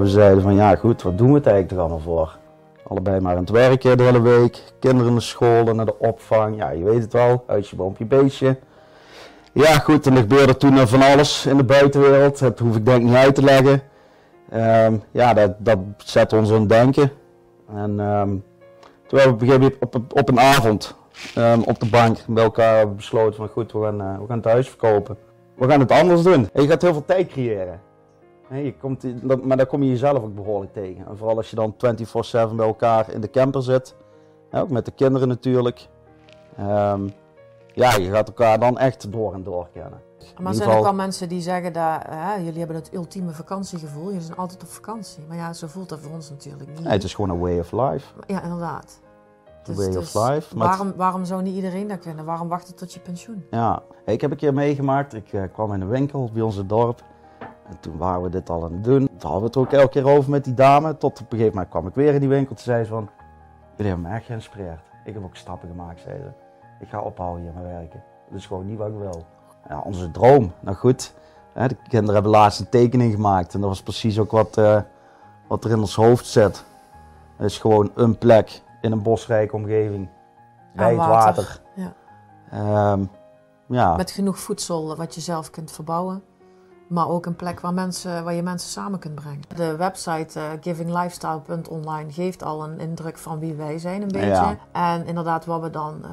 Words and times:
We 0.00 0.08
zeiden 0.08 0.42
van 0.42 0.54
ja 0.54 0.76
goed, 0.76 1.02
wat 1.02 1.18
doen 1.18 1.28
we 1.28 1.34
het 1.34 1.46
eigenlijk 1.46 1.76
er 1.76 1.80
allemaal 1.80 2.04
voor? 2.04 2.38
Allebei 2.88 3.20
maar 3.20 3.34
aan 3.34 3.40
het 3.40 3.50
werken 3.50 3.96
de 3.96 4.02
hele 4.02 4.20
week. 4.20 4.62
Kinderen 4.78 5.12
naar 5.12 5.22
school, 5.22 5.74
naar 5.74 5.86
de 5.86 5.98
opvang. 5.98 6.56
Ja, 6.56 6.70
je 6.70 6.84
weet 6.84 7.02
het 7.02 7.12
wel. 7.12 7.44
Huisje, 7.46 7.76
boompje, 7.76 8.04
beestje. 8.04 8.56
Ja 9.52 9.78
goed, 9.78 10.06
er 10.06 10.16
gebeurde 10.16 10.56
toen 10.56 10.88
van 10.88 11.02
alles 11.02 11.46
in 11.46 11.56
de 11.56 11.64
buitenwereld. 11.64 12.38
Dat 12.38 12.58
hoef 12.58 12.76
ik 12.76 12.86
denk 12.86 13.02
niet 13.02 13.14
uit 13.14 13.34
te 13.34 13.42
leggen. 13.42 13.82
Ehm, 14.50 14.94
ja, 15.10 15.34
dat, 15.34 15.54
dat 15.58 15.78
zet 15.96 16.32
ons 16.32 16.52
aan 16.52 16.60
het 16.60 16.68
denken. 16.68 17.10
En 17.74 18.00
um, 18.00 18.44
toen 19.06 19.18
hebben 19.18 19.38
we 19.38 19.44
op 19.44 19.50
een 19.52 19.60
moment 19.60 19.76
op, 19.80 20.18
op 20.18 20.28
een 20.28 20.40
avond 20.40 20.96
um, 21.38 21.62
op 21.62 21.80
de 21.80 21.86
bank 21.86 22.18
bij 22.26 22.44
elkaar 22.44 22.94
besloten 22.94 23.34
van 23.34 23.48
goed, 23.48 23.72
we 23.72 23.82
gaan, 23.82 24.00
uh, 24.00 24.18
we 24.18 24.26
gaan 24.28 24.36
het 24.36 24.46
huis 24.46 24.68
verkopen. 24.68 25.16
We 25.54 25.68
gaan 25.68 25.80
het 25.80 25.90
anders 25.90 26.22
doen. 26.22 26.48
En 26.52 26.62
je 26.62 26.68
gaat 26.68 26.82
heel 26.82 26.92
veel 26.92 27.04
tijd 27.04 27.28
creëren. 27.28 27.80
Je 28.50 28.74
komt, 28.80 29.22
maar 29.44 29.56
daar 29.56 29.66
kom 29.66 29.82
je 29.82 29.88
jezelf 29.88 30.22
ook 30.22 30.34
behoorlijk 30.34 30.72
tegen. 30.72 31.06
En 31.06 31.16
vooral 31.16 31.36
als 31.36 31.50
je 31.50 31.56
dan 31.56 31.74
24-7 31.74 32.54
bij 32.54 32.66
elkaar 32.66 33.10
in 33.10 33.20
de 33.20 33.30
camper 33.30 33.62
zit. 33.62 33.94
ook 34.50 34.70
met 34.70 34.84
de 34.84 34.90
kinderen 34.90 35.28
natuurlijk. 35.28 35.88
ja, 37.74 37.94
je 37.94 38.10
gaat 38.10 38.28
elkaar 38.28 38.58
dan 38.58 38.78
echt 38.78 39.12
door 39.12 39.34
en 39.34 39.42
door 39.42 39.68
kennen. 39.72 40.00
Maar 40.40 40.54
zijn 40.54 40.70
er 40.70 40.76
ook 40.76 40.82
wel 40.82 40.94
mensen 40.94 41.28
die 41.28 41.40
zeggen 41.40 41.72
dat 41.72 42.02
hè, 42.08 42.34
jullie 42.34 42.58
hebben 42.58 42.76
het 42.76 42.94
ultieme 42.94 43.30
vakantiegevoel, 43.30 44.06
jullie 44.06 44.20
zijn 44.20 44.38
altijd 44.38 44.62
op 44.62 44.68
vakantie. 44.68 45.24
Maar 45.28 45.36
ja, 45.36 45.52
zo 45.52 45.66
voelt 45.66 45.88
dat 45.88 46.00
voor 46.00 46.12
ons 46.12 46.30
natuurlijk 46.30 46.68
niet. 46.68 46.80
Nee, 46.80 46.92
het 46.92 47.04
is 47.04 47.14
gewoon 47.14 47.30
een 47.30 47.38
way 47.38 47.58
of 47.58 47.72
life. 47.72 48.06
Ja, 48.26 48.42
inderdaad. 48.42 49.00
Dus, 49.64 49.76
way 49.76 49.88
of 49.88 49.94
dus 49.94 50.14
life. 50.14 50.58
Waarom, 50.58 50.92
waarom 50.96 51.24
zou 51.24 51.42
niet 51.42 51.54
iedereen 51.54 51.88
dat 51.88 51.98
kunnen? 51.98 52.24
Waarom 52.24 52.48
wachten 52.48 52.74
tot 52.74 52.92
je 52.92 53.00
pensioen? 53.00 53.44
Ja, 53.50 53.82
ik 54.04 54.20
heb 54.20 54.30
een 54.30 54.36
keer 54.36 54.54
meegemaakt. 54.54 55.14
Ik 55.14 55.32
uh, 55.32 55.42
kwam 55.52 55.72
in 55.72 55.80
een 55.80 55.88
winkel 55.88 56.30
bij 56.32 56.42
ons 56.42 56.66
dorp. 56.66 57.02
En 57.64 57.80
toen 57.80 57.96
waren 57.96 58.22
we 58.22 58.28
dit 58.28 58.50
al 58.50 58.64
aan 58.64 58.72
het 58.72 58.84
doen. 58.84 59.08
Toen 59.18 59.30
hadden 59.30 59.40
we 59.40 59.46
het 59.46 59.56
ook 59.56 59.72
elke 59.72 59.88
keer 59.88 60.08
over 60.08 60.30
met 60.30 60.44
die 60.44 60.54
dame. 60.54 60.96
Tot 60.96 61.20
op 61.20 61.32
een 61.32 61.38
gegeven 61.38 61.52
moment 61.52 61.68
kwam 61.70 61.86
ik 61.86 61.94
weer 61.94 62.14
in 62.14 62.20
die 62.20 62.28
winkel. 62.28 62.54
Toen 62.54 62.64
zei 62.64 62.84
ze 62.84 62.90
van, 62.90 63.08
jullie 63.76 63.92
hebben 63.92 64.10
me 64.10 64.16
echt 64.16 64.26
geïnspireerd. 64.26 64.80
Ik 65.04 65.14
heb 65.14 65.24
ook 65.24 65.36
stappen 65.36 65.68
gemaakt, 65.68 66.00
zei 66.00 66.18
ze. 66.18 66.28
Ik 66.80 66.88
ga 66.88 67.00
ophouden 67.00 67.42
hier 67.42 67.52
met 67.54 67.62
werken. 67.62 68.02
Dat 68.28 68.38
is 68.38 68.46
gewoon 68.46 68.66
niet 68.66 68.78
wat 68.78 68.88
ik 68.88 68.94
wil 68.98 69.26
ja, 69.68 69.80
onze 69.80 70.10
droom. 70.10 70.52
Nou 70.60 70.76
goed, 70.76 71.14
de 71.54 71.76
kinderen 71.88 72.14
hebben 72.14 72.32
laatst 72.32 72.60
een 72.60 72.68
tekening 72.68 73.12
gemaakt 73.12 73.54
en 73.54 73.60
dat 73.60 73.68
was 73.68 73.82
precies 73.82 74.18
ook 74.18 74.30
wat, 74.30 74.56
uh, 74.56 74.80
wat 75.48 75.64
er 75.64 75.70
in 75.70 75.78
ons 75.78 75.94
hoofd 75.94 76.26
zit. 76.26 76.64
Het 77.36 77.50
is 77.50 77.58
gewoon 77.58 77.90
een 77.94 78.18
plek 78.18 78.62
in 78.80 78.92
een 78.92 79.02
bosrijke 79.02 79.56
omgeving, 79.56 80.08
bij 80.74 80.88
het 80.88 80.96
water. 80.96 81.60
Ja. 81.74 82.92
Um, 82.92 83.10
ja. 83.66 83.96
Met 83.96 84.10
genoeg 84.10 84.38
voedsel 84.38 84.96
wat 84.96 85.14
je 85.14 85.20
zelf 85.20 85.50
kunt 85.50 85.72
verbouwen. 85.72 86.22
Maar 86.86 87.08
ook 87.08 87.26
een 87.26 87.36
plek 87.36 87.60
waar, 87.60 87.74
mensen, 87.74 88.24
waar 88.24 88.34
je 88.34 88.42
mensen 88.42 88.70
samen 88.70 88.98
kunt 88.98 89.14
brengen. 89.14 89.40
De 89.56 89.76
website 89.76 90.38
uh, 90.38 90.44
givinglifestyle.online 90.60 92.12
geeft 92.12 92.42
al 92.42 92.64
een 92.64 92.78
indruk 92.78 93.18
van 93.18 93.38
wie 93.38 93.54
wij 93.54 93.78
zijn 93.78 94.02
een 94.02 94.08
beetje. 94.08 94.28
Ja. 94.28 94.58
En 94.72 95.06
inderdaad 95.06 95.44
wat 95.44 95.60
we 95.60 95.70
dan 95.70 96.00
uh, 96.04 96.10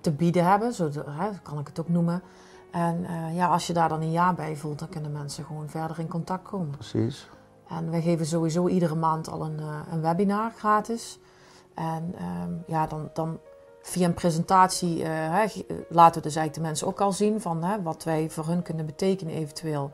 te 0.00 0.12
bieden 0.12 0.44
hebben, 0.44 0.72
zo 0.72 0.90
hè, 1.06 1.28
kan 1.42 1.58
ik 1.58 1.66
het 1.66 1.80
ook 1.80 1.88
noemen. 1.88 2.22
En 2.70 3.00
uh, 3.00 3.36
ja, 3.36 3.48
als 3.48 3.66
je 3.66 3.72
daar 3.72 3.88
dan 3.88 4.00
een 4.00 4.10
jaar 4.10 4.34
bij 4.34 4.56
voelt, 4.56 4.78
dan 4.78 4.88
kunnen 4.88 5.12
mensen 5.12 5.44
gewoon 5.44 5.68
verder 5.68 5.98
in 5.98 6.08
contact 6.08 6.48
komen. 6.48 6.70
Precies. 6.70 7.28
En 7.68 7.90
we 7.90 8.00
geven 8.02 8.26
sowieso 8.26 8.68
iedere 8.68 8.94
maand 8.94 9.30
al 9.30 9.44
een, 9.44 9.60
een 9.92 10.00
webinar 10.00 10.52
gratis. 10.56 11.18
En 11.74 12.14
um, 12.42 12.62
ja, 12.66 12.86
dan, 12.86 13.10
dan 13.12 13.38
via 13.90 14.06
een 14.06 14.14
presentatie 14.14 14.98
uh, 14.98 15.06
hè, 15.08 15.44
laten 15.88 16.22
we 16.22 16.28
dus 16.32 16.52
de 16.52 16.60
mensen 16.60 16.86
ook 16.86 17.00
al 17.00 17.12
zien 17.12 17.40
van 17.40 17.64
hè, 17.64 17.82
wat 17.82 18.04
wij 18.04 18.30
voor 18.30 18.46
hun 18.46 18.62
kunnen 18.62 18.86
betekenen 18.86 19.34
eventueel. 19.34 19.90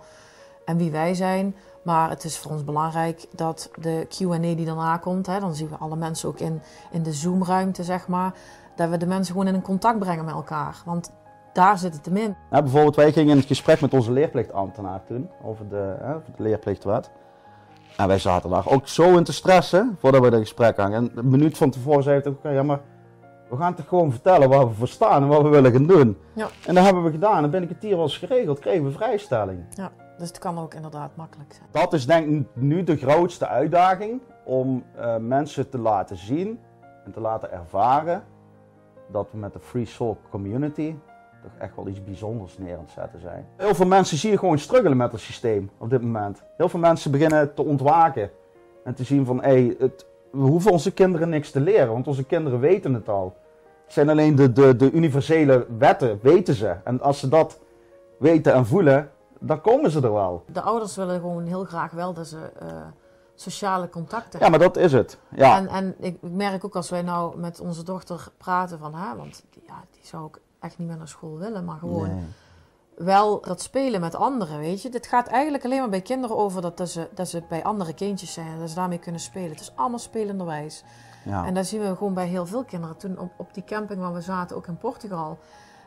En 0.64 0.76
wie 0.76 0.90
wij 0.90 1.14
zijn. 1.14 1.56
Maar 1.82 2.10
het 2.10 2.24
is 2.24 2.38
voor 2.38 2.50
ons 2.50 2.64
belangrijk 2.64 3.26
dat 3.34 3.70
de 3.80 4.06
Q&A 4.08 4.38
die 4.38 4.64
daarna 4.64 4.96
komt, 4.96 5.26
hè, 5.26 5.40
dan 5.40 5.54
zien 5.54 5.68
we 5.68 5.76
alle 5.76 5.96
mensen 5.96 6.28
ook 6.28 6.38
in, 6.38 6.62
in 6.90 7.02
de 7.02 7.12
Zoom-ruimte, 7.12 7.84
zeg 7.84 8.08
maar, 8.08 8.34
dat 8.76 8.88
we 8.88 8.96
de 8.96 9.06
mensen 9.06 9.34
gewoon 9.34 9.54
in 9.54 9.62
contact 9.62 9.98
brengen 9.98 10.24
met 10.24 10.34
elkaar. 10.34 10.82
Want 10.84 11.12
daar 11.52 11.78
zit 11.78 11.94
het 11.94 12.06
hem 12.06 12.16
in. 12.16 12.36
Bijvoorbeeld, 12.50 12.96
wij 12.96 13.12
gingen 13.12 13.30
in 13.30 13.36
het 13.36 13.46
gesprek 13.46 13.80
met 13.80 13.94
onze 13.94 14.12
leerplichtambtenaar 14.12 15.04
toen 15.06 15.28
over 15.42 15.68
de, 15.68 15.96
hè, 16.00 16.12
de 16.36 16.42
leerplichtwet. 16.42 17.10
En 17.96 18.08
wij 18.08 18.18
zaten 18.18 18.50
daar 18.50 18.66
ook 18.68 18.88
zo 18.88 19.16
in 19.16 19.24
te 19.24 19.32
stressen 19.32 19.96
voordat 20.00 20.22
we 20.22 20.30
dat 20.30 20.40
gesprek 20.40 20.76
hangen. 20.76 20.96
En 20.96 21.12
een 21.14 21.28
minuut 21.28 21.56
van 21.56 21.70
tevoren 21.70 22.02
zei 22.02 22.18
ik: 22.18 22.26
Oké, 22.26 22.48
ja, 22.48 22.62
maar 22.62 22.80
we 23.56 23.62
gaan 23.62 23.74
toch 23.74 23.88
gewoon 23.88 24.10
vertellen 24.10 24.48
waar 24.48 24.68
we 24.68 24.74
voor 24.74 24.88
staan 24.88 25.22
en 25.22 25.28
wat 25.28 25.42
we 25.42 25.48
willen 25.48 25.72
gaan 25.72 25.86
doen. 25.86 26.16
Ja. 26.32 26.48
En 26.66 26.74
dat 26.74 26.84
hebben 26.84 27.04
we 27.04 27.10
gedaan. 27.10 27.44
En 27.44 27.50
ben 27.50 27.62
ik 27.62 27.68
het 27.68 27.82
hier 27.82 27.96
was 27.96 28.18
geregeld, 28.18 28.58
kregen 28.58 28.84
we 28.84 28.90
vrijstelling. 28.90 29.64
Ja, 29.70 29.92
dus 30.18 30.28
het 30.28 30.38
kan 30.38 30.58
ook 30.58 30.74
inderdaad 30.74 31.10
makkelijk 31.16 31.52
zijn. 31.52 31.68
Dat 31.70 31.92
is 31.92 32.06
denk 32.06 32.26
ik 32.26 32.46
nu 32.52 32.84
de 32.84 32.96
grootste 32.96 33.46
uitdaging 33.46 34.20
om 34.44 34.84
uh, 34.96 35.16
mensen 35.16 35.68
te 35.68 35.78
laten 35.78 36.16
zien 36.16 36.60
en 37.04 37.12
te 37.12 37.20
laten 37.20 37.52
ervaren 37.52 38.24
dat 39.12 39.28
we 39.30 39.38
met 39.38 39.52
de 39.52 39.60
Free 39.60 39.86
Soul 39.86 40.18
Community 40.30 40.94
echt 41.58 41.76
wel 41.76 41.88
iets 41.88 42.04
bijzonders 42.04 42.58
neer 42.58 42.74
aan 42.74 42.80
het 42.80 42.90
zetten 42.90 43.20
zijn. 43.20 43.46
Heel 43.56 43.74
veel 43.74 43.86
mensen 43.86 44.16
zie 44.16 44.30
je 44.30 44.38
gewoon 44.38 44.58
struggelen 44.58 44.96
met 44.96 45.12
het 45.12 45.20
systeem 45.20 45.70
op 45.78 45.90
dit 45.90 46.02
moment. 46.02 46.42
Heel 46.56 46.68
veel 46.68 46.80
mensen 46.80 47.10
beginnen 47.10 47.54
te 47.54 47.64
ontwaken 47.64 48.30
en 48.84 48.94
te 48.94 49.04
zien 49.04 49.24
van 49.24 49.42
hé, 49.42 49.50
hey, 49.50 49.90
we 50.30 50.42
hoeven 50.42 50.72
onze 50.72 50.92
kinderen 50.92 51.28
niks 51.28 51.50
te 51.50 51.60
leren, 51.60 51.92
want 51.92 52.06
onze 52.06 52.24
kinderen 52.24 52.60
weten 52.60 52.94
het 52.94 53.08
al. 53.08 53.36
Zijn 53.86 54.08
alleen 54.08 54.34
de, 54.34 54.52
de, 54.52 54.76
de 54.76 54.91
universele 54.91 55.66
wetten, 55.78 56.19
weten 56.22 56.54
ze. 56.54 56.76
En 56.84 57.00
als 57.00 57.19
ze 57.19 57.28
dat 57.28 57.58
weten 58.19 58.52
en 58.52 58.66
voelen, 58.66 59.10
dan 59.38 59.60
komen 59.60 59.91
ze 59.91 60.00
er 60.00 60.12
wel. 60.12 60.44
De 60.52 60.60
ouders 60.60 60.97
willen 60.97 61.20
gewoon 61.20 61.47
heel 61.47 61.64
graag 61.64 61.91
wel 61.92 62.12
dat 62.12 62.26
ze 62.26 62.38
uh, 62.62 62.69
sociale 63.34 63.88
contacten 63.88 64.41
Ja, 64.41 64.48
maar 64.48 64.59
dat 64.59 64.77
is 64.77 64.92
het. 64.92 65.18
Ja. 65.28 65.56
En, 65.56 65.68
en 65.68 65.94
ik 65.98 66.16
merk 66.21 66.65
ook 66.65 66.77
als 66.77 66.91
wij 66.91 67.03
nou 67.03 67.38
met 67.38 67.60
onze 67.60 67.83
dochter 67.83 68.28
praten 68.36 68.78
van, 68.78 68.94
hè, 68.94 69.16
want 69.16 69.44
ja, 69.66 69.84
die 69.91 70.06
zou 70.06 70.22
ook 70.22 70.38
echt 70.60 70.78
niet 70.78 70.88
meer 70.88 70.97
naar 70.97 71.09
school 71.09 71.38
willen, 71.38 71.65
maar 71.65 71.78
gewoon 71.78 72.24
wel 72.97 73.41
dat 73.41 73.62
spelen 73.62 74.00
met 74.00 74.15
anderen, 74.15 74.59
weet 74.59 74.83
je. 74.83 74.88
Dit 74.88 75.06
gaat 75.06 75.27
eigenlijk 75.27 75.65
alleen 75.65 75.78
maar 75.78 75.88
bij 75.88 76.00
kinderen 76.00 76.36
over 76.36 76.62
dat, 76.62 76.91
ze, 76.91 77.09
dat 77.15 77.28
ze 77.28 77.42
bij 77.48 77.62
andere 77.65 77.94
kindjes 77.94 78.33
zijn 78.33 78.47
en 78.47 78.59
dat 78.59 78.68
ze 78.68 78.74
daarmee 78.74 78.98
kunnen 78.98 79.21
spelen. 79.21 79.50
Het 79.50 79.60
is 79.60 79.72
allemaal 79.74 79.98
spelenderwijs. 79.98 80.84
Ja. 81.26 81.46
En 81.46 81.54
dat 81.54 81.66
zien 81.66 81.80
we 81.80 81.96
gewoon 81.96 82.14
bij 82.14 82.26
heel 82.26 82.46
veel 82.46 82.64
kinderen. 82.64 82.96
Toen 82.96 83.18
op, 83.18 83.30
op 83.36 83.54
die 83.54 83.64
camping 83.64 84.00
waar 84.00 84.12
we 84.12 84.20
zaten, 84.20 84.56
ook 84.56 84.66
in 84.66 84.76
Portugal, 84.76 85.38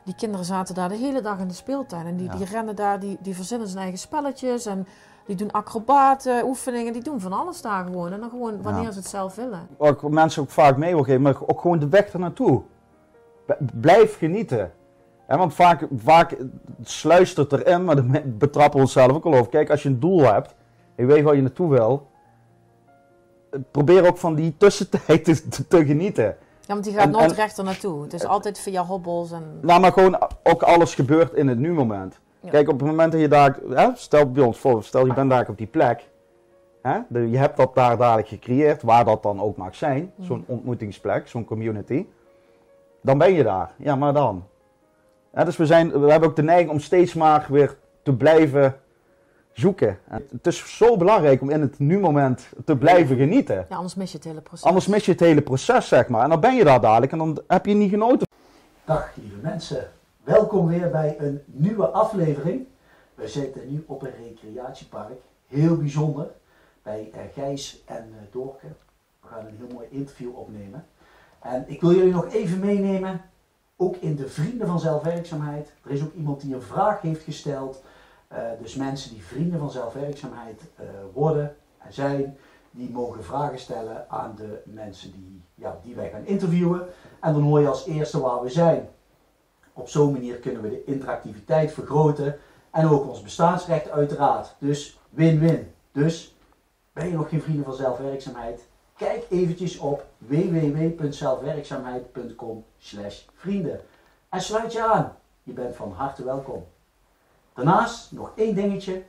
die 0.03 0.15
kinderen 0.15 0.45
zaten 0.45 0.75
daar 0.75 0.89
de 0.89 0.95
hele 0.95 1.21
dag 1.21 1.39
in 1.39 1.47
de 1.47 1.53
speeltuin. 1.53 2.05
En 2.05 2.15
die, 2.17 2.29
die 2.29 2.45
rennen 2.45 2.75
daar, 2.75 2.99
die, 2.99 3.17
die 3.21 3.35
verzinnen 3.35 3.67
zijn 3.67 3.81
eigen 3.81 3.99
spelletjes 3.99 4.65
en 4.65 4.87
die 5.25 5.35
doen 5.35 5.51
acrobaten, 5.51 6.45
oefeningen, 6.45 6.93
die 6.93 7.03
doen 7.03 7.19
van 7.19 7.33
alles 7.33 7.61
daar 7.61 7.83
gewoon. 7.83 8.13
En 8.13 8.19
dan 8.19 8.29
gewoon 8.29 8.61
wanneer 8.61 8.91
ze 8.91 8.99
het 8.99 9.07
zelf 9.07 9.35
willen. 9.35 9.67
Wat 9.77 10.09
mensen 10.09 10.41
ook 10.41 10.49
vaak 10.49 10.77
mee 10.77 10.93
wil 10.93 11.03
geven, 11.03 11.21
maar 11.21 11.35
ook 11.45 11.61
gewoon 11.61 11.79
de 11.79 11.89
weg 11.89 12.13
ernaartoe 12.13 12.63
blijf 13.73 14.17
genieten. 14.17 14.71
want 15.27 15.53
vaak, 15.53 15.87
vaak 15.95 16.37
sluist 16.81 17.37
het 17.37 17.51
erin, 17.51 17.83
maar 17.83 17.95
dan 17.95 18.21
betrappen 18.25 18.75
we 18.75 18.85
onszelf 18.85 19.11
ook 19.11 19.25
al 19.25 19.33
over. 19.33 19.49
Kijk, 19.49 19.69
als 19.69 19.83
je 19.83 19.89
een 19.89 19.99
doel 19.99 20.21
hebt, 20.21 20.55
en 20.95 21.05
je 21.05 21.13
weet 21.13 21.23
waar 21.23 21.35
je 21.35 21.41
naartoe 21.41 21.69
wil, 21.69 22.08
probeer 23.71 24.07
ook 24.07 24.17
van 24.17 24.35
die 24.35 24.55
tussentijd 24.57 25.25
te, 25.25 25.67
te, 25.67 25.85
genieten. 25.85 26.23
Ja, 26.59 26.73
want 26.73 26.83
die 26.83 26.93
gaat 26.93 27.11
nooit 27.11 27.31
rechter 27.31 27.63
naartoe. 27.63 28.03
Het 28.03 28.13
is 28.13 28.25
altijd 28.25 28.59
via 28.59 28.85
hobbels 28.85 29.31
en... 29.31 29.43
Nou, 29.61 29.81
maar 29.81 29.91
gewoon 29.91 30.17
ook 30.43 30.63
alles 30.63 30.95
gebeurt 30.95 31.33
in 31.33 31.47
het 31.47 31.57
nu-moment. 31.57 32.19
Kijk, 32.49 32.69
op 32.69 32.79
het 32.79 32.87
moment 32.87 33.11
dat 33.11 33.21
je 33.21 33.27
daar... 33.27 33.59
Hè, 33.69 33.89
stel 33.93 34.31
bij 34.31 34.43
ons 34.43 34.57
voor, 34.57 34.83
stel 34.83 35.05
je 35.05 35.13
bent 35.13 35.29
daar 35.29 35.49
op 35.49 35.57
die 35.57 35.67
plek. 35.67 36.07
Hè, 36.81 36.99
je 37.19 37.37
hebt 37.37 37.57
dat 37.57 37.75
daar 37.75 37.97
dadelijk 37.97 38.27
gecreëerd, 38.27 38.81
waar 38.81 39.05
dat 39.05 39.23
dan 39.23 39.41
ook 39.41 39.57
mag 39.57 39.75
zijn. 39.75 40.11
Mm. 40.15 40.25
Zo'n 40.25 40.43
ontmoetingsplek, 40.47 41.27
zo'n 41.27 41.45
community 41.45 42.05
dan 43.01 43.17
ben 43.17 43.33
je 43.33 43.43
daar. 43.43 43.71
Ja, 43.77 43.95
maar 43.95 44.13
dan. 44.13 44.43
dus 45.31 45.57
we, 45.57 45.65
zijn, 45.65 46.01
we 46.01 46.11
hebben 46.11 46.29
ook 46.29 46.35
de 46.35 46.43
neiging 46.43 46.69
om 46.69 46.79
steeds 46.79 47.13
maar 47.13 47.45
weer 47.49 47.77
te 48.03 48.13
blijven 48.15 48.75
zoeken. 49.59 49.99
Het 50.09 50.47
is 50.47 50.77
zo 50.77 50.97
belangrijk 50.97 51.41
om 51.41 51.49
in 51.49 51.61
het 51.61 51.79
nu-moment 51.79 52.49
te 52.65 52.77
blijven 52.77 53.17
genieten. 53.17 53.65
Ja, 53.69 53.75
anders 53.75 53.95
mis 53.95 54.11
je 54.11 54.17
het 54.17 54.25
hele 54.25 54.41
proces. 54.41 54.65
Anders 54.65 54.87
mis 54.87 55.05
je 55.05 55.11
het 55.11 55.19
hele 55.19 55.41
proces, 55.41 55.87
zeg 55.87 56.07
maar. 56.07 56.23
En 56.23 56.29
dan 56.29 56.39
ben 56.39 56.55
je 56.55 56.63
daar 56.63 56.81
dadelijk 56.81 57.11
en 57.11 57.17
dan 57.17 57.41
heb 57.47 57.65
je 57.65 57.73
niet 57.73 57.89
genoten. 57.89 58.27
Dag, 58.85 59.11
lieve 59.15 59.37
mensen. 59.41 59.87
Welkom 60.23 60.67
weer 60.67 60.89
bij 60.89 61.15
een 61.19 61.41
nieuwe 61.45 61.87
aflevering. 61.87 62.65
We 63.15 63.27
zitten 63.27 63.71
nu 63.71 63.83
op 63.87 64.01
een 64.01 64.11
recreatiepark. 64.25 65.19
Heel 65.47 65.77
bijzonder. 65.77 66.27
Bij 66.83 67.11
uh, 67.13 67.19
Gijs 67.33 67.83
en 67.85 68.05
uh, 68.09 68.17
Doorke. 68.31 68.67
We 69.21 69.27
gaan 69.27 69.45
een 69.45 69.55
heel 69.57 69.75
mooi 69.75 69.87
interview 69.89 70.37
opnemen. 70.37 70.85
En 71.39 71.63
ik 71.67 71.81
wil 71.81 71.93
jullie 71.93 72.13
nog 72.13 72.33
even 72.33 72.59
meenemen, 72.59 73.21
ook 73.77 73.95
in 73.95 74.15
de 74.15 74.27
Vrienden 74.27 74.67
van 74.67 74.79
Zelfwerkzaamheid. 74.79 75.73
Er 75.83 75.91
is 75.91 76.01
ook 76.01 76.13
iemand 76.13 76.41
die 76.41 76.55
een 76.55 76.61
vraag 76.61 77.01
heeft 77.01 77.23
gesteld. 77.23 77.83
Uh, 78.33 78.37
dus 78.61 78.75
mensen 78.75 79.11
die 79.11 79.23
Vrienden 79.23 79.59
van 79.59 79.71
Zelfwerkzaamheid 79.71 80.61
uh, 80.79 80.85
worden 81.13 81.55
en 81.77 81.93
zijn, 81.93 82.37
die 82.71 82.89
mogen 82.89 83.23
vragen 83.23 83.59
stellen 83.59 84.09
aan 84.09 84.35
de 84.35 84.61
mensen 84.65 85.11
die, 85.11 85.41
ja, 85.55 85.79
die 85.83 85.95
wij 85.95 86.09
gaan 86.09 86.25
interviewen. 86.25 86.87
En 87.19 87.33
dan 87.33 87.41
hoor 87.41 87.59
je 87.59 87.67
als 87.67 87.85
eerste 87.85 88.19
waar 88.19 88.41
we 88.41 88.49
zijn. 88.49 88.89
Op 89.73 89.89
zo'n 89.89 90.11
manier 90.11 90.35
kunnen 90.35 90.61
we 90.61 90.69
de 90.69 90.83
interactiviteit 90.83 91.71
vergroten 91.71 92.39
en 92.71 92.87
ook 92.87 93.07
ons 93.07 93.21
bestaansrecht 93.21 93.89
uiteraard. 93.89 94.55
Dus 94.59 94.99
win-win. 95.09 95.71
Dus 95.91 96.37
Ben 96.93 97.07
je 97.07 97.13
nog 97.13 97.29
geen 97.29 97.41
vrienden 97.41 97.65
van 97.65 97.73
zelfwerkzaamheid? 97.73 98.67
Kijk 98.95 99.25
eventjes 99.29 99.77
op 99.77 100.05
www.zelfwerkzaamheid.com 100.17 102.65
vrienden. 103.33 103.81
En 104.29 104.41
sluit 104.41 104.73
je 104.73 104.83
aan. 104.83 105.15
Je 105.43 105.53
bent 105.53 105.75
van 105.75 105.91
harte 105.91 106.23
welkom. 106.23 106.65
Daarnaast 107.63 108.11
nog 108.11 108.31
één 108.35 108.55
dingetje. 108.55 109.03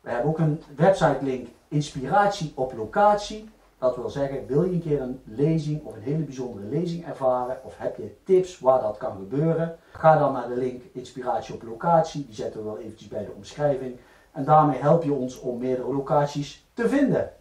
We 0.00 0.10
hebben 0.10 0.30
ook 0.30 0.38
een 0.38 0.62
website 0.76 1.18
link 1.20 1.48
inspiratie 1.68 2.52
op 2.54 2.72
locatie. 2.76 3.48
Dat 3.78 3.96
wil 3.96 4.08
zeggen, 4.08 4.46
wil 4.46 4.62
je 4.62 4.72
een 4.72 4.82
keer 4.82 5.00
een 5.00 5.20
lezing 5.24 5.84
of 5.84 5.94
een 5.94 6.02
hele 6.02 6.22
bijzondere 6.22 6.66
lezing 6.66 7.06
ervaren, 7.06 7.58
of 7.64 7.78
heb 7.78 7.96
je 7.96 8.16
tips 8.24 8.58
waar 8.58 8.80
dat 8.80 8.96
kan 8.96 9.16
gebeuren, 9.16 9.78
ga 9.90 10.18
dan 10.18 10.32
naar 10.32 10.48
de 10.48 10.56
link 10.56 10.82
Inspiratie 10.92 11.54
op 11.54 11.62
locatie. 11.62 12.26
Die 12.26 12.34
zetten 12.34 12.60
we 12.60 12.66
wel 12.66 12.78
eventjes 12.78 13.08
bij 13.08 13.24
de 13.24 13.32
omschrijving. 13.36 13.96
En 14.32 14.44
daarmee 14.44 14.78
help 14.78 15.02
je 15.02 15.12
ons 15.12 15.40
om 15.40 15.58
meerdere 15.58 15.94
locaties 15.94 16.66
te 16.74 16.88
vinden. 16.88 17.32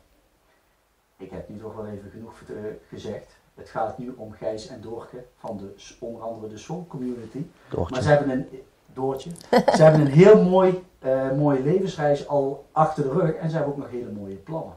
Ik 1.18 1.32
heb 1.32 1.50
nu 1.50 1.60
toch 1.60 1.76
wel 1.76 1.88
even 1.88 2.10
genoeg 2.12 2.42
gezegd. 2.90 3.38
Het 3.54 3.70
gaat 3.70 3.98
nu 3.98 4.14
om 4.18 4.32
Gijs 4.32 4.68
en 4.68 4.82
Doorke 4.82 5.26
van 5.38 5.58
de, 5.58 5.96
onder 6.00 6.22
andere 6.22 6.48
de 6.48 6.58
Soul 6.58 6.86
Community. 6.88 7.46
Doortje. 7.70 7.94
Maar 7.94 8.04
ze 8.04 8.10
hebben 8.10 8.30
een, 8.30 8.48
Doortje, 8.95 9.30
ze 9.50 9.83
hebben 9.83 10.01
een 10.01 10.07
heel 10.07 10.44
mooi, 10.44 10.83
uh, 11.06 11.31
mooie 11.38 11.63
levensreis 11.63 12.27
al 12.27 12.65
achter 12.71 13.03
de 13.03 13.09
rug 13.09 13.33
en 13.33 13.50
ze 13.50 13.56
hebben 13.56 13.74
ook 13.74 13.80
nog 13.80 13.89
hele 13.92 14.12
mooie 14.19 14.36
plannen. 14.36 14.74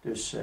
Dus 0.00 0.34
uh, 0.34 0.40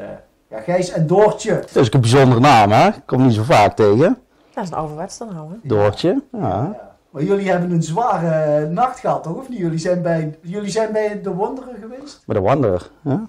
ja, 0.47 0.59
Gijs 0.59 0.91
en 0.91 1.07
Doortje. 1.07 1.55
Dat 1.55 1.75
is 1.75 1.93
een 1.93 2.01
bijzondere 2.01 2.39
naam, 2.39 2.71
hè? 2.71 2.89
Komt 3.05 3.23
niet 3.23 3.33
zo 3.33 3.43
vaak 3.43 3.75
tegen. 3.75 4.17
Dat 4.53 4.63
is 4.63 4.69
een 4.69 4.75
ouderwetse 4.75 5.25
naam, 5.25 5.49
hè? 5.49 5.67
Doortje, 5.67 6.21
ja. 6.31 6.39
ja. 6.39 6.95
Maar 7.09 7.23
jullie 7.23 7.49
hebben 7.49 7.71
een 7.71 7.83
zware 7.83 8.67
nacht 8.67 8.99
gehad, 8.99 9.23
toch? 9.23 9.35
Of 9.35 9.49
niet? 9.49 9.57
Jullie 9.57 9.79
zijn 9.79 10.01
bij, 10.01 10.37
jullie 10.41 10.69
zijn 10.69 10.91
bij 10.91 11.21
de 11.21 11.33
Wanderer 11.35 11.75
geweest? 11.81 12.23
Bij 12.25 12.35
de 12.35 12.41
Wanderer, 12.41 12.89
ja. 13.01 13.27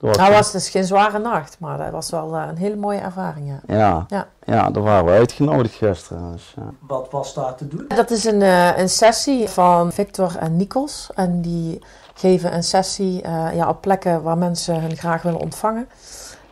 Nou 0.00 0.32
was 0.32 0.52
dus 0.52 0.68
geen 0.68 0.84
zware 0.84 1.18
nacht, 1.18 1.56
maar 1.58 1.78
dat 1.78 1.90
was 1.90 2.10
wel 2.10 2.34
uh, 2.34 2.44
een 2.48 2.56
hele 2.56 2.76
mooie 2.76 2.98
ervaring, 2.98 3.48
ja. 3.48 3.76
Ja, 3.76 4.04
ja. 4.08 4.26
ja 4.44 4.70
daar 4.70 4.82
waren 4.82 5.04
we 5.04 5.10
uitgenodigd 5.10 5.74
gisteren. 5.74 6.32
Dus, 6.32 6.52
ja. 6.56 6.62
Wat 6.86 7.10
was 7.10 7.34
daar 7.34 7.54
te 7.54 7.68
doen? 7.68 7.84
Dat 7.88 8.10
is 8.10 8.24
een, 8.24 8.40
uh, 8.40 8.78
een 8.78 8.88
sessie 8.88 9.48
van 9.48 9.92
Victor 9.92 10.36
en 10.36 10.56
Nikos. 10.56 11.10
En 11.14 11.40
die 11.40 11.82
geven 12.14 12.54
een 12.54 12.62
sessie 12.62 13.26
uh, 13.26 13.54
ja, 13.54 13.68
op 13.68 13.80
plekken 13.80 14.22
waar 14.22 14.38
mensen 14.38 14.80
hen 14.80 14.96
graag 14.96 15.22
willen 15.22 15.40
ontvangen. 15.40 15.88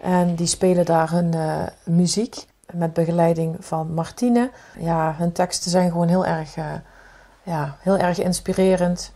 En 0.01 0.35
die 0.35 0.47
spelen 0.47 0.85
daar 0.85 1.11
hun 1.11 1.35
muziek 1.85 2.47
met 2.73 2.93
begeleiding 2.93 3.57
van 3.61 3.95
Martine. 3.95 4.51
Ja, 4.79 5.15
hun 5.17 5.33
teksten 5.33 5.71
zijn 5.71 5.91
gewoon 5.91 6.09
heel 6.09 6.27
erg, 6.27 6.55
ja, 7.43 7.77
heel 7.81 7.97
erg 7.97 8.19
inspirerend. 8.19 9.13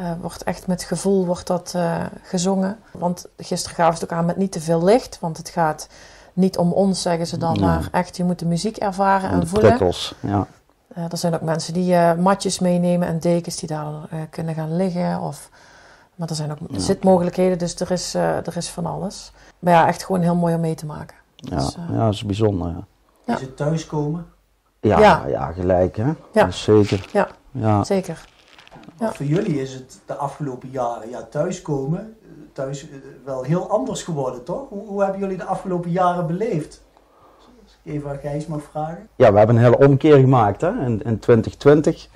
Uh, 0.00 0.10
wordt 0.20 0.42
echt 0.42 0.66
met 0.66 0.82
gevoel 0.82 1.26
wordt 1.26 1.46
dat 1.46 1.72
uh, 1.76 2.02
gezongen. 2.22 2.78
Want 2.90 3.26
gisteren 3.36 3.76
gaven 3.76 3.96
ze 3.96 4.02
het 4.02 4.12
ook 4.12 4.18
aan 4.18 4.24
met 4.24 4.36
niet 4.36 4.52
te 4.52 4.60
veel 4.60 4.84
licht. 4.84 5.18
Want 5.20 5.36
het 5.36 5.48
gaat 5.48 5.88
niet 6.32 6.58
om 6.58 6.72
ons, 6.72 7.02
zeggen 7.02 7.26
ze 7.26 7.36
dan, 7.36 7.60
maar 7.60 7.88
echt 7.92 8.16
je 8.16 8.24
moet 8.24 8.38
de 8.38 8.46
muziek 8.46 8.76
ervaren 8.76 9.30
en, 9.30 9.40
de 9.40 9.46
voelen. 9.46 9.68
Prikkels, 9.68 10.14
ja. 10.20 10.46
Uh, 10.96 11.04
er 11.10 11.16
zijn 11.16 11.34
ook 11.34 11.40
mensen 11.40 11.74
die 11.74 12.14
matjes 12.14 12.58
meenemen 12.58 13.08
en 13.08 13.18
dekens 13.18 13.56
die 13.56 13.68
daar 13.68 14.08
kunnen 14.30 14.54
gaan 14.54 14.76
liggen. 14.76 15.20
Of, 15.20 15.50
maar 16.14 16.28
er 16.28 16.34
zijn 16.34 16.50
ook 16.50 16.58
ja. 16.68 16.78
zitmogelijkheden, 16.78 17.58
dus 17.58 17.74
er 17.74 17.90
is, 17.90 18.14
er 18.14 18.56
is 18.56 18.68
van 18.68 18.86
alles. 18.86 19.32
Maar 19.58 19.72
ja, 19.72 19.86
echt 19.86 20.04
gewoon 20.04 20.20
heel 20.20 20.36
mooi 20.36 20.54
om 20.54 20.60
mee 20.60 20.74
te 20.74 20.86
maken. 20.86 21.16
Ja, 21.36 21.56
dus, 21.56 21.76
ja 21.90 22.04
dat 22.04 22.14
is 22.14 22.24
bijzonder. 22.24 22.74
Ja. 23.26 23.34
Is 23.34 23.40
het 23.40 23.56
thuiskomen? 23.56 24.26
Ja, 24.80 24.98
ja. 24.98 25.26
ja 25.26 25.52
gelijk 25.52 25.96
hè. 25.96 26.12
Ja. 26.32 26.50
zeker. 26.50 27.08
Ja, 27.12 27.28
ja. 27.50 27.84
zeker. 27.84 28.24
Ja. 28.98 29.12
Voor 29.12 29.26
jullie 29.26 29.60
is 29.60 29.74
het 29.74 30.00
de 30.06 30.14
afgelopen 30.14 30.68
jaren 30.70 31.10
ja, 31.10 31.22
thuiskomen, 31.22 32.16
thuis 32.52 32.88
eh, 32.88 32.96
wel 33.24 33.42
heel 33.42 33.70
anders 33.70 34.02
geworden, 34.02 34.44
toch? 34.44 34.68
Hoe, 34.68 34.86
hoe 34.86 35.02
hebben 35.02 35.20
jullie 35.20 35.36
de 35.36 35.44
afgelopen 35.44 35.90
jaren 35.90 36.26
beleefd? 36.26 36.82
Als 37.62 37.78
ik 37.82 37.92
even 37.92 38.10
aan 38.10 38.18
Gijs 38.18 38.46
mag 38.46 38.62
vragen. 38.70 39.08
Ja, 39.16 39.32
we 39.32 39.38
hebben 39.38 39.56
een 39.56 39.62
hele 39.62 39.78
omkeer 39.78 40.18
gemaakt 40.18 40.60
hè, 40.60 40.68
in, 40.68 41.02
in 41.02 41.18
2020. 41.18 42.08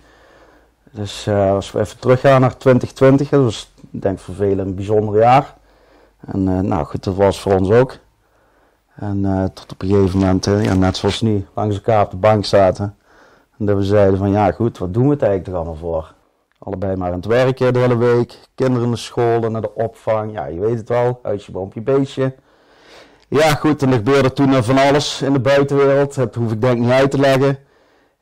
Dus 0.91 1.27
uh, 1.27 1.51
als 1.51 1.73
we 1.73 1.81
even 1.81 1.99
teruggaan 1.99 2.41
naar 2.41 2.57
2020, 2.57 3.29
dat 3.29 3.43
was 3.43 3.73
denk 3.91 4.19
ik 4.19 4.25
voor 4.25 4.35
velen 4.35 4.67
een 4.67 4.75
bijzonder 4.75 5.21
jaar. 5.21 5.55
En 6.21 6.49
uh, 6.49 6.61
nou 6.61 6.85
goed, 6.85 7.05
dat 7.05 7.15
was 7.15 7.41
voor 7.41 7.53
ons 7.53 7.71
ook. 7.71 7.97
En 8.95 9.19
uh, 9.19 9.45
tot 9.45 9.73
op 9.73 9.83
een 9.83 9.89
gegeven 9.89 10.19
moment, 10.19 10.45
ja, 10.45 10.75
net 10.75 10.97
zoals 10.97 11.21
nu, 11.21 11.47
langs 11.55 11.75
elkaar 11.75 12.05
op 12.05 12.11
de 12.11 12.17
bank 12.17 12.45
zaten. 12.45 12.97
En 13.59 13.67
dat 13.67 13.77
we 13.77 13.85
zeiden 13.85 14.19
van 14.19 14.31
ja 14.31 14.53
goed, 14.53 14.79
wat 14.79 14.95
doen 14.95 15.05
we 15.05 15.11
het 15.11 15.23
eigenlijk 15.23 15.51
er 15.53 15.57
allemaal 15.57 15.81
voor? 15.81 16.15
Allebei 16.69 16.97
maar 16.97 17.09
aan 17.09 17.17
het 17.17 17.27
werken 17.27 17.73
de 17.73 17.79
hele 17.79 17.97
week. 17.97 18.39
Kinderen 18.55 18.89
naar 18.89 18.99
school, 18.99 19.51
naar 19.51 19.61
de 19.61 19.75
opvang. 19.75 20.33
Ja, 20.33 20.47
je 20.47 20.61
weet 20.61 20.79
het 20.79 20.89
wel. 20.89 21.19
Huisje, 21.23 21.53
boompje, 21.53 21.81
beestje. 21.81 22.35
Ja, 23.29 23.55
goed. 23.55 23.83
En 23.83 23.89
er 23.89 23.97
gebeurde 23.97 24.33
toen 24.33 24.63
van 24.63 24.79
alles 24.79 25.23
in 25.23 25.33
de 25.33 25.41
buitenwereld. 25.41 26.15
Dat 26.15 26.35
hoef 26.35 26.53
ik 26.53 26.61
denk 26.61 26.77
ik 26.77 26.83
niet 26.83 26.91
uit 26.91 27.11
te 27.11 27.19
leggen. 27.19 27.59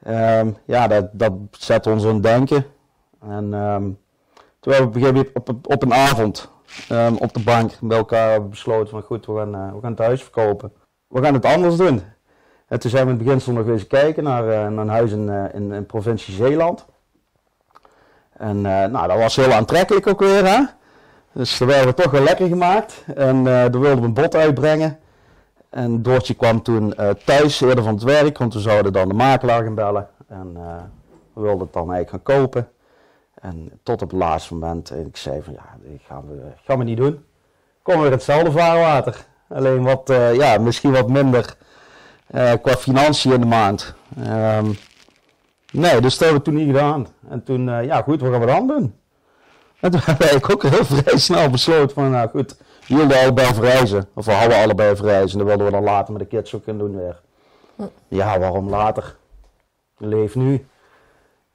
Um, 0.09 0.57
ja, 0.65 0.87
dat, 0.88 1.09
dat 1.12 1.33
zet 1.50 1.87
ons 1.87 2.05
aan 2.05 2.15
het 2.15 2.23
denken. 2.23 2.67
En 3.21 3.53
um, 3.53 3.99
toen 4.61 4.73
hebben 4.73 5.03
we 5.03 5.09
op 5.09 5.49
een 5.49 5.57
op, 5.57 5.73
op 5.73 5.83
een 5.83 5.95
avond 5.95 6.50
um, 6.93 7.17
op 7.17 7.35
de 7.35 7.43
bank 7.43 7.73
bij 7.81 7.99
elkaar 7.99 8.49
besloten 8.49 8.88
van 8.88 9.03
goed, 9.03 9.26
we 9.26 9.37
gaan, 9.37 9.55
uh, 9.55 9.73
we 9.73 9.81
gaan 9.81 9.91
het 9.91 10.00
huis 10.00 10.23
verkopen. 10.23 10.73
We 11.09 11.23
gaan 11.23 11.35
het 11.35 11.45
anders 11.45 11.76
doen. 11.76 12.03
En 12.69 12.81
toen 12.81 12.91
zijn 12.91 13.05
we 13.05 13.11
in 13.11 13.17
het 13.17 13.26
beginsel 13.26 13.53
nog 13.53 13.67
eens 13.67 13.87
kijken 13.87 14.25
naar, 14.25 14.45
uh, 14.45 14.50
naar 14.50 14.85
een 14.85 14.88
huis 14.88 15.12
in, 15.12 15.29
uh, 15.29 15.45
in, 15.53 15.73
in 15.73 15.87
provincie 15.87 16.35
Zeeland. 16.35 16.87
En 18.38 18.57
uh, 18.57 18.62
nou, 18.85 19.09
dat 19.09 19.19
was 19.19 19.37
heel 19.37 19.52
aantrekkelijk 19.52 20.07
ook 20.07 20.21
weer. 20.21 20.47
Hè? 20.47 20.61
Dus 21.33 21.59
daar 21.59 21.69
werden 21.69 21.87
we 21.87 22.02
toch 22.02 22.11
wel 22.11 22.23
lekker 22.23 22.49
gemaakt. 22.49 23.05
En 23.14 23.37
uh, 23.37 23.45
daar 23.45 23.71
wilden 23.71 24.00
we 24.00 24.07
een 24.07 24.14
bod 24.14 24.35
uitbrengen. 24.35 24.99
En 25.71 26.02
Doortje 26.02 26.35
kwam 26.35 26.62
toen 26.62 26.95
uh, 27.00 27.11
thuis 27.11 27.61
eerder 27.61 27.85
van 27.85 27.95
het 27.95 28.02
werk, 28.02 28.38
want 28.38 28.55
we 28.55 28.61
zouden 28.61 28.93
dan 28.93 29.09
de 29.09 29.14
makelaar 29.14 29.62
gaan 29.62 29.75
bellen. 29.75 30.09
En 30.28 30.52
we 31.33 31.40
wilden 31.40 31.61
het 31.61 31.73
dan 31.73 31.93
eigenlijk 31.93 32.11
gaan 32.11 32.37
kopen. 32.37 32.69
En 33.40 33.71
tot 33.83 34.02
op 34.02 34.11
het 34.11 34.19
laatste 34.19 34.55
moment, 34.55 34.90
en 34.90 35.07
ik 35.07 35.16
zei 35.16 35.43
van 35.43 35.52
ja, 35.52 35.64
dat 35.83 36.00
gaan 36.07 36.25
we, 36.28 36.43
gaan 36.64 36.85
niet 36.85 36.97
doen. 36.97 37.25
Kom 37.83 38.00
weer 38.00 38.11
hetzelfde 38.11 38.52
vaarwater. 38.52 39.25
Alleen 39.49 39.83
wat, 39.83 40.12
ja, 40.33 40.59
misschien 40.59 40.93
wat 40.93 41.09
minder 41.09 41.57
qua 42.62 42.76
financiën 42.78 43.33
in 43.33 43.40
de 43.40 43.47
maand. 43.47 43.95
Um, 44.19 44.76
Nee, 45.76 46.00
dus 46.00 46.18
dat 46.18 46.28
hebben 46.28 46.38
we 46.38 46.45
toen 46.45 46.54
niet 46.54 46.66
gedaan. 46.66 47.06
En 47.28 47.42
toen, 47.42 47.68
uh, 47.68 47.85
ja 47.85 48.02
goed, 48.02 48.21
wat 48.21 48.30
gaan 48.30 48.40
we 48.40 48.47
dan 48.47 48.66
doen? 48.66 48.95
En 49.80 49.90
toen 49.90 50.00
hebben 50.04 50.26
we 50.26 50.52
ook 50.52 50.62
heel 50.62 50.85
vrij 50.85 51.18
snel 51.18 51.50
besloten 51.50 51.95
van, 51.95 52.11
nou 52.11 52.28
goed, 52.28 52.56
we 52.88 52.97
wilden 52.97 53.18
allebei 53.18 53.54
verreizen. 53.54 54.09
Of 54.14 54.25
we 54.25 54.33
hadden 54.33 54.62
allebei 54.62 54.97
verreizen. 54.97 55.38
Dat 55.38 55.47
wilden 55.47 55.66
we 55.66 55.73
dan 55.73 55.83
later 55.83 56.12
met 56.12 56.23
de 56.23 56.28
kids 56.28 56.54
ook 56.54 56.64
kunnen 56.64 56.87
doen 56.87 56.97
weer. 56.97 57.21
Ja, 58.09 58.38
waarom 58.38 58.68
later? 58.68 59.16
Leef 59.99 60.35
nu. 60.35 60.66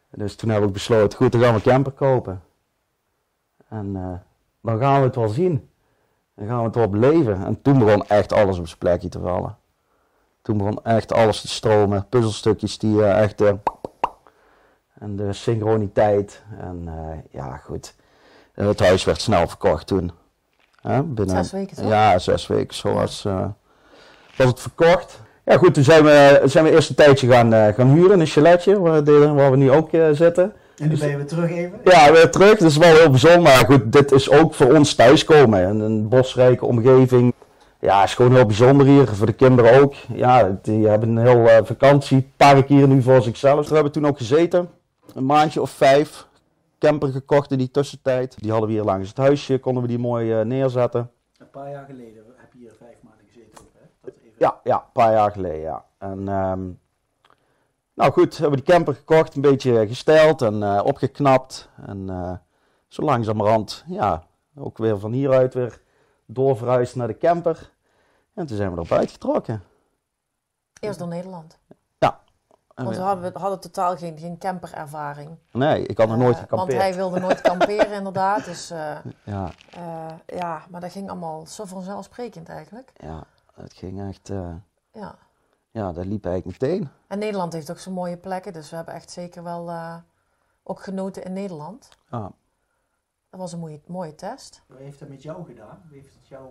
Dus 0.09 0.35
toen 0.35 0.49
hebben 0.49 0.67
we 0.67 0.73
besloten, 0.73 1.17
goed, 1.17 1.31
dan 1.31 1.41
gaan 1.41 1.49
we 1.49 1.55
een 1.55 1.71
camper 1.71 1.91
kopen. 1.91 2.41
En 3.69 3.95
uh, 3.95 4.13
dan 4.61 4.79
gaan 4.79 4.99
we 4.99 5.05
het 5.05 5.15
wel 5.15 5.27
zien. 5.27 5.69
Dan 6.35 6.47
gaan 6.47 6.57
we 6.57 6.63
het 6.63 6.75
wel 6.75 6.89
beleven. 6.89 7.45
En 7.45 7.61
toen 7.61 7.79
begon 7.79 8.07
echt 8.07 8.33
alles 8.33 8.59
op 8.59 8.67
zijn 8.67 8.79
plekje 8.79 9.09
te 9.09 9.19
vallen. 9.19 9.57
Toen 10.41 10.57
begon 10.57 10.83
echt 10.83 11.13
alles 11.13 11.41
te 11.41 11.47
stromen. 11.47 12.05
Puzzelstukjes 12.09 12.77
die 12.77 12.95
uh, 12.95 13.21
echt 13.21 13.41
en 15.01 15.15
de 15.15 15.33
synchroniteit. 15.33 16.41
En 16.59 16.81
uh, 16.85 16.93
ja, 17.31 17.57
goed. 17.57 17.93
Het 18.53 18.79
huis 18.79 19.03
werd 19.03 19.21
snel 19.21 19.47
verkocht 19.47 19.87
toen. 19.87 20.11
binnen, 21.03 21.35
zes 21.35 21.51
weken 21.51 21.75
toch? 21.75 21.87
Ja, 21.87 22.19
zes 22.19 22.47
weken. 22.47 22.75
Zo 22.75 22.93
was, 22.93 23.23
uh, 23.27 23.45
was 24.37 24.47
het 24.47 24.59
verkocht. 24.59 25.19
Ja 25.45 25.57
goed, 25.57 25.73
toen 25.73 25.83
zijn 25.83 26.03
we, 26.03 26.41
zijn 26.43 26.63
we 26.63 26.71
eerst 26.71 26.89
een 26.89 26.95
tijdje 26.95 27.27
gaan, 27.27 27.53
uh, 27.53 27.67
gaan 27.67 27.89
huren 27.89 28.11
in 28.11 28.19
een 28.19 28.27
chaletje, 28.27 28.79
waar, 28.79 29.03
waar 29.35 29.51
we 29.51 29.57
nu 29.57 29.71
ook 29.71 29.89
zitten. 30.11 30.53
En 30.77 30.89
nu 30.89 30.97
ben 30.97 31.09
je 31.09 31.15
weer 31.15 31.25
terug 31.25 31.51
even? 31.51 31.79
Ja, 31.83 32.11
weer 32.11 32.31
terug. 32.31 32.57
Dat 32.57 32.69
is 32.69 32.77
wel 32.77 32.95
heel 32.95 33.09
bijzonder. 33.09 33.41
Maar 33.41 33.65
goed, 33.65 33.91
dit 33.91 34.11
is 34.11 34.29
ook 34.29 34.53
voor 34.53 34.73
ons 34.73 34.95
thuiskomen. 34.95 35.65
En 35.65 35.79
een 35.79 36.09
bosrijke 36.09 36.65
omgeving. 36.65 37.33
Ja, 37.79 38.03
is 38.03 38.13
gewoon 38.13 38.35
heel 38.35 38.45
bijzonder 38.45 38.85
hier. 38.87 39.07
Voor 39.07 39.25
de 39.25 39.33
kinderen 39.33 39.81
ook. 39.81 39.93
Ja, 40.13 40.59
die 40.61 40.87
hebben 40.87 41.09
een 41.09 41.27
heel 41.27 41.65
vakantiepark 41.65 42.67
hier 42.67 42.87
nu 42.87 43.01
voor 43.01 43.21
zichzelf. 43.21 43.67
We 43.67 43.73
hebben 43.73 43.91
toen 43.91 44.07
ook 44.07 44.17
gezeten 44.17 44.69
een 45.15 45.25
maandje 45.25 45.61
of 45.61 45.69
vijf 45.69 46.27
camper 46.79 47.11
gekocht 47.11 47.51
in 47.51 47.57
die 47.57 47.71
tussentijd. 47.71 48.41
Die 48.41 48.51
hadden 48.51 48.69
we 48.69 48.75
hier 48.75 48.83
langs 48.83 49.07
het 49.07 49.17
huisje, 49.17 49.59
konden 49.59 49.81
we 49.81 49.89
die 49.89 49.99
mooi 49.99 50.39
uh, 50.39 50.45
neerzetten. 50.45 51.11
Een 51.37 51.49
paar 51.49 51.71
jaar 51.71 51.85
geleden 51.85 52.23
heb 52.35 52.53
je 52.53 52.59
hier 52.59 52.73
vijf 52.77 52.95
maanden 53.01 53.25
gezeten 53.27 53.65
hè? 53.73 53.85
Dat 54.01 54.13
even... 54.17 54.35
Ja, 54.37 54.59
ja, 54.63 54.75
een 54.75 54.91
paar 54.93 55.11
jaar 55.11 55.31
geleden, 55.31 55.61
ja. 55.61 55.85
En, 55.97 56.27
um, 56.27 56.79
nou 57.93 58.11
goed, 58.11 58.37
hebben 58.37 58.59
we 58.59 58.65
die 58.65 58.73
camper 58.73 58.93
gekocht, 58.93 59.35
een 59.35 59.41
beetje 59.41 59.87
gesteld 59.87 60.41
en 60.41 60.55
uh, 60.55 60.81
opgeknapt. 60.83 61.69
En 61.85 62.07
uh, 62.09 62.33
zo 62.87 63.03
langzamerhand, 63.03 63.83
ja, 63.87 64.23
ook 64.55 64.77
weer 64.77 64.99
van 64.99 65.11
hieruit 65.11 65.53
weer 65.53 65.81
doorverhuisd 66.25 66.95
naar 66.95 67.07
de 67.07 67.17
camper. 67.17 67.71
En 68.33 68.45
toen 68.45 68.57
zijn 68.57 68.69
we 68.69 68.75
erop 68.75 68.91
uitgetrokken. 68.91 69.63
Eerst 70.79 70.99
door 70.99 71.07
Nederland. 71.07 71.59
Oh, 72.75 72.83
Want 72.85 72.95
we 72.97 73.01
hadden, 73.01 73.33
we 73.33 73.39
hadden 73.39 73.59
totaal 73.59 73.97
geen, 73.97 74.17
geen 74.17 74.37
camperervaring. 74.37 75.37
Nee, 75.51 75.85
ik 75.85 75.97
had 75.97 76.07
nog 76.07 76.17
nooit 76.17 76.35
Eh, 76.35 76.41
gekampeerd. 76.41 76.69
Want 76.71 76.81
hij 76.81 76.95
wilde 76.95 77.19
nooit 77.19 77.41
kamperen, 77.51 77.91
inderdaad. 77.91 78.45
Dus 78.45 78.69
eh, 78.69 78.97
Ja, 79.23 79.51
eh, 79.69 80.13
ja, 80.25 80.65
maar 80.69 80.81
dat 80.81 80.91
ging 80.91 81.09
allemaal 81.09 81.45
zo 81.45 81.65
vanzelfsprekend 81.65 82.49
eigenlijk. 82.49 82.91
ja, 82.95 83.23
het 83.53 83.73
ging 83.73 84.07
echt... 84.07 84.29
eh, 84.29 84.53
Ja. 84.91 85.15
ja, 85.71 85.91
dat 85.91 86.05
liep 86.05 86.25
eigenlijk 86.25 86.61
meteen. 86.61 86.89
En 87.07 87.19
Nederland 87.19 87.53
heeft 87.53 87.71
ook 87.71 87.79
zo'n 87.79 87.93
mooie 87.93 88.17
plekken. 88.17 88.53
Dus 88.53 88.69
we 88.69 88.75
hebben 88.75 88.93
echt 88.93 89.11
zeker 89.11 89.43
wel 89.43 89.69
eh, 89.69 89.95
ook 90.63 90.83
genoten 90.83 91.23
in 91.23 91.33
Nederland. 91.33 91.89
Ja. 92.09 92.31
Dat 93.29 93.39
was 93.39 93.53
een 93.53 93.59
mooie, 93.59 93.81
mooie 93.87 94.15
test. 94.15 94.61
Wat 94.67 94.77
heeft 94.77 94.99
dat 94.99 95.09
met 95.09 95.21
jou 95.23 95.45
gedaan? 95.45 95.81
Hoe 95.87 95.97
heeft 95.97 96.13
het 96.13 96.27
jou... 96.27 96.47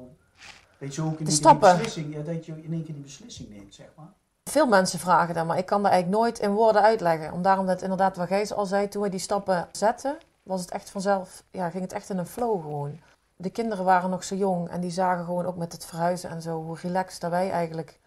Weet 0.79 0.95
je 0.95 1.03
ook 1.03 1.07
in 1.07 1.13
De 1.13 1.17
één 1.19 1.27
keer 1.29 1.37
stappen. 1.37 1.69
Die 1.69 1.79
beslissing, 1.85 2.15
ja, 2.15 2.23
dat 2.33 2.47
je 2.47 2.63
in 2.63 2.73
één 2.73 2.85
keer 2.85 2.95
die 2.95 3.03
beslissing 3.03 3.49
neemt, 3.49 3.75
zeg 3.75 3.87
maar. 3.97 4.13
Veel 4.51 4.67
mensen 4.67 4.99
vragen 4.99 5.35
dat, 5.35 5.47
maar 5.47 5.59
ik 5.59 5.67
kan 5.67 5.83
dat 5.83 5.91
eigenlijk 5.93 6.23
nooit 6.23 6.39
in 6.39 6.51
woorden 6.53 6.83
uitleggen. 6.83 7.33
Om 7.33 7.43
daarom 7.43 7.67
dat 7.67 7.83
inderdaad, 7.83 8.17
wat 8.17 8.27
Gijs 8.29 8.53
al 8.53 8.67
zei, 8.67 8.89
toen 8.89 9.03
we 9.03 9.09
die 9.09 9.21
stappen 9.21 9.69
zetten, 9.73 10.19
was 10.43 10.61
het 10.61 10.71
echt 10.71 10.91
vanzelf, 10.91 11.43
ja, 11.51 11.71
ging 11.71 11.83
het 11.83 11.93
echt 11.93 12.11
in 12.11 12.19
een 12.19 12.27
flow 12.27 12.61
gewoon. 12.63 13.01
De 13.37 13.51
kinderen 13.51 13.85
waren 13.85 14.11
nog 14.11 14.25
zo 14.25 14.35
jong 14.35 14.69
en 14.69 14.81
die 14.81 14.91
zagen 14.91 15.25
gewoon 15.25 15.47
ook 15.47 15.57
met 15.57 15.73
het 15.73 15.85
verhuizen 15.85 16.31
en 16.31 16.43
zo, 16.43 16.63
hoe 16.63 16.79
relaxed 16.81 17.21
dat 17.21 17.31
wij 17.31 17.51
eigenlijk 17.51 18.01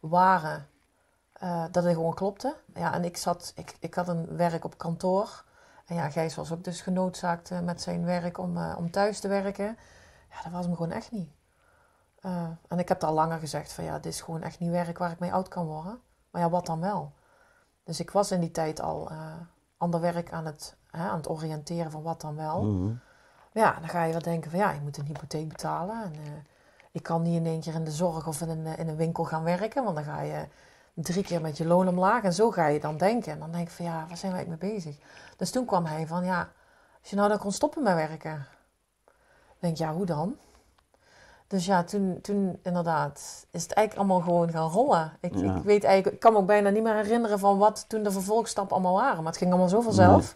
waren. 0.00 0.66
eh, 1.32 1.64
dat 1.70 1.84
het 1.84 1.92
gewoon 1.94 2.14
klopte. 2.14 2.54
Ja, 2.74 2.94
en 2.94 3.04
ik 3.04 3.16
zat, 3.16 3.52
ik, 3.56 3.76
ik 3.80 3.94
had 3.94 4.08
een 4.08 4.36
werk 4.36 4.64
op 4.64 4.78
kantoor. 4.78 5.44
En 5.86 5.94
ja, 5.94 6.10
Gijs 6.10 6.34
was 6.34 6.52
ook 6.52 6.64
dus 6.64 6.80
genoodzaakt 6.80 7.50
eh, 7.50 7.60
met 7.60 7.82
zijn 7.82 8.04
werk 8.04 8.38
om, 8.38 8.56
eh, 8.56 8.74
om 8.78 8.90
thuis 8.90 9.20
te 9.20 9.28
werken. 9.28 9.78
Ja, 10.30 10.42
dat 10.42 10.52
was 10.52 10.64
hem 10.66 10.76
gewoon 10.76 10.92
echt 10.92 11.10
niet. 11.10 11.30
Eh, 12.20 12.48
en 12.68 12.78
ik 12.78 12.88
heb 12.88 13.04
al 13.04 13.12
langer 13.12 13.38
gezegd 13.38 13.72
van 13.72 13.84
ja, 13.84 13.98
dit 13.98 14.12
is 14.12 14.20
gewoon 14.20 14.42
echt 14.42 14.58
niet 14.58 14.70
werk 14.70 14.98
waar 14.98 15.10
ik 15.10 15.18
mee 15.18 15.32
oud 15.32 15.48
kan 15.48 15.66
worden. 15.66 16.00
Maar 16.30 16.42
ja, 16.42 16.50
wat 16.50 16.66
dan 16.66 16.80
wel? 16.80 17.12
Dus 17.84 18.00
ik 18.00 18.10
was 18.10 18.30
in 18.30 18.40
die 18.40 18.50
tijd 18.50 18.80
al 18.80 19.10
eh 19.10 19.32
ander 19.78 20.00
werk 20.00 20.32
aan 20.32 20.46
het, 20.46 20.76
hè, 20.90 21.08
aan 21.08 21.16
het 21.16 21.28
oriënteren 21.28 21.90
van 21.90 22.02
wat 22.02 22.20
dan 22.20 22.36
wel. 22.36 22.62
Mhm. 22.62 22.94
Ja, 23.52 23.76
dan 23.80 23.88
ga 23.88 24.04
je 24.04 24.12
wel 24.12 24.22
denken 24.22 24.50
van 24.50 24.58
ja, 24.60 24.70
je 24.70 24.80
moet 24.80 24.96
een 24.96 25.04
hypotheek 25.04 25.48
betalen. 25.48 26.02
En 26.02 26.12
eh, 26.12 26.32
ik 26.92 27.02
kan 27.02 27.22
niet 27.22 27.36
in 27.36 27.46
één 27.46 27.60
keer 27.60 27.74
in 27.74 27.84
de 27.84 27.90
zorg 27.90 28.26
of 28.26 28.40
in 28.40 28.48
een, 28.48 28.76
in 28.78 28.88
een 28.88 28.96
winkel 28.96 29.24
gaan 29.24 29.44
werken. 29.44 29.84
Want 29.84 29.96
dan 29.96 30.04
ga 30.04 30.20
je 30.20 30.48
drie 30.94 31.22
keer 31.22 31.40
met 31.40 31.56
je 31.56 31.66
loon 31.66 31.88
omlaag. 31.88 32.22
En 32.22 32.32
zo 32.32 32.50
ga 32.50 32.66
je 32.66 32.80
dan 32.80 32.96
denken. 32.96 33.32
En 33.32 33.38
dan 33.38 33.52
denk 33.52 33.68
ik 33.68 33.74
van 33.74 33.84
ja, 33.84 34.04
waar 34.08 34.16
zijn 34.16 34.32
wij 34.32 34.46
mee 34.46 34.58
bezig? 34.58 34.98
Dus 35.36 35.50
toen 35.50 35.64
kwam 35.64 35.84
hij 35.84 36.06
van 36.06 36.24
ja, 36.24 36.52
als 37.00 37.10
je 37.10 37.16
nou 37.16 37.28
dan 37.28 37.38
kon 37.38 37.52
stoppen 37.52 37.82
met 37.82 37.94
werken. 37.94 38.46
Dan 39.04 39.56
denk 39.58 39.72
ik 39.72 39.78
ja, 39.78 39.92
hoe 39.92 40.06
dan? 40.06 40.36
Dus 41.48 41.66
ja, 41.66 41.84
toen, 41.84 42.18
toen 42.22 42.58
inderdaad 42.62 43.46
is 43.50 43.62
het 43.62 43.72
eigenlijk 43.72 44.08
allemaal 44.08 44.26
gewoon 44.28 44.50
gaan 44.50 44.70
rollen. 44.70 45.12
Ik, 45.20 45.34
Ja. 45.34 45.54
ik 45.56 45.62
weet 45.62 45.84
eigenlijk, 45.84 46.14
ik 46.14 46.20
kan 46.20 46.32
me 46.32 46.38
ook 46.38 46.46
bijna 46.46 46.70
niet 46.70 46.82
meer 46.82 46.94
herinneren 46.94 47.38
van 47.38 47.58
wat 47.58 47.84
toen 47.88 48.02
de 48.02 48.10
vervolgstappen 48.10 48.76
allemaal 48.76 48.94
waren. 48.94 49.16
Maar 49.16 49.26
het 49.32 49.36
ging 49.36 49.50
allemaal 49.50 49.68
zo 49.68 49.80
vanzelf. 49.80 50.34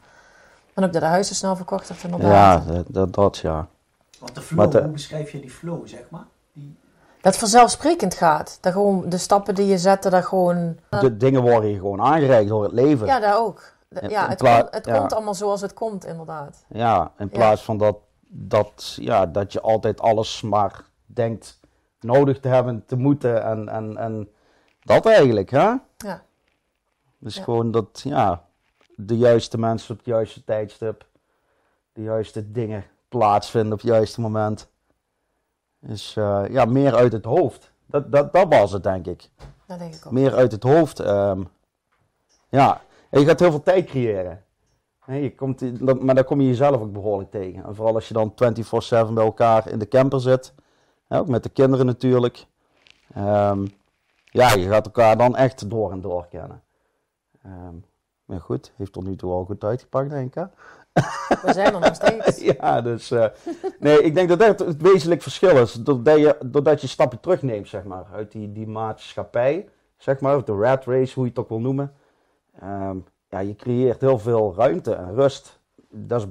En 0.74 0.84
ook 0.84 0.92
dat 0.92 1.02
de 1.02 1.08
huizen 1.08 1.34
snel 1.36 1.56
verkocht 1.56 1.88
werd 1.88 2.00
Ja, 2.00 2.08
inderdaad. 2.08 2.66
dat, 2.66 2.84
dat, 2.88 3.14
dat 3.14 3.38
ja. 3.38 3.66
Want 4.18 4.34
de 4.34 4.40
flow, 4.40 4.58
Maar 4.58 4.70
de- 4.70 4.82
hoe 4.82 4.92
beschrijf 4.92 5.30
je 5.30 5.40
die 5.40 5.50
flow, 5.50 5.86
zeg 5.86 6.02
maar? 6.10 6.24
Die, 6.52 6.76
Dat 7.14 7.32
het 7.32 7.36
vanzelfsprekend 7.36 8.14
gaat. 8.14 8.58
Dat 8.60 8.72
gewoon 8.72 9.08
de 9.08 9.18
stappen 9.18 9.54
die 9.54 9.66
je 9.66 9.78
zet, 9.78 10.02
dat 10.02 10.24
gewoon... 10.24 10.76
De 10.88 11.16
dingen 11.16 11.42
worden 11.42 11.70
je 11.70 11.76
gewoon 11.78 12.00
aangereikt 12.02 12.48
door 12.48 12.62
het 12.62 12.72
leven. 12.72 13.06
Ja, 13.06 13.20
daar 13.20 13.38
ook. 13.38 13.72
Ja, 14.08 14.28
het, 14.28 14.40
het 14.70 14.86
ja. 14.86 14.98
komt 14.98 15.12
allemaal 15.12 15.34
zoals 15.34 15.60
het 15.60 15.74
komt, 15.74 16.04
inderdaad. 16.06 16.64
Ja, 16.68 17.10
in 17.18 17.28
plaats 17.28 17.62
van 17.62 17.78
dat, 17.78 17.96
dat, 18.28 18.96
ja, 19.00 19.26
dat 19.26 19.52
je 19.52 19.60
altijd 19.60 20.00
alles 20.00 20.42
maar 20.42 20.84
denkt 21.14 21.60
nodig 22.00 22.40
te 22.40 22.48
hebben, 22.48 22.84
te 22.86 22.96
moeten 22.96 23.42
en, 23.44 23.68
en, 23.68 23.96
en 23.96 24.28
dat 24.80 25.06
eigenlijk, 25.06 25.50
hè? 25.50 25.72
Ja. 25.96 26.22
Dus 27.18 27.36
Ja. 27.36 27.42
gewoon 27.42 27.70
dat, 27.70 28.00
ja, 28.04 28.44
de 28.96 29.16
juiste 29.16 29.58
mensen 29.58 29.90
op 29.90 29.96
het 29.96 30.06
juiste 30.06 30.44
tijdstip, 30.44 31.06
de 31.92 32.02
juiste 32.02 32.50
dingen 32.52 32.84
plaatsvinden 33.08 33.72
op 33.72 33.80
het 33.80 33.88
juiste 33.88 34.20
moment. 34.20 34.70
Dus 35.78 36.16
eh, 36.16 36.44
ja, 36.50 36.64
meer 36.64 36.94
uit 36.94 37.12
het 37.12 37.24
hoofd. 37.24 37.72
Dat, 37.86 38.12
dat, 38.12 38.32
dat 38.32 38.48
was 38.54 38.72
het, 38.72 38.82
denk 38.82 39.06
ik. 39.06 39.28
Dat 39.66 39.78
denk 39.78 39.94
ik 39.94 40.06
ook. 40.06 40.12
Meer 40.12 40.34
uit 40.34 40.52
het 40.52 40.62
hoofd. 40.62 41.00
ehm, 41.00 41.42
ja, 42.48 42.80
en 43.10 43.20
je 43.20 43.26
gaat 43.26 43.40
heel 43.40 43.50
veel 43.50 43.62
tijd 43.62 43.86
creëren. 43.86 44.44
Je 45.06 45.34
komt, 45.34 45.80
maar 46.02 46.14
daar 46.14 46.24
kom 46.24 46.40
je 46.40 46.46
jezelf 46.46 46.80
ook 46.80 46.92
behoorlijk 46.92 47.30
tegen. 47.30 47.64
En 47.64 47.74
vooral 47.74 47.94
als 47.94 48.08
je 48.08 48.14
dan 48.14 48.34
24-7 49.10 49.12
bij 49.14 49.24
elkaar 49.24 49.68
in 49.68 49.78
de 49.78 49.88
camper 49.88 50.20
zit. 50.20 50.54
Ook 51.12 51.28
met 51.28 51.42
de 51.42 51.48
kinderen 51.48 51.86
natuurlijk. 51.86 52.46
Ehm, 53.14 53.66
ja, 54.24 54.52
je 54.52 54.68
gaat 54.68 54.84
elkaar 54.84 55.16
dan 55.16 55.36
echt 55.36 55.70
door 55.70 55.90
en 55.90 56.00
door 56.00 56.26
kennen. 56.30 56.62
Ehm, 57.42 57.74
maar 58.24 58.40
goed, 58.40 58.72
heeft 58.76 58.92
tot 58.92 59.04
nu 59.04 59.16
toe 59.16 59.32
al 59.32 59.44
goed 59.44 59.64
uitgepakt, 59.64 60.10
denk 60.10 60.26
ik. 60.26 60.34
Hè? 60.34 60.44
We 61.42 61.52
zijn 61.52 61.74
er 61.74 61.80
nog 61.80 61.94
steeds. 61.94 62.40
Ja, 62.52 62.80
dus 62.80 63.10
eh, 63.10 63.26
nee, 63.78 64.02
ik 64.02 64.14
denk 64.14 64.28
dat 64.28 64.38
dat 64.38 64.58
het 64.58 64.82
wezenlijk 64.82 65.22
verschil 65.22 65.56
is. 65.56 65.72
Doordat 65.72 66.18
je, 66.18 66.38
doordat 66.44 66.80
je 66.80 66.86
stappen 66.86 67.20
terugneemt, 67.20 67.68
zeg 67.68 67.84
maar, 67.84 68.04
uit 68.12 68.32
die, 68.32 68.52
die 68.52 68.66
maatschappij, 68.66 69.68
zeg 69.96 70.20
maar, 70.20 70.36
of 70.36 70.42
de 70.42 70.52
rat 70.52 70.84
race, 70.84 71.14
hoe 71.14 71.24
je 71.24 71.30
het 71.30 71.38
ook 71.38 71.48
wil 71.48 71.60
noemen. 71.60 71.92
Ehm, 72.60 72.96
ja, 73.28 73.38
je 73.38 73.56
creëert 73.56 74.00
heel 74.00 74.18
veel 74.18 74.54
ruimte 74.56 74.94
en 74.94 75.14
rust. 75.14 75.60
Dat 75.88 76.20
is 76.20 76.26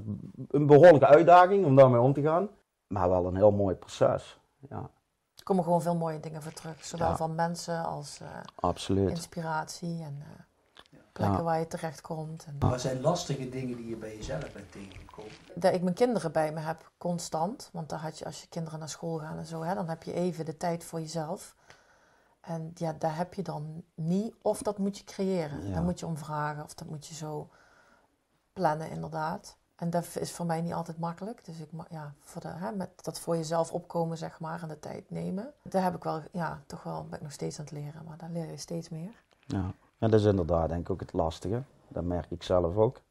een 0.49 0.65
behoorlijke 0.65 1.07
uitdaging 1.07 1.65
om 1.65 1.75
daarmee 1.75 2.01
om 2.01 2.13
te 2.13 2.21
gaan, 2.21 2.49
maar 2.87 3.09
wel 3.09 3.25
een 3.25 3.35
heel 3.35 3.51
mooi 3.51 3.75
proces. 3.75 4.40
Ja, 4.69 4.89
Er 5.35 5.43
komen 5.43 5.63
gewoon 5.63 5.81
veel 5.81 5.95
mooie 5.95 6.19
dingen 6.19 6.41
voor 6.41 6.53
terug. 6.53 6.85
Zowel 6.85 7.07
Ja. 7.09 7.15
van 7.15 7.35
mensen 7.35 7.85
als 7.85 8.19
eh, 8.19 8.27
absoluut. 8.55 9.09
inspiratie 9.09 10.01
en 10.03 10.17
eh, 10.21 10.27
plekken 11.11 11.37
Ja. 11.37 11.43
waar 11.43 11.59
je 11.59 11.67
terechtkomt. 11.67 12.45
En 12.45 12.55
wat 12.59 12.81
zijn 12.81 13.01
lastige 13.01 13.49
dingen 13.49 13.77
die 13.77 13.87
je 13.89 13.95
bij 13.95 14.15
jezelf 14.15 14.53
bent 14.53 14.71
tegengekomen? 14.71 15.31
dat 15.55 15.73
ik 15.73 15.81
mijn 15.81 15.95
kinderen 15.95 16.31
bij 16.31 16.51
me 16.53 16.59
heb, 16.59 16.91
constant. 16.97 17.69
Want 17.73 17.89
dan 17.89 17.99
had 17.99 18.19
je, 18.19 18.25
als 18.25 18.41
je 18.41 18.47
kinderen 18.47 18.79
naar 18.79 18.89
school 18.89 19.17
gaan 19.19 19.37
en 19.37 19.45
zo, 19.45 19.61
hè, 19.63 19.73
dan 19.75 19.89
heb 19.89 20.03
je 20.03 20.13
even 20.13 20.45
de 20.45 20.57
tijd 20.57 20.83
voor 20.83 20.99
jezelf. 20.99 21.55
En 22.41 22.71
ja, 22.75 22.93
daar 22.93 23.15
heb 23.17 23.33
je 23.33 23.41
dan 23.43 23.83
niet. 23.95 24.35
Of 24.41 24.61
dat 24.61 24.77
moet 24.77 24.97
je 24.97 25.03
creëren. 25.03 25.67
Ja. 25.67 25.73
Daar 25.73 25.83
moet 25.83 25.99
je 25.99 26.05
om 26.05 26.17
vragen. 26.17 26.63
Of 26.63 26.73
dat 26.73 26.87
moet 26.87 27.07
je 27.07 27.13
zo 27.15 27.49
plannen, 28.53 28.89
inderdaad. 28.89 29.57
En 29.81 29.89
dat 29.89 30.17
is 30.19 30.31
voor 30.31 30.45
mij 30.45 30.61
niet 30.61 30.73
altijd 30.73 30.99
makkelijk. 30.99 31.45
Dus 31.45 31.59
ik, 31.59 31.67
ja, 31.89 32.13
voor 32.23 32.41
de, 32.41 32.47
hè, 32.47 32.71
met 32.71 32.89
dat 33.03 33.19
voor 33.19 33.35
jezelf 33.35 33.71
opkomen, 33.71 34.17
zeg 34.17 34.39
maar, 34.39 34.61
en 34.61 34.67
de 34.67 34.79
tijd 34.79 35.03
nemen. 35.07 35.53
Daar 35.61 35.83
heb 35.83 35.95
ik 35.95 36.03
wel, 36.03 36.21
ja, 36.31 36.61
toch 36.65 36.83
wel, 36.83 37.05
ben 37.09 37.17
ik 37.17 37.23
nog 37.23 37.31
steeds 37.31 37.59
aan 37.59 37.65
het 37.65 37.73
leren. 37.73 38.03
Maar 38.07 38.17
daar 38.17 38.29
leer 38.29 38.49
je 38.49 38.57
steeds 38.57 38.89
meer. 38.89 39.23
Ja. 39.45 39.73
En 39.97 40.11
dat 40.11 40.19
is 40.19 40.25
inderdaad 40.25 40.69
denk 40.69 40.81
ik 40.81 40.89
ook 40.89 40.99
het 40.99 41.13
lastige. 41.13 41.63
Dat 41.87 42.03
merk 42.03 42.31
ik 42.31 42.43
zelf 42.43 42.75
ook. 42.75 43.01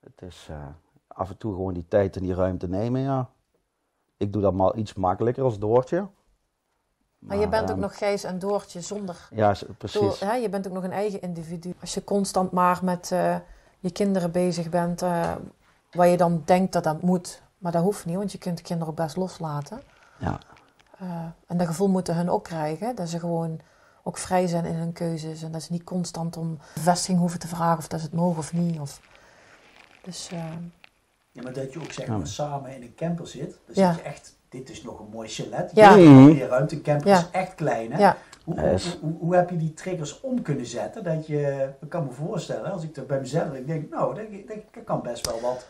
Het 0.00 0.22
is 0.22 0.46
eh, 0.50 0.66
af 1.06 1.30
en 1.30 1.36
toe 1.36 1.54
gewoon 1.54 1.74
die 1.74 1.88
tijd 1.88 2.16
en 2.16 2.22
die 2.22 2.34
ruimte 2.34 2.68
nemen, 2.68 3.00
ja. 3.00 3.30
Ik 4.16 4.32
doe 4.32 4.42
dat 4.42 4.54
maar 4.54 4.74
iets 4.74 4.94
makkelijker 4.94 5.44
als 5.44 5.58
Doortje. 5.58 6.08
Maar 7.18 7.38
je 7.38 7.48
bent 7.48 7.70
ook 7.70 7.76
nog 7.76 7.98
Gijs 7.98 8.24
en 8.24 8.38
Doortje 8.38 8.80
zonder 8.80 9.28
Ja, 9.30 9.52
Door, 9.52 9.74
precies. 9.74 10.20
hè, 10.20 10.34
je 10.34 10.48
bent 10.48 10.66
ook 10.66 10.72
nog 10.72 10.84
een 10.84 10.92
eigen 10.92 11.20
individu. 11.20 11.74
Als 11.80 11.94
je 11.94 12.04
constant 12.04 12.50
maar 12.50 12.80
met 12.82 13.12
eh, 13.12 13.36
je 13.80 13.90
kinderen 13.90 14.30
bezig 14.30 14.68
bent, 14.68 15.02
eh, 15.02 15.32
waar 15.92 16.06
je 16.06 16.16
dan 16.16 16.42
denkt 16.44 16.72
dat 16.72 16.84
dat 16.84 17.02
moet. 17.02 17.42
Maar 17.58 17.72
dat 17.72 17.82
hoeft 17.82 18.04
niet, 18.06 18.16
want 18.16 18.32
je 18.32 18.38
kunt 18.38 18.56
de 18.56 18.62
kinderen 18.62 18.92
ook 18.92 18.98
best 18.98 19.16
loslaten. 19.16 19.80
Ja. 20.18 20.38
Eh, 20.98 21.08
en 21.46 21.56
dat 21.56 21.66
gevoel 21.66 21.88
moeten 21.88 22.16
hun 22.16 22.30
ook 22.30 22.44
krijgen. 22.44 22.94
Dat 22.96 23.08
ze 23.08 23.18
gewoon 23.18 23.60
ook 24.02 24.18
vrij 24.18 24.46
zijn 24.46 24.64
in 24.64 24.74
hun 24.74 24.92
keuzes. 24.92 25.42
En 25.42 25.52
dat 25.52 25.62
ze 25.62 25.72
niet 25.72 25.84
constant 25.84 26.36
om 26.36 26.58
bevestiging 26.74 27.18
hoeven 27.18 27.38
te 27.38 27.48
vragen 27.48 27.78
of 27.78 27.88
dat 27.88 28.00
ze 28.00 28.06
het 28.06 28.14
mogen 28.14 28.38
of 28.38 28.52
niet. 28.52 28.80
Of... 28.80 29.00
Dus 30.02 30.28
eh, 30.32 30.44
Ja, 31.32 31.42
maar 31.42 31.52
dat 31.52 31.72
je 31.72 31.80
ook 31.80 31.92
zeg 31.92 32.06
Ja. 32.06 32.16
maar 32.16 32.26
samen 32.26 32.74
in 32.74 32.82
een 32.82 32.94
camper 32.94 33.26
zit. 33.26 33.58
Dan 33.66 33.74
Ja. 33.84 33.92
zit 33.92 34.02
je 34.02 34.08
echt, 34.08 34.36
dit 34.48 34.70
is 34.70 34.82
nog 34.82 34.98
een 34.98 35.08
mooi 35.12 35.28
chalet. 35.28 35.70
Ja. 35.74 35.94
Je 35.94 36.46
ruimte, 36.46 36.80
camper 36.80 37.08
Ja. 37.08 37.18
is 37.18 37.30
echt 37.30 37.54
klein 37.54 37.92
hè. 37.92 37.98
ja, 37.98 38.16
Hoe, 38.44 38.54
Ja, 38.54 38.60
hoe, 38.62 38.70
is- 38.72 38.98
hoe, 39.00 39.16
hoe 39.18 39.34
heb 39.34 39.50
je 39.50 39.56
die 39.56 39.74
triggers 39.74 40.20
om 40.20 40.42
kunnen 40.42 40.66
zetten? 40.66 41.04
Dat 41.04 41.26
je, 41.26 41.70
ik 41.80 41.88
kan 41.88 42.04
me 42.04 42.10
voorstellen, 42.12 42.72
als 42.72 42.82
ik 42.82 42.94
dat 42.94 43.06
bij 43.06 43.20
mezelf, 43.20 43.52
ik 43.52 43.66
denk, 43.66 43.90
nou, 43.90 44.14
dat, 44.14 44.26
dat, 44.74 44.84
kan 44.84 45.02
best 45.02 45.26
wel 45.30 45.40
wat. 45.40 45.66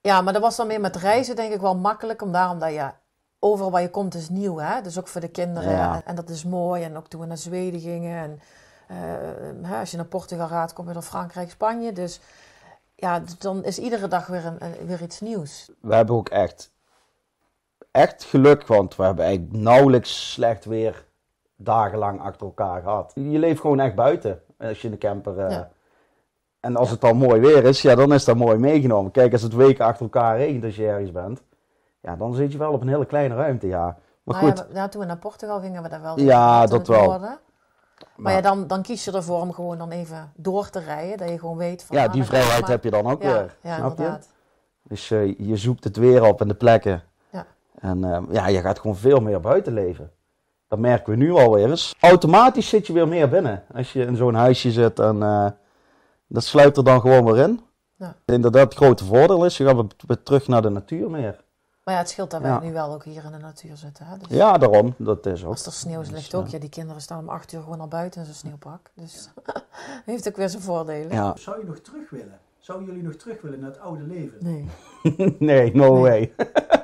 Ja, 0.00 0.20
maar 0.20 0.32
dat 0.32 0.42
was 0.42 0.56
dan 0.56 0.66
meer 0.66 0.80
met 0.80 0.96
reizen 0.96 1.36
denk 1.36 1.52
ik 1.54 1.60
wel 1.60 1.76
makkelijk. 1.76 2.22
Om 2.22 2.32
daarom 2.32 2.58
dat 2.58 2.72
je 2.72 2.90
overal 3.38 3.70
waar 3.70 3.82
je 3.82 3.90
komt 3.90 4.14
is 4.14 4.28
nieuw. 4.28 4.56
Hè? 4.58 4.80
Dus 4.80 4.98
ook 4.98 5.08
voor 5.08 5.20
de 5.20 5.28
kinderen. 5.28 5.70
Ja. 5.70 5.94
En, 5.94 6.02
en 6.04 6.14
dat 6.14 6.28
is 6.28 6.44
mooi. 6.44 6.82
En 6.82 6.96
ook 6.96 7.08
toen 7.08 7.20
we 7.20 7.26
naar 7.26 7.36
Zweden 7.38 7.80
gingen. 7.80 8.18
En 8.22 8.40
eh, 8.88 9.70
hè, 9.70 9.78
als 9.78 9.90
je 9.90 9.96
naar 9.96 10.06
Portugal 10.06 10.46
gaat, 10.48 10.72
kom 10.72 10.86
je 10.88 10.92
naar 10.92 11.02
Frankrijk, 11.02 11.50
Spanje. 11.50 11.92
Dus 11.92 12.20
ja, 12.94 13.20
d- 13.20 13.40
dan 13.42 13.64
is 13.64 13.78
iedere 13.78 14.08
dag 14.08 14.26
weer, 14.26 14.44
een- 14.46 14.86
weer 14.86 15.02
iets 15.02 15.20
nieuws. 15.20 15.70
We 15.80 15.94
hebben 15.94 16.14
ook 16.16 16.28
echt, 16.28 16.70
echt 17.90 18.24
geluk, 18.24 18.66
want 18.66 18.96
we 18.96 19.02
hebben 19.02 19.24
eigenlijk 19.24 19.56
nauwelijks 19.56 20.32
slecht 20.32 20.64
weer 20.64 21.03
dagenlang 21.56 22.20
achter 22.20 22.46
elkaar 22.46 22.82
gehad. 22.82 23.12
Je 23.14 23.38
leeft 23.38 23.60
gewoon 23.60 23.80
echt 23.80 23.94
buiten 23.94 24.40
als 24.58 24.80
je 24.80 24.86
in 24.86 24.92
de 24.92 24.98
camper... 24.98 25.38
eh, 25.38 25.50
Ja. 25.50 25.68
En 26.60 26.76
als 26.76 26.90
het 26.90 27.00
dan 27.00 27.16
mooi 27.16 27.40
weer 27.40 27.64
is, 27.64 27.82
ja, 27.82 27.94
dan 27.94 28.12
is 28.12 28.24
dat 28.24 28.36
mooi 28.36 28.58
meegenomen. 28.58 29.10
Kijk, 29.10 29.32
als 29.32 29.42
het 29.42 29.54
weken 29.54 29.84
achter 29.84 30.02
elkaar 30.02 30.36
regent 30.36 30.64
als 30.64 30.76
je 30.76 30.86
ergens 30.86 31.12
bent, 31.12 31.42
ja, 32.00 32.16
dan 32.16 32.34
zit 32.34 32.52
je 32.52 32.58
wel 32.58 32.72
op 32.72 32.80
een 32.80 32.88
hele 32.88 33.06
kleine 33.06 33.34
ruimte, 33.34 33.66
ja. 33.66 33.96
Maar 34.22 34.42
Nou 34.42 34.56
goed, 34.56 34.66
ja, 34.72 34.88
toen 34.88 35.00
we 35.00 35.06
naar 35.06 35.18
Portugal 35.18 35.60
gingen, 35.60 35.82
we 35.82 35.88
daar 35.88 36.02
wel 36.02 36.20
Ja, 36.20 36.66
dat 36.66 36.88
wel. 36.88 37.20
Maar 38.16 38.32
ja, 38.32 38.40
dan, 38.40 38.66
dan 38.66 38.82
kies 38.82 39.04
je 39.04 39.12
ervoor 39.12 39.40
om 39.40 39.52
gewoon 39.52 39.78
dan 39.78 39.90
even 39.90 40.32
door 40.36 40.70
te 40.70 40.78
rijden. 40.80 41.18
Dat 41.18 41.28
je 41.28 41.38
gewoon 41.38 41.56
weet 41.56 41.84
van... 41.84 41.96
ja, 41.96 42.04
ah, 42.04 42.12
die 42.12 42.24
vrijheid 42.24 42.60
maar- 42.60 42.70
heb 42.70 42.84
je 42.84 42.90
dan 42.90 43.06
ook 43.06 43.22
ja, 43.22 43.32
weer. 43.32 43.56
Ja, 43.60 43.76
snap 43.76 43.98
je? 43.98 44.18
Dus 44.82 45.10
eh, 45.10 45.38
je 45.38 45.56
zoekt 45.56 45.84
het 45.84 45.96
weer 45.96 46.24
op 46.24 46.40
en 46.40 46.48
de 46.48 46.54
plekken. 46.54 47.02
Ja. 47.30 47.46
En 47.78 48.04
eh, 48.04 48.22
ja, 48.30 48.46
je 48.46 48.60
gaat 48.60 48.78
gewoon 48.78 48.96
veel 48.96 49.20
meer 49.20 49.40
buiten 49.40 49.72
leven. 49.72 50.10
Dat 50.68 50.78
merken 50.78 51.10
we 51.12 51.18
nu 51.18 51.32
alweer 51.32 51.70
eens. 51.70 51.94
Automatisch 52.00 52.68
zit 52.68 52.86
je 52.86 52.92
weer 52.92 53.08
meer 53.08 53.28
binnen. 53.28 53.62
Als 53.74 53.92
je 53.92 54.04
in 54.04 54.16
zo'n 54.16 54.34
huisje 54.34 54.70
zit 54.72 54.98
en 54.98 55.22
eh, 55.22 55.46
dat 56.26 56.44
sluit 56.44 56.76
er 56.76 56.84
dan 56.84 57.00
gewoon 57.00 57.24
weer 57.24 57.38
in. 57.44 57.60
Ja. 57.96 58.08
Ik 58.08 58.14
denk 58.24 58.42
dat 58.42 58.52
dat 58.52 58.62
het 58.64 58.74
grote 58.74 59.04
voordeel 59.04 59.44
is. 59.44 59.56
Je 59.56 59.64
gaat 59.66 59.94
weer- 60.06 60.22
terug 60.22 60.48
naar 60.48 60.62
de 60.62 60.68
natuur 60.70 61.10
meer. 61.10 61.42
Maar 61.84 61.94
ja, 61.94 62.00
het 62.00 62.08
scheelt 62.10 62.30
dat 62.30 62.40
wij 62.40 62.50
Ja. 62.50 62.60
nu 62.60 62.72
wel 62.72 62.92
ook 62.92 63.04
hier 63.04 63.24
in 63.24 63.32
de 63.32 63.38
natuur 63.38 63.76
zitten. 63.76 64.06
Hè? 64.06 64.16
Dus 64.18 64.26
Ja, 64.28 64.58
daarom. 64.58 64.94
Dat 64.98 65.26
is 65.26 65.44
ook. 65.44 65.50
Als 65.50 65.66
er 65.66 65.72
sneeuw 65.72 66.00
Dus, 66.00 66.10
ligt 66.10 66.30
ja. 66.30 66.38
ook. 66.38 66.46
Ja, 66.48 66.58
die 66.58 66.68
kinderen 66.68 67.02
staan 67.02 67.18
om 67.18 67.28
acht 67.28 67.52
uur 67.52 67.62
gewoon 67.62 67.80
al 67.80 67.88
buiten 67.88 68.18
in 68.20 68.24
zijn 68.26 68.38
sneeuwpak. 68.38 68.90
Dus 68.94 69.28
heeft 70.04 70.28
ook 70.28 70.36
weer 70.36 70.48
zijn 70.48 70.62
voordelen. 70.62 71.12
Ja. 71.12 71.36
Zou 71.36 71.58
je 71.60 71.66
nog 71.66 71.78
terug 71.78 72.10
willen? 72.10 72.38
Zouden 72.64 72.86
jullie 72.88 73.02
nog 73.02 73.14
terug 73.14 73.40
willen 73.40 73.60
naar 73.60 73.70
het 73.70 73.78
oude 73.78 74.02
leven? 74.02 74.38
Nee. 74.40 74.68
nee, 75.38 75.74
no 75.74 75.92
Nee. 75.92 76.00
way. 76.02 76.34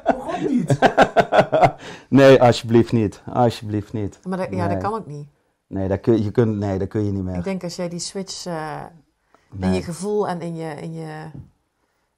Waarom 0.04 0.46
niet? 0.46 0.78
nee, 2.20 2.42
alsjeblieft 2.42 2.92
niet. 2.92 3.22
Alsjeblieft 3.32 3.92
niet. 3.92 4.18
Maar 4.28 4.38
dat, 4.38 4.50
ja, 4.50 4.66
Nee. 4.66 4.68
dat 4.68 4.82
kan 4.82 4.98
ook 4.98 5.06
niet. 5.06 5.28
Nee, 5.66 5.88
dat 5.88 6.00
kun 6.00 6.22
je, 6.22 6.30
kunt, 6.30 6.56
nee, 6.56 6.78
dat 6.78 6.88
kun 6.88 7.04
je 7.04 7.12
niet 7.12 7.22
meer. 7.22 7.34
Ik 7.36 7.44
denk 7.44 7.62
als 7.62 7.76
jij 7.76 7.88
die 7.88 7.98
switch 7.98 8.46
eh, 8.46 8.82
in 9.52 9.58
Nee. 9.58 9.74
je 9.74 9.82
gevoel 9.82 10.28
en 10.28 10.40
in 10.40 10.56
je, 10.56 10.74
in 10.74 10.92
je 10.92 11.30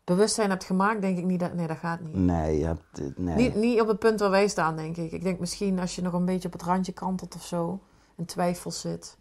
bewustzijn 0.04 0.50
hebt 0.50 0.64
gemaakt, 0.64 1.00
denk 1.00 1.18
ik 1.18 1.24
niet 1.24 1.40
dat... 1.40 1.54
Nee, 1.54 1.66
dat 1.66 1.76
gaat 1.76 2.00
niet. 2.00 2.14
Nee, 2.14 2.58
je 2.58 2.64
hebt, 2.64 2.98
eh, 3.00 3.06
nee. 3.16 3.34
Niet, 3.36 3.54
niet 3.54 3.80
op 3.80 3.88
het 3.88 3.98
punt 3.98 4.20
waar 4.20 4.30
wij 4.30 4.48
staan, 4.48 4.76
denk 4.76 4.96
ik. 4.96 5.12
Ik 5.12 5.22
denk 5.22 5.40
misschien 5.40 5.78
als 5.78 5.94
je 5.96 6.02
nog 6.02 6.12
een 6.12 6.24
beetje 6.24 6.46
op 6.48 6.52
het 6.52 6.62
randje 6.62 6.92
kantelt 6.92 7.34
of 7.34 7.44
zo, 7.44 7.80
in 8.16 8.24
twijfel 8.24 8.70
zit. 8.70 9.16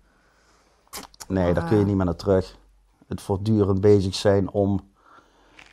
Nee, 1.28 1.54
daar 1.54 1.68
kun 1.68 1.78
je 1.78 1.86
niet 1.86 1.96
meer 1.96 2.06
naar 2.06 2.16
terug. 2.16 2.60
Het 3.12 3.22
voortdurend 3.22 3.82
bezig 3.82 4.16
zijn 4.16 4.52
om, 4.52 4.80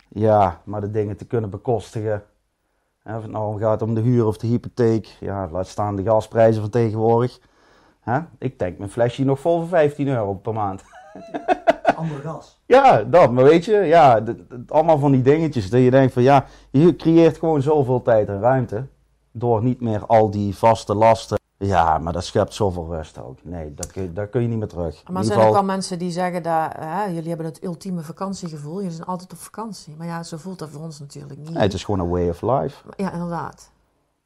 ja, 0.09 0.61
maar 0.65 0.81
de 0.81 0.91
dingen 0.91 1.17
te 1.17 1.27
kunnen 1.27 1.51
bekostigen. 1.51 2.25
Of 3.05 3.23
het 3.23 3.31
nou 3.31 3.61
gaat 3.61 3.83
om 3.83 3.95
de 3.95 4.01
huur 4.01 4.27
of 4.27 4.37
de 4.37 4.47
hypotheek. 4.47 5.17
Ja, 5.21 5.49
laat 5.51 5.67
staan 5.67 5.97
de 5.97 6.03
gasprijzen 6.03 6.61
van 6.61 6.71
tegenwoordig. 6.71 7.39
Ik 8.39 8.59
denk 8.59 8.79
mijn 8.79 8.91
flesje 8.91 9.25
nog 9.25 9.41
vol 9.41 9.59
voor 9.59 9.69
15 9.69 10.09
euro 10.09 10.35
per 10.35 10.53
maand. 10.53 10.83
Ander 11.97 12.21
gas. 12.21 12.61
Ja, 12.67 13.03
dat, 13.03 13.33
maar 13.33 13.45
weet 13.45 13.65
je, 13.65 13.77
ja, 13.77 14.23
allemaal 14.69 14.99
van 14.99 15.13
die 15.13 15.23
dingetjes. 15.23 15.71
Dat 15.71 15.81
je 15.81 15.91
denkt 15.91 16.13
van 16.13 16.23
ja, 16.23 16.47
je 16.71 16.97
creëert 16.97 17.39
gewoon 17.39 17.63
zoveel 17.63 18.03
tijd 18.03 18.29
en 18.29 18.41
ruimte. 18.41 18.87
Door 19.31 19.63
niet 19.63 19.81
meer 19.81 20.07
al 20.07 20.31
die 20.31 20.57
vaste 20.57 20.95
lasten. 20.95 21.38
Ja, 21.59 21.99
maar 21.99 22.13
dat 22.13 22.25
schept 22.25 22.55
zoveel 22.55 22.87
rust 22.95 23.19
ook. 23.19 23.39
Nee, 23.45 23.75
dat 23.75 23.87
kun, 23.93 24.03
je- 24.03 24.13
daar 24.13 24.27
kun 24.27 24.43
je 24.43 24.49
niet 24.49 24.59
meer 24.59 24.69
terug. 24.69 25.03
Maar 25.09 25.17
er 25.17 25.25
zijn 25.25 25.39
ook 25.39 25.45
geval- 25.45 25.53
wel 25.65 25.75
mensen 25.75 25.99
die 25.99 26.11
zeggen 26.11 26.43
dat 26.43 26.73
hè, 26.79 27.05
jullie 27.05 27.29
hebben 27.29 27.47
het 27.47 27.65
ultieme 27.65 28.01
vakantiegevoel. 28.03 28.77
Jullie 28.77 28.91
zijn 28.95 29.07
altijd 29.09 29.33
op 29.33 29.39
vakantie. 29.39 29.95
Maar 29.97 30.07
ja, 30.07 30.23
zo 30.23 30.37
voelt 30.37 30.59
dat 30.59 30.69
voor 30.69 30.83
ons 30.83 30.99
natuurlijk 31.01 31.39
niet. 31.41 31.51
Nee, 31.51 31.63
het 31.63 31.73
is 31.75 31.85
gewoon 31.85 32.01
een 32.01 32.09
way 32.09 32.29
of 32.29 32.43
life. 32.43 32.85
Ja, 32.97 33.13
inderdaad. 33.13 33.71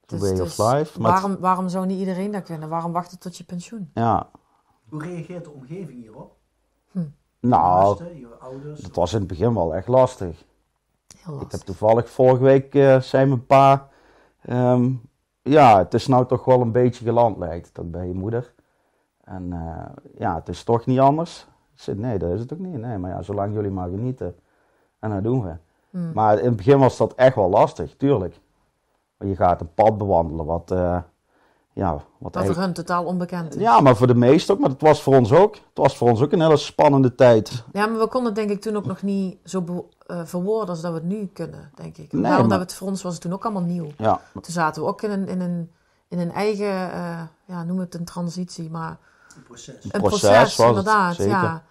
Een 0.07 0.19
way 0.19 0.41
of 0.41 0.59
life. 0.59 1.01
Maar 1.01 1.13
het- 1.13 1.21
waarom, 1.23 1.37
waarom 1.41 1.69
zou 1.69 1.87
niet 1.87 1.99
iedereen 1.99 2.31
dat 2.31 2.43
kunnen? 2.43 2.69
Waarom 2.69 2.93
wachten 2.93 3.19
tot 3.19 3.37
je 3.37 3.45
pensioen? 3.45 3.91
ja, 3.95 4.29
Hoe 4.89 5.03
reageert 5.03 5.45
de 5.45 5.51
omgeving 5.51 6.01
hierop? 6.01 6.37
nou, 7.41 7.87
Gasten, 7.97 8.19
je 8.19 8.27
ouders? 8.41 8.81
dat 8.81 8.95
was 8.97 9.13
in 9.13 9.19
het 9.19 9.29
begin 9.29 9.55
wel 9.55 9.75
echt 9.75 9.89
lastig. 9.89 10.45
Heel 11.17 11.35
Ik 11.35 11.41
lastig. 11.41 11.51
heb 11.51 11.61
toevallig 11.61 12.11
vorige 12.11 12.43
week, 12.43 12.75
eh, 12.75 13.01
zei 13.01 13.27
mijn 13.27 13.47
pa, 13.47 13.89
ehm, 14.43 14.93
ja, 15.43 15.79
het 15.79 15.95
is 15.95 16.07
nou 16.07 16.27
toch 16.27 16.45
wel 16.45 16.61
een 16.61 16.73
beetje 16.73 17.05
geland 17.05 17.39
lijkt 17.39 17.79
ook 17.79 17.91
bij 17.91 18.07
je 18.07 18.15
moeder. 18.15 18.55
En 19.25 19.53
eh, 19.53 20.05
ja, 20.19 20.35
het 20.35 20.49
is 20.49 20.65
toch 20.65 20.87
niet 20.87 20.99
anders. 20.99 21.47
Ik 21.75 21.81
zei, 21.81 21.99
nee, 21.99 22.19
dat 22.19 22.31
is 22.31 22.41
het 22.41 22.53
ook 22.53 22.59
niet. 22.59 22.79
Nee, 22.79 22.99
maar 22.99 23.11
ja, 23.11 23.23
zolang 23.23 23.55
jullie 23.55 23.71
maar 23.71 23.89
genieten. 23.89 24.37
En 24.99 25.11
dat 25.11 25.23
doen 25.23 25.43
we. 25.43 25.55
Hmm. 25.91 26.13
Maar 26.13 26.39
in 26.39 26.47
het 26.47 26.57
begin 26.57 26.79
was 26.79 26.97
dat 26.97 27.15
echt 27.15 27.35
wel 27.35 27.49
lastig, 27.49 27.97
tuurlijk. 27.97 28.41
Want 29.17 29.31
je 29.31 29.37
gaat 29.37 29.61
een 29.61 29.75
pad 29.75 29.99
bewandelen 29.99 30.45
wat, 30.45 30.71
eh, 30.71 30.99
ja, 31.73 31.93
wat 31.93 32.03
voor 32.19 32.31
eigenlijk... 32.33 32.65
hun 32.65 32.73
totaal 32.73 33.05
onbekend 33.05 33.55
is. 33.55 33.61
Ja, 33.61 33.81
maar 33.81 33.97
voor 33.97 34.07
de 34.07 34.15
meesten 34.15 34.55
ook. 34.55 34.61
Maar 34.61 34.71
het 34.71 34.81
was 34.81 35.03
voor 35.03 35.17
ons 35.17 35.33
ook. 35.33 35.55
Het 35.55 35.63
was 35.75 35.97
voor 35.97 36.09
ons 36.09 36.21
ook 36.21 36.33
een 36.33 36.41
hele 36.41 36.57
spannende 36.57 37.15
tijd. 37.15 37.65
Ja, 37.73 37.87
maar 37.87 37.99
we 37.99 38.07
konden 38.07 38.25
het 38.25 38.35
denk 38.35 38.51
ik 38.51 38.61
toen 38.61 38.77
ook 38.77 38.87
nog 38.87 39.03
niet 39.03 39.37
zo 39.45 39.89
eh, 40.07 40.21
verwoorden 40.25 40.69
als 40.69 40.81
dat 40.81 40.93
we 40.93 40.99
het 40.99 41.07
nu 41.09 41.27
kunnen, 41.27 41.71
denk 41.75 41.97
ik. 41.97 42.13
Nee, 42.13 42.23
Daarom 42.23 42.41
maar- 42.41 42.49
dat 42.49 42.59
we 42.59 42.65
het 42.65 42.75
voor 42.75 42.89
ons 42.89 43.03
was 43.03 43.13
het 43.13 43.23
toen 43.23 43.33
ook 43.33 43.45
allemaal 43.45 43.63
nieuw. 43.63 43.89
Ja, 43.99 44.21
Toen 44.33 44.43
zaten 44.45 44.83
we 44.83 44.89
ook 44.89 45.03
in 45.03 45.11
een, 45.11 45.29
in 45.29 45.41
een, 45.41 45.71
in 46.09 46.19
een 46.19 46.33
eigen, 46.33 46.93
eh, 46.93 47.23
ja, 47.45 47.65
noem 47.65 47.79
het 47.79 47.95
een 47.95 48.05
transitie, 48.05 48.71
maar 48.71 48.99
Een 49.37 49.43
proces. 49.43 49.85
een 49.85 49.91
proces 50.01 50.21
proces, 50.21 50.57
was 50.57 50.67
het, 50.67 50.77
inderdaad. 50.77 51.17
Ja. 51.17 51.63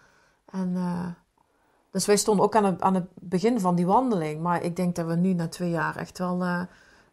En, 0.51 0.71
eh, 0.75 1.05
dus 1.91 2.05
wij 2.05 2.17
stonden 2.17 2.45
ook 2.45 2.55
aan 2.55 2.65
het, 2.65 2.81
aan 2.81 2.93
het 2.93 3.05
begin 3.13 3.59
van 3.59 3.75
die 3.75 3.85
wandeling. 3.85 4.41
Maar 4.41 4.63
ik 4.63 4.75
denk 4.75 4.95
dat 4.95 5.05
we 5.05 5.15
nu 5.15 5.33
na 5.33 5.47
twee 5.47 5.69
jaar 5.69 5.95
echt 5.95 6.17
wel 6.17 6.41
eh, 6.41 6.61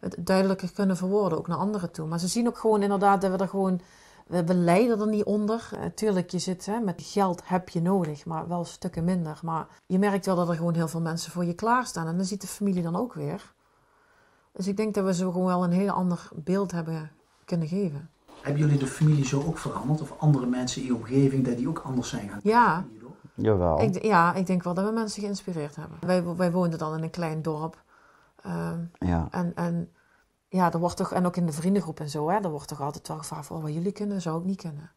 het 0.00 0.16
duidelijker 0.18 0.72
kunnen 0.72 0.96
verwoorden, 0.96 1.38
ook 1.38 1.48
naar 1.48 1.58
anderen 1.58 1.90
toe. 1.92 2.06
Maar 2.06 2.18
ze 2.18 2.28
zien 2.28 2.46
ook 2.46 2.58
gewoon 2.58 2.82
inderdaad 2.82 3.20
dat 3.20 3.30
we 3.30 3.36
er 3.36 3.48
gewoon... 3.48 3.80
We, 4.26 4.44
we 4.44 4.54
lijden 4.54 5.00
er 5.00 5.08
niet 5.08 5.24
onder. 5.24 5.68
Eh, 5.72 5.86
tuurlijk, 5.94 6.30
je 6.30 6.38
zit 6.38 6.66
hè, 6.66 6.80
met 6.80 7.02
geld 7.04 7.42
heb 7.44 7.68
je 7.68 7.82
nodig, 7.82 8.26
maar 8.26 8.48
wel 8.48 8.64
stukken 8.64 9.04
minder. 9.04 9.38
Maar 9.42 9.66
je 9.86 9.98
merkt 9.98 10.26
wel 10.26 10.36
dat 10.36 10.48
er 10.48 10.54
gewoon 10.54 10.74
heel 10.74 10.88
veel 10.88 11.00
mensen 11.00 11.32
voor 11.32 11.44
je 11.44 11.54
klaarstaan. 11.54 12.06
En 12.06 12.16
dan 12.16 12.24
ziet 12.24 12.40
de 12.40 12.46
familie 12.46 12.82
dan 12.82 12.96
ook 12.96 13.14
weer. 13.14 13.52
Dus 14.52 14.66
ik 14.66 14.76
denk 14.76 14.94
dat 14.94 15.04
we 15.04 15.14
zo 15.14 15.30
gewoon 15.30 15.46
wel 15.46 15.64
een 15.64 15.70
heel 15.72 15.90
ander 15.90 16.28
beeld 16.34 16.72
hebben 16.72 17.10
kunnen 17.44 17.68
geven. 17.68 18.10
Hebben 18.40 18.62
jullie 18.62 18.78
de 18.78 18.86
familie 18.86 19.24
zo 19.24 19.42
ook 19.46 19.58
veranderd? 19.58 20.00
Of 20.00 20.14
andere 20.18 20.46
mensen 20.46 20.80
in 20.80 20.86
je 20.86 20.94
omgeving 20.94 21.44
dat 21.44 21.56
die 21.56 21.68
ook 21.68 21.78
anders 21.78 22.08
zijn 22.08 22.28
gaan 22.28 22.40
Ja. 22.42 22.84
jawel. 23.34 23.80
Ik, 23.80 24.02
ja, 24.02 24.34
ik 24.34 24.46
denk 24.46 24.62
wel 24.62 24.74
dat 24.74 24.84
we 24.84 24.92
mensen 24.92 25.22
geïnspireerd 25.22 25.76
hebben. 25.76 25.98
Wij, 26.00 26.24
wij 26.36 26.52
woonden 26.52 26.78
dan 26.78 26.96
in 26.96 27.02
een 27.02 27.10
klein 27.10 27.42
dorp. 27.42 27.82
Ehm, 28.42 28.80
Ja. 28.92 29.28
en, 29.30 29.52
en 29.54 29.92
ja, 30.48 30.72
er 30.72 30.78
wordt 30.78 30.96
toch, 30.96 31.12
en 31.12 31.26
ook 31.26 31.36
in 31.36 31.46
de 31.46 31.52
vriendengroep 31.52 32.00
en 32.00 32.08
zo, 32.10 32.28
hè, 32.30 32.36
er 32.36 32.50
wordt 32.50 32.68
toch 32.68 32.80
altijd 32.80 33.08
wel 33.08 33.18
gevraagd: 33.18 33.50
oh, 33.50 33.62
wat 33.62 33.72
jullie 33.74 33.92
kunnen, 33.92 34.22
zou 34.22 34.38
ik 34.38 34.44
niet 34.44 34.60
kunnen. 34.60 34.90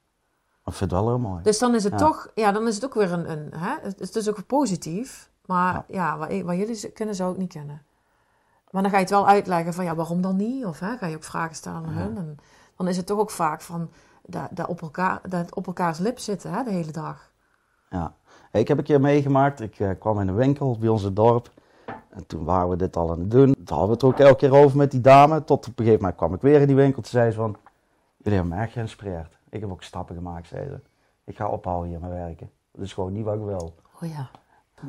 Ik 0.65 0.73
vind 0.73 0.91
het 0.91 0.99
wel 0.99 1.09
heel 1.09 1.19
mooi. 1.19 1.43
Dus 1.43 1.59
dan 1.59 1.75
is 1.75 1.83
het 1.83 1.93
Ja. 1.93 1.97
toch, 1.99 2.31
ja, 2.35 2.51
dan 2.51 2.67
is 2.67 2.75
het 2.75 2.85
ook 2.85 2.93
weer 2.93 3.11
een, 3.11 3.31
een 3.31 3.53
hè, 3.55 3.75
het 3.81 3.99
is 3.99 4.11
dus 4.11 4.29
ook 4.29 4.45
positief. 4.45 5.29
Maar 5.45 5.83
ja, 5.87 6.17
wat, 6.17 6.41
wat 6.41 6.57
jullie 6.57 6.91
kunnen, 6.91 7.15
zou 7.15 7.31
ik 7.31 7.37
niet 7.37 7.51
kunnen. 7.53 7.81
Maar 8.71 8.81
dan 8.81 8.91
ga 8.91 8.97
je 8.97 9.03
het 9.03 9.11
wel 9.13 9.27
uitleggen 9.27 9.73
van 9.73 9.83
ja, 9.85 9.95
waarom 9.95 10.21
dan 10.21 10.35
niet? 10.35 10.65
Of 10.65 10.79
hè, 10.79 10.97
ga 10.97 11.05
je 11.05 11.15
ook 11.15 11.23
vragen 11.23 11.55
stellen 11.55 11.77
aan 11.85 11.93
hun. 11.93 12.17
En 12.17 12.37
dan 12.77 12.87
is 12.87 12.97
het 12.97 13.05
toch 13.05 13.19
ook 13.19 13.31
vaak 13.31 13.61
van 13.61 13.89
dat, 14.25 14.47
dat, 14.51 14.67
op, 14.67 14.81
elkaar, 14.81 15.21
dat 15.29 15.55
op 15.55 15.67
elkaars 15.67 15.97
lip 15.97 16.19
zitten 16.19 16.51
hè, 16.53 16.63
de 16.63 16.71
hele 16.71 16.91
dag. 16.91 17.31
Ja. 17.89 18.13
Ik 18.51 18.67
heb 18.67 18.77
een 18.77 18.83
keer 18.83 19.01
meegemaakt. 19.01 19.59
Ik 19.59 19.79
eh, 19.79 19.89
kwam 19.99 20.19
in 20.19 20.27
een 20.27 20.35
winkel 20.35 20.77
bij 20.77 20.89
ons 20.89 21.13
dorp. 21.13 21.51
En 22.11 22.27
toen 22.27 22.43
waren 22.43 22.69
we 22.69 22.75
dit 22.75 22.95
al 22.97 23.11
aan 23.11 23.19
het 23.19 23.31
doen. 23.31 23.53
Toen 23.53 23.77
hadden 23.77 23.87
we 23.87 23.93
het 23.93 24.03
ook 24.03 24.19
elke 24.19 24.35
keer 24.35 24.55
over 24.55 24.77
met 24.77 24.91
die 24.91 25.01
dame. 25.01 25.43
Tot 25.43 25.57
op 25.67 25.79
een 25.79 25.85
gegeven 25.85 25.99
moment 25.99 26.15
kwam 26.17 26.33
ik 26.33 26.41
weer 26.41 26.61
in 26.61 26.67
die 26.67 26.75
winkel. 26.75 27.01
Toen 27.01 27.11
zei 27.11 27.29
ze 27.31 27.37
van, 27.37 27.55
jullie 28.17 28.39
hebben 28.39 28.57
me 28.57 28.63
echt 28.63 28.73
geïnspireerd. 28.73 29.37
Ik 29.49 29.61
heb 29.61 29.71
ook 29.71 29.83
stappen 29.83 30.15
gemaakt, 30.15 30.47
zei 30.47 30.65
ze. 30.67 30.79
Ik 31.25 31.35
ga 31.35 31.47
ophouden 31.47 31.89
hier 31.89 31.99
met 31.99 32.09
werken. 32.09 32.49
Dat 32.71 32.85
is 32.85 32.93
gewoon 32.93 33.13
niet 33.13 33.25
wat 33.25 33.33
ik 33.33 33.41
wil. 33.45 33.73
Oh 34.01 34.09
ja. 34.09 34.29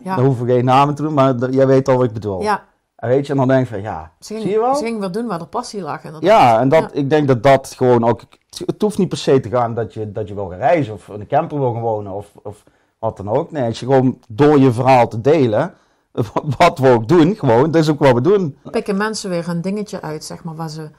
Daar 0.02 0.16
Ja, 0.16 0.22
hoeven 0.24 0.46
we 0.46 0.52
geen 0.52 0.64
namen 0.64 0.94
te 0.94 1.02
doen, 1.02 1.14
maar 1.14 1.50
jij 1.50 1.66
weet 1.66 1.88
al 1.88 1.96
wat 1.96 2.04
ik 2.04 2.12
bedoel. 2.12 2.42
ja 2.42 2.64
En 2.96 3.08
weet 3.08 3.26
je, 3.26 3.32
en 3.32 3.38
dan 3.38 3.48
denk 3.48 3.66
je 3.68 3.72
van, 3.74 3.82
ja, 3.82 4.12
ze, 4.20 4.32
ging, 4.32 4.42
zie 4.44 4.52
je 4.52 4.58
wel? 4.60 4.74
ze 4.74 4.84
ging 4.84 5.00
weer 5.00 5.12
doen 5.12 5.26
waar 5.26 5.38
de 5.38 5.46
passie 5.46 5.80
lag. 5.82 6.04
inderdaad. 6.04 6.30
Ja, 6.30 6.60
en 6.60 6.68
dat, 6.68 6.80
Ja. 6.80 6.90
ik 6.92 7.10
denk 7.10 7.28
dat 7.28 7.42
dat 7.42 7.72
gewoon 7.76 8.04
ook. 8.04 8.20
Het 8.66 8.82
hoeft 8.82 8.98
niet 8.98 9.08
per 9.08 9.18
se 9.18 9.40
te 9.40 9.48
gaan 9.48 9.74
dat 9.74 9.94
je, 9.94 10.12
dat 10.12 10.28
je 10.28 10.34
wil 10.34 10.48
gaan 10.48 10.58
reizen 10.58 10.94
of 10.94 11.08
in 11.08 11.20
een 11.20 11.26
camper 11.26 11.58
wil 11.58 11.72
gaan 11.72 11.82
wonen 11.82 12.12
of, 12.12 12.32
of 12.42 12.64
wat 12.98 13.16
dan 13.16 13.28
ook. 13.28 13.50
Nee, 13.50 13.64
als 13.66 13.80
je 13.80 13.86
gewoon 13.86 14.18
door 14.28 14.58
je 14.58 14.72
verhaal 14.72 15.08
te 15.08 15.20
delen, 15.20 15.74
wat 16.58 16.78
we 16.78 16.88
ook 16.88 17.08
doen, 17.08 17.34
gewoon, 17.36 17.70
dat 17.70 17.82
is 17.82 17.88
ook 17.90 17.98
wat 17.98 18.14
we 18.14 18.20
doen. 18.20 18.56
Pikken 18.70 18.96
mensen 18.96 19.30
weer 19.30 19.48
een 19.48 19.60
dingetje 19.62 20.02
uit, 20.02 20.24
zeg 20.24 20.44
maar, 20.44 20.54
waar 20.54 20.70
ze 20.70 20.90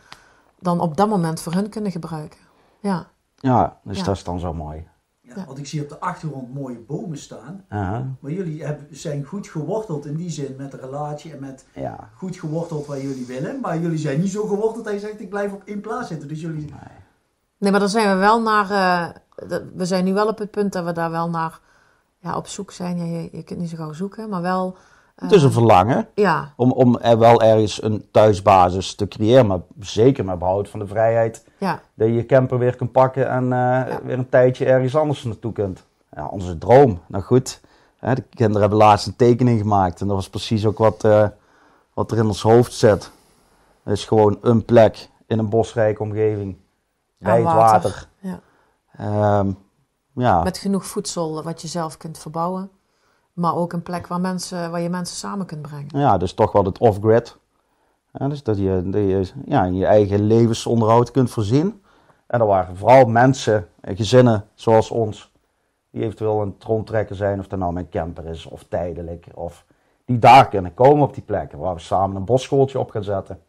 dan 0.60 0.80
op 0.80 0.98
dat 0.98 1.10
moment 1.10 1.42
voor 1.42 1.54
hun 1.54 1.70
kunnen 1.70 1.92
gebruiken. 1.92 2.40
Ja, 2.80 3.08
Ja, 3.36 3.78
dus 3.84 3.98
Ja. 3.98 4.04
dat 4.04 4.16
is 4.16 4.24
dan 4.24 4.40
zo 4.40 4.54
mooi. 4.54 4.88
Ja, 5.22 5.34
Ja. 5.36 5.46
Want 5.46 5.58
ik 5.58 5.68
zie 5.68 5.82
op 5.82 5.90
de 5.90 6.00
achtergrond 6.00 6.54
mooie 6.54 6.80
bomen 6.80 7.18
staan. 7.18 7.66
Aha, 7.70 8.06
Maar 8.20 8.32
jullie 8.32 8.64
hebben, 8.66 8.88
zijn 8.92 9.24
goed 9.24 9.48
geworteld 9.48 10.06
in 10.06 10.16
die 10.16 10.30
zin 10.30 10.56
met 10.58 10.72
de 10.72 10.78
relatie 10.78 11.34
en 11.34 11.40
met 11.40 11.66
ja. 11.74 12.10
goed 12.18 12.36
geworteld 12.36 12.86
waar 12.86 13.02
jullie 13.02 13.26
willen. 13.26 13.60
Maar 13.60 13.80
jullie 13.80 13.98
zijn 13.98 14.20
niet 14.20 14.32
zo 14.32 14.46
geworteld 14.48 14.86
dat 14.86 14.94
je 14.94 15.00
zegt 15.00 15.22
ik 15.22 15.30
blijf 15.30 15.52
op 15.54 15.62
één 15.66 15.82
plaats 15.82 16.08
zitten. 16.08 16.28
Dus 16.28 16.42
jullie... 16.42 16.74
Nee, 17.58 17.72
maar 17.72 17.80
dan 17.80 17.90
zijn 17.90 18.10
we 18.10 18.16
wel 18.20 18.42
naar. 18.42 18.70
eh, 18.70 19.58
we 19.76 19.86
zijn 19.86 20.04
nu 20.06 20.14
wel 20.14 20.28
op 20.28 20.38
het 20.38 20.52
punt 20.52 20.74
dat 20.74 20.86
we 20.86 20.92
daar 20.92 21.12
wel 21.12 21.30
naar 21.30 21.60
ja, 22.20 22.38
op 22.38 22.48
zoek 22.48 22.72
zijn. 22.72 22.98
Ja, 22.98 23.04
je, 23.04 23.30
je 23.32 23.44
kunt 23.44 23.60
niet 23.60 23.70
zo 23.70 23.78
gauw 23.78 23.94
zoeken, 23.94 24.30
maar 24.30 24.42
wel. 24.42 24.78
Het 25.16 25.32
is 25.32 25.44
een 25.44 25.52
verlangen 25.52 26.08
Ja, 26.16 26.54
om, 26.56 26.72
om 26.72 26.98
er 26.98 27.18
wel 27.18 27.42
ergens 27.42 27.84
een 27.84 28.08
thuisbasis 28.12 28.96
te 28.96 29.08
creëren, 29.08 29.48
maar 29.48 29.60
zeker 29.80 30.26
met 30.26 30.40
behoud 30.40 30.70
van 30.70 30.80
de 30.80 30.88
vrijheid 30.88 31.46
ja, 31.58 31.82
dat 31.94 32.08
je 32.08 32.14
je 32.14 32.26
camper 32.26 32.58
weer 32.58 32.76
kunt 32.76 32.92
pakken 32.92 33.30
en 33.30 33.54
eh, 33.54 33.96
weer 34.04 34.18
een 34.18 34.30
tijdje 34.30 34.66
ergens 34.66 34.96
anders 34.96 35.24
naartoe 35.24 35.52
kunt. 35.52 35.86
Ja, 36.16 36.28
onze 36.28 36.58
droom. 36.58 37.02
Nou 37.08 37.24
goed, 37.24 37.62
hè, 37.98 38.16
de 38.16 38.22
kinderen 38.22 38.62
hebben 38.62 38.80
laatst 38.80 39.08
een 39.08 39.16
tekening 39.16 39.60
gemaakt 39.60 40.02
en 40.02 40.08
dat 40.08 40.16
was 40.16 40.30
precies 40.30 40.66
ook 40.66 40.78
wat, 40.78 41.04
eh, 41.04 41.28
wat 41.94 42.12
er 42.12 42.18
in 42.18 42.26
ons 42.26 42.42
hoofd 42.42 42.74
zit. 42.74 43.12
Het 43.84 43.98
is 43.98 44.06
gewoon 44.06 44.38
een 44.42 44.66
plek 44.66 45.10
in 45.28 45.40
een 45.40 45.50
bosrijke 45.50 46.02
omgeving, 46.02 46.58
bij 47.18 47.36
het 47.36 47.44
water. 47.44 48.08
Ja. 48.20 48.40
Ehm, 48.98 49.52
ja, 50.14 50.44
Met 50.44 50.58
genoeg 50.58 50.86
voedsel 50.86 51.44
wat 51.44 51.62
je 51.62 51.68
zelf 51.68 51.98
kunt 51.98 52.18
verbouwen. 52.18 52.70
Maar 53.34 53.56
ook 53.56 53.74
een 53.74 53.84
plek 53.84 54.08
waar, 54.08 54.22
mensen, 54.22 54.72
waar 54.72 54.82
je 54.82 54.90
mensen 54.90 55.18
samen 55.18 55.46
kunt 55.46 55.62
brengen. 55.62 56.00
ja, 56.00 56.18
dus 56.18 56.34
toch 56.34 56.52
wel 56.52 56.64
het 56.64 56.78
off-grid. 56.78 57.38
Ja, 58.12 58.28
dus 58.28 58.44
dat 58.44 58.58
je, 58.58 58.82
dat 58.86 59.02
je 59.02 59.32
ja, 59.46 59.64
je 59.64 59.86
eigen 59.86 60.28
levensonderhoud 60.28 61.12
kunt 61.12 61.32
voorzien. 61.32 61.84
En 62.28 62.40
er 62.40 62.46
waren 62.46 62.78
vooral 62.78 63.06
mensen, 63.06 63.68
gezinnen 63.82 64.46
zoals 64.54 64.92
ons, 64.92 65.32
die 65.92 66.04
eventueel 66.04 66.42
een 66.42 66.56
rondtrekker 66.60 67.16
zijn, 67.16 67.40
of 67.40 67.48
dat 67.48 67.60
nou 67.60 67.74
met 67.74 67.90
camper 67.90 68.26
is 68.26 68.46
of 68.46 68.64
tijdelijk, 68.70 69.28
of 69.34 69.66
die 70.06 70.20
daar 70.20 70.50
kunnen 70.50 70.74
komen 70.74 71.08
op 71.08 71.14
die 71.14 71.24
plekken, 71.24 71.60
waar 71.60 71.74
we 71.74 71.80
samen 71.80 72.16
een 72.16 72.26
bosschooltje 72.26 72.80
op 72.80 72.90
gaan 72.90 73.04
zetten. 73.04 73.40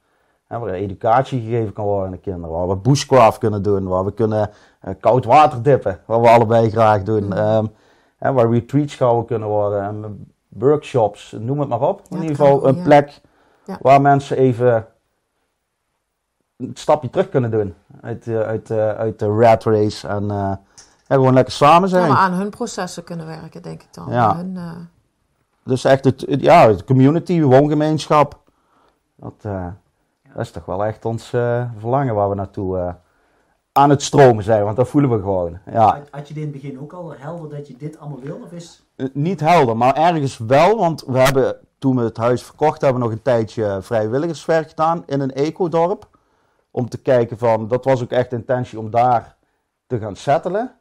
Hè, 0.46 0.58
waar 0.58 0.70
educatie 0.70 1.40
gegeven 1.40 1.72
kan 1.72 1.84
worden 1.84 2.06
aan 2.06 2.12
de 2.12 2.18
kinderen, 2.18 2.56
waar 2.56 2.68
we 2.68 2.76
bushcraft 2.76 3.38
kunnen 3.38 3.62
doen, 3.62 3.88
waar 3.88 4.04
we 4.04 4.12
kunnen 4.12 4.50
eh, 4.80 4.94
koud 5.00 5.24
water 5.24 5.62
dippen, 5.62 6.00
wat 6.06 6.20
we 6.20 6.28
allebei 6.28 6.70
graag 6.70 7.02
doen. 7.02 7.24
Mm. 7.24 7.72
Hè, 8.24 8.32
waar 8.32 8.50
retreats 8.50 8.94
gehouden 8.94 9.26
kunnen 9.26 9.48
worden, 9.48 9.82
en 9.82 10.26
workshops, 10.48 11.36
noem 11.38 11.60
het 11.60 11.68
maar 11.68 11.80
op. 11.80 12.02
In 12.10 12.20
ieder 12.20 12.36
geval 12.36 12.68
een 12.68 12.82
plek 12.82 13.20
waar 13.80 14.00
mensen 14.00 14.36
even 14.36 14.86
een 16.56 16.70
stapje 16.74 17.10
terug 17.10 17.28
kunnen 17.28 17.50
doen 17.50 17.74
uit, 18.00 18.26
eh, 18.26 18.40
uit, 18.40 18.70
eh, 18.70 18.88
uit 18.90 19.18
de 19.18 19.26
rat 19.26 19.64
race 19.64 20.08
en 20.08 20.30
eh, 20.30 20.52
gewoon 21.08 21.34
lekker 21.34 21.52
samen 21.52 21.88
Ja, 21.88 21.96
zijn. 21.96 22.08
maar 22.08 22.18
aan 22.18 22.32
hun 22.32 22.50
processen 22.50 23.04
kunnen 23.04 23.26
werken, 23.26 23.62
denk 23.62 23.82
ik 23.82 23.94
dan. 23.94 24.06
Ja. 24.12 24.36
Hun, 24.36 24.58
Dus 25.64 25.84
echt 25.84 26.04
het, 26.04 26.20
het- 26.20 26.40
ja, 26.40 26.68
het 26.68 26.84
community, 26.84 27.42
woongemeenschap. 27.42 28.38
Dat, 29.16 29.34
dat 29.42 29.72
is 30.36 30.50
toch 30.50 30.64
wel 30.64 30.84
echt 30.84 31.04
ons 31.04 31.26
verlangen 31.78 32.14
waar 32.14 32.28
we 32.28 32.34
naartoe 32.34 32.94
aan 33.76 33.90
het 33.90 34.02
stromen 34.02 34.44
zijn. 34.44 34.64
Want 34.64 34.76
dat 34.76 34.88
voelen 34.88 35.10
we 35.10 35.18
gewoon. 35.18 35.58
Ja, 35.70 35.98
Had, 35.98 36.08
had 36.10 36.28
je 36.28 36.34
dit 36.34 36.42
in 36.42 36.52
het 36.52 36.62
begin 36.62 36.80
ook 36.80 36.92
al 36.92 37.14
helder 37.16 37.50
dat 37.50 37.68
je 37.68 37.76
dit 37.76 37.98
allemaal 37.98 38.20
wil? 38.20 38.40
Of 38.44 38.52
is... 38.52 38.84
Eh, 38.96 39.06
niet 39.12 39.40
helder, 39.40 39.76
maar 39.76 39.94
ergens 39.94 40.38
wel. 40.38 40.78
Want 40.78 41.04
we 41.06 41.18
hebben 41.18 41.56
toen 41.78 41.96
we 41.96 42.02
het 42.02 42.16
huis 42.16 42.42
verkocht, 42.42 42.80
hebben 42.80 43.00
we 43.00 43.06
nog 43.06 43.16
een 43.16 43.22
tijdje 43.22 43.78
vrijwilligerswerk 43.82 44.68
gedaan 44.68 45.02
in 45.06 45.20
een 45.20 45.32
ecodorp. 45.32 46.08
Om 46.70 46.88
te 46.88 46.98
kijken 46.98 47.38
van, 47.38 47.68
dat 47.68 47.84
was 47.84 48.02
ook 48.02 48.10
echt 48.10 48.30
de 48.30 48.36
intentie 48.36 48.78
om 48.78 48.90
daar 48.90 49.36
te 49.86 49.98
gaan 49.98 50.16
settelen. 50.16 50.72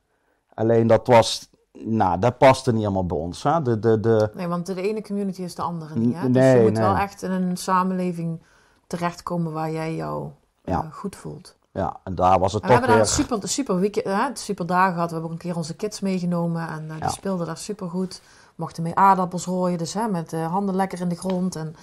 Alleen 0.53 0.87
dat 0.87 1.07
was, 1.07 1.49
nou, 1.71 2.19
dat 2.19 2.37
paste 2.37 2.71
niet 2.71 2.81
helemaal 2.81 3.05
bij 3.05 3.17
ons. 3.17 3.43
Hè? 3.43 3.61
De, 3.61 3.79
de, 3.79 3.99
de, 3.99 4.31
nee, 4.33 4.47
want 4.47 4.65
de 4.65 4.81
ene 4.81 5.01
community 5.01 5.41
is 5.41 5.55
de 5.55 5.61
andere 5.61 5.95
niet. 5.95 6.15
Hè? 6.15 6.31
Dus 6.31 6.41
nee, 6.41 6.55
je 6.57 6.61
moet 6.61 6.73
nee. 6.73 6.81
wel 6.81 6.95
echt 6.95 7.21
in 7.21 7.31
een 7.31 7.57
samenleving 7.57 8.41
terechtkomen 8.87 9.51
waar 9.51 9.71
jij 9.71 9.95
jou 9.95 10.29
eh, 10.63 10.91
goed 10.91 11.15
voelt. 11.15 11.55
Ja, 11.73 11.99
en 12.03 12.15
daar 12.15 12.39
was 12.39 12.53
het 12.53 12.61
En 12.63 12.67
we 12.67 12.73
toch 12.73 12.85
hebben 12.85 12.97
daar 12.97 13.15
weer... 13.15 13.25
super, 13.25 13.49
super, 13.49 13.79
weekend, 13.79 14.05
hè, 14.05 14.29
super 14.33 14.65
dagen 14.65 14.93
gehad. 14.93 15.07
We 15.07 15.13
hebben 15.13 15.31
ook 15.31 15.37
een 15.41 15.47
keer 15.47 15.55
onze 15.55 15.75
kids 15.75 15.99
meegenomen 15.99 16.67
en 16.67 16.91
eh, 16.91 17.01
die 17.01 17.09
speelden 17.09 17.45
daar 17.45 17.57
super 17.57 17.89
goed. 17.89 18.21
Mochten 18.55 18.83
mee 18.83 18.95
aardappels 18.95 19.45
rooien, 19.45 19.77
dus 19.77 19.93
hè, 19.93 20.07
met 20.07 20.29
de 20.29 20.37
handen 20.37 20.75
lekker 20.75 21.01
in 21.01 21.09
de 21.09 21.15
grond. 21.15 21.55
En 21.55 21.75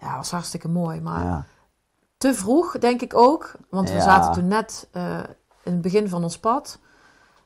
ja, 0.00 0.16
was 0.16 0.30
hartstikke 0.30 0.68
mooi. 0.68 1.00
Maar 1.00 1.46
te 2.16 2.34
vroeg, 2.34 2.78
denk 2.78 3.02
ik 3.02 3.14
ook. 3.14 3.52
Want 3.70 3.90
we 3.90 4.00
zaten 4.00 4.32
toen 4.32 4.48
net 4.48 4.88
eh, 4.92 5.18
in 5.62 5.72
het 5.72 5.80
begin 5.80 6.08
van 6.08 6.22
ons 6.22 6.38
pad. 6.38 6.78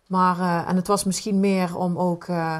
Maar, 0.07 0.39
eh, 0.41 0.69
en 0.69 0.77
het 0.77 0.87
was 0.87 1.05
misschien 1.05 1.41
meer 1.41 1.77
om 1.77 1.99
ook, 1.99 2.25
eh, 2.25 2.57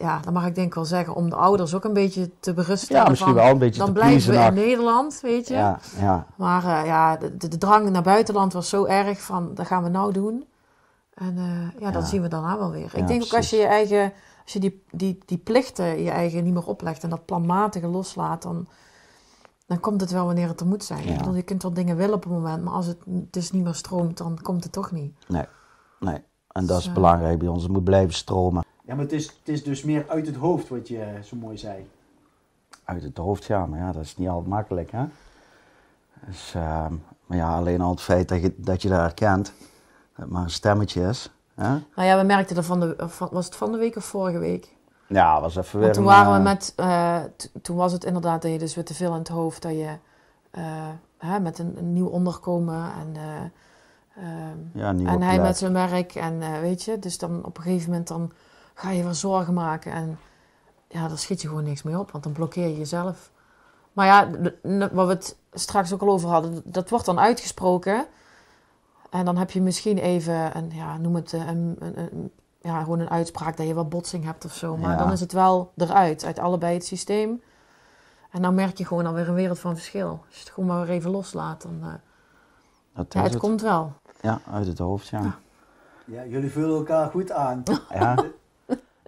ja, 0.00 0.18
dat 0.20 0.32
mag 0.32 0.46
ik 0.46 0.54
denk 0.54 0.66
ik 0.66 0.74
wel 0.74 0.84
zeggen, 0.84 1.14
om 1.14 1.30
de 1.30 1.36
ouders 1.36 1.74
ook 1.74 1.84
een 1.84 1.92
beetje 1.92 2.30
te 2.40 2.54
berusten. 2.54 2.94
ja 2.96 3.08
misschien 3.08 3.34
wel 3.34 3.48
een 3.50 3.58
beetje 3.58 3.78
Dan 3.78 3.86
te 3.86 3.92
blijven 3.92 4.32
we 4.32 4.38
in 4.38 4.54
Nederland, 4.54 5.18
weet 5.22 5.48
je. 5.48 5.54
Ja, 5.54 5.78
ja, 5.98 6.26
Maar 6.36 6.64
eh, 6.64 6.86
ja, 6.86 7.16
de, 7.16 7.48
de, 7.48 7.58
drang 7.58 7.90
naar 7.90 8.02
buitenland 8.02 8.52
was 8.52 8.68
zo 8.68 8.84
erg 8.84 9.20
van, 9.20 9.54
dat 9.54 9.66
gaan 9.66 9.82
we 9.82 9.88
nou 9.88 10.12
doen. 10.12 10.44
En 11.14 11.36
eh, 11.38 11.80
ja, 11.80 11.90
dat 11.90 12.02
Ja. 12.02 12.08
zien 12.08 12.22
we 12.22 12.28
daarna 12.28 12.58
wel 12.58 12.70
weer. 12.70 12.90
Ik 12.94 13.06
denk 13.06 13.22
ook 13.22 13.34
als 13.34 13.50
je 13.50 13.56
je 13.56 13.66
eigen, 13.66 14.12
als 14.44 14.52
je 14.52 14.60
die, 14.60 14.84
die, 14.90 15.18
die 15.26 15.38
plichten 15.38 16.02
je 16.02 16.10
eigen 16.10 16.44
niet 16.44 16.54
meer 16.54 16.66
oplegt 16.66 17.02
en 17.02 17.10
dat 17.10 17.24
planmatige 17.24 17.86
loslaat, 17.86 18.42
dan, 18.42 18.66
dan 19.66 19.80
komt 19.80 20.00
het 20.00 20.10
wel 20.10 20.26
wanneer 20.26 20.48
het 20.48 20.60
er 20.60 20.66
moet 20.66 20.84
zijn. 20.84 21.06
Ja. 21.06 21.16
Bedoel, 21.16 21.34
je 21.34 21.42
kunt 21.42 21.62
wel 21.62 21.72
dingen 21.74 21.96
willen 21.96 22.14
op 22.14 22.24
een 22.24 22.30
moment, 22.30 22.64
maar 22.64 22.72
als 22.74 22.86
het 22.86 22.98
dus 23.06 23.50
niet 23.50 23.64
meer 23.64 23.74
stroomt, 23.74 24.16
dan 24.18 24.38
komt 24.42 24.62
het 24.64 24.72
toch 24.72 24.90
niet. 24.90 25.14
nee, 25.28 25.44
nee. 26.00 26.22
En 26.50 26.66
dat 26.66 26.78
is 26.78 26.84
Zo. 26.84 26.92
belangrijk 26.92 27.38
bij 27.38 27.48
ons. 27.48 27.62
Het 27.62 27.72
moet 27.72 27.84
blijven 27.84 28.14
stromen. 28.14 28.64
Ja, 28.84 28.94
maar 28.94 29.04
het 29.04 29.12
is, 29.12 29.26
het 29.26 29.48
is 29.48 29.64
dus 29.64 29.82
meer 29.82 30.04
uit 30.08 30.26
het 30.26 30.36
hoofd 30.36 30.68
wat 30.68 30.88
je 30.88 31.18
zo 31.24 31.36
mooi 31.36 31.58
zei. 31.58 31.88
Uit 32.84 33.02
het 33.02 33.16
hoofd, 33.16 33.44
ja, 33.44 33.66
maar 33.66 33.78
ja, 33.78 33.92
dat 33.92 34.02
is 34.02 34.16
niet 34.16 34.28
altijd 34.28 34.48
makkelijk, 34.48 34.90
hè. 34.90 35.04
Dus, 36.26 36.52
ehm, 36.54 36.94
maar 37.26 37.38
ja, 37.38 37.54
alleen 37.56 37.80
al 37.80 37.90
het 37.90 38.00
feit 38.00 38.28
dat 38.28 38.40
je, 38.42 38.54
dat 38.56 38.82
je 38.82 38.88
dat 38.88 38.98
herkent, 39.00 39.46
dat 40.16 40.24
het 40.24 40.30
maar 40.30 40.42
een 40.42 40.50
stemmetje 40.50 41.08
is. 41.08 41.30
Hè? 41.54 41.68
Nou 41.68 42.08
ja, 42.08 42.18
we 42.18 42.24
merkten 42.24 42.56
er 42.56 42.62
van 42.62 42.80
de, 42.80 42.96
was 43.30 43.44
het 43.44 43.56
van 43.56 43.72
de 43.72 43.78
week 43.78 43.96
of 43.96 44.04
vorige 44.04 44.38
week? 44.38 44.76
Ja, 45.06 45.40
was 45.40 45.56
even 45.56 45.72
weer 45.72 45.82
Want 45.82 45.94
toen 45.94 46.02
een, 46.02 46.10
waren 46.10 46.32
we 46.32 46.38
eh, 46.38 46.44
met, 46.44 46.72
eh, 46.76 47.18
t- 47.36 47.50
toen 47.62 47.76
was 47.76 47.92
het 47.92 48.04
inderdaad 48.04 48.42
dat 48.42 48.50
je 48.52 48.58
dus 48.58 48.74
weer 48.74 48.84
te 48.84 48.94
veel 48.94 49.12
in 49.12 49.18
het 49.18 49.28
hoofd, 49.28 49.62
dat 49.62 49.72
je 49.72 49.96
eh, 50.50 50.88
hè, 51.18 51.40
met 51.40 51.58
een, 51.58 51.74
een 51.78 51.92
nieuw 51.92 52.06
onderkomen 52.06 52.92
en, 53.00 53.16
eh, 53.16 53.22
ehm, 54.24 54.58
ja, 54.72 54.88
een 54.88 54.96
nieuwe 54.96 55.12
en 55.12 55.22
hij 55.22 55.40
met 55.40 55.58
zijn 55.58 55.72
werk 55.72 56.14
en 56.14 56.42
eh, 56.42 56.60
weet 56.60 56.82
je, 56.82 56.98
dus 56.98 57.18
dan 57.18 57.44
op 57.44 57.56
een 57.56 57.62
gegeven 57.62 57.90
moment 57.90 58.08
dan 58.08 58.32
ga 58.80 58.90
je 58.90 59.02
weer 59.04 59.14
zorgen 59.14 59.54
maken 59.54 59.92
en 59.92 60.18
ja, 60.88 61.08
daar 61.08 61.18
schiet 61.18 61.42
je 61.42 61.48
gewoon 61.48 61.64
niks 61.64 61.82
mee 61.82 61.98
op, 61.98 62.10
want 62.10 62.24
dan 62.24 62.32
blokkeer 62.32 62.66
je 62.68 62.76
jezelf. 62.78 63.30
Maar 63.92 64.06
ja, 64.06 64.30
wat 64.92 65.06
we 65.06 65.12
het 65.12 65.36
straks 65.52 65.92
ook 65.92 66.00
al 66.02 66.08
over 66.08 66.28
hadden, 66.28 66.62
dat 66.64 66.90
wordt 66.90 67.04
dan 67.04 67.20
uitgesproken 67.20 68.06
en 69.10 69.24
dan 69.24 69.36
heb 69.36 69.50
je 69.50 69.60
misschien 69.62 69.98
even 69.98 70.56
een, 70.56 70.70
ja, 70.74 70.96
noem 70.96 71.14
het 71.14 71.32
eh, 71.32 71.46
een, 71.46 71.76
een, 71.78 71.98
een- 71.98 72.32
ja, 72.62 72.80
gewoon 72.82 72.98
een 73.00 73.10
uitspraak 73.10 73.56
dat 73.56 73.66
je 73.66 73.74
wat 73.74 73.88
botsing 73.88 74.24
hebt 74.24 74.44
of 74.44 74.54
zo. 74.54 74.76
Maar 74.76 74.90
Ja. 74.90 74.96
dan 74.96 75.12
is 75.12 75.20
het 75.20 75.32
wel 75.32 75.72
eruit, 75.76 76.24
uit 76.24 76.38
allebei 76.38 76.74
het 76.74 76.84
systeem. 76.86 77.42
En 78.30 78.42
dan 78.42 78.54
merk 78.54 78.78
je 78.78 78.84
gewoon 78.86 79.06
alweer 79.06 79.28
een 79.28 79.34
wereld 79.34 79.58
van 79.58 79.74
verschil. 79.74 80.08
Als 80.26 80.36
je 80.36 80.40
het 80.44 80.50
gewoon 80.50 80.68
maar 80.68 80.86
weer 80.86 80.94
even 80.96 81.10
loslaat, 81.10 81.62
dan... 81.62 81.78
eh, 81.82 81.88
Dat 82.94 83.12
ja, 83.12 83.18
is 83.18 83.24
het 83.24 83.32
het. 83.32 83.42
komt 83.42 83.60
wel. 83.62 83.92
Ja, 84.20 84.40
uit 84.52 84.66
het 84.66 84.78
hoofd, 84.78 85.08
ja. 85.08 85.20
Ja. 85.20 85.38
Ja, 86.04 86.24
jullie 86.26 86.50
vullen 86.50 86.76
elkaar 86.76 87.10
goed 87.10 87.32
aan. 87.32 87.62
Ja. 87.90 88.14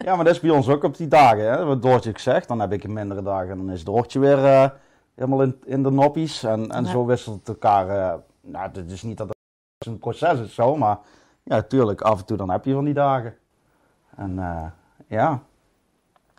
ja, 0.04 0.14
maar 0.16 0.24
dat 0.24 0.34
is 0.34 0.40
bij 0.40 0.50
ons 0.50 0.68
ook 0.68 0.82
op 0.84 0.96
die 0.96 1.08
dagen. 1.08 1.50
Hè? 1.52 1.64
Wat 1.64 1.82
Doortje 1.82 2.12
zegt, 2.16 2.48
dan 2.48 2.60
heb 2.60 2.72
ik 2.72 2.84
een 2.84 2.92
mindere 2.92 3.22
dagen 3.22 3.50
en 3.50 3.56
dan 3.56 3.70
is 3.70 3.84
Doortje 3.84 4.18
weer 4.18 4.44
eh, 4.44 4.68
helemaal 5.14 5.42
in, 5.42 5.60
in 5.64 5.82
de 5.82 5.90
noppies. 5.90 6.42
En, 6.42 6.70
en 6.70 6.84
Ja. 6.84 6.90
zo 6.90 7.04
wisselt 7.04 7.38
het 7.38 7.48
elkaar. 7.48 7.88
eh, 7.88 8.14
nou, 8.40 8.68
het 8.72 8.90
is 8.90 9.02
niet 9.02 9.18
dat 9.18 9.28
het 9.28 9.36
een 9.86 9.98
proces 9.98 10.40
is 10.40 10.54
zo, 10.54 10.76
maar 10.76 10.98
ja, 11.42 11.62
tuurlijk, 11.62 12.00
af 12.00 12.18
en 12.18 12.24
toe 12.24 12.36
dan 12.36 12.50
heb 12.50 12.64
je 12.64 12.74
van 12.74 12.84
die 12.84 12.94
dagen. 12.94 13.34
En 14.16 14.38
eh, 14.38 14.64
ja, 15.06 15.40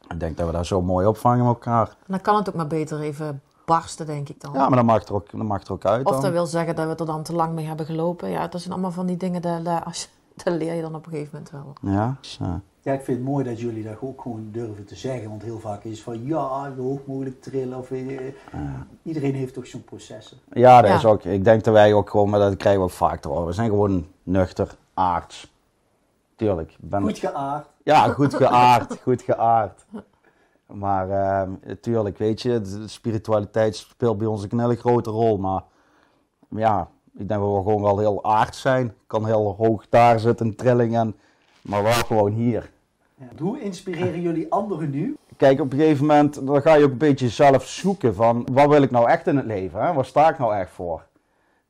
ik 0.10 0.19
denk 0.19 0.38
dat 0.38 0.45
we 0.45 0.52
daar 0.54 0.65
zo 0.65 0.82
mooi 0.82 1.08
opvangen 1.08 1.45
met 1.45 1.54
elkaar. 1.54 1.88
En 1.88 1.95
dan 2.08 2.21
kan 2.21 2.36
het 2.36 2.49
ook 2.49 2.56
maar 2.56 2.67
beter 2.67 2.99
even 2.99 3.41
barsten, 3.65 4.06
denk 4.06 4.30
ik 4.30 4.41
dan. 4.41 4.54
Ja, 4.54 4.67
maar 4.67 4.78
dat 4.78 4.86
maakt 4.86 5.10
er 5.10 5.15
ook, 5.15 5.32
dat 5.32 5.41
maakt 5.41 5.67
er 5.67 5.73
ook 5.73 5.86
uit 5.86 6.06
Of 6.06 6.12
dan. 6.12 6.21
dat 6.21 6.32
wil 6.32 6.45
zeggen 6.45 6.76
dat 6.76 6.86
we 6.88 6.95
er 6.95 7.06
dan 7.06 7.23
te 7.23 7.34
lang 7.34 7.54
mee 7.54 7.65
hebben 7.65 7.86
gelopen. 7.86 8.30
Ja, 8.30 8.47
dat 8.47 8.62
zijn 8.62 8.73
allemaal 8.73 8.91
van 8.91 9.06
die 9.06 9.17
dingen, 9.17 9.41
dat, 9.41 9.65
dat, 9.65 9.86
als, 9.86 10.10
dat 10.43 10.54
leer 10.54 10.74
je 10.74 10.82
dan 10.82 10.96
op 10.96 11.06
een 11.06 11.12
gegeven 11.12 11.32
moment 11.34 11.52
wel. 11.82 11.93
Ja, 11.93 12.17
dus, 12.22 12.38
eh, 12.41 12.54
Ja, 12.82 12.93
ik 12.93 13.02
vind 13.02 13.17
het 13.17 13.28
mooi 13.28 13.43
dat 13.43 13.60
jullie 13.60 13.84
dat 13.84 13.96
ook 14.02 14.22
gewoon 14.22 14.48
durven 14.52 14.86
te 14.86 14.96
zeggen. 14.96 15.30
Want 15.30 15.41
heel 15.43 15.60
vaak 15.60 15.84
is 15.84 16.04
van 16.04 16.26
ja, 16.26 16.72
zo 16.76 16.82
hoog 16.82 17.06
mogelijk 17.06 17.41
trillen. 17.41 17.78
Of, 17.78 17.91
eh, 17.91 18.32
Iedereen 19.04 19.36
heeft 19.36 19.54
toch 19.54 19.67
zo'n 19.67 19.84
processen. 19.84 20.38
Ja, 20.52 20.82
dat 20.82 20.89
Ja. 20.89 20.96
is 20.98 21.06
ook. 21.06 21.24
Ik 21.24 21.43
denk 21.43 21.63
dat 21.63 21.74
wij 21.74 21.93
ook 21.93 22.10
gewoon, 22.10 22.30
maar 22.30 22.39
dat 22.39 22.58
krijgen 22.58 22.82
we 22.82 22.88
ook 22.88 22.93
vaak 22.93 23.22
te 23.22 23.28
horen. 23.28 23.46
We 23.46 23.52
zijn 23.54 23.69
gewoon 23.69 24.08
nuchter, 24.24 24.76
aards. 24.93 25.52
Tuurlijk. 26.36 26.76
Ben, 26.80 27.02
Goed 27.02 27.17
geaard. 27.17 27.67
ja, 27.84 28.08
goed 28.08 28.34
geaard, 28.34 28.98
goed 29.04 29.22
geaard. 29.22 29.86
Maar 30.67 31.10
ehm 31.10 31.52
tuurlijk, 31.82 32.17
weet 32.17 32.41
je, 32.41 32.62
de 32.62 32.88
spiritualiteit 32.88 33.76
speelt 33.76 34.17
bij 34.17 34.28
ons 34.28 34.46
een 34.50 34.60
hele 34.60 34.76
grote 34.76 35.10
rol. 35.10 35.38
Maar 35.38 35.63
ja, 36.50 36.88
ik 37.17 37.28
denk 37.28 37.41
dat 37.41 37.56
we 37.56 37.63
gewoon 37.63 37.82
wel 37.82 37.99
heel 37.99 38.23
aards 38.23 38.62
zijn. 38.62 38.86
Ik 38.86 38.93
kan 39.08 39.26
heel 39.26 39.56
hoog 39.58 39.86
daar 39.89 40.19
zitten, 40.19 40.45
in 40.45 40.56
trilling, 40.56 40.95
en, 40.95 41.15
maar 41.62 41.84
wel 41.84 41.91
gewoon 41.93 42.32
hier. 42.32 42.71
Ja, 43.15 43.26
hoe 43.38 43.62
inspireren 43.62 44.21
jullie 44.21 44.52
anderen 44.52 44.89
nu? 44.89 45.17
Kijk, 45.38 45.60
op 45.60 45.71
een 45.71 45.80
gegeven 45.80 46.06
moment 46.06 46.45
dan 46.45 46.62
ga 46.62 46.73
je 46.73 46.84
ook 46.84 46.91
een 46.91 46.97
beetje 46.97 47.30
zelf 47.30 47.67
zoeken 47.67 48.15
van 48.15 48.47
wat 48.52 48.69
wil 48.69 48.82
ik 48.82 48.91
nou 48.91 49.10
echt 49.10 49.28
in 49.28 49.38
het 49.38 49.45
leven? 49.45 49.86
Hè? 49.86 49.93
Waar 49.93 50.06
sta 50.06 50.30
ik 50.30 50.38
nou 50.38 50.56
echt 50.56 50.71
voor? 50.71 51.06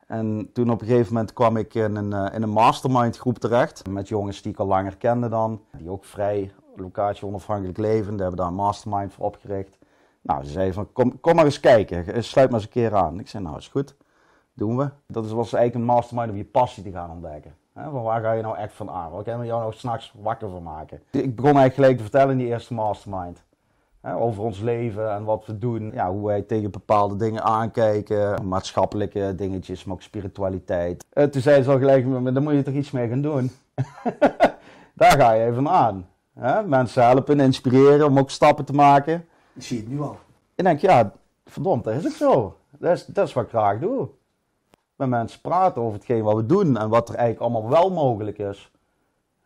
En 0.08 0.50
toen 0.54 0.72
op 0.72 0.82
een 0.82 0.88
gegeven 0.88 1.14
moment 1.14 1.34
kwam 1.34 1.58
ik 1.58 1.74
in 1.74 1.96
een, 1.96 2.14
eh, 2.14 2.36
in 2.36 2.42
een 2.42 2.50
mastermind 2.50 3.18
groep 3.18 3.38
terecht. 3.38 3.88
Met 3.90 4.08
jongens 4.08 4.42
die 4.42 4.52
ik 4.52 4.60
al 4.60 4.66
langer 4.66 4.98
kende 4.98 5.30
dan. 5.30 5.62
Die 5.78 5.90
ook 5.90 6.06
vrij 6.06 6.52
locatie 6.76 7.28
onafhankelijk 7.28 7.78
leven. 7.78 8.12
Die 8.12 8.22
hebben 8.22 8.38
daar 8.38 8.48
een 8.48 8.54
mastermind 8.54 9.14
voor 9.14 9.26
opgericht. 9.26 9.78
Nou, 10.22 10.44
ze 10.44 10.52
zeiden 10.52 10.74
van 10.74 10.92
kom, 10.94 11.20
kom 11.20 11.36
maar 11.36 11.46
eens 11.46 11.60
kijken. 11.60 12.24
Sluit 12.24 12.50
maar 12.50 12.60
eens 12.60 12.68
een 12.68 12.74
keer 12.74 12.96
aan. 12.96 13.20
Ik 13.20 13.28
zei 13.28 13.44
nou 13.44 13.58
is 13.58 13.68
goed. 13.68 13.96
Doen 14.54 14.78
we. 14.78 14.90
Dat 15.08 15.32
was 15.32 15.54
eigenlijk 15.54 15.76
een 15.76 15.96
mastermind 15.96 16.30
om 16.30 16.38
je 16.38 16.46
passie 16.46 16.84
te 16.84 16.92
gaan 16.92 17.12
ontdekken. 17.12 17.56
Van 17.74 18.04
waar 18.04 18.22
ga 18.22 18.32
je 18.32 18.42
nou 18.42 18.58
echt 18.58 18.74
van 18.74 18.90
aan? 18.90 19.12
Waar 19.12 19.24
kan 19.24 19.40
we 19.40 19.46
jou 19.46 19.62
nou 19.62 19.74
s'nachts 19.74 20.14
wakker 20.22 20.50
van 20.50 20.64
maken? 20.64 21.02
Ik 21.12 21.36
begon 21.36 21.58
eigenlijk 21.58 21.74
gelijk 21.74 21.96
te 21.96 22.02
vertellen 22.02 22.32
in 22.32 22.38
die 22.38 22.48
eerste 22.48 22.74
mastermind. 22.74 23.44
Over 24.02 24.44
ons 24.44 24.60
leven 24.60 25.12
en 25.12 25.24
wat 25.24 25.46
we 25.46 25.58
doen. 25.58 25.92
Ja, 25.94 26.12
hoe 26.12 26.26
wij 26.26 26.42
tegen 26.42 26.72
bepaalde 26.72 27.16
dingen 27.16 27.44
aankijken. 27.44 28.48
Maatschappelijke 28.48 29.34
dingetjes, 29.36 29.84
maar 29.84 29.96
ook 29.96 30.02
spiritualiteit. 30.02 31.06
Eh, 31.10 31.24
toen 31.24 31.42
zei 31.42 31.64
ze 31.64 31.72
al 31.72 31.78
gelijk, 31.78 32.06
maar 32.06 32.34
daar 32.34 32.44
moet 32.44 32.54
je 32.54 32.64
toch 32.64 32.74
iets 32.74 32.92
mee 32.92 33.08
gaan 33.08 33.22
doen. 33.22 33.52
Daar 34.96 35.12
ga 35.20 35.32
je 35.32 35.46
even 35.46 35.70
aan. 35.70 36.08
Mensen 36.66 37.04
helpen, 37.04 37.40
inspireren 37.40 38.06
om 38.06 38.20
ook 38.20 38.30
stappen 38.30 38.66
te 38.66 38.74
maken. 38.74 39.26
Ik 39.54 39.64
zie 39.64 39.78
het 39.78 39.88
nu 39.88 40.02
al. 40.02 40.18
Ik 40.56 40.64
denk, 40.64 40.80
ja, 40.80 41.14
verdomd, 41.46 41.84
dat 41.84 41.94
is 41.94 42.04
het 42.04 42.14
zo. 42.14 42.58
Dat 42.70 42.92
is, 42.92 43.06
dat 43.06 43.28
is 43.28 43.34
wat 43.34 43.44
ik 43.44 43.50
graag 43.50 43.80
doe. 43.80 44.10
Met 45.10 45.20
mensen 45.20 45.42
praten 45.42 45.82
over 45.82 45.94
hetgeen 45.94 46.24
wat 46.24 46.36
we 46.36 46.46
doen 46.46 46.78
en 46.78 46.90
wat 46.90 47.10
er 47.10 47.16
eigenlijk 47.16 47.54
allemaal 47.54 47.70
wel 47.70 47.92
mogelijk 47.92 48.38
is. 48.38 48.72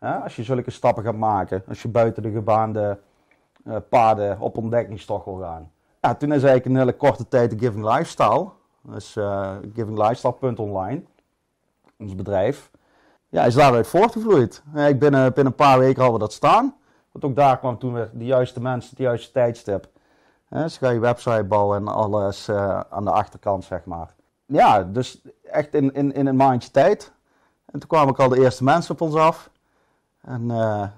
Als 0.00 0.36
je 0.36 0.42
zulke 0.42 0.70
stappen 0.70 1.04
gaat 1.04 1.16
maken, 1.16 1.62
als 1.68 1.82
je 1.82 1.88
buiten 1.88 2.22
de 2.22 2.30
gebaande 2.30 2.98
eh, 3.64 3.76
paden 3.88 4.40
op 4.40 4.56
ontdekkingstocht 4.56 5.24
wil 5.24 5.38
gaan. 5.38 5.70
Ja, 6.00 6.14
toen 6.14 6.32
is 6.32 6.42
eigenlijk 6.42 6.64
een 6.64 6.76
hele 6.76 6.96
korte 6.96 7.28
tijd 7.28 7.50
de 7.50 7.58
Giving 7.58 7.84
Lifestyle. 7.84 8.48
Dus 8.82 9.16
uh, 9.16 9.56
givinglifestyle.online, 9.74 11.02
ons 11.98 12.14
bedrijf. 12.14 12.70
Ja, 13.28 13.44
is 13.44 13.54
daaruit 13.54 13.86
voortgevloeid. 13.86 14.62
ik 14.74 14.98
binnen, 14.98 15.32
binnen 15.32 15.46
een 15.46 15.54
paar 15.54 15.78
weken 15.78 16.02
hadden 16.02 16.20
we 16.20 16.26
dat 16.26 16.32
staan. 16.32 16.76
Want 17.12 17.24
ook 17.24 17.36
daar 17.36 17.58
kwam 17.58 17.78
toen 17.78 17.92
weer 17.92 18.10
de 18.12 18.24
juiste 18.24 18.60
mensen, 18.60 18.90
het 18.90 18.98
juiste 18.98 19.32
tijdstip. 19.32 19.88
dus 20.48 20.78
ga 20.78 20.90
je 20.90 20.98
website 20.98 21.44
bouwen 21.44 21.78
en 21.78 21.88
alles 21.88 22.50
aan 22.90 23.04
de 23.04 23.10
achterkant, 23.10 23.64
zeg 23.64 23.84
maar. 23.84 24.16
Ja, 24.52 24.82
dus 24.82 25.22
echt 25.42 25.74
in, 25.74 25.94
in, 25.94 26.12
in 26.12 26.26
een 26.26 26.36
maandje 26.36 26.70
tijd. 26.70 27.12
En 27.66 27.78
toen 27.80 27.88
kwamen 27.88 28.08
ook 28.08 28.20
al 28.20 28.28
de 28.28 28.40
eerste 28.40 28.64
mensen 28.64 28.94
op 28.94 29.00
ons 29.00 29.14
af. 29.14 29.50
En 30.20 30.42
uh, 30.42 30.88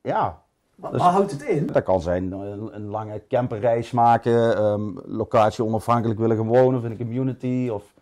ja. 0.00 0.42
Wat 0.74 0.92
dus, 0.92 1.00
houdt 1.00 1.30
het 1.30 1.42
in? 1.42 1.66
Dat 1.66 1.82
kan 1.82 2.00
zijn 2.00 2.32
een, 2.32 2.74
een 2.74 2.86
lange 2.86 3.22
camperreis 3.28 3.90
maken, 3.90 4.64
um, 4.64 5.00
locatie 5.04 5.64
onafhankelijk 5.64 6.20
willen 6.20 6.36
gaan 6.36 6.46
wonen 6.46 6.78
of 6.78 6.84
in 6.84 6.90
een 6.90 6.96
community. 6.96 7.68
Of 7.72 7.94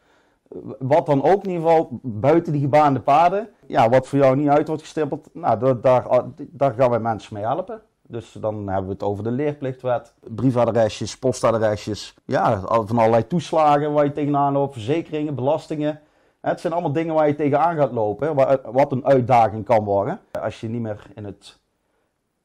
wat 0.78 1.06
dan 1.06 1.22
ook 1.22 1.44
in 1.44 1.50
ieder 1.50 1.68
geval 1.68 1.88
buiten 2.02 2.52
die 2.52 2.60
gebaande 2.60 3.00
paden. 3.00 3.48
Ja, 3.66 3.88
wat 3.88 4.06
voor 4.06 4.18
jou 4.18 4.36
niet 4.36 4.48
uit 4.48 4.66
wordt 4.66 4.82
gestippeld, 4.82 5.28
nou, 5.32 5.58
daar, 5.58 5.80
daar, 5.80 6.24
daar 6.36 6.74
gaan 6.74 6.90
wij 6.90 7.00
mensen 7.00 7.34
mee 7.34 7.44
helpen. 7.44 7.82
Dus 8.12 8.32
dan 8.32 8.68
hebben 8.68 8.86
we 8.86 8.92
het 8.92 9.02
over 9.02 9.24
de 9.24 9.30
leerplichtwet, 9.30 10.14
briefadresjes, 10.20 11.18
postadresjes. 11.18 12.14
Ja, 12.24 12.60
van 12.60 12.98
allerlei 12.98 13.26
toeslagen 13.26 13.92
waar 13.92 14.04
je 14.04 14.12
tegenaan 14.12 14.52
loopt, 14.52 14.72
verzekeringen, 14.72 15.34
belastingen. 15.34 16.00
Het 16.40 16.60
zijn 16.60 16.72
allemaal 16.72 16.92
dingen 16.92 17.14
waar 17.14 17.26
je 17.26 17.34
tegenaan 17.34 17.76
gaat 17.76 17.92
lopen, 17.92 18.34
wat 18.72 18.92
een 18.92 19.04
uitdaging 19.04 19.64
kan 19.64 19.84
worden. 19.84 20.20
Als 20.42 20.60
je 20.60 20.68
niet 20.68 20.80
meer 20.80 21.06
in 21.14 21.24
het 21.24 21.58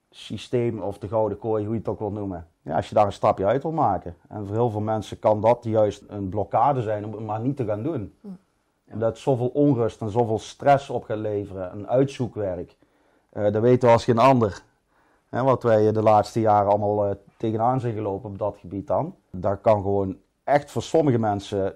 systeem 0.09 0.79
of 0.79 0.97
de 0.97 1.07
gouden 1.07 1.39
kooi, 1.39 1.63
hoe 1.63 1.73
je 1.73 1.79
het 1.79 1.87
ook 1.89 1.99
wil 1.99 2.11
noemen. 2.11 2.47
Ja, 2.61 2.75
als 2.75 2.89
je 2.89 2.95
daar 2.95 3.05
een 3.05 3.11
stapje 3.11 3.45
uit 3.45 3.63
wil 3.63 3.71
maken. 3.71 4.15
En 4.29 4.45
voor 4.45 4.55
heel 4.55 4.69
veel 4.69 4.81
mensen 4.81 5.19
kan 5.19 5.41
dat 5.41 5.63
juist 5.63 6.03
een 6.07 6.29
blokkade 6.29 6.81
zijn 6.81 7.05
om 7.05 7.11
het 7.11 7.25
maar 7.25 7.39
niet 7.39 7.57
te 7.57 7.65
gaan 7.65 7.83
doen. 7.83 8.13
Omdat 8.91 9.09
het 9.09 9.17
zoveel 9.17 9.47
onrust 9.47 10.01
en 10.01 10.09
zoveel 10.09 10.39
stress 10.39 10.89
op 10.89 11.03
gaat 11.03 11.17
leveren. 11.17 11.71
Een 11.71 11.87
uitzoekwerk. 11.87 12.77
Uh, 13.33 13.43
dat 13.43 13.61
weten 13.61 13.87
we 13.87 13.93
als 13.93 14.03
geen 14.03 14.17
ander. 14.17 14.65
Hè, 15.29 15.43
wat 15.43 15.63
wij 15.63 15.91
de 15.91 16.01
laatste 16.01 16.39
jaren 16.39 16.69
allemaal 16.69 17.09
uh, 17.09 17.15
tegenaan 17.37 17.79
zijn 17.79 17.93
gelopen 17.93 18.29
op 18.29 18.37
dat 18.37 18.57
gebied 18.59 18.87
dan. 18.87 19.15
Daar 19.31 19.57
kan 19.57 19.81
gewoon 19.81 20.17
echt 20.43 20.71
voor 20.71 20.83
sommige 20.83 21.19
mensen 21.19 21.75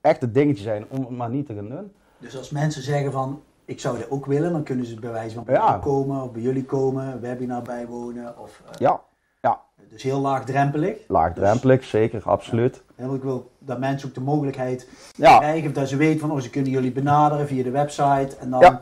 echt 0.00 0.20
het 0.20 0.34
dingetje 0.34 0.62
zijn 0.62 0.86
om 0.88 1.00
het 1.00 1.10
maar 1.10 1.30
niet 1.30 1.46
te 1.46 1.54
gaan 1.54 1.68
doen. 1.68 1.92
Dus 2.18 2.36
als 2.36 2.50
mensen 2.50 2.82
zeggen 2.82 3.12
van 3.12 3.42
ik 3.64 3.80
zou 3.80 3.96
dit 3.96 4.10
ook 4.10 4.26
willen, 4.26 4.52
dan 4.52 4.62
kunnen 4.62 4.86
ze 4.86 5.00
bij 5.00 5.12
wijze 5.12 5.34
van 5.34 5.44
bij 5.44 5.78
komen 5.80 6.22
of 6.22 6.32
bij 6.32 6.42
jullie 6.42 6.64
komen, 6.64 7.06
een 7.06 7.20
webinar 7.20 7.62
bijwonen. 7.62 8.38
Of, 8.38 8.62
uh, 8.64 8.70
ja, 8.78 9.00
ja. 9.40 9.60
Dus 9.88 10.02
heel 10.02 10.20
laagdrempelig. 10.20 10.98
Laagdrempelig, 11.08 11.80
dus, 11.80 11.88
zeker, 11.88 12.22
absoluut. 12.24 12.82
Ja, 12.96 13.14
ik 13.14 13.22
wil 13.22 13.50
dat 13.58 13.78
mensen 13.78 14.08
ook 14.08 14.14
de 14.14 14.20
mogelijkheid 14.20 14.88
ja. 15.16 15.38
krijgen, 15.38 15.72
dat 15.72 15.88
ze 15.88 15.96
weten 15.96 16.20
van, 16.20 16.30
oh, 16.30 16.40
ze 16.40 16.50
kunnen 16.50 16.70
jullie 16.70 16.92
benaderen 16.92 17.46
via 17.46 17.62
de 17.62 17.70
website 17.70 18.36
en 18.36 18.50
dan 18.50 18.78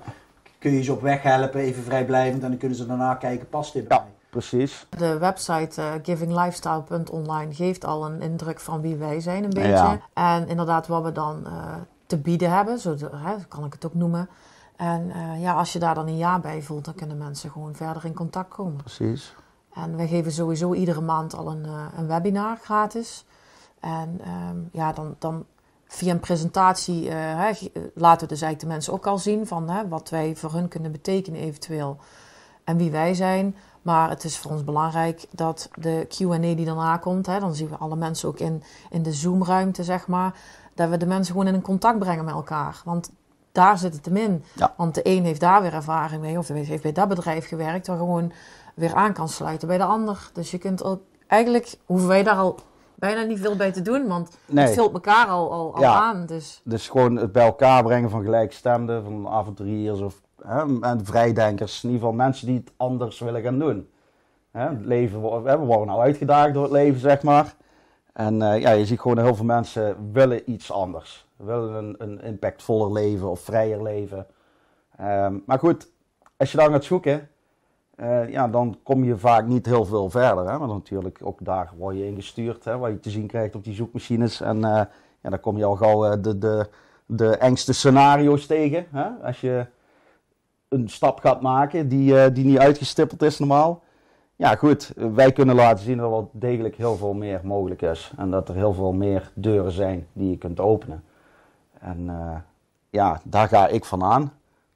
kun 0.62 0.72
je 0.72 0.82
ze 0.82 0.92
op 0.92 1.00
weg 1.00 1.22
helpen, 1.22 1.60
even 1.60 1.82
vrijblijvend 1.82 2.42
en 2.42 2.48
dan 2.48 2.58
kunnen 2.58 2.78
ze 2.78 2.86
daarna 2.86 3.14
kijken, 3.14 3.48
past 3.48 3.72
dit 3.72 3.88
bij 3.88 3.96
ja. 3.96 4.06
Precies. 4.30 4.86
De 4.88 5.18
website 5.18 5.80
uh, 5.80 5.92
givinglifestyle.online 6.02 7.54
geeft 7.54 7.84
al 7.84 8.06
een 8.06 8.20
indruk 8.20 8.60
van 8.60 8.80
wie 8.80 8.96
wij 8.96 9.20
zijn, 9.20 9.44
een 9.44 9.50
beetje. 9.50 10.00
En 10.12 10.48
inderdaad, 10.48 10.86
wat 10.86 11.02
we 11.02 11.12
dan 11.12 11.42
uh, 11.46 11.74
te 12.06 12.18
bieden 12.18 12.50
hebben, 12.50 12.78
zo 12.78 12.96
hè, 13.14 13.34
kan 13.48 13.64
ik 13.64 13.72
het 13.72 13.86
ook 13.86 13.94
noemen. 13.94 14.28
En 14.76 15.02
uh, 15.16 15.42
ja, 15.42 15.54
als 15.54 15.72
je 15.72 15.78
daar 15.78 15.94
dan 15.94 16.06
een 16.06 16.16
ja 16.16 16.38
bij 16.38 16.62
voelt, 16.62 16.84
dan 16.84 16.94
kunnen 16.94 17.18
mensen 17.18 17.50
gewoon 17.50 17.74
verder 17.74 18.04
in 18.04 18.14
contact 18.14 18.48
komen. 18.48 18.76
Precies. 18.76 19.34
En 19.74 19.96
we 19.96 20.06
geven 20.06 20.32
sowieso 20.32 20.72
iedere 20.72 21.00
maand 21.00 21.34
al 21.34 21.50
een, 21.50 21.66
uh, 21.66 21.84
een 21.96 22.06
webinar 22.06 22.56
gratis. 22.62 23.24
En 23.80 24.20
um, 24.50 24.68
ja, 24.72 24.92
dan, 24.92 25.14
dan 25.18 25.44
via 25.94 26.12
een 26.12 26.20
presentatie 26.20 27.04
uh, 27.04 27.12
hè, 27.14 27.50
laten 27.94 28.28
we 28.28 28.32
dus 28.32 28.42
eigenlijk 28.42 28.60
de 28.60 28.66
mensen 28.66 28.92
ook 28.92 29.06
al 29.06 29.18
zien 29.18 29.46
van 29.46 29.70
hè, 29.70 29.88
wat 29.88 30.10
wij 30.10 30.36
voor 30.36 30.52
hun 30.52 30.68
kunnen 30.68 30.92
betekenen 30.92 31.40
eventueel. 31.40 31.96
En 32.64 32.76
wie 32.76 32.90
wij 32.90 33.14
zijn. 33.14 33.56
Maar 33.82 34.08
het 34.08 34.24
is 34.24 34.38
voor 34.38 34.50
ons 34.50 34.64
belangrijk 34.64 35.26
dat 35.30 35.70
de 35.74 36.06
Q&A 36.08 36.38
die 36.38 36.64
daarna 36.64 36.96
komt, 36.96 37.26
hè, 37.26 37.40
dan 37.40 37.54
zien 37.54 37.68
we 37.68 37.76
alle 37.76 37.96
mensen 37.96 38.28
ook 38.28 38.38
in, 38.38 38.62
in 38.90 39.02
de 39.02 39.12
Zoom-ruimte, 39.12 39.84
zeg 39.84 40.06
maar, 40.06 40.34
dat 40.74 40.88
we 40.88 40.96
de 40.96 41.06
mensen 41.06 41.32
gewoon 41.32 41.48
in 41.48 41.54
een 41.54 41.62
contact 41.62 41.98
brengen 41.98 42.24
met 42.24 42.34
elkaar. 42.34 42.80
Want 42.84 43.10
daar 43.52 43.78
zit 43.78 43.94
het 43.94 44.04
hem 44.04 44.16
in. 44.16 44.44
Want 44.76 44.94
de 44.94 45.00
een 45.04 45.24
heeft 45.24 45.40
daar 45.40 45.62
weer 45.62 45.74
ervaring 45.74 46.20
mee, 46.20 46.38
of 46.38 46.48
heeft 46.48 46.82
bij 46.82 46.92
dat 46.92 47.08
bedrijf 47.08 47.48
gewerkt, 47.48 47.86
waar 47.86 47.96
gewoon 47.96 48.32
weer 48.74 48.94
aan 48.94 49.12
kan 49.12 49.28
sluiten 49.28 49.68
bij 49.68 49.78
de 49.78 49.84
ander. 49.84 50.30
Dus 50.32 50.50
je 50.50 50.58
kunt 50.58 50.84
ook, 50.84 51.00
eigenlijk 51.26 51.74
hoeven 51.86 52.08
wij 52.08 52.22
daar 52.22 52.36
al 52.36 52.58
bijna 53.02 53.22
niet 53.22 53.40
veel 53.40 53.56
bij 53.56 53.72
te 53.72 53.82
doen, 53.82 54.06
want 54.06 54.38
het 54.54 54.70
vult 54.70 54.92
elkaar 54.92 55.26
al, 55.26 55.52
al, 55.52 55.74
al 55.74 55.84
aan. 55.84 56.26
Dus. 56.26 56.60
dus 56.64 56.88
gewoon 56.88 57.16
het 57.16 57.32
bij 57.32 57.44
elkaar 57.44 57.82
brengen 57.82 58.10
van 58.10 58.22
gelijkstemden, 58.22 59.04
van 59.04 59.28
avonturiers 59.28 60.00
of 60.00 60.20
hè, 60.42 60.80
en 60.80 61.04
vrijdenkers, 61.04 61.84
in 61.84 61.90
ieder 61.90 62.06
geval 62.06 62.24
mensen 62.24 62.46
die 62.46 62.56
het 62.56 62.72
anders 62.76 63.18
willen 63.18 63.42
gaan 63.42 63.58
doen. 63.58 63.90
Hè, 64.50 64.68
het 64.68 64.84
leven, 64.84 65.20
we 65.42 65.56
worden 65.56 65.86
nou 65.86 66.00
uitgedaagd 66.00 66.54
door 66.54 66.62
het 66.62 66.72
leven, 66.72 67.00
zeg 67.00 67.22
maar. 67.22 67.54
En 68.12 68.34
uh, 68.34 68.60
ja, 68.60 68.70
je 68.70 68.86
ziet 68.86 69.00
gewoon 69.00 69.18
heel 69.18 69.34
veel 69.34 69.44
mensen 69.44 70.12
willen 70.12 70.50
iets 70.50 70.72
anders 70.72 71.26
willen 71.36 71.74
een, 71.74 71.94
een 71.98 72.20
impactvoller 72.20 72.92
leven 72.92 73.30
of 73.30 73.40
vrijer 73.40 73.82
leven. 73.82 74.26
Um, 75.00 75.42
maar 75.46 75.58
goed, 75.58 75.90
als 76.36 76.50
je 76.50 76.58
dan 76.58 76.70
gaat 76.70 76.84
zoeken, 76.84 77.28
uh, 77.96 78.30
ja, 78.30 78.48
dan 78.48 78.78
kom 78.82 79.04
je 79.04 79.18
vaak 79.18 79.46
niet 79.46 79.66
heel 79.66 79.84
veel 79.84 80.10
verder. 80.10 80.50
Hè? 80.50 80.58
Maar 80.58 80.68
natuurlijk, 80.68 81.20
ook 81.22 81.38
daar 81.44 81.72
word 81.76 81.96
je 81.96 82.06
ingestuurd, 82.06 82.64
hè, 82.64 82.78
wat 82.78 82.90
je 82.90 83.00
te 83.00 83.10
zien 83.10 83.26
krijgt 83.26 83.54
op 83.54 83.64
die 83.64 83.74
zoekmachines. 83.74 84.40
En 84.40 84.56
uh, 84.56 84.62
ja, 85.20 85.30
dan 85.30 85.40
kom 85.40 85.56
je 85.56 85.64
al 85.64 85.76
gauw 85.76 86.06
uh, 86.06 86.12
de, 86.20 86.38
de, 86.38 86.68
de 87.06 87.36
engste 87.36 87.72
scenario's 87.72 88.46
tegen. 88.46 88.86
Hè? 88.90 89.08
Als 89.22 89.40
je 89.40 89.66
een 90.68 90.88
stap 90.88 91.20
gaat 91.20 91.40
maken 91.40 91.88
die, 91.88 92.32
die 92.32 92.44
niet 92.44 92.58
uitgestippeld 92.58 93.22
is 93.22 93.38
normaal. 93.38 93.82
Ja, 94.36 94.54
goed, 94.54 94.92
wij 94.96 95.32
kunnen 95.32 95.54
laten 95.54 95.84
zien 95.84 95.96
dat 95.96 96.06
er 96.06 96.10
wel 96.10 96.30
degelijk 96.32 96.76
heel 96.76 96.96
veel 96.96 97.12
meer 97.12 97.40
mogelijk 97.44 97.82
is. 97.82 98.12
En 98.16 98.30
dat 98.30 98.48
er 98.48 98.54
heel 98.54 98.72
veel 98.72 98.92
meer 98.92 99.30
deuren 99.34 99.72
zijn 99.72 100.06
die 100.12 100.30
je 100.30 100.36
kunt 100.36 100.60
openen. 100.60 101.04
En 101.78 102.10
ja, 102.90 103.20
daar 103.24 103.48
ga 103.48 103.68
ik 103.68 103.84
van 103.84 104.02
aan. 104.02 104.32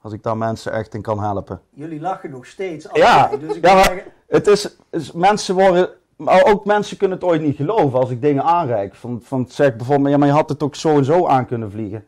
Als 0.07 0.15
ik 0.15 0.23
daar 0.23 0.37
mensen 0.37 0.73
echt 0.73 0.95
in 0.95 1.03
kan 1.03 1.21
helpen. 1.21 1.61
Jullie 1.71 2.01
lachen 2.01 2.31
nog 2.31 2.47
steeds. 2.47 2.89
Ja, 2.93 3.31
dus 3.41 3.57
ik 3.57 3.65
ja 3.65 3.75
maar 3.75 4.05
het 4.27 4.47
is, 4.47 4.77
is, 4.91 5.13
mensen 5.13 5.55
worden, 5.55 5.89
maar 6.17 6.45
ook 6.45 6.65
mensen 6.65 6.97
kunnen 6.97 7.19
het 7.19 7.27
ooit 7.27 7.43
niet 7.43 7.57
geloven 7.57 7.99
als 7.99 8.11
ik 8.11 8.21
dingen 8.21 8.43
aanreik. 8.43 8.95
Van, 8.95 9.21
van 9.23 9.47
zeg 9.49 9.77
bijvoorbeeld, 9.77 10.09
ja, 10.09 10.17
maar 10.17 10.29
je 10.29 10.35
had 10.35 10.49
het 10.49 10.63
ook 10.63 10.75
zo 10.75 10.97
en 10.97 11.05
zo 11.05 11.27
aan 11.27 11.47
kunnen 11.47 11.71
vliegen. 11.71 12.05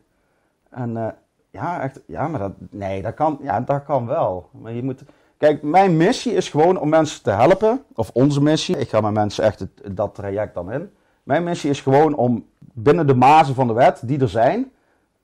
En 0.69 0.89
uh, 0.89 1.07
ja, 1.49 1.81
echt, 1.81 1.99
ja, 2.05 2.27
maar 2.27 2.39
dat, 2.39 2.51
nee, 2.69 3.01
dat 3.01 3.13
kan, 3.13 3.39
ja, 3.41 3.61
dat 3.61 3.83
kan 3.83 4.05
wel. 4.05 4.49
Maar 4.51 4.73
je 4.73 4.83
moet, 4.83 5.03
kijk, 5.37 5.61
mijn 5.61 5.97
missie 5.97 6.33
is 6.33 6.49
gewoon 6.49 6.79
om 6.79 6.89
mensen 6.89 7.23
te 7.23 7.31
helpen. 7.31 7.83
Of 7.95 8.09
onze 8.13 8.41
missie. 8.41 8.77
Ik 8.77 8.89
ga 8.89 9.01
met 9.01 9.13
mensen 9.13 9.43
echt 9.43 9.59
het, 9.59 9.97
dat 9.97 10.15
traject 10.15 10.53
dan 10.53 10.71
in. 10.71 10.91
Mijn 11.23 11.43
missie 11.43 11.69
is 11.69 11.81
gewoon 11.81 12.15
om 12.15 12.45
binnen 12.59 13.07
de 13.07 13.15
mazen 13.15 13.55
van 13.55 13.67
de 13.67 13.73
wet 13.73 14.01
die 14.05 14.19
er 14.19 14.29
zijn 14.29 14.71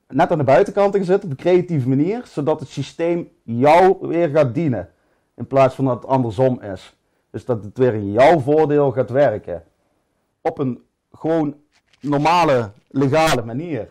net 0.07 0.31
aan 0.31 0.37
de 0.37 0.43
buitenkant 0.43 0.93
te 0.93 1.03
zetten 1.03 1.31
op 1.31 1.37
een 1.37 1.43
creatieve 1.43 1.89
manier, 1.89 2.25
zodat 2.25 2.59
het 2.59 2.69
systeem 2.69 3.29
jou 3.43 4.07
weer 4.07 4.29
gaat 4.29 4.53
dienen. 4.53 4.89
In 5.35 5.47
plaats 5.47 5.75
van 5.75 5.85
dat 5.85 5.95
het 5.95 6.05
andersom 6.05 6.61
is. 6.61 6.95
Dus 7.29 7.45
dat 7.45 7.63
het 7.63 7.77
weer 7.77 7.93
in 7.93 8.11
jouw 8.11 8.39
voordeel 8.39 8.91
gaat 8.91 9.09
werken. 9.09 9.63
Op 10.41 10.59
een 10.59 10.83
gewoon 11.11 11.55
normale, 11.99 12.71
legale 12.87 13.45
manier. 13.45 13.87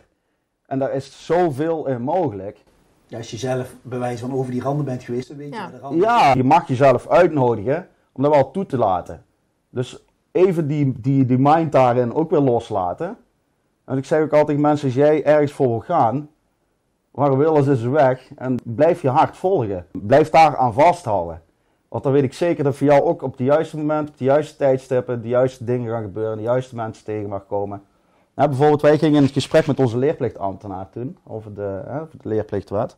En 0.66 0.78
daar 0.78 0.92
is 0.92 1.26
zoveel 1.26 1.86
in 1.86 2.02
mogelijk. 2.02 2.58
Ja, 3.06 3.18
als 3.18 3.30
je 3.30 3.36
zelf 3.36 3.74
bewijs 3.82 4.20
van 4.20 4.32
over 4.32 4.52
die 4.52 4.62
randen 4.62 4.84
bent 4.84 5.02
geweest, 5.02 5.28
dan 5.28 5.36
weet 5.36 5.54
je 5.54 5.60
ja. 5.60 5.70
de 5.70 5.78
randen 5.78 6.00
Ja, 6.00 6.34
je 6.34 6.44
mag 6.44 6.68
jezelf 6.68 7.08
uitnodigen 7.08 7.88
om 8.12 8.22
dat 8.22 8.34
wel 8.34 8.50
toe 8.50 8.66
te 8.66 8.78
laten. 8.78 9.24
Dus 9.70 10.04
even 10.32 10.66
die, 10.66 11.00
die, 11.00 11.24
die 11.24 11.38
mind 11.38 11.72
daarin 11.72 12.14
ook 12.14 12.30
weer 12.30 12.40
loslaten. 12.40 13.16
En 13.84 13.96
ik 13.96 14.04
zeg 14.04 14.22
ook 14.22 14.32
altijd 14.32 14.58
mensen, 14.58 14.86
als 14.86 14.96
jij 14.96 15.24
ergens 15.24 15.52
voor 15.52 15.68
wil 15.68 15.80
gaan, 15.80 16.28
waar 17.10 17.38
wil 17.38 17.56
is 17.56 17.80
ze 17.80 17.90
weg. 17.90 18.30
En 18.36 18.58
blijf 18.64 19.02
je 19.02 19.08
hart 19.08 19.36
volgen. 19.36 19.86
Blijf 19.92 20.30
daar 20.30 20.56
aan 20.56 20.72
vasthouden. 20.72 21.42
Want 21.88 22.02
dan 22.02 22.12
weet 22.12 22.22
ik 22.22 22.32
zeker 22.32 22.64
dat 22.64 22.76
voor 22.76 22.86
jou 22.86 23.02
ook 23.02 23.22
op 23.22 23.30
het 23.30 23.46
juiste 23.46 23.76
moment, 23.76 24.08
op 24.08 24.18
de 24.18 24.24
juiste 24.24 24.56
tijdstippen, 24.56 25.22
de 25.22 25.28
juiste 25.28 25.64
dingen 25.64 25.90
gaan 25.90 26.02
gebeuren, 26.02 26.36
de 26.36 26.42
juiste 26.42 26.74
mensen 26.74 27.04
tegen 27.04 27.28
mag 27.28 27.46
komen. 27.46 27.82
Nou, 28.34 28.48
bijvoorbeeld, 28.48 28.82
wij 28.82 28.98
gingen 28.98 29.16
in 29.16 29.22
het 29.22 29.32
gesprek 29.32 29.66
met 29.66 29.78
onze 29.80 29.98
leerplichtambtenaar 29.98 30.90
toen, 30.90 31.18
over 31.26 31.54
de, 31.54 31.82
hè, 31.86 32.00
over 32.00 32.18
de 32.22 32.28
leerplichtwet. 32.28 32.96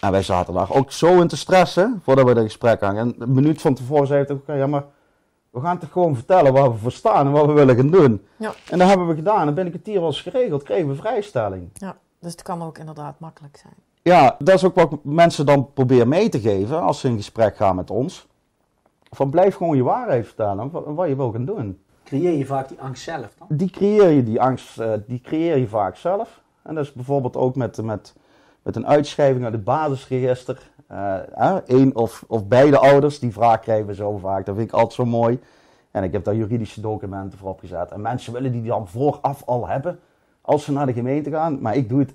En 0.00 0.10
wij 0.10 0.22
zaten 0.22 0.54
daar 0.54 0.70
ook 0.70 0.92
zo 0.92 1.20
in 1.20 1.28
te 1.28 1.36
stressen 1.36 2.00
voordat 2.02 2.26
we 2.26 2.34
dat 2.34 2.44
gesprek 2.44 2.80
hadden. 2.80 3.00
En 3.00 3.14
een 3.18 3.32
minuut 3.32 3.60
van 3.60 3.74
tevoren 3.74 4.06
zei 4.06 4.22
ik 4.22 4.30
ook, 4.30 4.46
ja 4.46 4.66
maar 4.66 4.84
we 5.52 5.60
gaan 5.60 5.78
toch 5.78 5.92
gewoon 5.92 6.14
vertellen 6.14 6.52
waar 6.52 6.72
we 6.72 6.78
voor 6.78 6.92
staan 6.92 7.26
en 7.26 7.32
wat 7.32 7.46
we 7.46 7.52
willen 7.52 7.76
gaan 7.76 7.90
doen. 7.90 8.26
Ja. 8.36 8.52
En 8.70 8.78
dat 8.78 8.88
hebben 8.88 9.08
we 9.08 9.14
gedaan. 9.14 9.48
En 9.48 9.54
binnen 9.54 9.64
een 9.64 9.80
kwartier 9.80 10.00
was 10.00 10.20
geregeld, 10.20 10.62
kregen 10.62 10.88
we 10.88 10.94
vrijstelling. 10.94 11.70
Ja, 11.74 11.96
dus 12.18 12.32
het 12.32 12.42
kan 12.42 12.62
ook 12.62 12.78
inderdaad 12.78 13.20
makkelijk 13.20 13.56
zijn. 13.56 13.74
Ja, 14.02 14.36
dat 14.38 14.54
is 14.54 14.64
ook 14.64 14.74
wat 14.74 15.04
mensen 15.04 15.46
dan 15.46 15.72
proberen 15.72 16.08
mee 16.08 16.28
te 16.28 16.40
geven 16.40 16.82
als 16.82 17.00
ze 17.00 17.08
in 17.08 17.16
gesprek 17.16 17.56
gaan 17.56 17.76
met 17.76 17.90
ons. 17.90 18.26
Van 19.10 19.30
blijf 19.30 19.56
gewoon 19.56 19.76
je 19.76 19.82
waarheid 19.82 20.26
vertellen, 20.26 20.70
wat, 20.70 20.84
wat 20.86 21.08
je 21.08 21.16
wil 21.16 21.32
gaan 21.32 21.44
doen. 21.44 21.78
Creëer 22.04 22.32
je 22.38 22.46
vaak 22.46 22.68
die 22.68 22.80
angst 22.80 23.02
zelf 23.02 23.34
dan? 23.38 23.46
Die 23.50 23.70
creëer 23.70 24.08
je, 24.08 24.22
die 24.22 24.40
angst, 24.40 24.78
eh, 24.78 24.92
die 25.06 25.20
creëer 25.20 25.56
je 25.56 25.68
vaak 25.68 25.96
zelf. 25.96 26.40
En 26.62 26.74
dat 26.74 26.84
is 26.84 26.92
bijvoorbeeld 26.92 27.36
ook 27.36 27.56
met, 27.56 27.82
met, 27.82 28.14
met 28.62 28.76
een 28.76 28.86
uitschrijving 28.86 29.44
uit 29.44 29.52
het 29.52 29.64
basisregister. 29.64 30.70
Uh, 30.92 31.56
Eén 31.66 31.96
of, 31.96 32.24
of 32.28 32.46
beide 32.46 32.78
ouders, 32.78 33.18
die 33.18 33.32
vraag 33.32 33.60
krijgen 33.60 33.86
we 33.86 33.94
zo 33.94 34.16
vaak. 34.16 34.46
Dat 34.46 34.56
vind 34.56 34.68
ik 34.68 34.74
altijd 34.74 34.92
zo 34.92 35.04
mooi. 35.04 35.40
En 35.90 36.02
ik 36.02 36.12
heb 36.12 36.24
daar 36.24 36.34
juridische 36.34 36.80
documenten 36.80 37.38
voor 37.38 37.48
opgezet. 37.48 37.90
En 37.90 38.00
mensen 38.00 38.32
willen 38.32 38.52
die 38.52 38.62
dan 38.62 38.88
vooraf 38.88 39.42
al 39.46 39.68
hebben 39.68 40.00
als 40.40 40.64
ze 40.64 40.72
naar 40.72 40.86
de 40.86 40.92
gemeente 40.92 41.30
gaan. 41.30 41.60
Maar 41.60 41.76
ik 41.76 41.88
doe 41.88 41.98
het 41.98 42.14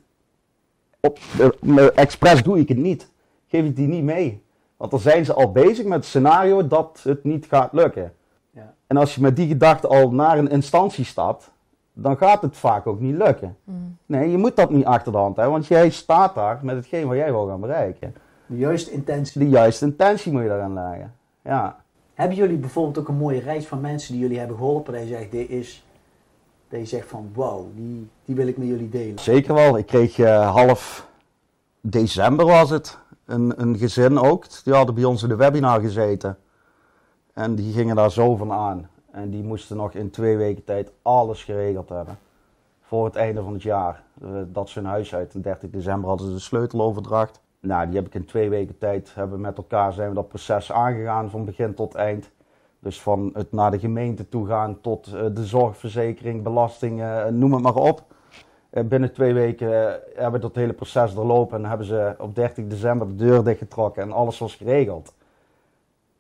op, 0.99 1.19
uh, 1.61 1.97
expres 1.97 2.43
doe 2.43 2.59
ik 2.59 2.67
het 2.67 2.77
niet. 2.77 3.09
Geef 3.47 3.65
ik 3.65 3.75
die 3.75 3.87
niet 3.87 4.03
mee. 4.03 4.43
Want 4.77 4.91
dan 4.91 4.99
zijn 4.99 5.25
ze 5.25 5.33
al 5.33 5.51
bezig 5.51 5.85
met 5.85 5.97
het 5.97 6.05
scenario 6.05 6.67
dat 6.67 6.99
het 7.03 7.23
niet 7.23 7.45
gaat 7.45 7.73
lukken. 7.73 8.13
Ja. 8.51 8.73
En 8.87 8.97
als 8.97 9.15
je 9.15 9.21
met 9.21 9.35
die 9.35 9.47
gedachte 9.47 9.87
al 9.87 10.11
naar 10.11 10.37
een 10.37 10.49
instantie 10.49 11.05
stapt, 11.05 11.51
dan 11.93 12.17
gaat 12.17 12.41
het 12.41 12.57
vaak 12.57 12.87
ook 12.87 12.99
niet 12.99 13.15
lukken. 13.15 13.57
Mm. 13.63 13.97
Nee, 14.05 14.31
je 14.31 14.37
moet 14.37 14.55
dat 14.55 14.69
niet 14.69 14.85
achter 14.85 15.11
de 15.11 15.17
hand 15.17 15.35
hebben, 15.35 15.53
want 15.53 15.67
jij 15.67 15.89
staat 15.89 16.35
daar 16.35 16.59
met 16.61 16.75
hetgeen 16.75 17.07
wat 17.07 17.17
jij 17.17 17.31
wil 17.31 17.47
gaan 17.47 17.59
bereiken. 17.59 18.15
De 18.47 18.57
juiste 18.57 18.91
intentie. 18.91 19.39
De 19.39 19.49
juiste 19.49 19.86
intentie 19.86 20.31
moet 20.31 20.41
je 20.41 20.47
daarin 20.47 20.73
leggen. 20.73 21.13
Ja. 21.41 21.77
Hebben 22.13 22.38
jullie 22.38 22.57
bijvoorbeeld 22.57 22.97
ook 22.97 23.07
een 23.07 23.17
mooie 23.17 23.39
reis 23.39 23.67
van 23.67 23.81
mensen 23.81 24.13
die 24.13 24.21
jullie 24.21 24.38
hebben 24.38 24.57
geholpen? 24.57 24.93
Dat 24.93 25.01
je 25.01 25.07
zegt, 25.07 25.31
dit 25.31 25.49
is, 25.49 25.86
dat 26.69 26.79
je 26.79 26.86
zegt 26.86 27.07
van 27.07 27.29
wow, 27.33 27.65
die, 27.75 28.10
die 28.25 28.36
wil 28.36 28.47
ik 28.47 28.57
met 28.57 28.67
jullie 28.67 28.89
delen. 28.89 29.19
Zeker 29.19 29.53
wel. 29.53 29.77
Ik 29.77 29.86
kreeg 29.86 30.17
uh, 30.17 30.51
half 30.55 31.07
december 31.81 32.45
was 32.45 32.69
het, 32.69 32.97
een, 33.25 33.62
een 33.62 33.77
gezin 33.77 34.19
ook. 34.19 34.63
Die 34.63 34.73
hadden 34.73 34.95
bij 34.95 35.03
ons 35.03 35.23
in 35.23 35.29
de 35.29 35.36
webinar 35.36 35.81
gezeten. 35.81 36.38
En 37.33 37.55
die 37.55 37.73
gingen 37.73 37.95
daar 37.95 38.12
zo 38.12 38.36
van 38.36 38.51
aan. 38.51 38.89
En 39.12 39.29
die 39.29 39.43
moesten 39.43 39.77
nog 39.77 39.93
in 39.93 40.10
twee 40.10 40.38
weken 40.38 40.63
tijd 40.63 40.91
alles 41.01 41.43
geregeld 41.43 41.89
hebben. 41.89 42.17
Voor 42.81 43.05
het 43.05 43.15
einde 43.15 43.41
van 43.41 43.53
het 43.53 43.63
jaar. 43.63 44.03
Uh, 44.23 44.29
dat 44.47 44.69
ze 44.69 44.79
hun 44.79 44.88
huis 44.88 45.15
uit. 45.15 45.33
En 45.33 45.41
30 45.41 45.69
december 45.69 46.10
hadden 46.10 46.27
ze 46.27 46.33
de 46.33 46.39
sleuteloverdracht. 46.39 47.41
Nou, 47.59 47.87
die 47.87 47.95
heb 47.95 48.05
ik 48.05 48.13
in 48.13 48.25
twee 48.25 48.49
weken 48.49 48.77
tijd, 48.77 49.11
hebben 49.15 49.41
met 49.41 49.57
elkaar 49.57 49.93
zijn 49.93 50.09
we 50.09 50.15
dat 50.15 50.27
proces 50.27 50.71
aangegaan 50.71 51.29
van 51.29 51.45
begin 51.45 51.73
tot 51.73 51.95
eind. 51.95 52.31
Dus 52.79 53.01
van 53.01 53.29
het 53.33 53.51
naar 53.51 53.71
de 53.71 53.79
gemeente 53.79 54.29
toe 54.29 54.47
gaan 54.47 54.81
tot 54.81 55.07
uh, 55.07 55.25
de 55.33 55.45
zorgverzekering, 55.45 56.43
belastingen, 56.43 57.25
uh, 57.27 57.31
noem 57.33 57.53
het 57.53 57.61
maar 57.61 57.75
op. 57.75 58.03
Uh, 58.71 58.83
binnen 58.83 59.13
twee 59.13 59.33
weken 59.33 59.99
hebben 60.15 60.31
we 60.31 60.47
dat 60.47 60.55
hele 60.55 60.73
proces 60.73 61.13
doorlopen 61.13 61.57
en 61.57 61.69
hebben 61.69 61.87
ze 61.87 62.15
op 62.17 62.35
30 62.35 62.67
december 62.67 63.07
de 63.07 63.15
deur 63.15 63.43
dichtgetrokken 63.43 64.03
en 64.03 64.11
alles 64.11 64.39
was 64.39 64.55
geregeld. 64.55 65.13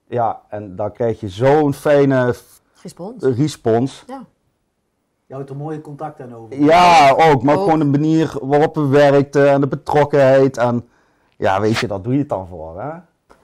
Ja, 0.07 0.41
en 0.49 0.75
dan 0.75 0.91
krijg 0.91 1.19
je 1.19 1.29
zo'n 1.29 1.73
fijne 1.73 2.35
respons. 2.81 3.23
respons. 3.23 4.03
Ja. 4.07 4.25
Je 5.25 5.33
houdt 5.33 5.49
er 5.49 5.55
mooie 5.55 5.81
contact 5.81 6.21
aan 6.21 6.35
over. 6.35 6.63
Ja, 6.63 7.11
ook. 7.11 7.43
Maar 7.43 7.55
Ook. 7.55 7.63
gewoon 7.63 7.79
de 7.79 7.85
manier 7.85 8.37
waarop 8.41 8.75
we 8.75 8.87
werkten 8.87 9.49
en 9.49 9.61
de 9.61 9.67
betrokkenheid. 9.67 10.57
En 10.57 10.87
ja, 11.37 11.61
weet 11.61 11.77
je, 11.77 11.87
daar 11.87 12.01
doe 12.01 12.13
je 12.13 12.19
het 12.19 12.29
dan 12.29 12.47
voor. 12.47 12.81
Hè? 12.81 12.89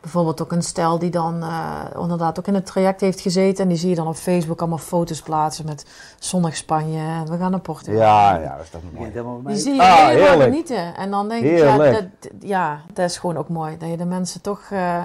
Bijvoorbeeld 0.01 0.41
ook 0.41 0.51
een 0.51 0.61
stel 0.61 0.99
die 0.99 1.09
dan 1.09 1.43
uh, 1.43 1.83
inderdaad 2.01 2.39
ook 2.39 2.47
in 2.47 2.53
het 2.53 2.65
traject 2.65 3.01
heeft 3.01 3.21
gezeten. 3.21 3.63
En 3.63 3.69
die 3.69 3.77
zie 3.77 3.89
je 3.89 3.95
dan 3.95 4.07
op 4.07 4.15
Facebook 4.15 4.59
allemaal 4.59 4.77
foto's 4.77 5.21
plaatsen 5.21 5.65
met 5.65 5.85
zonnig 6.19 6.55
Spanje. 6.55 6.99
En 6.99 7.31
we 7.31 7.37
gaan 7.37 7.51
naar 7.51 7.59
Portugal. 7.59 8.01
Ja, 8.01 8.35
ja, 8.37 8.55
dat 8.55 8.63
is 8.63 8.69
toch 8.69 8.81
mooi. 8.93 9.11
Die 9.11 9.23
mee. 9.43 9.55
zie 9.55 9.73
je 9.73 9.81
Ah, 9.81 10.07
helemaal 10.07 10.39
genieten. 10.39 10.95
En 10.95 11.11
dan 11.11 11.29
denk 11.29 11.43
ik, 11.43 11.57
ja 11.57 11.77
dat, 11.77 12.05
ja, 12.39 12.81
dat 12.93 13.09
is 13.09 13.17
gewoon 13.17 13.37
ook 13.37 13.49
mooi. 13.49 13.77
Dat 13.77 13.89
je 13.89 13.97
de 13.97 14.05
mensen 14.05 14.41
toch 14.41 14.61
eh, 14.71 15.03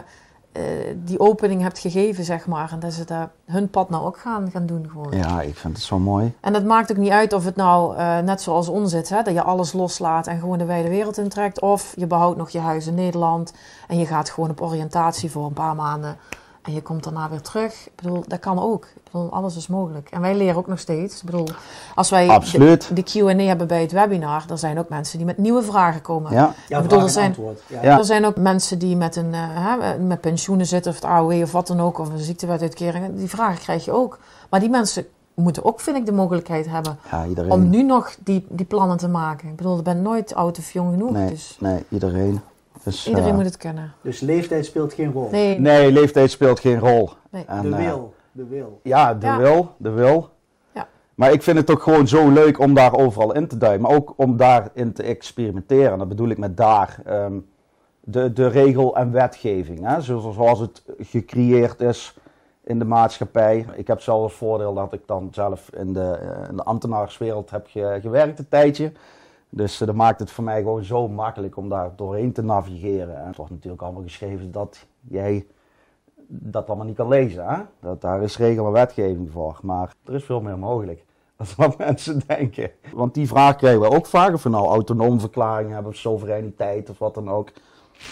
eh, 0.53 0.63
die 1.05 1.21
opening 1.21 1.63
hebt 1.63 1.79
gegeven, 1.79 2.25
zeg 2.25 2.47
maar. 2.47 2.73
En 2.73 2.81
dat 2.81 2.93
ze 2.93 3.05
daar 3.05 3.31
hun 3.45 3.69
pad 3.69 3.91
nou 3.91 4.05
ook 4.05 4.19
gaan, 4.19 4.51
gaan 4.51 4.67
doen 4.67 4.89
gewoon. 4.91 5.17
Ja, 5.17 5.41
ik 5.41 5.57
vind 5.57 5.77
het 5.77 5.87
zo 5.87 5.99
mooi. 5.99 6.35
En 6.41 6.55
het 6.55 6.65
maakt 6.65 6.91
ook 6.91 6.97
niet 6.97 7.11
uit 7.11 7.33
of 7.33 7.45
het 7.45 7.57
nou 7.57 7.97
eh, 7.97 8.19
net 8.19 8.43
zoals 8.43 8.69
ons 8.69 8.91
zit, 8.91 9.09
hè, 9.09 9.23
dat 9.23 9.35
je 9.35 9.43
alles 9.43 9.73
loslaat 9.73 10.27
en 10.27 10.39
gewoon 10.39 10.59
de 10.59 10.65
wijde 10.65 10.89
wereld 10.89 11.19
intrekt. 11.19 11.61
Of 11.61 11.93
je 11.97 12.07
behoudt 12.07 12.39
nog 12.39 12.51
je 12.51 12.59
huis 12.59 12.87
in 12.87 12.95
Nederland 12.95 13.53
en 13.89 13.99
je 13.99 14.07
gaat 14.07 14.31
gewoon 14.31 14.51
op 14.51 14.61
oriëntatie 14.61 15.31
voor 15.31 15.47
een 15.47 15.53
paar 15.53 15.75
maanden. 15.75 16.17
En 16.63 16.73
je 16.75 16.83
komt 16.83 17.05
daarna 17.05 17.29
weer 17.31 17.41
terug. 17.41 17.87
Ik 17.87 17.93
bedoel, 18.03 18.25
dat 18.27 18.39
kan 18.41 18.59
ook. 18.63 18.85
Ik 18.85 19.03
bedoel, 19.13 19.31
alles 19.33 19.57
is 19.57 19.67
mogelijk. 19.67 20.09
En 20.11 20.21
wij 20.21 20.37
leren 20.37 20.57
ook 20.57 20.67
nog 20.67 20.79
steeds. 20.79 21.17
Ik 21.21 21.25
bedoel, 21.25 21.49
als 21.95 22.11
wij 22.11 22.29
Absoluut. 22.29 22.89
de, 22.89 22.95
de 22.95 23.03
Q&A 23.03 23.43
hebben 23.43 23.67
bij 23.67 23.81
het 23.81 23.93
webinar, 23.93 24.45
er 24.51 24.59
zijn 24.59 24.79
ook 24.79 24.89
mensen 24.89 25.17
die 25.19 25.27
met 25.27 25.39
nieuwe 25.39 25.63
vragen 25.63 26.03
komen. 26.03 26.33
Ja, 26.33 26.55
Ja, 26.69 26.81
bedoel, 26.83 26.99
vraag 26.99 27.03
er 27.09 27.13
zijn- 27.13 27.27
antwoord. 27.27 27.61
Ja. 27.67 27.83
Ja. 27.83 27.99
Er 27.99 28.05
zijn 28.05 28.25
ook 28.25 28.37
mensen 28.37 28.79
die 28.79 28.97
met, 28.97 29.17
een, 29.17 29.35
eh, 29.35 29.41
hè, 29.45 29.99
met 29.99 30.21
pensioenen 30.21 30.67
zitten, 30.67 30.91
of 30.93 30.97
het 31.01 31.05
AOW 31.11 31.43
of 31.43 31.53
wat 31.53 31.67
dan 31.67 31.81
ook, 31.81 31.99
of 31.99 32.09
een 32.09 32.19
ziektewetuitkering. 32.19 33.17
Die 33.17 33.29
vragen 33.29 33.59
krijg 33.59 33.85
je 33.85 33.93
ook. 33.93 34.19
Maar 34.51 34.61
die 34.61 34.71
mensen 34.71 35.07
moeten 35.35 35.65
ook, 35.65 35.81
vind 35.81 35.97
ik, 35.97 36.07
de 36.07 36.13
mogelijkheid 36.13 36.67
hebben 36.69 36.99
ja 37.11 37.27
om 37.49 37.69
nu 37.69 37.83
nog 37.83 38.17
die, 38.25 38.47
die 38.49 38.67
plannen 38.67 38.97
te 38.97 39.09
maken. 39.09 39.49
Ik 39.49 39.57
bedoel, 39.57 39.77
je 39.77 39.83
bent 39.83 40.03
nooit 40.03 40.35
oud 40.35 40.59
of 40.59 40.71
jong 40.73 40.91
genoeg. 40.93 41.11
nee, 41.13 41.29
Dus 41.29 41.57
nee, 41.61 41.85
iedereen. 41.89 42.41
Dus, 42.85 43.09
iedereen 43.09 43.29
eh, 43.31 43.35
moet 43.37 43.45
het 43.45 43.57
kunnen. 43.57 43.93
Dus 44.03 44.21
leeftijd 44.21 44.67
speelt 44.67 44.93
geen 44.93 45.13
rol. 45.13 45.29
Nee, 45.31 45.61
Nee, 45.61 45.93
leeftijd 45.93 46.31
speelt 46.31 46.61
geen 46.61 46.79
rol. 46.79 47.11
Nee. 47.31 47.45
En, 47.47 47.63
de 47.63 47.77
eh, 47.77 47.85
wil, 47.87 48.15
de 48.33 48.45
wil. 48.47 48.81
Ja, 48.83 49.15
de 49.15 49.27
Ja. 49.27 49.39
wil, 49.39 49.75
de 49.77 49.91
wil. 49.91 50.31
Ja. 50.73 50.89
Maar 51.15 51.33
ik 51.33 51.43
vind 51.43 51.57
het 51.59 51.71
ook 51.71 51.83
gewoon 51.83 52.09
zo 52.09 52.29
leuk 52.31 52.59
om 52.59 52.75
daar 52.75 52.95
overal 52.95 53.35
in 53.35 53.49
te 53.49 53.57
duiken. 53.59 53.83
Maar 53.83 53.93
ook 53.97 54.15
om 54.17 54.37
daarin 54.37 54.93
te 54.93 55.03
experimenteren. 55.03 55.93
En 55.93 55.99
dat 55.99 56.09
bedoel 56.09 56.29
ik 56.29 56.39
met 56.39 56.57
daar. 56.57 56.99
ehm, 57.05 57.39
de, 58.01 58.33
de 58.33 58.47
regel 58.49 58.97
en 58.97 59.13
wetgeving. 59.13 59.81
Hè? 59.87 60.01
Zo- 60.01 60.31
Zoals 60.35 60.59
het 60.61 60.83
gecreëerd 60.99 61.81
is 61.81 62.17
in 62.65 62.79
de 62.79 62.85
maatschappij. 62.85 63.67
Ik 63.75 63.87
heb 63.87 64.01
zelf 64.01 64.23
het 64.25 64.33
voordeel 64.33 64.75
dat 64.75 64.93
ik 64.93 65.01
dan 65.07 65.29
zelf 65.31 65.71
in 65.77 65.93
de, 65.93 66.19
eh, 66.21 66.49
in 66.51 66.57
de 66.57 66.63
ambtenaarswereld 66.63 67.51
heb 67.51 67.67
ge- 67.71 67.99
gewerkt 68.03 68.39
een 68.39 68.49
tijdje. 68.49 68.93
Dus 69.51 69.81
eh, 69.81 69.87
dat 69.87 69.97
maakt 69.97 70.21
het 70.21 70.31
voor 70.31 70.45
mij 70.45 70.59
gewoon 70.59 70.85
zo 70.85 71.09
makkelijk 71.09 71.57
om 71.57 71.69
daar 71.69 71.91
doorheen 71.97 72.33
te 72.33 72.43
navigeren. 72.43 73.21
En 73.21 73.27
het 73.27 73.37
wordt 73.37 73.53
natuurlijk 73.53 73.83
allemaal 73.83 74.03
geschreven 74.03 74.53
dat 74.53 74.87
jij 75.01 75.47
dat 76.29 76.67
allemaal 76.67 76.87
niet 76.87 76.97
kan 76.97 77.09
lezen. 77.09 77.47
Hè? 77.47 77.63
Dat, 77.81 78.01
daar 78.01 78.23
is 78.23 78.39
regel 78.39 78.67
en 78.67 78.73
wetgeving 78.73 79.31
voor. 79.31 79.59
Maar 79.63 79.95
er 80.05 80.15
is 80.15 80.25
veel 80.25 80.41
meer 80.41 80.59
mogelijk. 80.59 81.07
Is 81.39 81.55
wat 81.55 81.79
mensen 81.79 82.21
denken. 82.27 82.71
Want 82.93 83.15
die 83.15 83.29
vraag 83.29 83.57
krijgen 83.57 83.81
we 83.81 83.91
ook 83.91 84.07
vaak. 84.07 84.35
Of 84.35 84.43
we 84.43 84.49
nou 84.49 84.67
autonoom 84.67 85.19
hebben, 85.37 85.87
of 85.87 85.97
soevereiniteit 85.97 86.91
of 86.91 86.99
wat 86.99 87.15
dan 87.15 87.31
ook. 87.31 87.53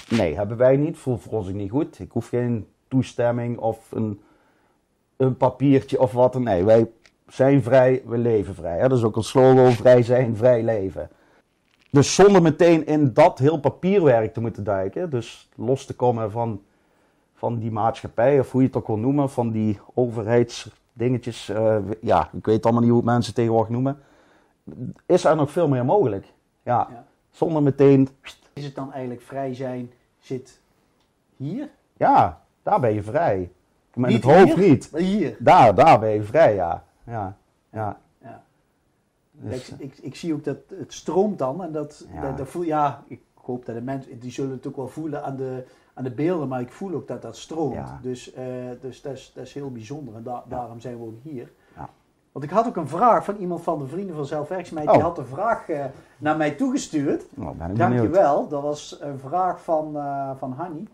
Nee, 0.08 0.34
hebben 0.36 0.56
wij 0.56 0.76
niet. 0.76 0.98
Voelt 0.98 1.22
voor 1.22 1.32
ons 1.32 1.48
niet 1.48 1.70
goed. 1.70 1.98
Ik 1.98 2.10
hoef 2.10 2.28
geen 2.28 2.66
toestemming 2.88 3.58
of 3.58 3.92
een, 3.92 4.20
een 5.16 5.36
papiertje 5.36 6.00
of 6.00 6.12
wat 6.12 6.32
dan. 6.32 6.42
Nee, 6.42 6.64
wij 6.64 6.90
zijn 7.28 7.62
vrij, 7.62 8.02
we 8.06 8.18
leven 8.18 8.54
vrij. 8.54 8.88
Dat 8.88 8.98
is 8.98 9.04
ook 9.04 9.16
een 9.16 9.22
slogan, 9.22 9.72
vrij 9.72 10.02
zijn, 10.02 10.36
vrij 10.36 10.62
leven. 10.62 11.10
Dus 11.96 12.14
zonder 12.14 12.42
meteen 12.42 12.86
in 12.86 13.12
dat 13.12 13.38
heel 13.38 13.60
papierwerk 13.60 14.32
te 14.34 14.40
moeten 14.40 14.64
duiken. 14.64 15.10
Dus 15.10 15.48
los 15.54 15.84
te 15.86 15.94
komen 15.94 16.30
van 16.30 16.62
van 17.34 17.58
die 17.58 17.70
maatschappij, 17.70 18.40
of 18.40 18.50
hoe 18.52 18.60
je 18.60 18.66
het 18.66 18.76
ook 18.76 18.86
wil 18.86 18.96
noemen, 18.96 19.30
van 19.30 19.50
die 19.50 19.78
overheidsdingetjes. 19.94 21.48
eh, 21.48 21.76
ja, 22.00 22.28
ik 22.32 22.46
weet 22.46 22.62
allemaal 22.64 22.82
niet 22.82 22.90
hoe 22.90 23.00
het 23.00 23.08
mensen 23.10 23.34
tegenwoordig 23.34 23.70
noemen. 23.70 23.98
Is 25.06 25.24
er 25.24 25.36
nog 25.36 25.50
veel 25.50 25.68
meer 25.68 25.84
mogelijk. 25.84 26.26
Ja, 26.62 26.88
Ja. 26.90 27.04
zonder 27.30 27.62
meteen, 27.62 28.08
Is 28.52 28.64
het 28.64 28.74
dan 28.74 28.92
eigenlijk 28.92 29.22
vrij 29.22 29.54
zijn 29.54 29.92
zit 30.18 30.60
hier? 31.36 31.68
ja, 31.96 32.40
daar 32.62 32.80
ben 32.80 32.94
je 32.94 33.02
vrij. 33.02 33.50
Maar 33.94 34.10
in 34.10 34.16
het 34.16 34.24
hoofd 34.24 34.54
hier, 34.54 34.68
niet. 34.68 34.88
Maar 34.92 35.00
hier. 35.00 35.36
Daar, 35.38 35.74
daar 35.74 35.98
ben 35.98 36.10
je 36.10 36.22
vrij, 36.22 36.54
ja. 36.54 36.84
Ja, 37.06 37.36
ja. 37.72 37.98
Ja. 39.40 39.50
Dus, 39.50 39.68
ik, 39.70 39.78
ik, 39.78 39.98
ik 39.98 40.16
zie 40.16 40.34
ook 40.34 40.44
dat 40.44 40.56
het 40.78 40.92
stroomt 40.92 41.38
dan 41.38 41.62
en 41.62 41.72
dat, 41.72 42.06
Ja. 42.12 42.20
dat, 42.20 42.38
dat 42.38 42.48
voel 42.48 42.62
ja, 42.62 43.02
ik 43.06 43.20
hoop 43.34 43.66
dat 43.66 43.74
de 43.74 43.80
mensen, 43.82 44.18
die 44.20 44.30
zullen 44.30 44.50
het 44.50 44.66
ook 44.66 44.76
wel 44.76 44.88
voelen 44.88 45.24
aan 45.24 45.36
de, 45.36 45.64
aan 45.94 46.04
de 46.04 46.10
beelden, 46.10 46.48
maar 46.48 46.60
ik 46.60 46.72
voel 46.72 46.94
ook 46.94 47.08
dat 47.08 47.22
dat 47.22 47.36
stroomt. 47.36 47.74
Ja. 47.74 47.98
Dus, 48.02 48.32
eh, 48.32 48.44
dus 48.80 49.02
dat, 49.02 49.12
is, 49.12 49.32
dat 49.34 49.44
is 49.44 49.54
heel 49.54 49.70
bijzonder 49.72 50.14
en 50.14 50.22
da- 50.22 50.44
daarom 50.48 50.80
zijn 50.80 50.98
we 50.98 51.04
ook 51.04 51.18
hier. 51.22 51.52
Ja. 51.76 51.88
Want 52.32 52.44
ik 52.44 52.50
had 52.50 52.66
ook 52.66 52.76
een 52.76 52.88
vraag 52.88 53.24
van 53.24 53.36
iemand 53.36 53.62
van 53.62 53.78
de 53.78 53.86
Vrienden 53.86 54.16
van 54.16 54.26
Zelfwerkzaamheid, 54.26 54.88
Oh. 54.88 54.94
die 54.94 55.02
had 55.02 55.18
een 55.18 55.26
vraag 55.26 55.68
eh, 55.68 55.84
naar 56.18 56.36
mij 56.36 56.50
toegestuurd. 56.50 57.24
nou, 57.34 57.56
ben 57.56 57.70
ik. 57.70 57.76
Dankjewel, 57.76 58.48
dat 58.48 58.62
was 58.62 58.98
een 59.00 59.18
vraag 59.18 59.62
van, 59.62 59.96
eh 59.96 60.30
van 60.38 60.52
Hanny. 60.52 60.86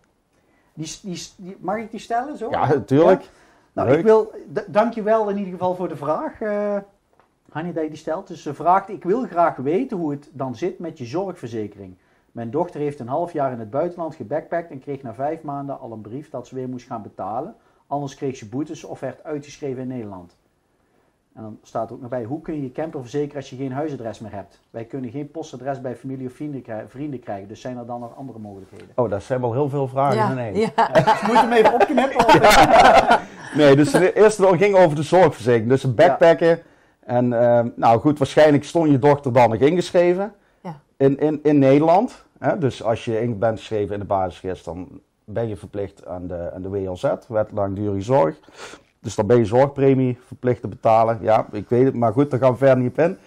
Die, 0.75 0.99
die, 1.03 1.23
die, 1.37 1.57
mag 1.61 1.77
ik 1.77 1.91
die 1.91 2.01
stellen 2.01 2.37
zo? 2.39 2.51
Ja, 2.51 2.69
natuurlijk. 2.69 3.31
Nou, 3.73 3.89
Leuk. 3.89 3.99
ik 3.99 4.05
wil, 4.05 4.31
dankjewel 4.67 5.29
in 5.29 5.37
ieder 5.37 5.53
geval 5.53 5.75
voor 5.75 5.89
de 5.89 5.97
vraag, 5.97 6.41
eh 6.41 6.77
Dat 7.53 7.65
je 7.65 7.89
die 7.89 7.97
stelt. 7.97 8.27
Dus 8.27 8.43
ze 8.43 8.55
vraagt, 8.55 8.89
ik 8.89 9.05
wil 9.05 9.27
graag 9.27 9.57
weten 9.57 9.97
hoe 9.97 10.11
het 10.11 10.29
dan 10.33 10.55
zit 10.57 10.79
met 10.79 10.99
je 10.99 11.05
zorgverzekering. 11.05 11.95
Mijn 12.33 12.51
dochter 12.51 12.81
heeft 12.81 13.01
een 13.01 13.09
half 13.09 13.33
jaar 13.33 13.53
in 13.53 13.59
het 13.59 13.71
buitenland 13.71 14.15
gebackpackt 14.15 14.71
en 14.71 14.81
kreeg 14.81 15.03
na 15.03 15.15
vijf 15.15 15.43
maanden 15.43 15.81
al 15.81 15.93
een 15.93 16.01
brief 16.01 16.31
dat 16.31 16.47
ze 16.47 16.55
weer 16.55 16.69
moest 16.69 16.87
gaan 16.87 17.03
betalen. 17.03 17.55
Anders 17.87 18.15
kreeg 18.15 18.37
ze 18.37 18.49
boetes 18.49 18.85
of 18.85 19.01
werd 19.01 19.25
uitgeschreven 19.25 19.83
in 19.83 19.89
Nederland. 19.89 20.37
En 21.35 21.43
dan 21.43 21.59
staat 21.63 21.89
er 21.89 21.95
ook 21.95 22.01
nog 22.01 22.11
bij, 22.11 22.25
hoe 22.25 22.41
kun 22.41 22.55
je 22.55 22.63
je 22.63 22.73
camper 22.73 23.01
verzekeren 23.01 23.37
als 23.37 23.51
je 23.51 23.57
geen 23.57 23.73
huisadres 23.73 24.19
meer 24.19 24.33
hebt? 24.33 24.61
Wij 24.71 24.85
kunnen 24.85 25.11
geen 25.11 25.31
postadres 25.31 25.81
bij 25.81 25.97
familie 25.97 26.27
of 26.27 26.33
vrienden, 26.33 26.63
krij- 26.63 26.85
vrienden 26.89 27.21
krijgen, 27.21 27.49
dus 27.49 27.61
zijn 27.61 27.77
er 27.77 27.87
dan 27.87 28.01
nog 28.01 28.17
andere 28.17 28.39
mogelijkheden? 28.39 28.89
Oh, 28.95 29.11
dat 29.11 29.23
zijn 29.23 29.41
wel 29.41 29.53
heel 29.53 29.69
veel 29.69 29.89
vragen 29.89 30.17
ja, 30.17 30.31
in 30.31 30.39
één. 30.39 30.55
ja. 30.59 30.73
Moet 31.27 31.37
je 31.37 31.47
hem 31.49 31.53
even 31.53 31.75
opknippen? 31.75 32.27
Nee, 33.55 33.77
dus 33.77 33.91
de 33.91 34.13
eerste 34.13 34.57
ging 34.57 34.77
over 34.77 34.97
de 34.97 35.03
zorgverzekering. 35.03 35.69
Dus 35.69 35.83
een 35.83 35.95
backpacken. 35.95 36.63
En 37.05 37.33
ehm, 37.33 37.69
nou 37.77 38.01
goed, 38.01 38.19
waarschijnlijk 38.19 38.65
stond 38.65 38.91
je 38.91 38.99
dochter 38.99 39.33
dan 39.33 39.51
nog 39.51 39.59
ingeschreven 39.59 40.33
Ja. 40.63 40.81
in, 40.97 41.19
in, 41.19 41.41
in 41.43 41.59
Nederland. 41.59 42.25
Hè? 42.39 42.59
Dus 42.59 42.83
als 42.83 43.05
je 43.05 43.21
in 43.21 43.39
bent 43.39 43.59
geschreven 43.59 43.95
in 43.95 44.01
de 44.01 44.07
basisregister, 44.07 44.73
dan 44.75 45.01
ben 45.25 45.49
je 45.49 45.57
verplicht 45.57 46.07
aan 46.07 46.27
de, 46.27 46.51
aan 46.55 46.63
de 46.63 46.69
WLZ, 46.69 47.13
Wet 47.29 47.51
Langdurige 47.53 48.01
Zorg. 48.03 48.39
Dus 49.01 49.15
dan 49.15 49.27
ben 49.27 49.37
je 49.37 49.45
zorgpremie 49.45 50.19
verplicht 50.27 50.61
te 50.61 50.69
betalen. 50.69 51.19
Ja, 51.21 51.47
ik 51.53 51.69
weet 51.69 51.85
het, 51.85 51.95
maar 51.95 52.13
goed, 52.13 52.31
daar 52.31 52.41
gaan 52.41 52.53
we 52.53 52.57
verder 52.59 52.77
niet 52.83 52.91
op 52.91 52.99
in. 52.99 53.19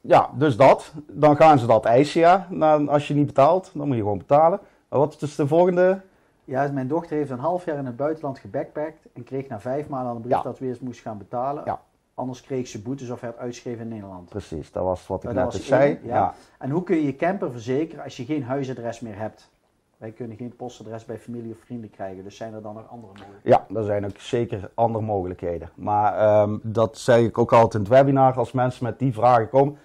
Ja, 0.00 0.30
dus 0.34 0.56
dat. 0.56 0.92
Dan 1.06 1.36
gaan 1.36 1.58
ze 1.58 1.66
dat 1.66 1.84
eisen, 1.84 2.20
ja. 2.20 2.46
Nou, 2.50 2.88
als 2.88 3.08
je 3.08 3.14
niet 3.14 3.26
betaalt, 3.26 3.70
dan 3.74 3.86
moet 3.86 3.96
je 3.96 4.02
gewoon 4.02 4.18
betalen. 4.18 4.60
Maar 4.88 4.98
wat 4.98 5.12
is 5.12 5.18
dus 5.18 5.34
de 5.34 5.46
volgende? 5.46 6.00
Ja, 6.44 6.70
mijn 6.72 6.88
dochter 6.88 7.16
heeft 7.16 7.30
een 7.30 7.38
half 7.38 7.64
jaar 7.64 7.78
in 7.78 7.86
het 7.86 7.96
buitenland 7.96 8.38
gebackpackt 8.38 9.06
en 9.12 9.24
kreeg 9.24 9.48
na 9.48 9.60
vijf 9.60 9.88
maanden 9.88 10.08
al 10.10 10.16
een 10.16 10.22
brief 10.22 10.34
Ja. 10.36 10.42
dat 10.42 10.56
ze 10.56 10.62
weer 10.62 10.72
eens 10.72 10.80
moest 10.82 11.00
gaan 11.00 11.18
betalen. 11.18 11.62
Ja. 11.66 11.80
Anders 12.20 12.42
kreeg 12.42 12.68
ze 12.68 12.82
boetes 12.82 13.10
of 13.10 13.20
werd 13.20 13.36
uitgeschreven 13.36 13.80
in 13.80 13.88
Nederland. 13.88 14.28
Precies, 14.28 14.72
dat 14.72 14.84
was 14.84 15.06
wat 15.06 15.24
ik 15.24 15.32
net 15.32 15.54
zei. 15.54 15.82
één, 15.82 15.98
ja. 16.02 16.14
ja. 16.14 16.34
En 16.58 16.70
hoe 16.70 16.82
kun 16.82 16.96
je 16.96 17.04
je 17.04 17.16
camper 17.16 17.50
verzekeren 17.50 18.04
als 18.04 18.16
je 18.16 18.24
geen 18.24 18.42
huisadres 18.42 19.00
meer 19.00 19.18
hebt? 19.18 19.50
Wij 19.96 20.10
kunnen 20.10 20.36
geen 20.36 20.56
postadres 20.56 21.04
bij 21.04 21.18
familie 21.18 21.52
of 21.52 21.58
vrienden 21.64 21.90
krijgen, 21.90 22.24
dus 22.24 22.36
zijn 22.36 22.54
er 22.54 22.62
dan 22.62 22.74
nog 22.74 22.88
andere 22.90 23.12
mogelijkheden? 23.12 23.66
Ja, 23.70 23.80
er 23.80 23.84
zijn 23.84 24.04
ook 24.04 24.18
zeker 24.18 24.70
andere 24.74 25.04
mogelijkheden. 25.04 25.70
Maar 25.74 26.18
ehm, 26.18 26.58
dat 26.62 26.98
zeg 26.98 27.20
ik 27.20 27.38
ook 27.38 27.52
altijd 27.52 27.74
in 27.74 27.80
het 27.80 27.88
webinar 27.88 28.34
als 28.34 28.52
mensen 28.52 28.84
met 28.84 28.98
die 28.98 29.12
vragen 29.12 29.48
komen. 29.48 29.78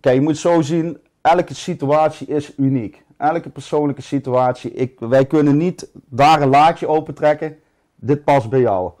Kijk, 0.00 0.14
je 0.14 0.22
moet 0.22 0.38
zo 0.38 0.62
zien, 0.62 0.98
elke 1.20 1.54
situatie 1.54 2.26
is 2.26 2.56
uniek. 2.56 3.04
Elke 3.16 3.50
persoonlijke 3.50 4.02
situatie. 4.02 4.72
Ik, 4.72 5.00
wij 5.00 5.26
kunnen 5.26 5.56
niet 5.56 5.90
daar 5.92 6.42
een 6.42 6.48
laadje 6.48 6.88
opentrekken. 6.88 7.58
Dit 7.94 8.24
past 8.24 8.50
bij 8.50 8.60
jou. 8.60 8.92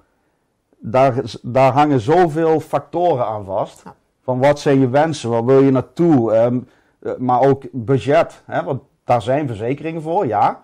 Daar, 0.84 1.22
daar 1.42 1.72
hangen 1.72 2.00
zoveel 2.00 2.60
factoren 2.60 3.26
aan 3.26 3.44
vast. 3.44 3.82
Ja. 3.84 3.94
Van 4.22 4.38
wat 4.38 4.60
zijn 4.60 4.80
je 4.80 4.88
wensen, 4.88 5.30
waar 5.30 5.44
wil 5.44 5.60
je 5.62 5.70
naartoe? 5.70 6.32
Ehm, 6.32 6.60
eh, 7.00 7.12
maar 7.18 7.40
ook 7.40 7.64
budget. 7.72 8.42
Hè? 8.46 8.62
Want 8.64 8.82
daar 9.04 9.22
zijn 9.22 9.46
verzekeringen 9.46 10.02
voor, 10.02 10.26
ja. 10.26 10.60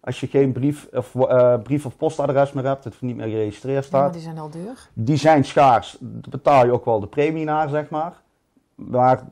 Als 0.00 0.20
je 0.20 0.26
geen 0.26 0.52
brief 0.52 0.88
of, 0.92 1.14
eh, 1.14 1.54
brief 1.62 1.86
of 1.86 1.96
postadres 1.96 2.52
meer 2.52 2.64
hebt, 2.64 2.84
het 2.84 3.00
niet 3.00 3.16
meer 3.16 3.26
geregistreerd 3.28 3.84
Ja, 3.84 3.90
maar 3.90 4.00
staat. 4.00 4.12
die 4.12 4.22
zijn 4.22 4.38
al 4.38 4.50
duur. 4.50 4.88
Die 4.92 5.16
zijn 5.16 5.44
schaars. 5.44 5.96
Daar 6.00 6.30
betaal 6.30 6.64
je 6.64 6.72
ook 6.72 6.84
wel 6.84 7.00
de 7.00 7.06
premie 7.06 7.44
naar, 7.44 7.68
zeg 7.68 7.88
maar. 7.88 8.12
Maar 8.74 9.22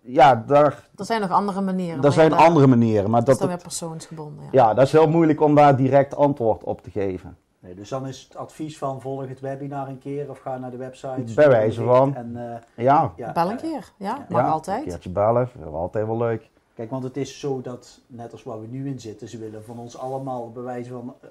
ja, 0.00 0.44
daar, 0.46 0.88
Er 0.96 1.04
zijn 1.04 1.20
nog 1.20 1.30
andere 1.30 1.60
manieren. 1.60 2.00
maar 2.00 2.12
zijn 2.12 2.30
ja, 2.30 2.36
andere 2.36 2.66
manieren. 2.66 3.10
Maar 3.10 3.20
Dat 3.24 3.28
is 3.34 3.38
dat, 3.38 3.48
dan 3.48 3.56
weer 3.56 3.66
persoonsgebonden. 3.66 4.44
Ja. 4.44 4.48
ja, 4.68 4.74
dat 4.74 4.86
is 4.86 4.92
heel 4.92 5.08
moeilijk 5.08 5.40
om 5.40 5.54
daar 5.54 5.76
direct 5.76 6.16
antwoord 6.16 6.64
op 6.64 6.82
te 6.82 6.90
geven. 6.90 7.36
Nee, 7.64 7.74
dus 7.74 7.88
dan 7.88 8.06
is 8.06 8.22
het 8.22 8.36
advies 8.36 8.78
van 8.78 9.00
volg 9.00 9.28
het 9.28 9.40
webinar 9.40 9.88
een 9.88 9.98
keer 9.98 10.30
of 10.30 10.38
ga 10.38 10.58
naar 10.58 10.70
de 10.70 10.76
website. 10.76 11.34
Bij 11.34 11.48
wijze 11.48 11.82
van. 11.82 12.14
En, 12.14 12.52
eh, 12.76 12.84
Ja, 12.84 13.12
ja, 13.16 13.32
Bel 13.32 13.50
een 13.50 13.56
eh, 13.56 13.62
keer. 13.62 13.92
Ja, 13.96 14.06
Ja. 14.06 14.26
mag 14.28 14.42
ja, 14.42 14.48
altijd. 14.48 14.82
Een 14.84 14.88
keertje 14.88 15.10
bellen, 15.10 15.48
dat 15.58 15.68
is 15.68 15.72
altijd 15.74 16.06
wel 16.06 16.16
leuk. 16.16 16.50
Kijk, 16.74 16.90
want 16.90 17.02
het 17.04 17.16
is 17.16 17.40
zo 17.40 17.60
dat, 17.60 18.00
net 18.06 18.32
als 18.32 18.42
waar 18.42 18.60
we 18.60 18.66
nu 18.66 18.88
in 18.88 19.00
zitten, 19.00 19.28
ze 19.28 19.38
willen 19.38 19.64
van 19.64 19.78
ons 19.78 19.98
allemaal 19.98 20.50
bij 20.52 20.62
wijze 20.62 20.90
van 20.90 21.14
eh, 21.20 21.28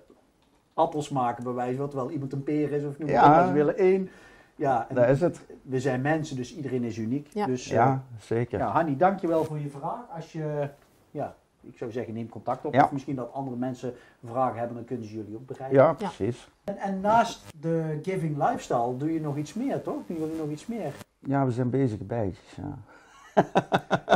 appels 0.73 1.09
maken, 1.09 1.43
bij 1.43 1.53
wijze 1.53 1.77
van, 1.77 1.89
terwijl 1.89 2.09
iemand 2.11 2.33
een 2.33 2.43
peer 2.43 2.71
is 2.71 2.83
of 2.83 2.97
noem 2.97 3.07
maar 3.11 3.17
Ja. 3.17 3.23
op, 3.25 3.35
maar 3.35 3.47
ze 3.47 3.53
willen 3.53 3.77
één. 3.77 4.09
Ja, 4.55 4.85
en 4.89 4.95
Daar 4.95 5.09
is 5.09 5.21
het. 5.21 5.41
we 5.61 5.79
zijn 5.79 6.01
mensen, 6.01 6.35
dus 6.35 6.55
iedereen 6.55 6.83
is 6.83 6.97
uniek. 6.97 7.27
Ja. 7.33 7.45
Dus 7.45 7.67
Ja, 7.67 8.03
zeker. 8.19 8.59
ja, 8.59 8.67
Hanny, 8.71 8.97
dankjewel 8.97 9.43
voor 9.43 9.59
je 9.59 9.69
vraag. 9.69 9.99
Als 10.15 10.31
je, 10.31 10.69
ja, 11.11 11.35
ik 11.63 11.77
zou 11.77 11.91
zeggen, 11.91 12.13
neem 12.13 12.29
contact 12.29 12.65
op. 12.65 12.73
Ja. 12.73 12.83
Of 12.83 12.91
misschien 12.91 13.15
dat 13.15 13.33
andere 13.33 13.55
mensen 13.57 13.93
vragen 14.25 14.57
hebben, 14.57 14.75
dan 14.75 14.85
kunnen 14.85 15.07
ze 15.07 15.15
jullie 15.15 15.35
ook 15.35 15.45
bereiken. 15.45 15.77
Ja, 15.77 15.93
precies. 15.93 16.49
En, 16.63 16.77
en 16.77 17.01
naast 17.01 17.43
de 17.59 17.99
giving 18.01 18.37
lifestyle 18.37 18.97
doe 18.97 19.13
je 19.13 19.21
nog 19.21 19.37
iets 19.37 19.53
meer, 19.53 19.81
toch? 19.81 19.97
Doen 20.07 20.17
jullie 20.17 20.37
nog 20.37 20.49
iets 20.49 20.65
meer? 20.65 20.93
Ja, 21.19 21.45
we 21.45 21.51
zijn 21.51 21.69
bezig 21.69 21.99
bijtjes. 21.99 22.55
Ja. 22.55 22.77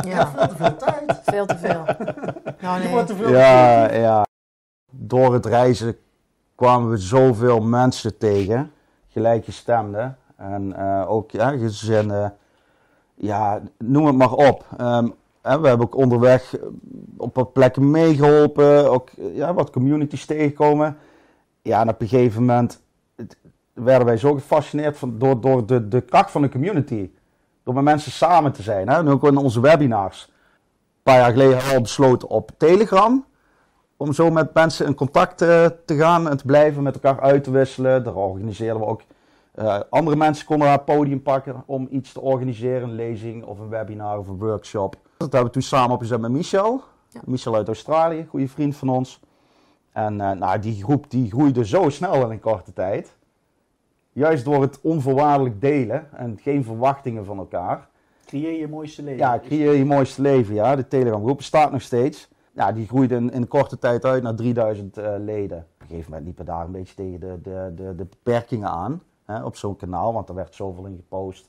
Ja, 0.04 0.26
Veel 0.26 0.48
te 0.48 0.56
veel 0.56 0.76
tijd. 0.76 1.20
veel 1.24 1.46
te 1.46 1.58
veel. 1.58 1.84
Nou, 2.60 2.82
nee. 2.82 3.04
te 3.04 3.16
veel 3.16 3.28
Ja, 3.28 3.92
ja. 3.92 4.26
Door 4.90 5.32
het 5.32 5.46
reizen 5.46 5.96
kwamen 6.54 6.90
we 6.90 6.96
zoveel 6.96 7.60
mensen 7.60 8.18
tegen, 8.18 8.72
gelijkgestemden. 9.08 10.18
En 10.36 10.76
eh, 10.76 11.10
ook 11.10 11.30
ja, 11.30 11.50
gezinnen, 11.50 12.36
ja, 13.14 13.60
noem 13.78 14.06
het 14.06 14.16
maar 14.16 14.32
op. 14.32 14.64
Ehm, 14.76 15.08
we 15.56 15.68
hebben 15.68 15.86
ook 15.86 15.96
onderweg 15.96 16.56
eh, 16.56 16.66
op 17.16 17.34
wat 17.34 17.52
plekken 17.52 17.90
meegeholpen, 17.90 18.90
ook 18.90 19.10
eh, 19.18 19.36
ja, 19.36 19.54
wat 19.54 19.70
communities 19.70 20.26
tegenkomen. 20.26 20.96
Ja, 21.62 21.80
en 21.80 21.88
op 21.88 22.00
een 22.00 22.08
gegeven 22.08 22.40
moment 22.40 22.82
werden 23.72 24.06
wij 24.06 24.16
zo 24.16 24.34
gefascineerd 24.34 24.98
van, 24.98 25.18
door, 25.18 25.40
door 25.40 25.66
de, 25.66 25.88
de 25.88 26.00
kracht 26.00 26.30
van 26.30 26.42
de 26.42 26.48
community. 26.48 27.10
Door 27.62 27.74
met 27.74 27.84
mensen 27.84 28.12
samen 28.12 28.52
te 28.52 28.62
zijn. 28.62 28.88
Hè? 28.88 28.96
En 28.96 29.08
ook 29.08 29.24
in 29.24 29.36
onze 29.36 29.60
webinars. 29.60 30.26
Een 30.28 31.02
paar 31.02 31.18
jaar 31.18 31.30
geleden 31.30 31.52
hebben 31.52 31.68
we 31.68 31.76
al 31.76 31.82
besloten 31.82 32.28
op 32.28 32.50
Telegram. 32.56 33.24
Om 33.96 34.12
zo 34.12 34.30
met 34.30 34.54
mensen 34.54 34.86
in 34.86 34.94
contact 34.94 35.42
eh, 35.42 35.66
te 35.84 35.96
gaan 35.96 36.28
en 36.28 36.36
te 36.36 36.44
blijven, 36.44 36.82
met 36.82 36.94
elkaar 36.94 37.20
uit 37.20 37.44
te 37.44 37.50
wisselen. 37.50 38.04
Daar 38.04 38.14
organiseerden 38.14 38.80
we 38.80 38.86
ook. 38.86 39.02
andere 39.90 40.16
mensen 40.16 40.46
konden 40.46 40.70
het 40.70 40.84
podium 40.84 41.22
pakken 41.22 41.62
om 41.66 41.88
iets 41.90 42.12
te 42.12 42.20
organiseren. 42.20 42.82
Een 42.82 42.94
lezing 42.94 43.44
of 43.44 43.58
een 43.58 43.68
webinar 43.68 44.18
of 44.18 44.28
een 44.28 44.38
workshop. 44.38 44.96
Dat 45.18 45.32
hebben 45.32 45.44
we 45.44 45.58
toen 45.58 45.62
samen 45.62 45.94
opgezet 45.94 46.20
met 46.20 46.30
Michel. 46.30 46.82
Ja. 47.08 47.20
Michel 47.24 47.54
uit 47.54 47.66
Australië, 47.66 48.26
goede 48.28 48.48
vriend 48.48 48.76
van 48.76 48.88
ons. 48.88 49.20
En 49.92 50.20
eh, 50.20 50.30
nou, 50.30 50.58
die 50.58 50.82
groep 50.82 51.10
die 51.10 51.30
groeide 51.30 51.66
zo 51.66 51.88
snel 51.88 52.24
in 52.24 52.30
een 52.30 52.40
korte 52.40 52.72
tijd. 52.72 53.16
Juist 54.12 54.44
door 54.44 54.60
het 54.60 54.80
onvoorwaardelijk 54.80 55.60
delen 55.60 56.12
en 56.12 56.38
geen 56.42 56.64
verwachtingen 56.64 57.24
van 57.24 57.38
elkaar. 57.38 57.88
Creëer 58.24 58.58
je 58.58 58.68
mooiste 58.68 59.02
leven. 59.02 59.18
Ja, 59.18 59.38
creëer 59.38 59.72
je 59.72 59.84
mooiste 59.84 60.22
leven, 60.22 60.54
ja. 60.54 60.76
De 60.76 60.88
Telegram 60.88 61.22
groep 61.22 61.36
bestaat 61.36 61.72
nog 61.72 61.82
steeds. 61.82 62.28
Ja, 62.52 62.72
die 62.72 62.86
groeide 62.86 63.14
in, 63.14 63.30
in 63.30 63.48
korte 63.48 63.78
tijd 63.78 64.04
uit 64.04 64.22
naar 64.22 64.34
3000 64.34 64.96
eh, 64.96 65.14
leden. 65.18 65.58
Op 65.58 65.80
een 65.80 65.86
gegeven 65.86 66.10
moment 66.10 66.24
liepen 66.24 66.44
daar 66.44 66.64
een 66.64 66.72
beetje 66.72 66.94
tegen 66.94 67.20
de, 67.20 67.38
de, 67.42 67.72
de, 67.74 67.94
de 67.94 68.04
beperkingen 68.04 68.68
aan 68.68 69.02
hè, 69.24 69.44
op 69.44 69.56
zo'n 69.56 69.76
kanaal, 69.76 70.12
want 70.12 70.28
er 70.28 70.34
werd 70.34 70.54
zoveel 70.54 70.86
in 70.86 70.96
gepost. 70.96 71.48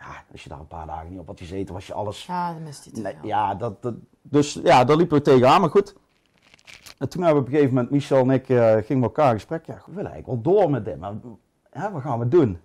Ja, 0.00 0.24
als 0.32 0.42
je 0.42 0.48
daar 0.48 0.58
een 0.58 0.66
paar 0.66 0.86
dagen 0.86 1.10
niet 1.10 1.18
op 1.18 1.26
had 1.26 1.38
gezeten, 1.38 1.74
was 1.74 1.86
je 1.86 1.92
alles... 1.94 2.26
Ja, 2.26 2.52
dan 2.52 2.62
mist 2.62 2.92
Nee, 2.92 3.14
veel. 3.14 3.26
ja, 3.28 3.54
dat, 3.54 3.82
dat, 3.82 3.94
dus 4.22 4.52
ja, 4.52 4.84
daar 4.84 4.96
liepen 4.96 5.16
we 5.16 5.22
tegenaan, 5.22 5.60
maar 5.60 5.70
goed. 5.70 5.94
En 6.98 7.08
toen 7.08 7.22
hebben 7.22 7.42
we 7.42 7.46
op 7.46 7.46
een 7.46 7.52
gegeven 7.52 7.74
moment, 7.74 7.92
Michel 7.92 8.18
en 8.18 8.30
ik, 8.30 8.48
eh, 8.48 8.72
gingen 8.72 8.98
met 8.98 9.02
elkaar 9.02 9.28
in 9.28 9.34
gesprek. 9.34 9.66
Ja, 9.66 9.74
we 9.86 9.94
willen 9.94 10.10
eigenlijk 10.10 10.44
wel 10.44 10.54
door 10.54 10.70
met 10.70 10.84
dit, 10.84 10.98
maar 10.98 11.14
hè, 11.70 11.90
wat 11.90 12.02
gaan 12.02 12.18
we 12.18 12.28
doen? 12.28 12.60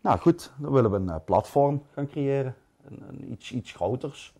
Nou 0.00 0.18
goed, 0.18 0.52
dan 0.56 0.72
willen 0.72 0.90
we 0.90 0.96
een 0.96 1.08
eh, 1.08 1.16
platform 1.24 1.82
gaan 1.92 2.06
creëren. 2.06 2.54
Een, 2.84 3.02
een 3.08 3.32
iets, 3.32 3.52
iets 3.52 3.72
groters. 3.72 4.34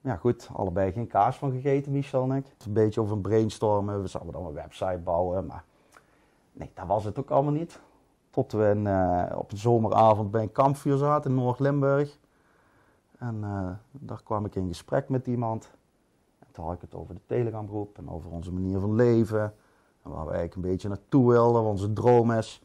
Ja 0.00 0.16
goed, 0.16 0.48
allebei 0.52 0.92
geen 0.92 1.06
kaas 1.06 1.36
van 1.36 1.50
gegeten, 1.52 1.92
Michel 1.92 2.22
en 2.30 2.36
ik. 2.36 2.46
Een 2.66 2.72
beetje 2.72 3.00
over 3.00 3.16
een 3.16 3.22
brainstormen, 3.22 4.02
we 4.02 4.08
zouden 4.08 4.32
dan 4.32 4.46
een 4.46 4.52
website 4.52 5.00
bouwen, 5.04 5.46
maar 5.46 5.64
nee, 6.52 6.70
dat 6.74 6.86
was 6.86 7.04
het 7.04 7.18
ook 7.18 7.30
allemaal 7.30 7.52
niet. 7.52 7.80
We 8.46 8.82
eh, 8.84 9.38
op 9.38 9.52
een 9.52 9.58
zomeravond 9.58 10.30
bij 10.30 10.42
een 10.42 10.52
kampvuur 10.52 10.96
zaten 10.96 11.30
in 11.30 11.36
Noord-Limburg. 11.36 12.18
En 13.18 13.38
eh, 13.44 13.68
daar 13.90 14.22
kwam 14.22 14.44
ik 14.44 14.54
in 14.54 14.68
gesprek 14.68 15.08
met 15.08 15.26
iemand. 15.26 15.70
En 16.38 16.46
toen 16.52 16.64
had 16.64 16.74
ik 16.74 16.80
het 16.80 16.94
over 16.94 17.14
de 17.14 17.20
Telegramgroep 17.26 17.98
en 17.98 18.10
over 18.10 18.30
onze 18.30 18.52
manier 18.52 18.78
van 18.78 18.94
leven. 18.94 19.42
En 20.02 20.10
waar 20.10 20.24
we 20.24 20.32
eigenlijk 20.32 20.54
een 20.54 20.70
beetje 20.70 20.88
naartoe 20.88 21.28
wilden, 21.30 21.62
wat 21.62 21.70
onze 21.70 21.92
droom 21.92 22.32
is. 22.32 22.62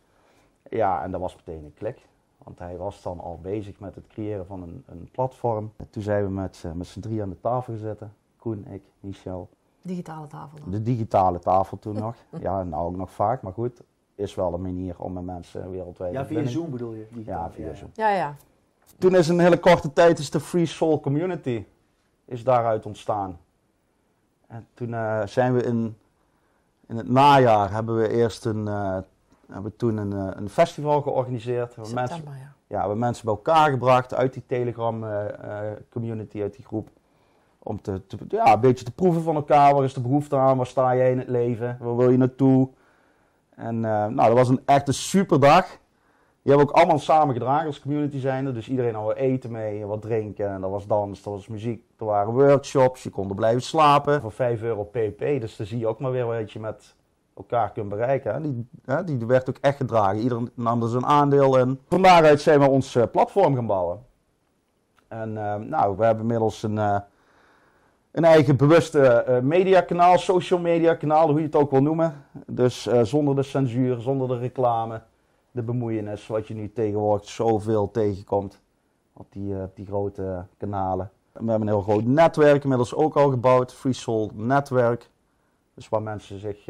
Ja, 0.69 1.03
en 1.03 1.11
dat 1.11 1.21
was 1.21 1.35
meteen 1.35 1.63
een 1.63 1.73
klik. 1.73 2.07
Want 2.37 2.59
hij 2.59 2.77
was 2.77 3.01
dan 3.01 3.19
al 3.19 3.39
bezig 3.41 3.79
met 3.79 3.95
het 3.95 4.07
creëren 4.07 4.45
van 4.45 4.61
een, 4.61 4.83
een 4.87 5.09
platform. 5.11 5.71
En 5.77 5.89
toen 5.89 6.03
zijn 6.03 6.23
we 6.23 6.29
met, 6.31 6.55
z'n- 6.55 6.77
met 6.77 6.87
z'n 6.87 6.99
drie 6.99 7.21
aan 7.21 7.29
de 7.29 7.39
tafel 7.39 7.73
gezeten. 7.73 8.13
Koen, 8.37 8.65
ik, 8.67 8.83
Michel. 8.99 9.49
Digitale 9.81 10.27
tafel 10.27 10.59
dan. 10.59 10.71
De 10.71 10.81
digitale 10.81 11.39
tafel 11.39 11.79
toen 11.79 11.93
nog. 11.95 12.15
Ja, 12.39 12.63
nou 12.63 12.85
ook 12.85 12.95
nog 12.95 13.11
vaak, 13.11 13.41
maar 13.41 13.53
goed. 13.53 13.81
Is 14.15 14.35
wel 14.35 14.53
een 14.53 14.61
manier 14.61 14.95
om 14.97 15.13
met 15.13 15.23
mensen 15.23 15.71
wereldwijd 15.71 16.13
Ja, 16.13 16.25
via 16.25 16.45
Zoom 16.45 16.71
bedoel 16.71 16.93
je? 16.93 17.07
digitaal? 17.11 17.43
Ja, 17.43 17.51
via 17.51 17.73
Zoom. 17.75 17.89
Ja, 17.93 18.09
ja. 18.09 18.35
Toen 18.99 19.15
is 19.15 19.27
een 19.27 19.39
hele 19.39 19.59
korte 19.59 19.93
tijd 19.93 20.19
is 20.19 20.29
de 20.29 20.39
Free 20.39 20.65
Soul 20.65 20.99
Community 20.99 21.65
is 22.25 22.43
daaruit 22.43 22.85
ontstaan. 22.85 23.39
En 24.47 24.67
toen 24.73 24.93
eh, 24.93 25.25
zijn 25.25 25.53
we 25.53 25.63
in, 25.63 25.97
in 26.87 26.97
het 26.97 27.09
najaar 27.09 27.71
hebben 27.71 27.97
we 27.97 28.09
eerst 28.09 28.45
een, 28.45 28.67
eh, 28.67 28.97
hebben 29.45 29.63
we 29.71 29.75
toen 29.75 29.97
een, 29.97 30.13
eh, 30.13 30.27
een 30.41 30.49
festival 30.49 31.01
georganiseerd. 31.01 31.75
Waar 31.75 31.85
mensen, 31.93 32.15
September, 32.15 32.33
ja. 32.41 32.53
ja, 32.67 32.73
we 32.73 32.77
hebben 32.77 32.97
mensen 32.97 33.25
bij 33.25 33.33
elkaar 33.33 33.69
gebracht 33.69 34.13
uit 34.13 34.33
die 34.33 34.43
Telegram 34.47 35.05
community, 35.89 36.41
uit 36.41 36.55
die 36.55 36.65
groep. 36.65 36.89
Om 37.59 37.81
te, 37.81 38.05
te- 38.07 38.17
ja, 38.29 38.53
een 38.53 38.59
beetje 38.59 38.85
te 38.85 38.91
proeven 38.91 39.21
van 39.23 39.35
elkaar. 39.35 39.73
Waar 39.75 39.83
is 39.83 39.93
de 39.93 40.01
behoefte 40.01 40.35
aan? 40.37 40.57
Waar 40.57 40.65
sta 40.67 40.95
jij 40.95 41.11
in 41.11 41.17
het 41.19 41.27
leven? 41.27 41.77
Waar 41.79 41.95
wil 41.95 42.09
je 42.09 42.17
naartoe? 42.17 42.69
En 43.55 43.85
eh, 43.85 44.05
nou, 44.05 44.15
dat 44.15 44.33
was 44.33 44.49
een 44.49 44.61
echt 44.65 44.87
een 44.87 44.93
super 44.93 45.39
dag. 45.39 45.67
Die 46.41 46.51
hebben 46.51 46.69
ook 46.69 46.75
allemaal 46.75 46.99
samen 46.99 47.33
gedragen 47.33 47.67
als 47.67 47.79
community 47.79 48.19
zijnde. 48.19 48.51
Dus 48.51 48.69
iedereen 48.69 48.95
had 48.95 49.15
eten 49.15 49.51
mee 49.51 49.85
wat 49.85 50.01
drinken. 50.01 50.49
En 50.49 50.63
er 50.63 50.69
was 50.69 50.87
dans, 50.87 51.25
er 51.25 51.31
was 51.31 51.47
muziek, 51.47 51.83
er 51.99 52.05
waren 52.05 52.33
workshops. 52.33 53.03
Je 53.03 53.09
kon 53.09 53.29
er 53.29 53.35
blijven 53.35 53.61
slapen 53.61 54.21
voor 54.21 54.31
5 54.31 54.61
euro 54.61 54.83
pp. 54.83 55.19
Dus 55.19 55.55
dan 55.55 55.65
zie 55.65 55.79
je 55.79 55.87
ook 55.87 55.99
maar 55.99 56.11
weer 56.11 56.25
wat 56.25 56.51
je 56.51 56.59
met 56.59 56.95
elkaar 57.35 57.71
kunt 57.71 57.89
bereiken. 57.89 58.41
Die, 58.41 58.67
die 59.05 59.27
werd 59.27 59.49
ook 59.49 59.57
echt 59.61 59.77
gedragen. 59.77 60.19
Iedereen 60.19 60.51
nam 60.53 60.81
er 60.81 60.89
zijn 60.89 61.05
aandeel 61.05 61.57
in. 61.57 61.79
Van 61.89 62.01
daaruit 62.01 62.41
zijn 62.41 62.59
we 62.59 62.69
ons 62.69 62.95
eh, 62.95 63.03
platform 63.11 63.55
gaan 63.55 63.67
bouwen. 63.67 63.99
En 65.07 65.37
eh, 65.37 65.55
nou, 65.55 65.97
we 65.97 66.05
hebben 66.05 66.23
inmiddels 66.23 66.63
een, 66.63 67.03
een 68.13 68.23
eigen 68.23 68.57
bewuste 68.57 69.07
eh, 69.07 69.41
mediakanaal, 69.41 70.17
social 70.17 70.59
media 70.59 70.95
kanaal, 70.95 71.29
hoe 71.29 71.39
je 71.39 71.45
het 71.45 71.55
ook 71.55 71.71
wil 71.71 71.81
noemen. 71.81 72.25
Dus 72.47 72.87
eh, 72.87 73.01
zonder 73.01 73.35
de 73.35 73.43
censuur, 73.43 73.99
zonder 73.99 74.27
de 74.27 74.37
reclame, 74.37 75.01
de 75.51 75.61
bemoeienis, 75.61 76.27
wat 76.27 76.47
je 76.47 76.53
nu 76.53 76.71
tegenwoordig 76.73 77.29
zoveel 77.29 77.91
tegenkomt 77.91 78.61
op 79.13 79.25
die, 79.29 79.55
eh, 79.55 79.63
die 79.73 79.85
grote 79.85 80.45
kanalen. 80.57 81.11
En 81.31 81.43
we 81.43 81.49
hebben 81.49 81.67
een 81.67 81.73
heel 81.73 81.83
groot 81.83 82.03
netwerk 82.03 82.63
inmiddels 82.63 82.95
ook 82.95 83.15
al 83.15 83.29
gebouwd, 83.29 83.73
Free 83.73 83.93
Soul 83.93 84.31
Netwerk. 84.33 85.09
Dus 85.73 85.89
waar 85.89 86.01
mensen 86.01 86.39
zich 86.39 86.65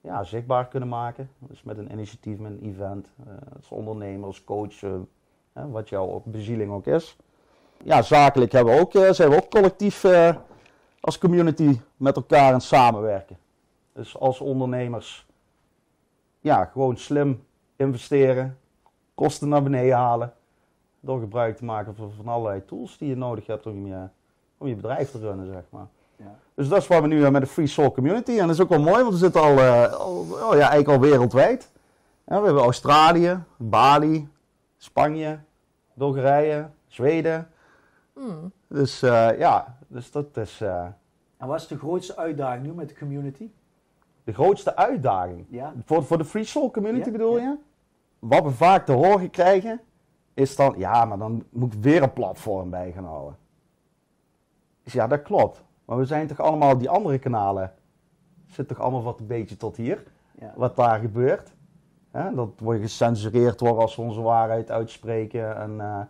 ja, 0.00 0.24
zichtbaar 0.24 0.68
kunnen 0.68 0.88
maken. 0.88 1.30
Dus 1.38 1.62
met 1.62 1.78
een 1.78 1.92
initiatief, 1.92 2.38
met 2.38 2.52
een 2.52 2.62
event, 2.62 3.08
als 3.56 3.70
ondernemer, 3.70 4.26
als 4.26 4.44
coach, 4.44 4.74
wat 5.52 5.88
jouw 5.88 6.22
bezieling 6.24 6.72
ook 6.72 6.86
is. 6.86 7.16
Ja, 7.82 8.02
zakelijk 8.02 8.52
hebben 8.52 8.74
we 8.74 8.80
ook, 8.80 8.94
eh, 8.94 9.10
zijn 9.10 9.30
we 9.30 9.36
ook 9.36 9.50
collectief 9.50 10.04
eh, 10.04 10.36
als 11.00 11.18
community 11.18 11.80
met 11.96 12.16
elkaar 12.16 12.46
aan 12.46 12.52
het 12.52 12.62
samenwerken. 12.62 13.36
Dus 13.92 14.18
als 14.18 14.40
ondernemers, 14.40 15.26
ja, 16.40 16.64
gewoon 16.64 16.96
slim 16.96 17.44
investeren, 17.76 18.58
kosten 19.14 19.48
naar 19.48 19.62
beneden 19.62 19.96
halen. 19.96 20.32
Door 21.00 21.20
gebruik 21.20 21.56
te 21.56 21.64
maken 21.64 21.94
van, 21.94 22.12
van 22.16 22.28
allerlei 22.28 22.64
tools 22.64 22.98
die 22.98 23.08
je 23.08 23.16
nodig 23.16 23.46
hebt 23.46 23.66
om 23.66 23.86
je, 23.86 24.08
om 24.58 24.66
je 24.68 24.74
bedrijf 24.74 25.10
te 25.10 25.18
runnen, 25.18 25.46
zeg 25.46 25.62
maar. 25.70 25.86
Ja. 26.16 26.34
Dus 26.54 26.68
dat 26.68 26.78
is 26.78 26.86
waar 26.86 27.02
we 27.02 27.08
nu 27.08 27.24
eh, 27.24 27.30
met 27.30 27.42
de 27.42 27.48
Free 27.48 27.66
Soul 27.66 27.92
Community. 27.92 28.30
En 28.30 28.46
dat 28.46 28.54
is 28.54 28.60
ook 28.60 28.68
wel 28.68 28.80
mooi, 28.80 29.02
want 29.02 29.12
we 29.12 29.18
zitten 29.18 29.40
al, 29.40 29.58
eh, 29.58 29.92
al 29.92 30.18
oh 30.20 30.54
ja, 30.54 30.70
eigenlijk 30.70 30.88
al 30.88 31.00
wereldwijd. 31.00 31.70
Ja, 32.26 32.38
we 32.38 32.44
hebben 32.44 32.62
Australië, 32.62 33.42
Bali, 33.56 34.28
Spanje, 34.76 35.38
Bulgarije, 35.94 36.68
Zweden. 36.88 37.51
Hmm. 38.12 38.52
Dus 38.68 39.02
eh, 39.02 39.38
ja, 39.38 39.76
dus 39.88 40.10
dat 40.10 40.36
is 40.36 40.60
eh, 40.60 40.86
En 41.36 41.46
wat 41.46 41.60
is 41.60 41.66
de 41.66 41.78
grootste 41.78 42.16
uitdaging 42.16 42.66
nu 42.66 42.72
met 42.72 42.88
de 42.88 42.94
community? 42.98 43.50
de 44.24 44.32
grootste 44.32 44.76
uitdaging. 44.76 45.46
Ja. 45.48 45.72
Voor, 45.84 46.04
voor 46.04 46.18
de 46.18 46.24
Free 46.24 46.44
Soul 46.44 46.70
Community 46.70 47.04
Ja, 47.06 47.12
bedoel 47.12 47.38
ja. 47.38 47.42
je? 47.42 47.56
Wat 48.18 48.42
we 48.42 48.50
vaak 48.50 48.86
te 48.86 48.92
horen 48.92 49.30
krijgen, 49.30 49.80
is 50.34 50.56
dan, 50.56 50.74
ja, 50.78 51.04
maar 51.04 51.18
dan 51.18 51.44
moet 51.50 51.74
ik 51.74 51.82
weer 51.82 52.02
een 52.02 52.12
platform 52.12 52.70
bij 52.70 52.92
gaan 52.92 53.04
houden. 53.04 53.36
Dus 54.82 54.92
ja, 54.92 55.06
dat 55.06 55.22
klopt. 55.22 55.64
Maar 55.84 55.98
we 55.98 56.04
zijn 56.04 56.26
toch 56.26 56.40
allemaal, 56.40 56.78
die 56.78 56.88
andere 56.90 57.18
kanalen, 57.18 57.72
zit 58.46 58.68
toch 58.68 58.80
allemaal 58.80 59.02
wat 59.02 59.20
een 59.20 59.26
beetje 59.26 59.56
tot 59.56 59.76
hier, 59.76 60.04
Ja. 60.40 60.52
wat 60.56 60.76
daar 60.76 60.98
gebeurt. 61.00 61.52
Hè? 62.10 62.34
Dat 62.34 62.48
we 62.58 62.78
gecensureerd 62.78 63.60
worden 63.60 63.82
als 63.82 63.96
we 63.96 64.02
onze 64.02 64.20
waarheid 64.20 64.70
uitspreken. 64.70 65.56
En, 65.56 65.80
eh, 65.80 66.00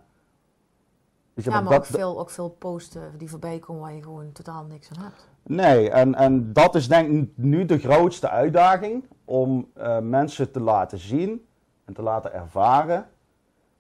dus 1.34 1.44
Ja, 1.44 1.50
maar 1.50 1.62
maar 1.62 1.72
dat- 1.72 1.80
ook 1.80 1.86
veel, 1.86 2.18
ook 2.20 2.30
veel 2.30 2.48
posten 2.50 3.18
die 3.18 3.30
voorbij 3.30 3.58
komen 3.58 3.82
waar 3.82 3.94
je 3.94 4.02
gewoon 4.02 4.32
totaal 4.32 4.64
niks 4.64 4.90
aan 4.96 5.02
hebt. 5.04 5.28
Nee, 5.42 5.90
en, 5.90 6.14
en 6.14 6.52
dat 6.52 6.74
is 6.74 6.88
denk 6.88 7.10
ik 7.12 7.30
nu 7.34 7.64
de 7.64 7.78
grootste 7.78 8.28
uitdaging 8.28 9.04
om 9.24 9.68
eh, 9.74 9.98
mensen 9.98 10.50
te 10.50 10.60
laten 10.60 10.98
zien 10.98 11.46
en 11.84 11.94
te 11.94 12.02
laten 12.02 12.32
ervaren 12.32 13.06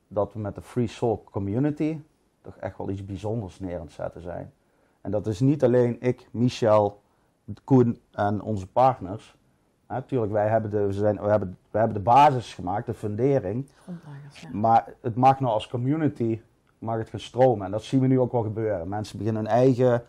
dat 0.08 0.32
we 0.32 0.38
met 0.38 0.54
de 0.54 0.62
Free 0.62 0.86
Soul 0.86 1.24
Community 1.30 2.00
toch 2.42 2.56
echt 2.56 2.78
wel 2.78 2.90
iets 2.90 3.04
bijzonders 3.04 3.60
neer 3.60 3.74
aan 3.78 3.84
het 3.84 3.92
zetten 3.92 4.22
zijn. 4.22 4.52
En 5.00 5.10
dat 5.10 5.26
is 5.26 5.40
niet 5.40 5.64
alleen 5.64 5.96
ik, 6.00 6.28
Michel, 6.30 7.00
Koen 7.64 8.00
en 8.10 8.40
onze 8.42 8.66
partners. 8.66 9.36
Natuurlijk, 9.88 10.32
wij 10.32 10.48
hebben 10.48 10.70
de, 10.70 10.86
we 10.86 10.92
zijn, 10.92 11.20
we 11.20 11.28
hebben, 11.28 11.58
we 11.70 11.78
hebben 11.78 11.96
de 11.96 12.02
basis 12.02 12.54
gemaakt, 12.54 12.86
de 12.86 12.94
fundering. 12.94 13.68
Ja. 14.32 14.48
Maar 14.52 14.94
het 15.00 15.16
mag 15.16 15.40
nou 15.40 15.52
als 15.52 15.68
community 15.68 16.40
mag 16.82 16.98
het 16.98 17.08
gaan 17.08 17.20
stromen. 17.20 17.66
En 17.66 17.72
dat 17.72 17.82
zien 17.82 18.00
we 18.00 18.06
nu 18.06 18.20
ook 18.20 18.32
wel 18.32 18.42
gebeuren. 18.42 18.88
Mensen 18.88 19.18
beginnen 19.18 19.42
hun 19.42 19.52
eigen 19.52 20.02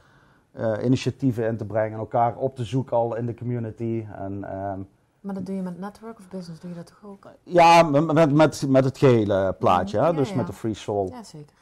eh, 0.52 0.74
initiatieven 0.84 1.48
in 1.48 1.58
te 1.58 1.66
brengen. 1.66 2.00
Elkaar 2.00 2.36
op 2.36 2.56
te 2.56 2.64
zoeken 2.64 2.98
al 2.98 3.16
in 3.16 3.26
de 3.26 3.34
community. 3.36 4.06
En, 4.16 4.44
ehm, 4.44 4.80
Maar 5.22 5.34
dat 5.34 5.46
doe 5.46 5.56
je 5.56 5.62
met 5.62 5.80
network 5.80 6.20
of 6.20 6.30
business, 6.30 6.60
doe 6.62 6.70
je 6.70 6.76
dat 6.76 6.86
toch 6.88 7.10
ook? 7.10 7.28
ja, 7.44 7.84
met, 7.84 8.14
met, 8.14 8.32
met, 8.34 8.66
met 8.70 8.84
het 8.84 8.98
gehele 8.98 9.56
plaatje. 9.60 10.00
hè? 10.00 10.14
Dus 10.14 10.30
ja. 10.30 10.36
met 10.36 10.48
de 10.48 10.54
Free 10.54 10.74
Soul. 10.74 11.08
Ja, 11.12 11.24
zeker. 11.24 11.56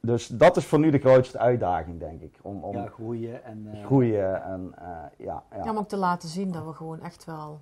Dus 0.00 0.26
dat 0.26 0.56
is 0.56 0.66
voor 0.66 0.78
nu 0.78 0.90
de 0.90 0.98
grootste 0.98 1.38
uitdaging, 1.38 1.98
denk 2.00 2.20
ik. 2.20 2.38
Om, 2.42 2.62
om 2.64 2.76
Ja, 2.76 2.86
groeien 2.86 3.44
en... 3.44 3.68
eh, 3.72 3.84
groeien. 3.84 4.42
En, 4.44 4.72
eh, 4.78 4.86
ja, 5.26 5.42
ja. 5.50 5.64
Ja, 5.64 5.72
maar 5.72 5.76
ook 5.82 5.88
te 5.88 5.96
laten 5.96 6.28
zien 6.28 6.52
dat 6.52 6.64
we 6.64 6.72
gewoon 6.72 7.00
echt 7.00 7.24
wel 7.24 7.60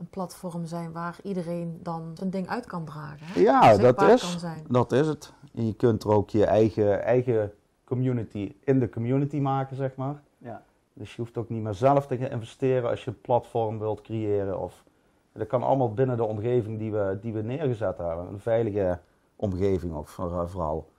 een 0.00 0.08
platform 0.10 0.66
zijn 0.66 0.92
waar 0.92 1.16
iedereen 1.22 1.80
dan 1.82 2.10
zijn 2.14 2.30
ding 2.30 2.48
uit 2.48 2.66
kan 2.66 2.84
dragen. 2.84 3.26
Hè? 3.26 3.40
Ja, 3.40 3.76
dat 3.76 4.02
is, 4.02 4.20
kan 4.30 4.40
zijn. 4.40 4.64
dat 4.68 4.92
is 4.92 5.06
het. 5.06 5.32
En 5.54 5.66
je 5.66 5.74
kunt 5.74 6.04
er 6.04 6.10
ook 6.10 6.30
je 6.30 6.44
eigen, 6.44 7.02
eigen 7.02 7.52
community 7.84 8.54
in 8.64 8.80
de 8.80 8.88
community 8.88 9.38
maken, 9.38 9.76
zeg 9.76 9.96
maar. 9.96 10.22
Ja. 10.38 10.62
Dus 10.92 11.14
je 11.14 11.22
hoeft 11.22 11.36
ook 11.36 11.48
niet 11.48 11.62
meer 11.62 11.74
zelf 11.74 12.06
te 12.06 12.16
gaan 12.16 12.30
investeren 12.30 12.90
als 12.90 13.04
je 13.04 13.10
een 13.10 13.20
platform 13.20 13.78
wilt 13.78 14.00
creëren. 14.00 14.60
Of, 14.60 14.84
dat 15.32 15.46
kan 15.46 15.62
allemaal 15.62 15.94
binnen 15.94 16.16
de 16.16 16.24
omgeving 16.24 16.78
die 16.78 16.92
we, 16.92 17.18
die 17.20 17.32
we 17.32 17.42
neergezet 17.42 17.98
hebben. 17.98 18.26
Een 18.26 18.40
veilige 18.40 18.98
omgeving 19.36 19.94
ook 19.94 20.08
voor- 20.08 20.48
vooral. 20.48 20.90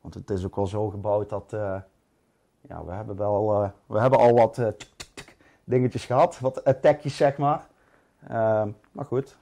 Want 0.00 0.14
het 0.14 0.30
is 0.30 0.44
ook 0.44 0.56
wel 0.56 0.66
zo 0.66 0.88
gebouwd 0.88 1.28
dat 1.28 1.52
eh, 1.52 1.76
ja, 2.60 2.84
we 2.84 2.92
hebben 2.92 3.16
wel 3.16 3.62
eh, 3.62 3.68
we 3.86 4.00
hebben 4.00 4.18
al 4.18 4.34
wat 4.34 4.58
eh, 4.58 4.66
tsk, 4.66 4.92
tsk, 4.96 5.10
tsk 5.14 5.36
dingetjes 5.64 6.04
gehad, 6.04 6.38
wat 6.38 6.64
attackjes 6.64 7.16
zeg 7.16 7.36
maar. 7.36 7.66
Ehm, 8.28 8.70
maar 8.92 9.04
goed, 9.04 9.36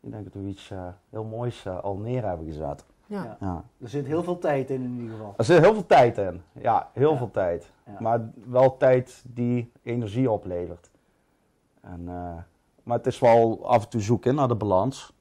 ik 0.00 0.10
denk 0.10 0.24
dat 0.24 0.32
we 0.42 0.48
iets 0.48 0.70
eh, 0.70 0.86
heel 1.10 1.24
moois 1.24 1.64
eh, 1.66 1.80
al 1.82 1.96
neer 1.96 2.24
hebben 2.26 2.46
gezet. 2.46 2.84
Ja. 3.06 3.36
Ja. 3.40 3.64
Er 3.80 3.88
zit 3.88 4.06
heel 4.06 4.22
veel 4.22 4.38
tijd 4.38 4.70
in 4.70 4.82
in 4.82 4.94
ieder 5.00 5.10
geval. 5.16 5.34
Er 5.36 5.44
zit 5.44 5.58
heel 5.62 5.72
veel 5.72 5.86
tijd 5.86 6.18
in. 6.18 6.42
Ja, 6.52 6.90
heel 6.92 7.10
Ja. 7.12 7.16
veel 7.16 7.30
tijd. 7.30 7.72
Ja. 7.86 7.96
Maar 8.00 8.30
wel 8.46 8.76
tijd 8.76 9.24
die 9.26 9.72
energie 9.82 10.30
oplevert. 10.30 10.90
En, 11.80 12.00
eh, 12.08 12.36
maar 12.82 12.96
het 12.96 13.06
is 13.06 13.18
wel 13.18 13.66
af 13.66 13.82
en 13.82 13.88
toe 13.88 14.00
zoeken 14.00 14.34
naar 14.34 14.48
de 14.48 14.54
balans. 14.54 15.12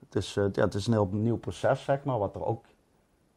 Het 0.00 0.14
is, 0.14 0.36
eh, 0.36 0.44
ja, 0.52 0.62
het 0.64 0.74
is 0.74 0.86
een 0.86 0.92
heel 0.92 1.08
nieuw 1.12 1.36
proces, 1.38 1.84
zeg 1.84 2.04
maar, 2.04 2.18
wat 2.18 2.34
er 2.34 2.44
ook 2.44 2.64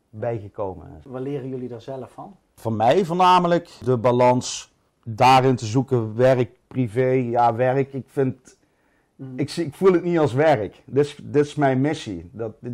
bijgekomen 0.09 0.87
is. 0.97 1.03
Waar 1.05 1.21
leren 1.21 1.49
jullie 1.49 1.67
daar 1.67 1.81
zelf 1.81 2.11
van? 2.11 2.35
Voor 2.55 2.73
mij 2.73 3.05
voornamelijk 3.05 3.77
de 3.83 3.97
balans 3.97 4.73
daarin 5.09 5.55
te 5.55 5.65
zoeken, 5.65 6.15
werk, 6.15 6.49
privé. 6.67 7.05
Ja, 7.07 7.55
werk, 7.55 7.93
ik 7.93 8.05
vind 8.07 8.55
Mhm. 9.15 9.39
ik, 9.39 9.51
ik 9.55 9.73
voel 9.73 9.93
het 9.93 10.03
niet 10.03 10.19
als 10.19 10.33
werk. 10.33 10.83
Dit 10.85 11.05
is, 11.05 11.15
dit 11.23 11.45
is 11.45 11.55
mijn 11.55 11.81
missie. 11.81 12.29
Dat, 12.33 12.51
dit- 12.59 12.73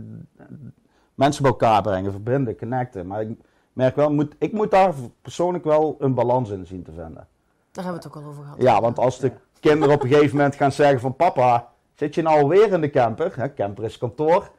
mensen 1.15 1.41
bij 1.43 1.51
elkaar 1.51 1.81
brengen, 1.81 2.11
verbinden, 2.11 2.57
connecten. 2.57 3.07
Maar 3.07 3.21
ik 3.21 3.37
merk 3.73 3.95
wel, 3.95 4.11
moet, 4.13 4.35
ik 4.37 4.51
moet 4.53 4.71
daar 4.71 4.93
persoonlijk 5.21 5.63
wel 5.63 5.95
een 5.99 6.13
balans 6.13 6.49
in 6.49 6.65
zien 6.65 6.83
te 6.83 6.91
vinden. 6.91 7.27
Daar 7.71 7.83
hebben 7.83 8.01
we 8.01 8.07
het 8.07 8.17
ook 8.17 8.23
al 8.23 8.29
over 8.29 8.43
gehad. 8.43 8.61
Ja, 8.61 8.81
want 8.81 8.99
als 8.99 9.19
de 9.19 9.27
Ja. 9.27 9.33
kinderen 9.59 9.95
op 9.95 10.03
een 10.03 10.09
gegeven 10.09 10.35
moment 10.37 10.55
gaan 10.55 10.71
zeggen 10.71 10.99
van 10.99 11.15
papa, 11.15 11.71
zit 11.95 12.15
je 12.15 12.21
nou 12.21 12.41
alweer 12.41 12.71
in 12.73 12.81
de 12.81 12.89
camper? 12.89 13.33
Hè, 13.35 13.53
camper 13.53 13.83
is 13.83 13.97
kantoor. 13.97 14.51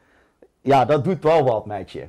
Ja, 0.61 0.85
dat 0.85 1.03
doet 1.03 1.23
wel 1.23 1.43
wat 1.43 1.65
met 1.65 1.91
je. 1.91 2.07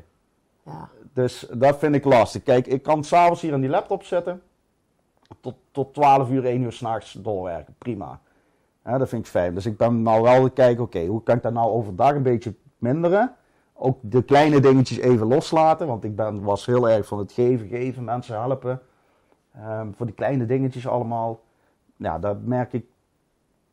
Ja. 0.64 0.88
Dus 1.12 1.46
dat 1.52 1.78
vind 1.78 1.94
ik 1.94 2.04
lastig. 2.04 2.42
Kijk, 2.42 2.66
ik 2.66 2.82
kan 2.82 3.04
s'avonds 3.04 3.40
hier 3.40 3.52
aan 3.52 3.60
die 3.60 3.70
laptop 3.70 4.02
zitten. 4.02 4.42
Tot, 5.40 5.54
tot 5.70 5.94
12 5.94 6.30
uur, 6.30 6.44
1 6.44 6.62
uur 6.62 6.72
s'nachts 6.72 7.12
doorwerken. 7.12 7.74
Prima. 7.78 8.20
Dat 8.82 9.08
vind 9.08 9.24
ik 9.24 9.30
fijn. 9.30 9.54
Dus 9.54 9.66
ik 9.66 9.76
ben 9.76 10.02
nou 10.02 10.22
wel 10.22 10.44
te 10.44 10.50
kijken, 10.50 10.84
oké, 10.84 11.06
hoe 11.06 11.22
kan 11.22 11.36
ik 11.36 11.42
dat 11.42 11.52
nou 11.52 11.70
overdag 11.70 12.14
een 12.14 12.22
beetje 12.22 12.54
minderen? 12.78 13.34
Ook 13.72 13.98
de 14.02 14.22
kleine 14.22 14.60
dingetjes 14.60 14.98
even 14.98 15.26
loslaten. 15.26 15.86
Want 15.86 16.04
ik 16.04 16.16
ben, 16.16 16.42
was 16.42 16.66
heel 16.66 16.88
erg 16.88 17.06
van 17.06 17.18
het 17.18 17.32
geven, 17.32 17.68
geven, 17.68 18.04
mensen 18.04 18.34
helpen. 18.40 18.80
Ehm, 19.54 19.92
voor 19.92 20.06
die 20.06 20.14
kleine 20.14 20.46
dingetjes 20.46 20.86
allemaal. 20.88 21.40
Ja, 21.96 22.18
dat 22.18 22.42
merk 22.42 22.72
ik. 22.72 22.84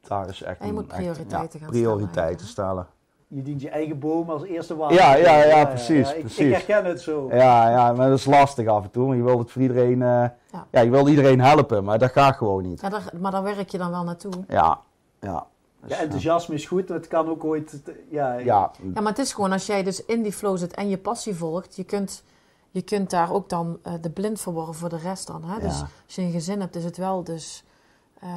Daar 0.02 0.30
is 0.30 0.42
echt 0.42 0.60
En 0.60 0.66
je 0.66 0.72
een- 0.72 0.78
moet 0.80 0.88
echt, 0.92 0.98
prioriteiten 1.02 1.60
ja, 1.60 1.66
gaan 1.66 1.74
stellen 1.76 1.96
prioriteiten 1.98 2.48
stellen. 2.48 2.88
Je 3.36 3.42
dient 3.42 3.62
je 3.62 3.70
eigen 3.70 4.00
boom 4.00 4.30
als 4.30 4.44
eerste 4.44 4.76
water. 4.76 4.98
Ja, 4.98 5.16
ja, 5.16 5.44
ja, 5.44 5.66
precies, 5.66 6.14
ik, 6.14 6.20
precies. 6.20 6.40
Ik 6.46 6.52
herken 6.54 6.86
het 6.86 7.02
zo. 7.02 7.28
Ja, 7.32 7.70
ja, 7.70 7.94
maar 7.94 8.10
dat 8.10 8.18
is 8.18 8.26
lastig 8.26 8.68
af 8.68 8.84
en 8.84 8.92
toe. 8.92 9.06
Want 9.06 9.18
je 9.18 9.24
wilt 9.24 9.40
het 9.40 9.52
voor 9.52 9.62
iedereen, 9.62 10.02
eh, 10.02 10.08
Ja. 10.52 10.68
ja. 10.72 10.80
je 10.82 10.90
wil 10.90 11.08
iedereen 11.08 11.42
helpen, 11.42 11.84
maar 11.84 12.00
dat 12.00 12.12
gaat 12.12 12.36
gewoon 12.36 12.64
niet. 12.64 12.82
Ja, 12.82 12.90
daar, 12.90 13.10
maar 13.20 13.32
daar 13.32 13.44
werk 13.44 13.70
je 13.70 13.78
dan 13.78 13.92
wel 13.92 14.04
naartoe. 14.04 14.32
Ja, 14.48 14.80
ja. 15.20 15.46
Dus, 15.82 15.92
Ja, 15.92 15.98
enthousiasme 16.04 16.56
is 16.56 16.66
goed, 16.66 16.88
maar 16.90 16.98
het 16.98 17.08
kan 17.08 17.30
ook 17.30 17.44
ooit... 17.44 17.82
Ja, 18.10 18.34
ja, 18.34 18.72
Ja, 18.94 19.02
maar 19.02 19.12
het 19.12 19.20
is 19.20 19.34
gewoon 19.34 19.52
als 19.52 19.66
jij 19.66 19.84
dus 19.84 20.06
in 20.06 20.22
die 20.22 20.34
flow 20.34 20.58
zit 20.58 20.74
en 20.74 20.90
je 20.90 20.98
passie 20.98 21.36
volgt, 21.36 21.76
je 21.76 21.84
kunt 21.84 22.24
je 22.72 22.82
kunt 22.82 23.10
daar 23.10 23.32
ook 23.34 23.50
dan 23.50 23.78
eh, 23.84 23.94
de 24.02 24.10
blind 24.10 24.40
voor 24.40 24.54
worden 24.54 24.76
voor 24.76 24.90
de 24.90 24.98
rest 24.98 25.28
dan. 25.28 25.44
Hè? 25.44 25.60
Dus 25.60 25.80
Ja. 25.80 25.88
als 26.06 26.16
je 26.16 26.22
een 26.22 26.32
gezin 26.32 26.60
hebt, 26.60 26.76
is 26.76 26.84
het 26.84 26.98
wel 26.98 27.24
dus... 27.24 27.64
eh, 28.20 28.30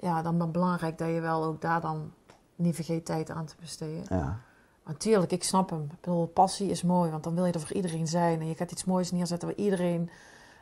ja, 0.00 0.22
dan 0.22 0.50
belangrijk 0.52 0.98
dat 0.98 1.08
je 1.08 1.20
wel 1.20 1.44
ook 1.44 1.60
daar 1.60 1.80
dan 1.80 2.10
niet 2.56 2.74
vergeet 2.74 3.04
tijd 3.04 3.30
aan 3.30 3.46
te 3.46 3.54
besteden. 3.60 4.04
Ja. 4.08 4.38
Natuurlijk, 4.86 5.32
ik 5.32 5.44
snap 5.44 5.70
hem. 5.70 5.82
Ik 5.82 6.00
bedoel, 6.00 6.26
passie 6.26 6.70
is 6.70 6.82
mooi, 6.82 7.10
want 7.10 7.24
dan 7.24 7.34
wil 7.34 7.44
je 7.44 7.52
er 7.52 7.60
voor 7.60 7.76
iedereen 7.76 8.06
zijn. 8.06 8.40
En 8.40 8.46
je 8.46 8.54
gaat 8.54 8.72
iets 8.72 8.84
moois 8.84 9.12
neerzetten 9.12 9.48
waar 9.48 9.56
iedereen 9.56 10.10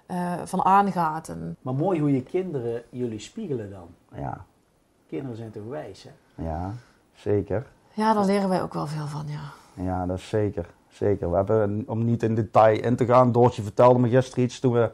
eh, 0.07 0.41
van 0.45 0.65
aangaat. 0.65 1.29
En 1.29 1.57
Maar 1.63 1.75
mooi 1.75 2.01
hoe 2.01 2.13
je 2.13 2.23
kinderen 2.23 2.83
jullie 2.91 3.19
spiegelen 3.19 3.71
dan. 3.71 3.89
Ja. 4.15 4.45
Kinderen 5.07 5.37
zijn 5.37 5.51
toch 5.51 5.69
wijs, 5.69 6.03
hè? 6.03 6.11
Ja, 6.45 6.75
zeker. 7.15 7.67
ja, 7.93 8.15
daar 8.15 8.25
leren 8.25 8.49
wij 8.49 8.63
ook 8.63 8.75
wel 8.75 8.87
veel 8.87 9.07
van, 9.07 9.27
ja. 9.27 9.53
Ja, 9.85 10.07
dat 10.07 10.19
is 10.19 10.29
zeker. 10.29 10.67
Zeker. 10.89 11.31
We 11.31 11.37
hebben, 11.37 11.85
om 11.87 12.05
niet 12.05 12.23
in 12.23 12.35
detail 12.35 12.81
in 12.81 12.97
te 12.97 13.05
gaan, 13.07 13.33
Doortje 13.33 13.63
vertelde 13.63 13.99
me 13.99 14.09
gisteren 14.09 14.45
iets 14.45 14.61
toen 14.61 14.73
we 14.73 14.91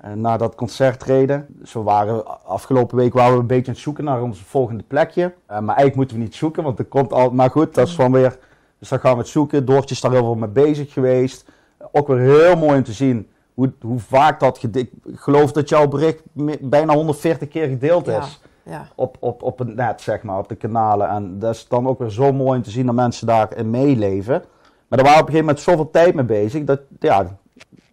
eh, 0.00 0.12
naar 0.12 0.38
dat 0.38 0.54
concert 0.54 1.02
reden. 1.02 1.46
Dus 1.48 1.72
we 1.72 1.82
waren, 1.82 2.44
afgelopen 2.44 2.96
week 2.96 3.12
waren 3.12 3.34
we 3.34 3.40
een 3.40 3.46
beetje 3.46 3.66
aan 3.66 3.72
het 3.72 3.82
zoeken 3.82 4.04
naar 4.04 4.22
ons 4.22 4.42
volgende 4.42 4.82
plekje. 4.82 5.22
Eh, 5.22 5.32
maar 5.46 5.76
eigenlijk 5.76 5.96
moeten 5.96 6.16
we 6.16 6.22
niet 6.22 6.34
zoeken, 6.34 6.62
want 6.62 6.78
er 6.78 6.84
komt 6.84 7.12
al. 7.12 7.30
Maar 7.30 7.50
goed, 7.50 7.74
dat 7.74 7.86
is 7.86 7.94
van 7.94 8.12
weer. 8.12 8.38
Dus 8.78 8.88
dan 8.88 9.00
gaan 9.00 9.12
we 9.12 9.18
het 9.18 9.28
zoeken. 9.28 9.64
Doortje 9.64 9.94
is 9.94 10.00
daar 10.00 10.10
heel 10.10 10.24
veel 10.24 10.34
mee 10.34 10.48
bezig 10.48 10.92
geweest. 10.92 11.44
Ook 11.92 12.08
weer 12.08 12.18
heel 12.18 12.56
mooi 12.56 12.76
om 12.76 12.82
te 12.84 12.92
zien 12.92 13.28
hoe, 13.54 13.72
hoe 13.80 13.98
vaak 13.98 14.40
dat. 14.40 14.62
Ik 14.72 14.90
geloof 15.14 15.52
dat 15.52 15.68
jouw 15.68 15.88
bericht 15.88 16.22
bijna 16.60 16.94
140 16.94 17.48
keer 17.48 17.68
gedeeld 17.68 18.06
Ja. 18.06 18.18
is 18.18 18.40
ja. 18.62 18.88
op, 18.94 19.16
op, 19.20 19.42
op 19.42 19.58
het 19.58 19.74
net, 19.74 20.00
zeg 20.00 20.22
maar, 20.22 20.38
op 20.38 20.48
de 20.48 20.54
kanalen. 20.54 21.08
En 21.08 21.38
dat 21.38 21.54
is 21.54 21.68
dan 21.68 21.88
ook 21.88 21.98
weer 21.98 22.10
zo 22.10 22.32
mooi 22.32 22.56
om 22.56 22.62
te 22.62 22.70
zien 22.70 22.86
dat 22.86 22.94
mensen 22.94 23.26
daarin 23.26 23.70
meeleven. 23.70 24.44
Maar 24.88 24.98
daar 24.98 25.06
waren 25.08 25.16
we 25.16 25.22
op 25.22 25.28
een 25.28 25.34
gegeven 25.34 25.46
moment 25.46 25.60
zoveel 25.60 25.90
tijd 25.90 26.14
mee 26.14 26.24
bezig, 26.24 26.64
dat, 26.64 26.80
ja, 26.98 27.38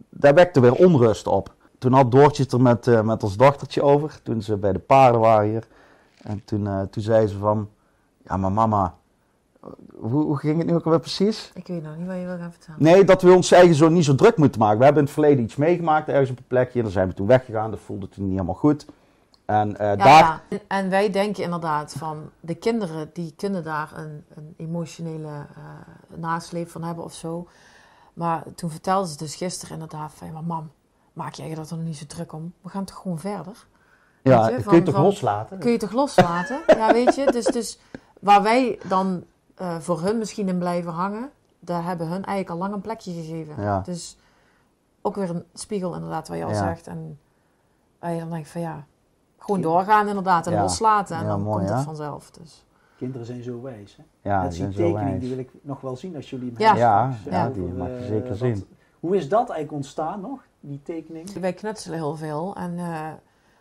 daar 0.10 0.34
wekte 0.34 0.60
weer 0.60 0.74
onrust 0.74 1.28
op. 1.28 1.56
Toen 1.78 1.94
had 1.94 2.12
Doortje 2.12 2.44
het 2.44 2.52
er 2.52 2.62
met, 2.62 2.88
eh, 2.88 3.02
met 3.02 3.24
ons 3.24 3.38
dochtertje 3.38 3.82
over, 3.82 4.20
toen 4.24 4.42
ze 4.42 4.58
bij 4.58 4.74
de 4.74 4.80
paarden 4.80 5.22
waren 5.22 5.50
hier. 5.50 5.68
En 6.22 6.42
toen, 6.46 6.68
eh, 6.68 6.82
toen 6.82 7.04
zei 7.04 7.28
ze 7.28 7.38
van, 7.38 7.70
ja 8.24 8.38
maar 8.38 8.52
mama, 8.52 8.96
hoe, 10.00 10.24
hoe 10.24 10.38
ging 10.38 10.58
het 10.58 10.68
nu 10.68 10.74
ook 10.76 10.84
alweer 10.86 11.00
precies? 11.00 11.52
Ik 11.54 11.68
weet 11.68 11.84
nog 11.84 11.98
niet 11.98 12.08
wat 12.08 12.16
je 12.16 12.26
wil 12.26 12.38
gaan 12.38 12.52
vertellen. 12.52 12.84
Nee, 12.84 13.04
dat 13.04 13.22
we 13.22 13.32
ons 13.36 13.52
eigen 13.52 13.76
zo 13.76 13.90
niet 13.90 14.06
zo 14.06 14.16
druk 14.16 14.38
moeten 14.38 14.60
maken. 14.60 14.78
We 14.78 14.84
hebben 14.84 15.02
in 15.02 15.08
het 15.08 15.18
verleden 15.20 15.44
iets 15.44 15.56
meegemaakt 15.56 16.08
ergens 16.08 16.30
op 16.30 16.38
een 16.38 16.48
plekje. 16.48 16.82
Daar 16.82 16.92
zijn 16.92 17.08
we 17.08 17.14
toen 17.14 17.28
weggegaan, 17.28 17.72
dat 17.72 17.80
voelde 17.80 18.10
toen 18.10 18.24
niet 18.24 18.34
helemaal 18.34 18.56
goed. 18.56 18.86
En 19.46 19.78
eh, 19.78 19.88
Ja, 19.88 19.96
daar... 19.96 20.08
ja. 20.08 20.42
En- 20.50 20.60
En 20.68 20.90
wij 20.90 21.10
denken 21.12 21.44
inderdaad 21.44 21.94
van 21.98 22.30
de 22.40 22.56
kinderen 22.56 23.10
die 23.14 23.34
kunnen 23.38 23.64
daar 23.64 23.92
een, 23.96 24.24
een 24.36 24.54
emotionele 24.58 25.28
eh, 25.28 26.18
nasleep 26.18 26.70
van 26.70 26.84
hebben 26.84 27.04
of 27.04 27.14
zo. 27.14 27.48
Maar 28.14 28.44
toen 28.56 28.70
vertelde 28.70 29.08
ze 29.10 29.18
dus 29.18 29.36
gisteren 29.36 29.74
inderdaad 29.74 30.12
van 30.14 30.28
ja, 30.28 30.34
maar 30.34 30.44
mam, 30.44 30.72
maak 31.18 31.34
jij 31.34 31.50
je 31.50 31.56
dat 31.56 31.70
er 31.70 31.76
nog 31.78 31.86
niet 31.86 31.98
zo 31.98 32.06
druk 32.06 32.34
om? 32.34 32.54
We 32.62 32.70
gaan 32.70 32.86
toch 32.86 32.96
gewoon 32.98 33.20
verder? 33.20 33.68
Ja, 34.24 34.46
je, 34.48 34.54
dat 34.54 34.62
van- 34.64 34.64
kun 34.72 34.76
je 34.80 34.84
toch 34.86 34.94
van- 34.96 35.04
loslaten? 35.04 35.58
Kun 35.60 35.72
je 35.72 35.78
toch 35.78 35.92
loslaten? 35.92 36.60
ja, 36.68 36.94
weet 36.94 37.16
je. 37.16 37.32
Dus, 37.32 37.46
dus 37.46 37.80
waar 38.20 38.42
wij 38.44 38.80
dan 38.90 39.24
eh, 39.56 39.78
voor 39.80 40.02
hun 40.02 40.18
misschien 40.18 40.48
in 40.48 40.58
blijven 40.58 40.92
hangen, 40.92 41.30
daar 41.60 41.84
hebben 41.84 42.08
hun 42.08 42.24
eigenlijk 42.26 42.50
al 42.50 42.58
lang 42.58 42.74
een 42.74 42.82
plekje 42.82 43.14
gegeven. 43.14 43.64
Ja. 43.64 43.80
Dus 43.80 44.18
ook 45.02 45.16
weer 45.16 45.30
een 45.30 45.44
spiegel 45.54 45.94
inderdaad, 45.96 46.28
wat 46.28 46.38
je 46.38 46.44
al 46.44 46.50
Ja. 46.50 46.56
zegt. 46.58 46.88
En 46.88 47.20
waar 48.00 48.12
je 48.14 48.20
dan 48.20 48.30
denkt 48.30 48.50
van 48.50 48.62
ja, 48.62 48.86
gewoon 49.38 49.62
doorgaan 49.62 50.08
inderdaad 50.08 50.48
en 50.48 50.54
Ja. 50.54 50.62
loslaten. 50.62 51.16
En 51.16 51.22
Ja, 51.24 51.28
dan 51.28 51.42
mooi, 51.42 51.58
komt 51.58 51.70
het 51.70 51.84
vanzelf. 51.86 52.32
Dus. 52.32 52.66
Kinderen 52.98 53.26
zijn 53.26 53.44
zo 53.44 53.62
wijs, 53.62 53.96
hè? 53.96 54.04
Ja, 54.30 54.42
Net 54.42 54.52
die 54.52 54.60
die 54.60 54.60
zijn 54.60 54.72
zo 54.74 54.78
tekening, 54.80 55.10
wijs. 55.10 55.20
die 55.20 55.30
wil 55.30 55.40
ik 55.40 55.50
nog 55.62 55.82
wel 55.82 55.96
zien 55.96 56.16
als 56.16 56.30
jullie 56.30 56.52
hem 56.58 56.62
Ja. 56.78 57.08
hebben 57.12 57.32
Ja, 57.32 57.50
die 57.50 57.64
mag 57.74 57.88
je 57.88 57.94
eh, 57.96 58.06
zeker 58.08 58.30
wat- 58.30 58.38
zien. 58.38 58.68
Hoe 59.00 59.16
is 59.16 59.30
dat 59.30 59.40
eigenlijk 59.50 59.72
ontstaan 59.72 60.22
nog, 60.22 60.42
die 60.60 60.82
tekening? 60.84 61.34
Wij 61.34 61.54
knutselen 61.54 61.98
heel 61.98 62.16
veel. 62.16 62.56
En 62.56 62.78
eh, 62.80 63.12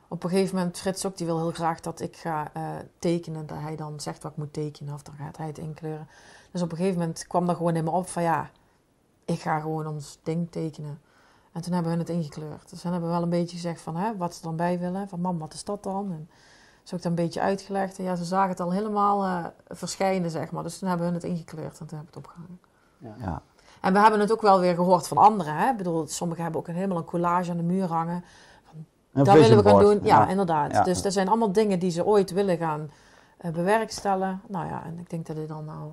op 0.08 0.24
een 0.24 0.30
gegeven 0.30 0.56
moment, 0.56 0.78
Frits 0.78 1.06
ook, 1.06 1.16
die 1.16 1.26
wil 1.26 1.38
heel 1.38 1.50
graag 1.52 1.80
dat 1.80 2.00
ik 2.00 2.16
ga 2.16 2.50
eh, 2.52 2.62
tekenen. 2.98 3.46
Dat 3.46 3.58
hij 3.58 3.76
dan 3.76 4.00
zegt 4.00 4.22
wat 4.22 4.32
ik 4.32 4.38
moet 4.38 4.52
tekenen 4.52 4.94
of 4.94 5.02
dan 5.02 5.14
gaat 5.14 5.36
hij 5.36 5.46
het 5.46 5.58
inkleuren. 5.58 6.08
Dus 6.50 6.62
op 6.62 6.70
een 6.70 6.76
gegeven 6.76 6.98
moment 6.98 7.26
kwam 7.26 7.46
dat 7.46 7.56
gewoon 7.56 7.76
in 7.76 7.84
me 7.84 7.90
op 7.90 8.08
van 8.08 8.22
ja, 8.22 8.50
ik 9.24 9.40
ga 9.40 9.60
gewoon 9.60 9.86
ons 9.86 10.18
ding 10.22 10.50
tekenen. 10.50 11.00
En 11.52 11.62
toen 11.62 11.72
hebben 11.72 11.92
we 11.92 11.98
het 11.98 12.08
ingekleurd. 12.08 12.70
Dus 12.70 12.82
dan 12.82 12.92
hebben 12.92 13.10
we 13.10 13.14
wel 13.14 13.24
een 13.24 13.30
beetje 13.30 13.56
gezegd 13.56 13.80
van 13.80 13.96
hè, 13.96 14.16
wat 14.16 14.34
ze 14.34 14.42
dan 14.42 14.56
bij 14.56 14.78
willen. 14.78 15.08
Van 15.08 15.20
mam, 15.20 15.38
wat 15.38 15.54
is 15.54 15.64
dat 15.64 15.82
dan? 15.82 16.12
En 16.12 16.28
zo 16.82 16.96
heb 16.96 16.98
ik 16.98 17.02
dat 17.02 17.04
een 17.04 17.24
beetje 17.24 17.40
uitgelegd. 17.40 17.98
En 17.98 18.04
ja, 18.04 18.14
ze 18.14 18.24
zagen 18.24 18.50
het 18.50 18.60
al 18.60 18.72
helemaal 18.72 19.24
eh, 19.24 19.46
verschijnen, 19.68 20.30
zeg 20.30 20.50
maar. 20.50 20.62
Dus 20.62 20.78
toen 20.78 20.88
hebben 20.88 21.08
we 21.08 21.14
het 21.14 21.24
ingekleurd 21.24 21.80
en 21.80 21.86
toen 21.86 21.98
heb 21.98 22.08
ik 22.08 22.14
het 22.14 22.24
opgehangen. 22.24 22.60
Ja. 22.98 23.42
En 23.86 23.92
we 23.92 23.98
hebben 23.98 24.20
het 24.20 24.32
ook 24.32 24.42
wel 24.42 24.60
weer 24.60 24.74
gehoord 24.74 25.08
van 25.08 25.16
anderen. 25.16 25.54
Hè? 25.54 25.70
Ik 25.70 25.76
bedoel, 25.76 26.06
sommigen 26.06 26.42
hebben 26.42 26.60
ook 26.60 26.68
een, 26.68 26.74
helemaal 26.74 26.96
een 26.96 27.04
collage 27.04 27.50
aan 27.50 27.56
de 27.56 27.62
muur 27.62 27.86
hangen. 27.86 28.24
Een 29.12 29.24
Dat 29.24 29.34
willen 29.34 29.62
we 29.62 29.68
gaan 29.68 29.80
doen. 29.80 30.00
Ja, 30.02 30.28
inderdaad. 30.28 30.72
Ja. 30.72 30.82
Dus 30.82 31.02
dat 31.02 31.12
zijn 31.12 31.28
allemaal 31.28 31.52
dingen 31.52 31.78
die 31.78 31.90
ze 31.90 32.04
ooit 32.04 32.30
willen 32.30 32.56
gaan 32.58 32.90
eh, 33.36 33.50
bewerkstelligen. 33.50 34.40
Nou 34.48 34.66
ja, 34.66 34.82
en 34.84 34.98
ik 34.98 35.10
denk 35.10 35.26
dat 35.26 35.36
dit 35.36 35.48
dan 35.48 35.64
nou... 35.64 35.90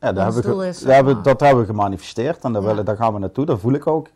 Ja, 0.00 0.12
daar 0.12 0.26
ons 0.26 0.34
hebben 0.34 0.58
we, 0.58 0.66
is, 0.66 0.80
daar 0.80 0.94
hebben, 0.94 1.14
maar. 1.14 1.22
dat 1.22 1.40
hebben 1.40 1.60
we 1.60 1.66
gemanifesteerd 1.66 2.44
en 2.44 2.52
daar, 2.52 2.62
Ja. 2.62 2.68
willen, 2.68 2.84
daar 2.84 2.96
gaan 2.96 3.12
we 3.12 3.18
naartoe. 3.18 3.44
Dat 3.44 3.60
voel 3.60 3.72
ik 3.72 3.86
ook. 3.86 4.08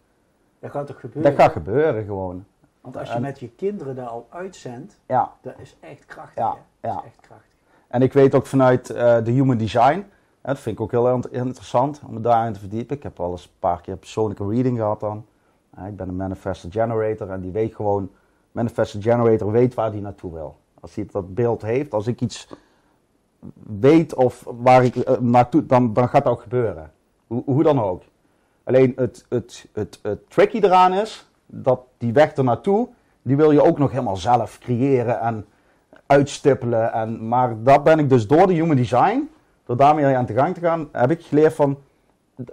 Dat 0.60 0.70
gaat 0.70 0.86
toch 0.86 1.00
gebeuren? 1.00 1.32
Dat 1.32 1.40
gaat 1.40 1.52
gebeuren 1.52 2.04
gewoon. 2.04 2.44
Want 2.80 2.96
als 2.96 3.08
je 3.08 3.14
En- 3.14 3.22
met 3.22 3.40
je 3.40 3.48
kinderen 3.48 3.94
daar 3.96 4.06
al 4.06 4.26
uitzendt, 4.30 4.96
Ja. 5.06 5.32
dat 5.42 5.54
is 5.56 5.76
echt 5.80 6.04
krachtig. 6.06 6.44
Dat 6.44 6.56
ja. 6.80 6.90
is 6.90 7.04
echt 7.04 7.20
krachtig. 7.20 7.50
En 7.88 8.02
ik 8.02 8.12
weet 8.12 8.34
ook 8.34 8.46
vanuit 8.46 8.90
eh, 8.90 9.16
de 9.24 9.30
human 9.30 9.56
design, 9.56 10.06
hè, 10.44 10.52
dat 10.52 10.58
vind 10.58 10.76
ik 10.76 10.82
ook 10.82 10.90
heel 10.90 11.14
int- 11.14 11.32
interessant 11.32 12.00
om 12.06 12.14
me 12.14 12.20
daarin 12.20 12.52
te 12.52 12.60
verdiepen. 12.60 12.96
Ik 12.96 13.02
heb 13.02 13.20
al 13.20 13.30
eens 13.30 13.44
een 13.44 13.58
paar 13.58 13.80
keer 13.80 13.96
persoonlijke 13.96 14.48
reading 14.48 14.78
gehad 14.78 15.00
dan. 15.00 15.24
Ik 15.86 15.96
ben 15.96 16.08
een 16.08 16.16
manifestor 16.16 16.70
generator 16.72 17.30
en 17.30 17.40
die 17.40 17.50
weet 17.50 17.74
gewoon, 17.74 18.10
manifestor 18.52 19.02
generator 19.02 19.52
weet 19.52 19.74
waar 19.74 19.90
die 19.90 20.00
naartoe 20.00 20.32
wil. 20.32 20.56
Als 20.80 20.94
hij 20.94 21.06
dat 21.10 21.34
beeld 21.34 21.62
heeft, 21.62 21.92
als 21.94 22.06
ik 22.06 22.20
iets 22.20 22.48
weet 23.78 24.14
of 24.14 24.44
waar 24.60 24.84
ik 24.84 24.96
eh, 24.96 25.18
naartoe, 25.18 25.66
dan, 25.66 25.92
dan 25.92 26.08
gaat 26.08 26.24
dat 26.24 26.32
ook 26.32 26.42
gebeuren. 26.42 26.92
Hoe, 27.26 27.42
hoe 27.44 27.62
dan 27.62 27.80
ook. 27.80 28.02
Alleen 28.64 28.92
het, 28.96 29.26
het, 29.28 29.68
het, 29.72 30.00
tricky 30.28 30.58
eraan 30.58 30.92
is, 30.92 31.28
dat 31.46 31.80
die 31.98 32.12
weg 32.12 32.36
er 32.36 32.44
naartoe, 32.44 32.88
die 33.22 33.36
wil 33.36 33.50
je 33.50 33.64
ook 33.64 33.78
nog 33.78 33.90
helemaal 33.90 34.16
zelf 34.16 34.58
creëren 34.58 35.20
en 35.20 35.46
uitstippelen. 36.06 36.92
En, 36.92 37.28
maar 37.28 37.62
dat 37.62 37.84
ben 37.84 37.98
ik 37.98 38.08
dus 38.08 38.26
door 38.26 38.46
de 38.46 38.52
human 38.52 38.76
design, 38.76 39.28
door 39.64 39.76
daarmee 39.76 40.16
aan 40.16 40.26
de 40.26 40.32
gang 40.32 40.54
te 40.54 40.60
gaan, 40.60 40.88
heb 40.92 41.10
ik 41.10 41.22
geleerd 41.22 41.54
van, 41.54 41.78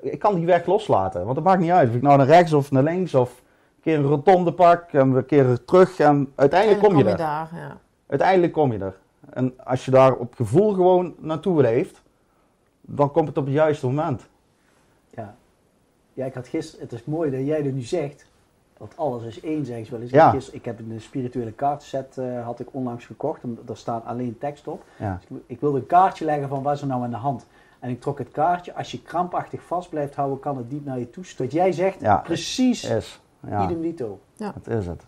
ik 0.02 0.20
kan 0.20 0.36
die 0.36 0.46
weg 0.46 0.66
loslaten. 0.66 1.24
Want 1.24 1.36
het 1.36 1.46
maakt 1.46 1.60
niet 1.62 1.72
uit 1.72 1.90
of 1.90 1.96
ik 1.96 2.02
nou 2.02 2.18
naar 2.18 2.26
rechts 2.26 2.54
of 2.54 2.72
naar 2.72 2.84
links 2.84 3.16
of 3.16 3.30
een 3.40 3.82
keer 3.82 3.98
een 3.98 4.06
rotonde 4.06 4.54
pak 4.54 4.92
en 4.92 5.14
we 5.14 5.24
keren 5.24 5.66
terug 5.66 6.00
en 6.00 6.32
uiteindelijk 6.36 6.84
kom 6.84 6.98
je 6.98 7.06
er. 7.06 7.18
daar. 7.18 7.50
Ja. 7.54 7.78
Uiteindelijk 8.08 8.54
kom 8.54 8.72
je 8.72 8.80
er. 8.80 8.98
En 9.30 9.54
als 9.66 9.86
je 9.86 9.92
daar 9.92 10.14
op 10.14 10.36
gevoel 10.36 10.74
gewoon 10.74 11.16
naartoe 11.20 11.62
leeft, 11.62 12.02
dan 12.82 13.12
komt 13.12 13.28
het 13.28 13.38
op 13.38 13.46
het 13.46 13.54
juiste 13.54 13.86
moment. 13.86 14.30
Ja. 15.10 15.36
ja, 16.14 16.26
ik 16.26 16.34
had 16.34 16.48
gisteren, 16.48 16.86
het 16.86 16.94
is 16.94 17.06
mooi 17.06 17.32
dat 17.32 17.46
jij 17.46 17.64
dat 17.64 17.74
nu 17.74 17.82
zegt, 17.82 18.26
want 18.82 18.98
alles 18.98 19.24
is 19.24 19.42
één, 19.42 19.66
zeggen 19.66 19.86
ze 19.86 19.92
wel 19.92 20.02
eens. 20.02 20.12
Ja. 20.12 20.36
Ik 20.52 20.66
heb 20.66 20.80
een 20.80 21.02
spirituele 21.02 21.52
kaartset 21.52 22.18
eh, 22.18 22.46
had 22.46 22.60
ik 22.60 22.68
onlangs 22.72 23.06
gekocht, 23.06 23.44
en 23.44 23.58
daar 23.66 23.78
staat 23.78 24.06
alleen 24.06 24.38
tekst 24.38 24.68
op. 24.68 24.84
Ja. 24.98 25.20
Dus 25.28 25.38
ik- 25.38 25.44
ik 25.48 25.60
wilde 25.60 25.80
een 25.80 25.86
kaartje 25.86 26.26
leggen 26.26 26.50
van 26.50 26.64
wat 26.64 26.74
is 26.76 26.82
er 26.82 26.88
nou 26.88 27.04
aan 27.04 27.10
de 27.10 27.16
hand. 27.16 27.46
En 27.80 27.90
ik 27.90 28.02
trok 28.02 28.18
het 28.18 28.32
kaartje, 28.32 28.76
als 28.76 28.92
je 28.92 29.02
krampachtig 29.02 29.62
vast 29.62 29.90
blijft 29.90 30.16
houden, 30.16 30.40
kan 30.40 30.58
het 30.58 30.70
diep 30.70 30.86
naar 30.86 31.00
je 31.00 31.10
toe. 31.10 31.24
Wat 31.38 31.52
jij 31.52 31.72
zegt, 31.72 32.02
Ja. 32.02 32.18
precies 32.18 32.84
Is. 32.84 33.20
Ja, 33.48 33.64
idem 33.64 33.82
dito. 33.82 34.20
dat 34.38 34.68
is 34.68 34.88
het. 34.88 35.04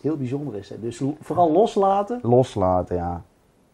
Heel 0.00 0.16
bijzonder 0.16 0.54
is 0.54 0.68
het. 0.68 0.80
Dus 0.80 0.98
lo- 0.98 1.16
vooral 1.20 1.52
loslaten. 1.52 2.18
Loslaten, 2.22 2.96
ja. 2.96 3.22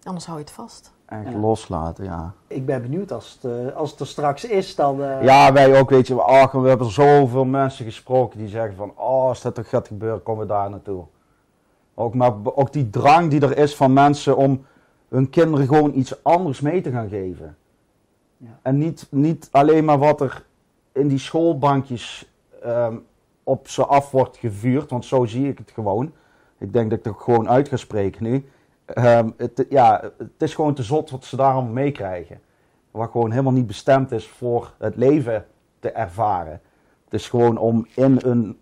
Anders 0.02 0.26
hou 0.26 0.38
je 0.38 0.44
het 0.44 0.52
vast. 0.54 0.92
Echt 1.06 1.34
loslaten, 1.34 2.04
ja. 2.04 2.32
Ik 2.46 2.66
ben 2.66 2.82
benieuwd 2.82 3.12
als 3.12 3.38
het, 3.40 3.52
eh, 3.52 3.76
als 3.76 3.90
het 3.90 4.00
er 4.00 4.06
straks 4.06 4.44
is, 4.44 4.74
dan... 4.74 5.02
eh, 5.02 5.22
Ja, 5.22 5.52
wij 5.52 5.80
ook, 5.80 5.90
weet 5.90 6.06
je. 6.06 6.20
Ach, 6.22 6.52
we 6.52 6.68
hebben 6.68 6.90
zoveel 6.90 7.44
mensen 7.44 7.84
gesproken 7.84 8.38
die 8.38 8.48
zeggen 8.48 8.76
van... 8.76 8.90
Oh, 8.96 9.28
als 9.28 9.42
dat 9.42 9.54
toch 9.54 9.68
gaat 9.68 9.86
gebeuren, 9.86 10.22
komen 10.22 10.42
we 10.46 10.52
daar 10.52 10.70
naartoe. 10.70 11.04
Ook, 11.94 12.14
maar 12.14 12.32
ook 12.44 12.72
die 12.72 12.90
drang 12.90 13.30
die 13.30 13.40
er 13.40 13.56
is 13.58 13.76
van 13.76 13.92
mensen 13.92 14.36
om 14.36 14.64
hun 15.08 15.30
kinderen 15.30 15.66
gewoon 15.66 15.94
iets 15.94 16.22
anders 16.24 16.60
mee 16.60 16.80
te 16.80 16.90
gaan 16.90 17.08
geven. 17.08 17.56
Ja. 18.36 18.58
En 18.62 18.78
niet, 18.78 19.06
niet 19.10 19.48
alleen 19.50 19.84
maar 19.84 19.98
wat 19.98 20.20
er 20.20 20.44
in 20.92 21.08
die 21.08 21.18
schoolbankjes 21.18 22.32
ehm, 22.62 22.96
op 23.42 23.68
ze 23.68 23.84
af 23.86 24.10
wordt 24.10 24.36
gevuurd, 24.36 24.90
want 24.90 25.04
zo 25.04 25.24
zie 25.24 25.48
ik 25.48 25.58
het 25.58 25.70
gewoon. 25.70 26.12
Ik 26.58 26.72
denk 26.72 26.90
dat 26.90 26.98
ik 26.98 27.06
er 27.06 27.14
gewoon 27.14 27.48
uit 27.48 27.68
ga 27.68 27.76
spreken 27.76 28.22
nu. 28.22 28.48
Ehm, 28.84 29.30
het, 29.36 29.66
ja, 29.68 30.10
het 30.18 30.42
is 30.42 30.54
gewoon 30.54 30.74
te 30.74 30.82
zot 30.82 31.10
wat 31.10 31.24
ze 31.24 31.36
daar 31.36 31.52
allemaal 31.52 31.72
meekrijgen. 31.72 32.40
Wat 32.90 33.10
gewoon 33.10 33.30
helemaal 33.30 33.52
niet 33.52 33.66
bestemd 33.66 34.12
is 34.12 34.28
voor 34.28 34.72
het 34.78 34.96
leven 34.96 35.46
te 35.78 35.90
ervaren. 35.90 36.60
Het 37.04 37.14
is 37.14 37.28
gewoon 37.28 37.58
om 37.58 37.86
in 37.94 38.18
een 38.22 38.58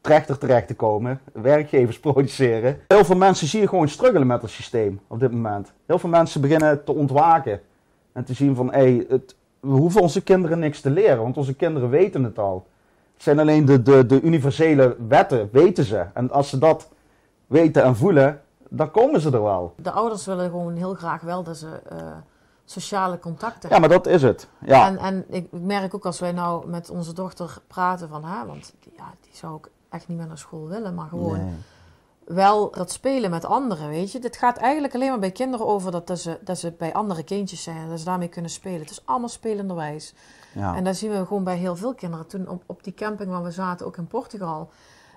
trechter 0.00 0.38
terecht 0.38 0.66
te 0.66 0.74
komen, 0.74 1.20
werkgevers 1.32 2.00
produceren. 2.06 2.80
Heel 2.88 3.04
veel 3.04 3.16
mensen 3.16 3.46
zie 3.46 3.60
je 3.60 3.68
gewoon 3.68 3.88
struggelen 3.88 4.26
met 4.26 4.42
het 4.42 4.50
systeem 4.50 5.00
op 5.06 5.20
dit 5.20 5.32
moment. 5.32 5.72
Heel 5.86 5.98
veel 5.98 6.08
mensen 6.08 6.40
beginnen 6.40 6.84
te 6.84 6.92
ontwaken 6.92 7.60
en 8.12 8.24
te 8.24 8.34
zien 8.34 8.54
van, 8.54 8.72
hé, 8.72 9.04
het, 9.08 9.36
we 9.60 9.70
hoeven 9.70 10.00
onze 10.00 10.22
kinderen 10.22 10.58
niks 10.58 10.80
te 10.80 10.90
leren, 10.90 11.22
want 11.22 11.36
onze 11.36 11.54
kinderen 11.54 11.90
weten 11.90 12.24
het 12.24 12.38
al. 12.38 12.66
Het 13.14 13.22
zijn 13.22 13.38
alleen 13.38 13.64
de, 13.64 13.82
de, 13.82 14.06
de 14.06 14.20
universele 14.20 14.96
wetten, 15.08 15.48
weten 15.52 15.84
ze. 15.84 16.04
En 16.14 16.30
als 16.30 16.48
ze 16.48 16.58
dat 16.58 16.88
weten 17.46 17.82
en 17.82 17.96
voelen, 17.96 18.40
dan 18.76 18.90
komen 18.90 19.20
ze 19.20 19.30
er 19.30 19.42
wel. 19.42 19.74
De 19.76 19.90
ouders 19.90 20.26
willen 20.26 20.50
gewoon 20.50 20.74
heel 20.76 20.94
graag 20.94 21.20
wel 21.20 21.42
dat 21.42 21.56
ze 21.56 21.68
eh, 21.88 21.98
sociale 22.64 23.18
contacten 23.18 23.70
Ja, 23.70 23.78
maar 23.78 23.88
dat 23.88 24.06
is 24.06 24.22
het. 24.22 24.48
Ja, 24.58 24.86
En, 24.86 24.98
en 24.98 25.24
ik, 25.28 25.48
merk 25.50 25.94
ook 25.94 26.06
als 26.06 26.20
wij 26.20 26.32
nou 26.32 26.68
met 26.68 26.90
onze 26.90 27.12
dochter 27.12 27.56
praten 27.66 28.08
van 28.08 28.22
haar, 28.22 28.46
want 28.46 28.74
die, 28.80 28.92
ja, 28.96 29.12
die 29.20 29.36
zou 29.36 29.52
ook 29.52 29.68
echt 29.88 30.08
niet 30.08 30.18
meer 30.18 30.26
naar 30.26 30.38
school 30.38 30.68
willen, 30.68 30.94
maar 30.94 31.08
gewoon 31.08 31.36
Nee. 31.44 31.54
wel 32.24 32.70
dat 32.70 32.90
spelen 32.92 33.30
met 33.30 33.44
anderen, 33.44 33.88
weet 33.88 34.12
je. 34.12 34.18
Dit 34.18 34.36
gaat 34.36 34.56
eigenlijk 34.56 34.94
alleen 34.94 35.08
maar 35.10 35.18
bij 35.18 35.30
kinderen 35.30 35.66
over 35.66 35.90
dat, 35.92 36.06
dat, 36.06 36.18
ze, 36.18 36.38
dat 36.44 36.58
ze 36.58 36.72
bij 36.78 36.92
andere 36.92 37.22
kindjes 37.22 37.62
zijn 37.62 37.76
en 37.76 37.88
dat 37.88 37.98
ze 37.98 38.04
daarmee 38.04 38.28
kunnen 38.28 38.50
spelen. 38.50 38.80
Het 38.80 38.90
is 38.90 39.02
allemaal 39.06 39.28
spelenderwijs. 39.28 40.14
Ja. 40.54 40.74
En 40.76 40.84
dat 40.84 40.96
zien 40.96 41.10
we 41.10 41.26
gewoon 41.26 41.44
bij 41.44 41.56
heel 41.56 41.76
veel 41.76 41.94
kinderen. 41.94 42.26
Toen 42.26 42.48
op, 42.48 42.62
op 42.66 42.84
die 42.84 42.94
camping 42.94 43.30
waar 43.30 43.42
we 43.42 43.50
zaten, 43.50 43.86
ook 43.86 43.96
in 43.96 44.06
Portugal, 44.06 44.70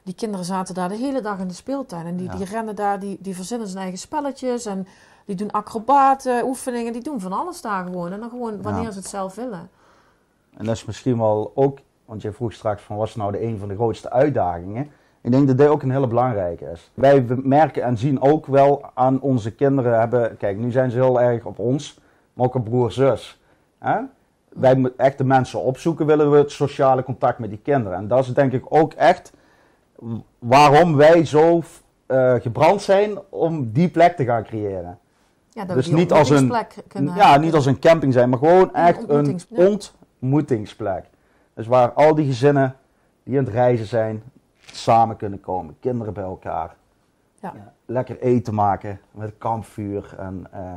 die 0.07 0.15
kinderen 0.15 0.45
zaten 0.45 0.75
daar 0.75 0.89
de 0.89 0.95
hele 0.95 1.21
dag 1.21 1.39
in 1.39 1.47
de 1.47 1.53
speeltuin. 1.53 2.05
En 2.05 2.15
die, 2.15 2.27
Ja. 2.29 2.35
die 2.35 2.45
rennen 2.45 2.75
daar, 2.75 2.99
die, 2.99 3.17
die 3.21 3.35
verzinnen 3.35 3.67
zijn 3.67 3.81
eigen 3.81 3.99
spelletjes 3.99 4.65
en 4.65 4.87
die 5.25 5.35
doen 5.35 5.51
acrobaten, 5.51 6.45
oefeningen, 6.45 6.93
die 6.93 7.01
doen 7.01 7.19
van 7.21 7.33
alles 7.33 7.61
daar 7.61 7.83
gewoon. 7.85 8.11
En 8.11 8.19
dan 8.19 8.29
gewoon 8.29 8.61
wanneer 8.61 8.83
Ja. 8.83 8.91
ze 8.91 8.97
het 8.97 9.07
zelf 9.07 9.35
willen. 9.35 9.69
En 10.57 10.65
dat 10.65 10.75
is 10.75 10.85
misschien 10.85 11.17
wel 11.17 11.51
ook, 11.55 11.79
want 12.05 12.21
je 12.21 12.31
vroeg 12.31 12.53
straks 12.53 12.81
van 12.81 12.95
wat 12.97 13.07
is 13.07 13.15
nou 13.15 13.31
de 13.31 13.43
een 13.43 13.57
van 13.59 13.67
de 13.67 13.75
grootste 13.75 14.09
uitdagingen. 14.11 14.89
Ik 15.21 15.31
denk 15.31 15.47
dat 15.47 15.57
dit 15.57 15.67
ook 15.67 15.81
een 15.81 15.91
hele 15.91 16.07
belangrijke 16.07 16.65
is. 16.73 16.91
Wij 16.93 17.25
merken 17.43 17.83
en 17.83 17.97
zien 17.97 18.21
ook 18.21 18.45
wel 18.45 18.89
aan 18.93 19.21
onze 19.21 19.51
kinderen 19.51 19.99
hebben, 19.99 20.37
kijk 20.37 20.57
nu 20.57 20.71
zijn 20.71 20.91
ze 20.91 20.97
heel 20.97 21.21
erg 21.21 21.45
op 21.45 21.59
ons, 21.59 21.99
maar 22.33 22.45
ook 22.45 22.55
op 22.55 22.63
broer 22.63 22.91
zus. 22.91 23.41
Hè? 23.79 23.99
Wij 24.49 24.75
moeten 24.75 24.99
echt 24.99 25.17
de 25.17 25.23
mensen 25.23 25.61
opzoeken, 25.61 26.05
willen 26.05 26.31
we 26.31 26.37
het 26.37 26.51
sociale 26.51 27.03
contact 27.03 27.39
met 27.39 27.49
die 27.49 27.59
kinderen. 27.63 27.97
En 27.97 28.07
dat 28.07 28.19
is 28.19 28.33
denk 28.33 28.53
ik 28.53 28.65
ook 28.69 28.93
echt 28.93 29.33
waarom 30.39 30.95
wij 30.95 31.25
zo 31.25 31.61
eh, 32.05 32.33
gebrand 32.33 32.81
zijn 32.81 33.17
om 33.29 33.71
die 33.71 33.89
plek 33.89 34.15
te 34.15 34.23
gaan 34.25 34.43
creëren. 34.43 34.99
Ja, 35.49 35.65
dat 35.65 35.75
Dus 35.75 35.87
niet 35.87 36.11
als 36.11 36.29
een- 36.29 36.47
Ja, 37.15 37.37
niet 37.37 37.53
als 37.53 37.65
een 37.65 37.79
camping 37.79 38.13
zijn, 38.13 38.29
maar 38.29 38.39
gewoon 38.39 38.73
echt 38.73 39.09
een 39.09 39.25
ontmoetingsplek. 40.19 41.05
Dus 41.53 41.67
waar 41.67 41.91
al 41.91 42.15
die 42.15 42.25
gezinnen 42.25 42.75
die 43.23 43.37
aan 43.37 43.43
het 43.43 43.53
reizen 43.53 43.85
zijn, 43.85 44.23
samen 44.59 45.15
kunnen 45.15 45.39
komen. 45.39 45.75
Kinderen 45.79 46.13
bij 46.13 46.23
elkaar. 46.23 46.75
Ja. 47.41 47.53
Lekker 47.85 48.19
eten 48.19 48.53
maken 48.53 48.99
met 49.11 49.33
kampvuur. 49.37 50.15
En, 50.17 50.47
eh, 50.51 50.71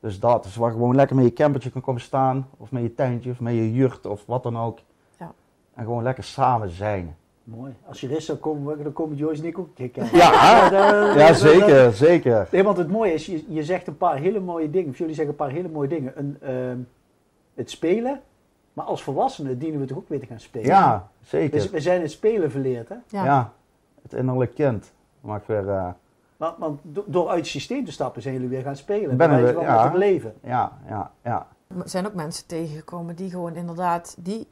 dus 0.00 0.20
dat. 0.20 0.42
Dus 0.42 0.56
waar 0.56 0.70
gewoon 0.70 0.94
lekker 0.94 1.16
met 1.16 1.24
je 1.24 1.32
campertje 1.32 1.70
kan 1.70 1.80
komen 1.80 2.00
staan. 2.00 2.48
Of 2.56 2.70
met 2.70 2.82
je 2.82 2.94
tentje, 2.94 3.30
of 3.30 3.40
met 3.40 3.54
je 3.54 3.72
jurt, 3.72 4.06
of 4.06 4.26
wat 4.26 4.42
dan 4.42 4.58
ook. 4.58 4.78
Ja. 5.18 5.32
En 5.74 5.84
gewoon 5.84 6.02
lekker 6.02 6.24
samen 6.24 6.70
zijn. 6.70 7.16
Mooi. 7.44 7.74
Als 7.86 8.00
je 8.00 8.22
dan 8.26 8.40
komen, 8.40 8.82
dan 8.82 8.92
komen 8.92 9.16
Joyce 9.16 9.42
en 9.42 9.48
ik 9.48 9.58
ook 9.58 9.74
kijken. 9.74 10.08
Ja, 10.12 10.70
ja 11.16 11.32
zeker, 11.32 11.92
zeker. 11.92 12.48
Nee, 12.50 12.62
want 12.62 12.76
het 12.76 12.88
mooie 12.88 13.12
is, 13.12 13.26
je, 13.26 13.44
je 13.48 13.64
zegt 13.64 13.86
een 13.86 13.96
paar 13.96 14.16
hele 14.16 14.40
mooie 14.40 14.70
dingen. 14.70 14.90
Of 14.90 14.98
jullie 14.98 15.14
zeggen 15.14 15.32
een 15.32 15.38
paar 15.46 15.50
hele 15.50 15.68
mooie 15.68 15.88
dingen. 15.88 16.12
Een, 16.18 16.36
ehm, 16.40 16.78
het 17.54 17.70
spelen. 17.70 18.20
Maar 18.72 18.84
als 18.84 19.02
volwassenen 19.02 19.58
dienen 19.58 19.80
we 19.80 19.86
toch 19.86 19.98
ook 19.98 20.08
weer 20.08 20.20
te 20.20 20.26
gaan 20.26 20.40
spelen. 20.40 20.66
Ja, 20.66 21.08
We, 21.20 21.26
zeker. 21.26 21.70
we 21.70 21.80
zijn 21.80 22.00
het 22.00 22.10
spelen 22.10 22.50
verleerd, 22.50 22.88
hè? 22.88 22.94
Ja. 23.08 23.24
Ja, 23.24 23.52
het 24.02 24.12
innerlijk 24.12 24.54
kind. 24.54 24.92
Mag 25.20 25.46
weer, 25.46 25.68
eh, 25.68 25.88
Want, 26.36 26.58
want 26.58 26.80
do- 26.82 27.04
door 27.06 27.28
uit 27.28 27.38
het 27.38 27.46
systeem 27.46 27.84
te 27.84 27.92
stappen 27.92 28.22
zijn 28.22 28.34
jullie 28.34 28.48
weer 28.48 28.62
gaan 28.62 28.76
spelen. 28.76 29.16
Ben 29.16 29.42
we- 29.44 29.60
ja. 29.60 29.92
leven. 29.94 30.34
ja, 30.42 30.78
ja, 30.88 31.10
ja. 31.24 31.46
Er 31.68 31.88
zijn 31.88 32.06
ook 32.06 32.14
mensen 32.14 32.46
tegengekomen 32.46 33.16
die 33.16 33.30
gewoon 33.30 33.54
inderdaad, 33.54 34.16
die, 34.18 34.48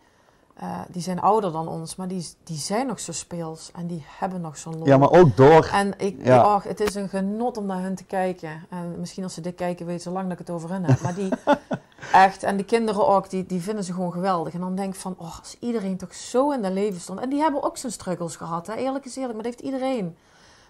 eh, 0.61 0.79
die 0.89 1.03
zijn 1.03 1.21
ouder 1.21 1.53
dan 1.53 1.69
ons, 1.69 1.97
maar 1.97 2.09
die, 2.09 2.27
die 2.45 2.57
zijn 2.59 2.87
nog 2.87 3.01
zo 3.01 3.13
speels 3.13 3.71
en 3.75 3.87
die 3.87 4.05
hebben 4.07 4.41
nog 4.41 4.57
zo'n 4.57 4.77
lol. 4.79 4.87
Ja, 4.87 4.97
maar 4.99 5.11
ook 5.11 5.37
door. 5.37 5.69
En 5.73 5.95
ik, 5.99 6.17
Ja. 6.25 6.55
och, 6.55 6.63
het 6.63 6.81
is 6.81 6.95
een 6.95 7.09
genot 7.09 7.57
om 7.57 7.67
naar 7.67 7.83
hun 7.83 7.95
te 7.95 8.05
kijken. 8.05 8.67
En 8.69 8.95
misschien 8.99 9.23
als 9.23 9.35
ze 9.35 9.41
dit 9.41 9.55
kijken, 9.55 9.87
weten 9.87 10.03
ze 10.03 10.11
lang 10.11 10.25
dat 10.25 10.33
ik 10.33 10.39
het 10.47 10.51
over 10.51 10.71
hen 10.71 10.85
heb. 10.85 11.01
Maar 11.01 11.15
die, 11.15 11.29
echt, 12.13 12.43
en 12.43 12.57
die 12.57 12.65
kinderen 12.65 13.07
ook, 13.07 13.31
die, 13.31 13.47
die 13.47 13.61
vinden 13.61 13.85
ze 13.85 13.93
gewoon 13.93 14.13
geweldig. 14.13 14.55
En 14.55 14.61
dan 14.61 14.75
denk 14.75 14.95
ik 14.95 15.01
van, 15.01 15.15
oh, 15.19 15.39
als 15.39 15.57
iedereen 15.61 15.97
toch 15.97 16.15
zo 16.15 16.51
in 16.51 16.63
de 16.63 16.71
leven 16.71 17.01
stond. 17.01 17.21
En 17.21 17.29
die 17.29 17.41
hebben 17.41 17.63
ook 17.63 17.77
zijn 17.77 17.93
struggles 17.93 18.37
gehad, 18.37 18.67
hè? 18.67 18.75
eerlijk 18.75 19.05
is 19.05 19.17
eerlijk, 19.17 19.35
maar 19.35 19.43
dat 19.43 19.53
heeft 19.53 19.65
iedereen. 19.65 20.17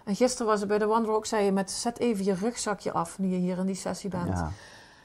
En 0.04 0.16
gisteren 0.16 0.46
was 0.46 0.60
er 0.60 0.66
bij 0.66 0.78
de 0.78 0.86
Wanderer 0.86 1.16
ook, 1.16 1.26
zei 1.26 1.44
je 1.44 1.52
met, 1.52 1.70
zet 1.70 1.98
even 1.98 2.24
je 2.24 2.34
rugzakje 2.34 2.92
af, 2.92 3.18
nu 3.18 3.28
je 3.28 3.36
hier 3.36 3.58
in 3.58 3.66
die 3.66 3.74
sessie 3.74 4.10
bent. 4.10 4.38
Ja. 4.38 4.50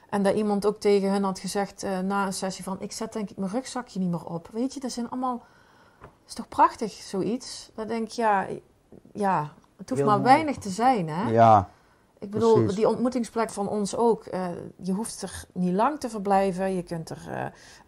En 0.08 0.22
dat 0.22 0.34
iemand 0.34 0.66
ook 0.66 0.80
tegen 0.80 1.10
hun 1.10 1.22
had 1.24 1.38
gezegd 1.38 1.82
eh, 1.82 1.98
na 1.98 2.26
een 2.26 2.32
sessie 2.32 2.64
van... 2.64 2.76
ik 2.80 2.92
zet 2.92 3.12
denk 3.12 3.30
ik 3.30 3.36
mijn 3.36 3.50
rugzakje 3.50 3.98
niet 3.98 4.10
meer 4.10 4.24
op. 4.24 4.48
Weet 4.52 4.74
je, 4.74 4.80
dat 4.80 4.90
zijn 4.90 5.10
allemaal... 5.10 5.44
Dat 6.00 6.10
is 6.26 6.34
toch 6.34 6.48
prachtig, 6.48 6.92
zoiets? 6.92 7.70
Dan 7.74 7.86
denk 7.86 8.02
ik, 8.06 8.10
ja, 8.12 8.46
ja 9.12 9.52
het 9.76 9.88
hoeft 9.88 10.00
Heel 10.00 10.10
maar 10.10 10.20
mooi. 10.20 10.32
weinig 10.32 10.56
te 10.56 10.68
zijn, 10.70 11.08
hè? 11.08 11.30
ja, 11.30 11.68
ik 12.18 12.30
bedoel, 12.30 12.54
precies. 12.54 12.74
die 12.74 12.88
ontmoetingsplek 12.88 13.50
van 13.50 13.68
ons 13.68 13.96
ook. 13.96 14.24
eh, 14.24 14.48
je 14.76 14.92
hoeft 14.92 15.22
er 15.22 15.44
niet 15.52 15.74
lang 15.74 16.00
te 16.00 16.08
verblijven. 16.08 16.74
Je 16.74 16.82
kunt 16.82 17.10
er 17.10 17.22
eh, 17.30 17.44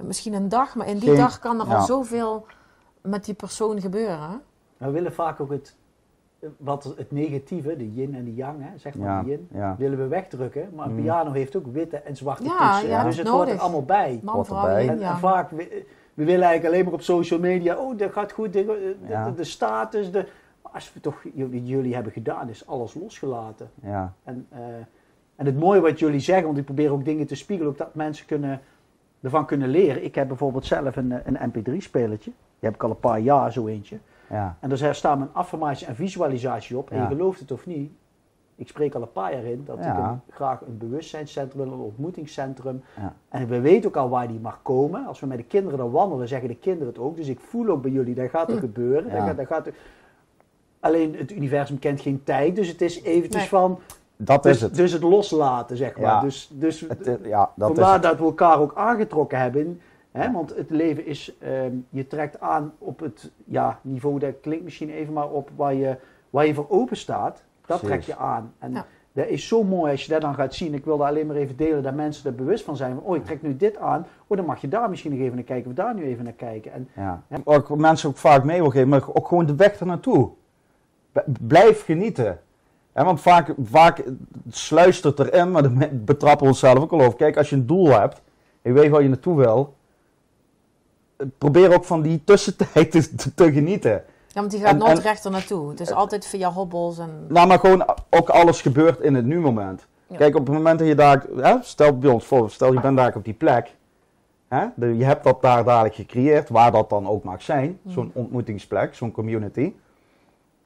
misschien 0.07 0.33
een 0.33 0.49
dag... 0.49 0.75
maar 0.75 0.87
in 0.87 0.99
die 0.99 1.09
Geen- 1.09 1.19
dag 1.19 1.39
kan 1.39 1.61
er 1.61 1.67
ja. 1.69 1.77
al 1.77 1.85
zoveel 1.87 2.47
met 3.03 3.25
die 3.25 3.35
persoon 3.35 3.81
gebeuren. 3.81 4.43
We 4.77 4.91
willen 4.91 5.13
vaak 5.15 5.41
ook 5.41 5.51
het, 5.51 5.77
wat 6.57 6.95
het 6.97 7.11
negatieve, 7.13 7.77
de 7.77 7.93
yin 7.93 8.15
en 8.15 8.25
de 8.25 8.35
yang, 8.35 8.57
hè, 8.63 8.79
zeg 8.79 8.95
maar 8.95 9.09
ja, 9.09 9.23
de 9.23 9.29
yin, 9.31 9.49
ja. 9.53 9.75
willen 9.79 9.99
we 9.99 10.07
wegdrukken. 10.07 10.69
Maar 10.75 10.87
een 10.87 10.95
Mm. 10.95 11.03
piano 11.03 11.33
heeft 11.33 11.57
ook 11.57 11.67
witte 11.73 11.97
en 11.97 12.17
zwarte 12.17 12.43
Ja, 12.45 12.81
toetsen. 12.81 13.05
dus 13.05 13.17
het 13.17 13.29
hoort 13.29 13.49
er 13.51 13.59
allemaal 13.59 13.85
bij. 13.85 14.21
Man, 14.23 14.35
Hoort 14.35 14.49
erbij. 14.49 14.89
En, 14.89 15.19
vaak, 15.19 15.51
we, 15.51 15.85
we 16.15 16.25
willen 16.25 16.43
eigenlijk 16.47 16.65
alleen 16.75 16.85
maar 16.85 16.93
op 16.95 17.03
social 17.03 17.41
media, 17.41 17.77
oh 17.77 17.99
dat 17.99 18.13
gaat 18.13 18.33
goed, 18.33 18.53
de, 18.53 18.65
de, 18.65 18.97
Ja. 19.09 19.31
de 19.31 19.45
status, 19.45 20.11
de, 20.13 20.27
maar 20.63 20.73
als 20.73 20.93
we 20.93 21.01
toch, 21.01 21.23
jullie, 21.35 21.65
jullie 21.67 21.95
hebben 21.95 22.13
gedaan, 22.13 22.49
is 22.49 22.67
alles 22.67 22.95
losgelaten. 22.95 23.71
ja. 23.83 24.13
En, 24.25 24.47
eh, 24.51 24.59
en 25.37 25.47
het 25.47 25.59
mooie 25.59 25.81
wat 25.81 25.99
jullie 25.99 26.21
zeggen, 26.21 26.47
want 26.47 26.59
ik 26.59 26.65
probeer 26.65 26.93
ook 26.93 27.05
dingen 27.05 27.27
te 27.27 27.35
spiegelen, 27.35 27.71
ook 27.73 27.79
dat 27.79 27.95
mensen 27.95 28.27
kunnen, 28.27 28.61
ervan 29.23 29.47
kunnen 29.47 29.69
leren. 29.69 30.05
Ik 30.05 30.15
heb 30.15 30.29
bijvoorbeeld 30.29 30.65
zelf 30.67 30.97
een, 30.97 31.13
eh, 31.13 31.19
een 31.25 31.51
mp3-spelertje, 31.51 32.31
die 32.31 32.69
heb 32.69 32.75
ik 32.75 32.83
al 32.83 32.91
een 32.91 33.01
paar 33.01 33.21
jaar, 33.21 33.53
zo 33.53 33.67
eentje. 33.67 33.99
Ja. 34.31 34.57
En 34.61 34.69
daar 34.69 34.95
staat 34.95 35.19
mijn 35.19 35.31
affirmatie 35.33 35.87
en 35.87 35.95
visualisatie 35.97 36.77
op. 36.77 36.91
En 36.91 36.97
Ja. 36.97 37.03
je 37.03 37.09
gelooft 37.17 37.41
het 37.41 37.53
of 37.53 37.67
niet, 37.67 37.91
ik 38.55 38.69
spreek 38.69 38.95
al 38.95 39.03
een 39.03 39.13
paar 39.13 39.33
jaar 39.33 39.45
in 39.45 39.63
dat 39.65 39.79
ik 39.79 39.85
een- 39.85 40.21
graag 40.31 40.61
een 40.61 40.79
bewustzijnscentrum 40.79 41.63
wil, 41.65 41.73
een 41.73 41.79
ontmoetingscentrum. 41.79 42.83
Ja. 42.97 43.15
En 43.29 43.49
we 43.49 43.61
weten 43.61 43.89
ook 43.89 43.97
al 43.97 44.09
waar 44.09 44.29
die 44.29 44.41
mag 44.41 44.63
komen. 44.63 45.07
Als 45.07 45.21
we 45.21 45.27
met 45.27 45.37
de 45.39 45.45
kinderen 45.45 45.79
dan 45.79 45.91
wandelen, 45.91 46.29
zeggen 46.29 46.49
de 46.49 46.57
kinderen 46.57 46.89
het 46.89 46.99
ook. 46.99 47.17
Dus 47.17 47.29
ik 47.29 47.41
voel 47.41 47.69
ook 47.69 47.83
bij 47.83 47.91
jullie, 47.91 48.15
dat 48.15 48.31
gaat 48.31 48.49
er 48.49 48.55
Hm. 48.55 48.61
gebeuren. 48.61 49.03
Dat 49.05 49.13
Ja. 49.13 49.27
gaat, 49.27 49.37
dat 49.37 49.47
gaat 49.47 49.67
er... 49.67 49.75
Alleen 50.81 51.15
het 51.17 51.33
universum 51.33 51.79
kent 51.79 52.01
geen 52.01 52.21
tijd, 52.25 52.57
dus 52.57 52.69
het 52.69 52.81
is 52.83 53.03
eventjes 53.03 53.41
Nee. 53.41 53.49
van... 53.51 53.79
Dat 54.17 54.43
Dus 54.43 54.55
is 54.57 54.61
het. 54.63 54.75
dus 54.75 54.93
het 54.93 55.03
loslaten, 55.03 55.77
zeg 55.77 55.97
maar. 55.97 56.05
Ja. 56.05 56.21
Dus, 56.21 56.51
dus 56.53 56.81
het 56.81 57.07
eh, 57.07 57.15
ja, 57.25 57.51
dat 57.57 57.71
is 57.71 57.75
vandaar 57.77 57.93
het. 57.95 58.03
dat 58.03 58.19
we 58.19 58.25
elkaar 58.25 58.61
ook 58.61 58.73
aangetrokken 58.75 59.39
hebben. 59.41 59.81
Hè? 60.13 60.25
Ja. 60.25 60.33
Want 60.33 60.57
het 60.57 60.71
leven 60.71 61.07
is, 61.07 61.37
ehm, 61.39 61.73
je 61.91 62.07
trekt 62.07 62.41
aan 62.41 62.73
op 62.79 63.01
het 63.01 63.31
ja, 63.45 63.79
niveau, 63.83 64.19
dat 64.19 64.35
klinkt 64.41 64.65
misschien 64.65 64.91
even 64.91 65.13
maar 65.13 65.29
op 65.31 65.51
waar 65.57 65.75
je, 65.75 65.97
waar 66.31 66.47
je 66.47 66.55
voor 66.55 66.67
open 66.69 66.97
staat. 66.97 67.45
Dat 67.67 67.81
Precies. 67.81 68.05
trek 68.05 68.17
je 68.17 68.23
aan. 68.23 68.53
En 68.59 68.73
Ja. 68.73 68.87
dat 69.13 69.27
is 69.27 69.49
zo 69.49 69.63
mooi 69.65 69.91
als 69.93 70.05
je 70.05 70.13
dat 70.13 70.21
dan 70.21 70.35
gaat 70.35 70.55
zien. 70.55 70.75
Ik 70.75 70.85
wilde 70.85 71.05
alleen 71.05 71.27
maar 71.27 71.37
even 71.37 71.57
delen 71.57 71.83
dat 71.83 71.95
mensen 71.95 72.31
er 72.31 72.37
bewust 72.37 72.65
van 72.65 72.77
zijn. 72.77 72.95
Van, 72.95 73.03
oh, 73.03 73.17
ik 73.17 73.25
trek 73.25 73.43
nu 73.43 73.57
dit 73.57 73.77
aan. 73.77 74.07
Oh, 74.27 74.37
dan 74.37 74.47
mag 74.47 74.61
je 74.61 74.69
daar 74.69 74.91
misschien 74.91 75.11
nog 75.13 75.21
even 75.21 75.35
naar 75.35 75.45
kijken. 75.45 75.71
Of 75.71 75.77
daar 75.77 75.95
nu 75.95 76.05
even 76.05 76.25
naar 76.25 76.33
kijken. 76.33 76.73
En 76.73 76.89
Ja. 76.95 77.23
Ook 77.45 77.69
wat 77.69 77.79
mensen 77.79 78.09
ook 78.09 78.17
vaak 78.17 78.45
mee 78.45 78.61
wil 78.61 78.71
geven, 78.71 78.89
maar 78.89 79.03
ook 79.13 79.29
gewoon 79.29 79.47
de 79.47 79.55
weg 79.55 79.81
ernaartoe. 79.81 80.31
Blijf 81.41 81.85
genieten. 81.85 82.41
Hè, 82.93 83.05
want 83.05 83.21
vaak, 83.21 83.55
vaak 83.63 84.05
sluist 84.49 85.05
het 85.05 85.19
erin, 85.19 85.51
maar 85.51 85.63
daar 85.63 85.89
betrappen 85.93 86.43
we 86.43 86.49
onszelf 86.53 86.79
ook 86.79 86.93
al 86.93 87.01
over. 87.01 87.17
Kijk, 87.17 87.37
als 87.37 87.51
je 87.51 87.57
een 87.57 87.67
doel 87.67 87.87
hebt, 88.01 88.23
en 88.63 88.73
je 88.75 88.81
weet 88.81 88.91
waar 88.91 89.03
je 89.03 89.09
naartoe 89.09 89.37
wil, 89.37 89.75
probeer 91.39 91.75
ook 91.75 91.85
van 91.85 92.03
die 92.03 92.25
tussentijd 92.25 92.91
te, 92.91 93.15
te, 93.15 93.35
te 93.35 93.53
genieten. 93.53 93.91
Ja, 94.27 94.41
want 94.41 94.51
die 94.51 94.61
gaat 94.61 94.71
En- 94.73 94.79
nooit 94.79 94.97
en- 94.97 95.03
rechter 95.03 95.31
naartoe. 95.31 95.69
Het 95.71 95.81
is 95.81 95.93
altijd 95.93 96.27
via 96.27 96.51
hobbels 96.53 96.99
en... 96.99 97.11
Nou, 97.29 97.47
maar 97.47 97.59
gewoon 97.59 97.85
ook 98.11 98.29
alles 98.29 98.61
gebeurt 98.63 99.01
in 99.01 99.15
het 99.15 99.25
nu-moment. 99.25 99.87
Ja. 100.07 100.17
Kijk, 100.17 100.35
op 100.37 100.47
het 100.47 100.55
moment 100.55 100.79
dat 100.79 100.89
je 100.89 100.95
daar, 100.95 101.25
hè, 101.37 101.55
stel 101.61 101.99
bij 101.99 102.11
ons 102.11 102.25
voor, 102.25 102.51
stel 102.51 102.73
je 102.73 102.81
bent 102.81 102.97
daar 102.97 103.15
op 103.17 103.25
die 103.25 103.35
plek, 103.35 103.75
hè, 104.49 104.67
de- 104.75 104.97
je 104.97 105.05
hebt 105.05 105.25
dat 105.25 105.43
daar 105.43 105.65
dadelijk 105.65 105.95
gecreëerd, 105.95 106.49
waar 106.49 106.73
dat 106.73 106.91
dan 106.91 107.09
ook 107.09 107.25
mag 107.25 107.43
zijn, 107.43 107.79
Mm. 107.83 107.93
zo'n 107.93 108.11
ontmoetingsplek, 108.15 108.95
zo'n 108.95 109.13
community, 109.13 109.73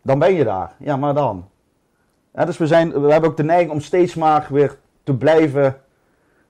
dan 0.03 0.19
ben 0.19 0.35
je 0.35 0.45
daar. 0.45 0.75
Ja, 0.79 0.97
maar 0.97 1.15
dan. 1.15 1.49
Hè, 2.33 2.47
dus 2.47 2.57
we, 2.59 2.67
zijn, 2.67 3.01
we 3.03 3.13
hebben 3.13 3.31
ook 3.31 3.37
de 3.37 3.43
neiging 3.45 3.71
om 3.71 3.81
steeds 3.81 4.15
maar 4.15 4.47
weer 4.51 4.79
te 5.03 5.15
blijven 5.17 5.81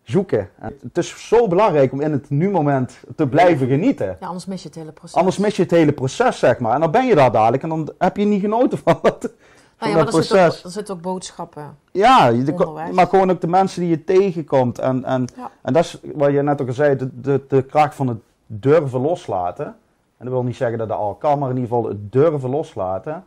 zoeken. 0.02 0.48
En 0.58 0.78
het 0.82 0.98
is 0.98 1.28
zo 1.28 1.48
belangrijk 1.48 1.92
om 1.92 2.00
in 2.00 2.12
het 2.12 2.30
nu-moment 2.30 3.00
te 3.16 3.26
blijven 3.28 3.66
genieten. 3.68 4.16
Ja, 4.20 4.26
anders 4.26 4.46
mis 4.46 4.62
je 4.62 4.68
het 4.68 4.76
hele 4.76 4.92
proces. 4.92 5.16
Anders 5.16 5.38
mis 5.38 5.56
je 5.56 5.62
het 5.62 5.70
hele 5.70 5.92
proces, 5.92 6.38
zeg 6.38 6.58
maar. 6.58 6.74
En 6.74 6.80
dan 6.80 6.90
ben 6.90 7.06
je 7.06 7.14
daar 7.14 7.32
dadelijk 7.32 7.62
en 7.62 7.68
dan 7.68 7.92
heb 7.98 8.16
je 8.16 8.24
niet 8.24 8.40
genoten 8.40 8.78
van 8.78 8.98
dat, 9.02 9.22
Nou 9.22 9.90
ja, 9.90 9.96
maar 9.96 10.04
dat 10.04 10.14
er 10.14 10.22
zitten 10.22 10.36
ook, 10.38 10.44
proces. 10.46 10.64
er 10.64 10.70
zitten 10.70 10.94
ook 10.94 11.00
boodschappen. 11.00 11.76
Ja, 11.92 12.30
de- 12.32 12.90
maar 12.92 13.06
gewoon 13.06 13.30
ook 13.30 13.40
de 13.40 13.46
mensen 13.46 13.80
die 13.80 13.90
je 13.90 14.04
tegenkomt. 14.04 14.78
En, 14.78 15.04
en, 15.04 15.26
Ja. 15.36 15.50
en 15.62 15.72
dat 15.72 15.84
is 15.84 15.98
wat 16.14 16.32
je 16.32 16.42
net 16.42 16.60
ook 16.60 16.68
al 16.68 16.74
zei, 16.74 16.96
de, 16.96 17.20
de, 17.20 17.44
de 17.48 17.62
kracht 17.62 17.94
van 17.94 18.06
het 18.08 18.18
durven 18.46 19.00
loslaten. 19.00 19.66
en 19.66 20.28
dat 20.28 20.28
wil 20.28 20.42
niet 20.42 20.56
zeggen 20.56 20.78
dat 20.78 20.88
dat 20.88 20.98
al 20.98 21.14
kan, 21.14 21.38
maar 21.38 21.50
in 21.50 21.56
ieder 21.56 21.70
geval 21.70 21.88
het 21.88 22.12
durven 22.12 22.50
loslaten, 22.50 23.24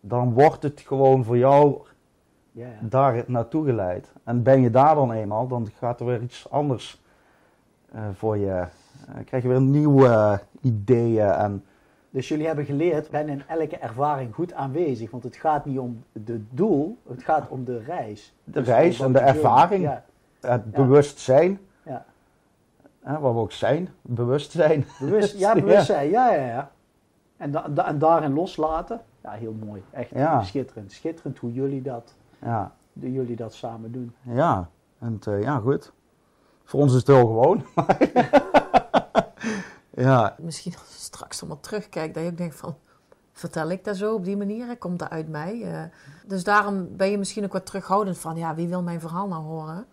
dan 0.00 0.32
wordt 0.32 0.62
het 0.62 0.82
gewoon 0.86 1.24
voor 1.24 1.36
jou 1.38 1.76
Ja, 2.52 2.66
ja. 2.66 2.72
daar 2.80 3.24
naartoe 3.26 3.64
geleid. 3.64 4.12
En 4.24 4.42
ben 4.42 4.60
je 4.60 4.70
daar 4.70 4.94
dan 4.94 5.12
eenmaal, 5.12 5.46
dan 5.48 5.68
gaat 5.78 6.00
er 6.00 6.06
weer 6.06 6.22
iets 6.22 6.50
anders 6.50 7.02
eh, 7.92 8.00
voor 8.12 8.36
je. 8.36 8.50
eh, 8.50 9.24
krijg 9.24 9.42
je 9.42 9.48
weer 9.48 9.60
nieuwe 9.60 10.40
ideeën 10.60 11.30
en 11.30 11.64
Dus 12.10 12.28
jullie 12.28 12.46
hebben 12.46 12.64
geleerd, 12.64 13.10
ben 13.10 13.28
in 13.28 13.42
elke 13.48 13.76
ervaring 13.76 14.34
goed 14.34 14.52
aanwezig. 14.52 15.10
Want 15.10 15.22
het 15.22 15.36
gaat 15.36 15.64
niet 15.64 15.78
om 15.78 16.04
het 16.12 16.40
doel, 16.50 16.98
het 17.08 17.22
gaat 17.22 17.48
om 17.48 17.64
de 17.64 17.78
reis. 17.78 18.34
de 18.44 18.52
Dus 18.52 18.66
reis 18.66 19.00
en 19.00 19.12
de 19.12 19.18
wat 19.18 19.28
ervaring, 19.28 19.82
Ja, 19.82 20.04
het 20.40 20.70
bewustzijn, 20.72 21.58
ja. 21.84 22.04
hè, 23.02 23.18
waar 23.18 23.34
we 23.34 23.40
ook 23.40 23.52
zijn, 23.52 23.88
bewustzijn. 24.02 24.84
Bewust, 25.00 25.38
ja, 25.38 25.54
bewustzijn, 25.60 26.10
ja, 26.10 26.32
ja, 26.34 26.44
ja. 26.46 26.70
En, 27.36 27.50
da- 27.50 27.68
da- 27.68 27.86
en 27.86 27.98
daarin 27.98 28.32
loslaten, 28.32 29.00
ja, 29.22 29.30
heel 29.30 29.56
mooi. 29.66 29.82
Echt 29.90 30.10
schitterend. 30.42 30.92
Schitterend 30.92 31.38
hoe 31.38 31.52
jullie 31.52 31.82
dat, 31.82 32.14
Ja, 32.42 32.72
jullie 32.92 33.36
dat 33.36 33.54
samen 33.54 33.92
doen. 33.92 34.14
ja. 34.22 34.70
En 34.98 35.18
eh, 35.24 35.42
ja, 35.42 35.58
goed. 35.58 35.92
Voor 36.64 36.80
ons 36.80 36.92
is 36.92 36.98
het 36.98 37.06
heel 37.06 37.26
gewoon. 37.26 37.64
ja, 40.06 40.34
Misschien 40.38 40.72
als 40.72 40.94
je 40.94 41.00
straks 41.00 41.40
allemaal 41.40 41.60
terugkijkt, 41.60 42.14
dat 42.14 42.22
je 42.22 42.30
ook 42.30 42.36
denkt 42.36 42.54
van... 42.54 42.76
Vertel 43.32 43.70
ik 43.70 43.84
dat 43.84 43.96
zo 43.96 44.14
op 44.14 44.24
die 44.24 44.36
manier? 44.36 44.78
Komt 44.78 44.98
dat 44.98 45.10
uit 45.10 45.28
mij? 45.28 45.62
Eh, 45.62 45.82
dus 46.26 46.44
daarom 46.44 46.96
ben 46.96 47.10
je 47.10 47.18
misschien 47.18 47.44
ook 47.44 47.52
wat 47.52 47.66
terughoudend 47.66 48.18
van... 48.18 48.36
Ja, 48.36 48.54
wie 48.54 48.68
wil 48.68 48.82
mijn 48.82 49.00
verhaal 49.00 49.28
nou 49.28 49.42
horen? 49.42 49.86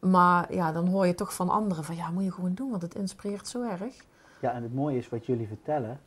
Maar 0.00 0.54
ja, 0.54 0.72
dan 0.72 0.88
hoor 0.88 1.06
je 1.06 1.14
toch 1.14 1.34
van 1.34 1.48
anderen 1.48 1.84
van... 1.84 1.96
Ja, 1.96 2.10
moet 2.10 2.24
je 2.24 2.32
gewoon 2.32 2.54
doen, 2.54 2.70
want 2.70 2.82
het 2.82 2.94
inspireert 2.94 3.48
zo 3.48 3.62
erg. 3.62 3.94
Ja, 4.40 4.52
en 4.52 4.62
het 4.62 4.74
mooie 4.74 4.98
is 4.98 5.08
wat 5.08 5.26
jullie 5.26 5.46
vertellen, 5.46 6.00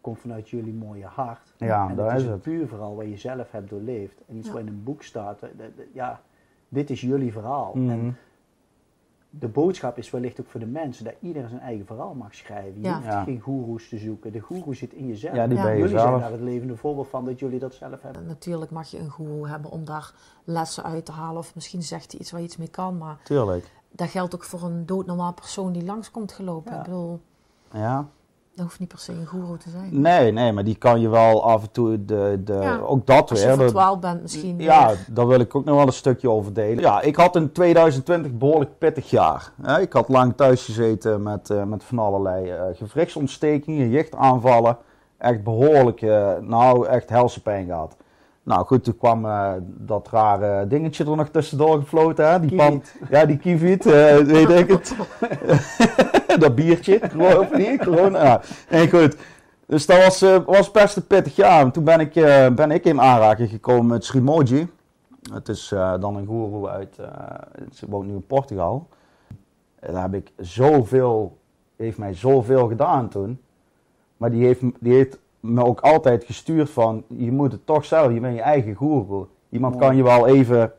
komt 0.00 0.18
vanuit 0.18 0.48
jullie 0.50 0.74
mooie 0.74 1.04
hart. 1.06 1.54
Ja, 1.56 1.88
en 1.88 1.96
daar 1.96 2.12
het 2.12 2.20
is 2.20 2.26
het. 2.28 2.42
puur 2.42 2.68
verhaal 2.68 2.96
wat 2.96 3.08
je 3.08 3.16
zelf 3.16 3.50
hebt 3.50 3.70
doorleefd. 3.70 4.20
En 4.28 4.36
iets 4.36 4.46
Ja. 4.46 4.52
wat 4.52 4.62
in 4.62 4.68
een 4.68 4.82
boek 4.84 5.02
staat, 5.02 5.40
ja, 5.92 6.20
dit 6.68 6.90
is 6.90 7.00
jullie 7.00 7.32
verhaal. 7.32 7.72
Mhm. 7.74 7.90
En 7.90 8.16
de 9.30 9.48
boodschap 9.48 9.98
is 9.98 10.10
wellicht 10.10 10.40
ook 10.40 10.46
voor 10.46 10.60
de 10.60 10.66
mensen 10.66 11.04
dat 11.04 11.14
iedereen 11.20 11.48
zijn 11.48 11.60
eigen 11.60 11.86
verhaal 11.86 12.14
mag 12.14 12.34
schrijven. 12.34 12.74
Je 12.80 12.86
Ja. 12.86 12.94
hoeft 12.94 13.06
Ja. 13.06 13.22
geen 13.22 13.40
goeroes 13.40 13.88
te 13.88 13.98
zoeken. 13.98 14.32
De 14.32 14.40
goeroe 14.40 14.74
zit 14.74 14.92
in 14.92 15.06
jezelf. 15.06 15.34
ja, 15.34 15.46
die 15.46 15.56
Ja. 15.56 15.62
ben 15.62 15.72
je 15.72 15.78
jullie 15.78 15.98
zijn 15.98 16.18
daar 16.20 16.30
het 16.30 16.40
levende 16.40 16.76
voorbeeld 16.76 17.08
van 17.08 17.24
dat 17.24 17.38
jullie 17.38 17.58
dat 17.58 17.74
zelf 17.74 18.02
hebben. 18.02 18.22
En 18.22 18.28
natuurlijk 18.28 18.70
mag 18.70 18.90
je 18.90 18.98
een 18.98 19.10
guru 19.10 19.48
hebben 19.48 19.70
om 19.70 19.84
daar 19.84 20.12
lessen 20.44 20.84
uit 20.84 21.04
te 21.04 21.12
halen. 21.12 21.38
Of 21.38 21.54
misschien 21.54 21.82
zegt 21.82 22.10
hij 22.12 22.20
iets 22.20 22.30
waar 22.30 22.40
je 22.40 22.46
iets 22.46 22.56
mee 22.56 22.68
kan. 22.70 22.98
Maar 22.98 23.18
Tuurlijk. 23.24 23.70
dat 23.90 24.08
geldt 24.08 24.34
ook 24.34 24.44
voor 24.44 24.62
een 24.62 24.86
doodnormaal 24.86 25.34
persoon 25.34 25.72
die 25.72 25.84
langskomt 25.84 26.32
gelopen. 26.32 26.72
Ja. 26.72 26.78
Ik 26.78 26.84
bedoel, 26.84 27.20
Ja. 27.72 28.08
Dat 28.58 28.66
hoeft 28.66 28.78
niet 28.80 28.88
per 28.88 28.98
se 28.98 29.12
een 29.12 29.26
guru 29.26 29.58
te 29.58 29.70
zijn. 29.70 29.88
Nee, 30.00 30.32
nee, 30.32 30.52
maar 30.52 30.64
die 30.64 30.74
kan 30.76 31.00
je 31.00 31.08
wel 31.08 31.44
af 31.44 31.62
en 31.62 31.70
toe, 31.70 32.04
de, 32.04 32.40
de, 32.44 32.52
Ja. 32.52 32.78
ook 32.78 33.06
dat 33.06 33.30
Als 33.30 33.40
je 33.40 33.46
weer. 33.46 33.56
de- 33.56 33.62
verdwaald 33.62 34.00
bent 34.00 34.22
misschien 34.22 34.58
Ja, 34.60 34.86
weer. 34.86 35.06
daar 35.10 35.26
wil 35.26 35.40
ik 35.40 35.54
ook 35.54 35.64
nog 35.64 35.76
wel 35.76 35.86
een 35.86 35.92
stukje 35.92 36.30
over 36.30 36.52
delen. 36.52 36.80
Ja, 36.82 37.00
ik 37.00 37.16
had 37.16 37.36
in 37.36 37.52
2020 37.52 38.32
behoorlijk 38.32 38.78
pittig 38.78 39.10
jaar. 39.10 39.52
Ik 39.80 39.92
had 39.92 40.08
lang 40.08 40.36
thuis 40.36 40.64
gezeten 40.64 41.22
met, 41.22 41.50
eh, 41.50 41.62
met 41.62 41.84
van 41.84 41.98
allerlei 41.98 42.50
eh 42.50 42.62
gewrichtsontstekingen, 42.72 43.88
jichtaanvallen. 43.90 44.76
Echt 45.18 45.42
behoorlijk, 45.44 46.02
eh, 46.02 46.32
nou 46.40 46.86
echt 46.86 47.08
helse 47.10 47.42
pijn 47.42 47.66
gehad. 47.66 47.96
Nou 48.48 48.66
goed, 48.66 48.84
toen 48.84 48.96
kwam 48.96 49.26
eh, 49.26 49.52
dat 49.62 50.08
rare 50.10 50.66
dingetje 50.66 51.04
er 51.04 51.16
nog 51.16 51.28
tussendoor 51.28 51.78
gefloten. 51.78 52.30
Hè? 52.30 52.40
Die 52.40 52.56
pan, 52.56 52.82
ja, 53.10 53.26
die 53.26 53.36
kieviet, 53.36 53.86
eh, 53.86 54.16
weet 54.16 54.48
ik 54.48 54.68
het. 54.68 54.96
dat 56.40 56.54
biertje, 56.54 57.00
gewoon, 57.02 57.38
of 57.38 57.56
niet? 57.56 57.82
Gewoon, 57.82 58.12
ja. 58.12 58.40
En 58.68 58.88
goed. 58.90 59.16
Dus 59.66 59.86
dat 59.86 60.04
was, 60.04 60.22
eh, 60.22 60.38
was 60.46 60.70
best 60.70 60.96
een 60.96 61.06
pittig 61.06 61.36
jaar. 61.36 61.60
En 61.60 61.70
toen 61.70 61.84
ben 61.84 62.00
ik, 62.00 62.12
ben 62.54 62.70
ik 62.70 62.84
in 62.84 63.00
aanraking 63.00 63.50
gekomen 63.50 63.86
met 63.86 64.04
Srimoji. 64.04 64.68
Het 65.32 65.48
is 65.48 65.74
dan 66.00 66.16
een 66.16 66.26
goeroe 66.26 66.68
uit, 66.68 66.98
ze 67.72 67.86
woont 67.88 68.06
nu 68.06 68.12
in 68.12 68.26
Portugal. 68.26 68.88
En 69.80 69.92
daar 69.92 70.02
heb 70.02 70.14
ik 70.14 70.32
zoveel, 70.36 71.38
heeft 71.76 71.98
mij 71.98 72.14
zoveel 72.14 72.68
gedaan 72.68 73.08
toen. 73.08 73.40
Maar 74.16 74.30
die 74.30 74.44
heeft, 74.44 74.60
die 74.80 74.92
heeft 74.92 75.18
me 75.40 75.64
ook 75.64 75.80
altijd 75.80 76.24
gestuurd 76.24 76.70
van, 76.70 77.04
je 77.06 77.32
moet 77.32 77.52
het 77.52 77.66
toch 77.66 77.84
zelf, 77.84 78.12
je 78.12 78.20
bent 78.20 78.34
je 78.34 78.42
eigen 78.42 78.74
goeroe. 78.74 79.26
Iemand 79.48 79.76
kan 79.76 79.96
je 79.96 80.02
wel 80.02 80.26
even 80.26 80.72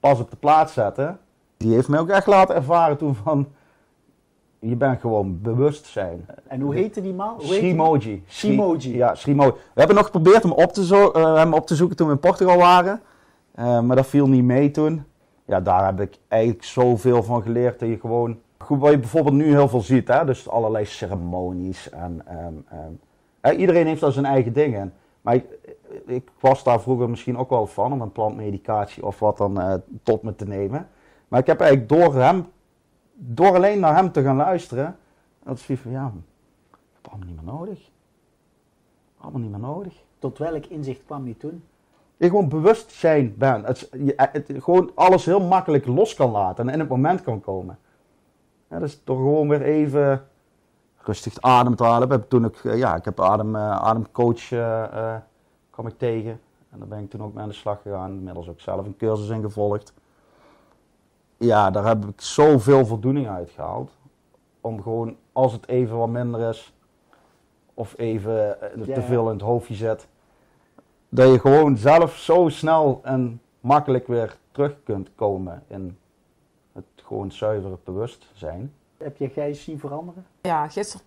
pas 0.00 0.20
op 0.20 0.30
de 0.30 0.36
plaats 0.36 0.72
zetten. 0.72 1.18
Die 1.56 1.74
heeft 1.74 1.88
mij 1.88 2.00
ook 2.00 2.08
echt 2.08 2.26
laten 2.26 2.54
ervaren 2.54 2.96
toen 2.96 3.14
van, 3.14 3.48
je 4.58 4.76
bent 4.76 5.00
gewoon 5.00 5.38
bewustzijn. 5.42 6.26
En 6.46 6.60
hoe 6.60 6.74
heette 6.74 7.00
die 7.00 7.14
man? 7.14 7.34
Srimoji. 7.38 8.00
Sri- 8.00 8.22
Srimoji. 8.26 8.96
Ja, 8.96 9.14
Srimoji. 9.14 9.50
We 9.50 9.58
hebben 9.74 9.96
nog 9.96 10.04
geprobeerd 10.04 10.42
hem 10.42 10.52
op 10.52 10.72
te, 10.72 10.86
zo 10.86 11.10
eh, 11.10 11.34
hem 11.34 11.54
op 11.54 11.66
te 11.66 11.74
zoeken 11.74 11.96
toen 11.96 12.06
we 12.06 12.12
in 12.12 12.18
Portugal 12.18 12.56
waren. 12.56 13.00
Eh, 13.54 13.80
maar 13.80 13.96
dat 13.96 14.06
viel 14.06 14.28
niet 14.28 14.44
mee 14.44 14.70
toen. 14.70 15.04
Ja, 15.44 15.60
daar 15.60 15.84
heb 15.84 16.00
ik 16.00 16.18
eigenlijk 16.28 16.64
zoveel 16.64 17.22
van 17.22 17.42
geleerd 17.42 17.78
dat 17.80 17.88
je 17.88 17.98
gewoon... 17.98 18.38
Goed, 18.58 18.80
wat 18.80 18.90
je 18.90 18.98
bijvoorbeeld 18.98 19.34
nu 19.34 19.44
heel 19.44 19.68
veel 19.68 19.80
ziet, 19.80 20.08
hè? 20.08 20.24
dus 20.24 20.48
allerlei 20.48 20.84
ceremonies 20.84 21.90
en... 21.90 22.22
hè, 23.40 23.52
iedereen 23.52 23.86
heeft 23.86 24.00
daar 24.00 24.12
zijn 24.12 24.24
eigen 24.24 24.52
dingen. 24.52 24.92
Maar 25.20 25.34
ik, 25.34 25.46
ik 26.06 26.30
was 26.40 26.64
daar 26.64 26.80
vroeger 26.80 27.10
misschien 27.10 27.38
ook 27.38 27.50
wel 27.50 27.66
van 27.66 27.92
om 27.92 28.00
een 28.00 28.12
plantmedicatie 28.12 29.06
of 29.06 29.18
wat 29.18 29.36
dan 29.36 29.60
eh, 29.60 29.74
tot 30.02 30.22
me 30.22 30.34
te 30.34 30.46
nemen. 30.46 30.88
Maar 31.28 31.40
ik 31.40 31.46
heb 31.46 31.60
eigenlijk 31.60 31.90
door 31.90 32.14
hem, 32.14 32.46
door 33.14 33.54
alleen 33.54 33.80
naar 33.80 33.94
hem 33.96 34.12
te 34.12 34.22
gaan 34.22 34.36
luisteren, 34.36 34.96
dat 35.44 35.58
is 35.58 35.66
wie 35.66 35.78
van 35.78 35.90
ja, 35.90 36.12
ik 36.70 36.78
heb 36.94 37.08
allemaal 37.12 37.26
niet 37.28 37.36
meer 37.44 37.52
nodig. 37.54 37.90
Allemaal 39.18 39.40
niet 39.40 39.50
meer 39.50 39.60
nodig. 39.60 40.02
Tot 40.18 40.38
welk 40.38 40.64
inzicht 40.66 41.04
kwam 41.04 41.26
je 41.26 41.36
toen? 41.36 41.62
Je 42.16 42.26
gewoon 42.28 42.48
bewustzijn 42.48 43.34
bent. 43.38 43.66
Het, 43.66 43.76
is- 43.76 43.88
je, 44.04 44.12
het, 44.16 44.52
gewoon 44.58 44.90
alles 44.94 45.24
heel 45.24 45.40
makkelijk 45.40 45.86
los 45.86 46.14
kan 46.14 46.30
laten 46.30 46.66
en 46.68 46.72
in 46.74 46.80
het 46.80 46.88
moment 46.88 47.22
kan 47.22 47.40
komen. 47.40 47.78
Ja, 48.70 48.78
dus 48.78 49.00
door 49.04 49.16
gewoon 49.16 49.48
weer 49.48 49.62
even 49.62 50.27
rustig 51.08 51.40
adem 51.40 51.76
te 51.76 51.84
halen. 51.84 52.02
Ik 52.02 52.12
heb 52.12 52.28
toen 52.28 52.44
ook, 52.44 52.56
eh, 52.56 52.78
ja, 52.78 52.96
ik 52.96 53.04
heb 53.04 53.20
adem, 53.20 53.56
eh, 53.56 53.70
ademcoach 53.70 54.52
eh, 54.52 55.14
kwam 55.70 55.86
ik 55.86 55.98
tegen. 55.98 56.40
En 56.70 56.78
daar 56.78 56.88
ben 56.88 56.98
ik 56.98 57.10
toen 57.10 57.22
ook 57.22 57.34
mee 57.34 57.42
aan 57.42 57.48
de 57.48 57.54
slag 57.54 57.82
gegaan. 57.82 58.10
Inmiddels 58.10 58.48
ook 58.48 58.60
zelf 58.60 58.86
een 58.86 58.96
cursus 58.96 59.28
in 59.28 59.42
gevolgd. 59.42 59.92
Ja, 61.36 61.70
daar 61.70 61.84
heb 61.84 62.04
ik 62.04 62.20
zoveel 62.20 62.86
voldoening 62.86 63.28
uit 63.28 63.50
gehaald. 63.50 63.90
Om 64.60 64.82
gewoon, 64.82 65.16
als 65.32 65.52
het 65.52 65.68
even 65.68 65.96
wat 65.96 66.08
minder 66.08 66.48
is, 66.48 66.72
of 67.74 67.94
even 67.96 68.58
te 68.84 69.02
veel 69.02 69.26
in 69.26 69.32
het 69.32 69.42
hoofdje 69.42 69.74
zet, 69.74 70.08
dat 71.08 71.32
je 71.32 71.38
gewoon 71.38 71.76
zelf 71.76 72.16
zo 72.16 72.48
snel 72.48 73.00
en 73.02 73.40
makkelijk 73.60 74.06
weer 74.06 74.36
terug 74.50 74.76
kunt 74.84 75.10
komen 75.14 75.62
in 75.66 75.98
het 76.72 76.84
gewoon 76.94 77.32
zuivere 77.32 77.78
bewustzijn. 77.84 78.72
Heb 78.96 79.16
je 79.16 79.28
Gijs 79.28 79.64
zien 79.64 79.78
veranderen? 79.78 80.26
Ja, 80.48 80.68
gisteren 80.68 81.06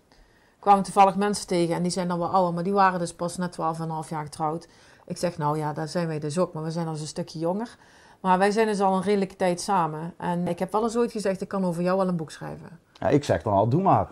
kwamen 0.58 0.82
toevallig 0.82 1.16
mensen 1.16 1.46
tegen 1.46 1.74
en 1.74 1.82
die 1.82 1.92
zijn 1.92 2.08
dan 2.08 2.18
wel 2.18 2.28
ouder, 2.28 2.54
maar 2.54 2.62
die 2.62 2.72
waren 2.72 2.98
dus 2.98 3.14
pas 3.14 3.36
net 3.36 3.58
12,5 4.04 4.08
jaar 4.08 4.24
getrouwd. 4.24 4.68
Ik 5.06 5.16
zeg, 5.16 5.38
nou 5.38 5.58
ja, 5.58 5.72
daar 5.72 5.88
zijn 5.88 6.06
wij 6.06 6.18
dus 6.18 6.38
ook, 6.38 6.52
maar 6.52 6.62
we 6.62 6.70
zijn 6.70 6.86
al 6.86 6.92
eens 6.92 7.00
een 7.00 7.06
stukje 7.06 7.38
jonger. 7.38 7.76
Maar 8.20 8.38
wij 8.38 8.50
zijn 8.50 8.66
dus 8.66 8.80
al 8.80 8.96
een 8.96 9.02
redelijke 9.02 9.36
tijd 9.36 9.60
samen. 9.60 10.14
En 10.18 10.48
ik 10.48 10.58
heb 10.58 10.72
wel 10.72 10.82
eens 10.82 10.96
ooit 10.96 11.12
gezegd, 11.12 11.40
ik 11.40 11.48
kan 11.48 11.64
over 11.64 11.82
jou 11.82 11.98
wel 11.98 12.08
een 12.08 12.16
boek 12.16 12.30
schrijven. 12.30 12.78
Ja, 12.92 13.08
ik 13.08 13.24
zeg 13.24 13.42
dan 13.42 13.52
al, 13.52 13.68
doe 13.68 13.82
maar. 13.82 14.10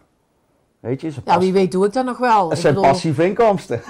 Weet 0.80 1.00
je, 1.00 1.10
ze 1.10 1.20
Ja, 1.24 1.38
wie 1.38 1.52
weet 1.52 1.72
doe 1.72 1.86
ik 1.86 1.92
dat 1.92 2.04
nog 2.04 2.18
wel. 2.18 2.44
het 2.48 2.52
Ik 2.56 2.62
zijn 2.62 2.74
bedoel- 2.74 2.90
passieve 2.90 3.24
inkomsten. 3.26 3.82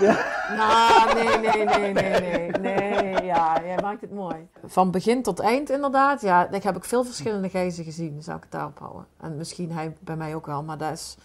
Nou, 0.56 1.14
nee, 1.14 1.38
nee, 1.38 1.64
nee, 1.64 1.92
nee, 1.92 2.50
nee, 2.50 2.50
nee. 2.50 3.24
Ja, 3.24 3.60
jij 3.64 3.78
maakt 3.82 4.00
het 4.00 4.12
mooi. 4.12 4.48
Van 4.66 4.90
begin 4.90 5.22
tot 5.22 5.40
eind 5.40 5.70
inderdaad. 5.70 6.20
Ja, 6.20 6.50
ik 6.50 6.62
heb 6.62 6.76
ik 6.76 6.84
veel 6.84 7.04
verschillende 7.04 7.48
gijzen 7.48 7.84
gezien. 7.84 8.22
Zou 8.22 8.36
ik 8.36 8.42
het 8.42 8.52
daarop 8.52 8.78
houden. 8.78 9.06
En 9.20 9.36
misschien 9.36 9.70
hij 9.72 9.96
bij 10.00 10.16
mij 10.16 10.34
ook 10.34 10.46
wel. 10.46 10.62
Maar 10.62 10.78
dat 10.78 10.92
is... 10.92 11.16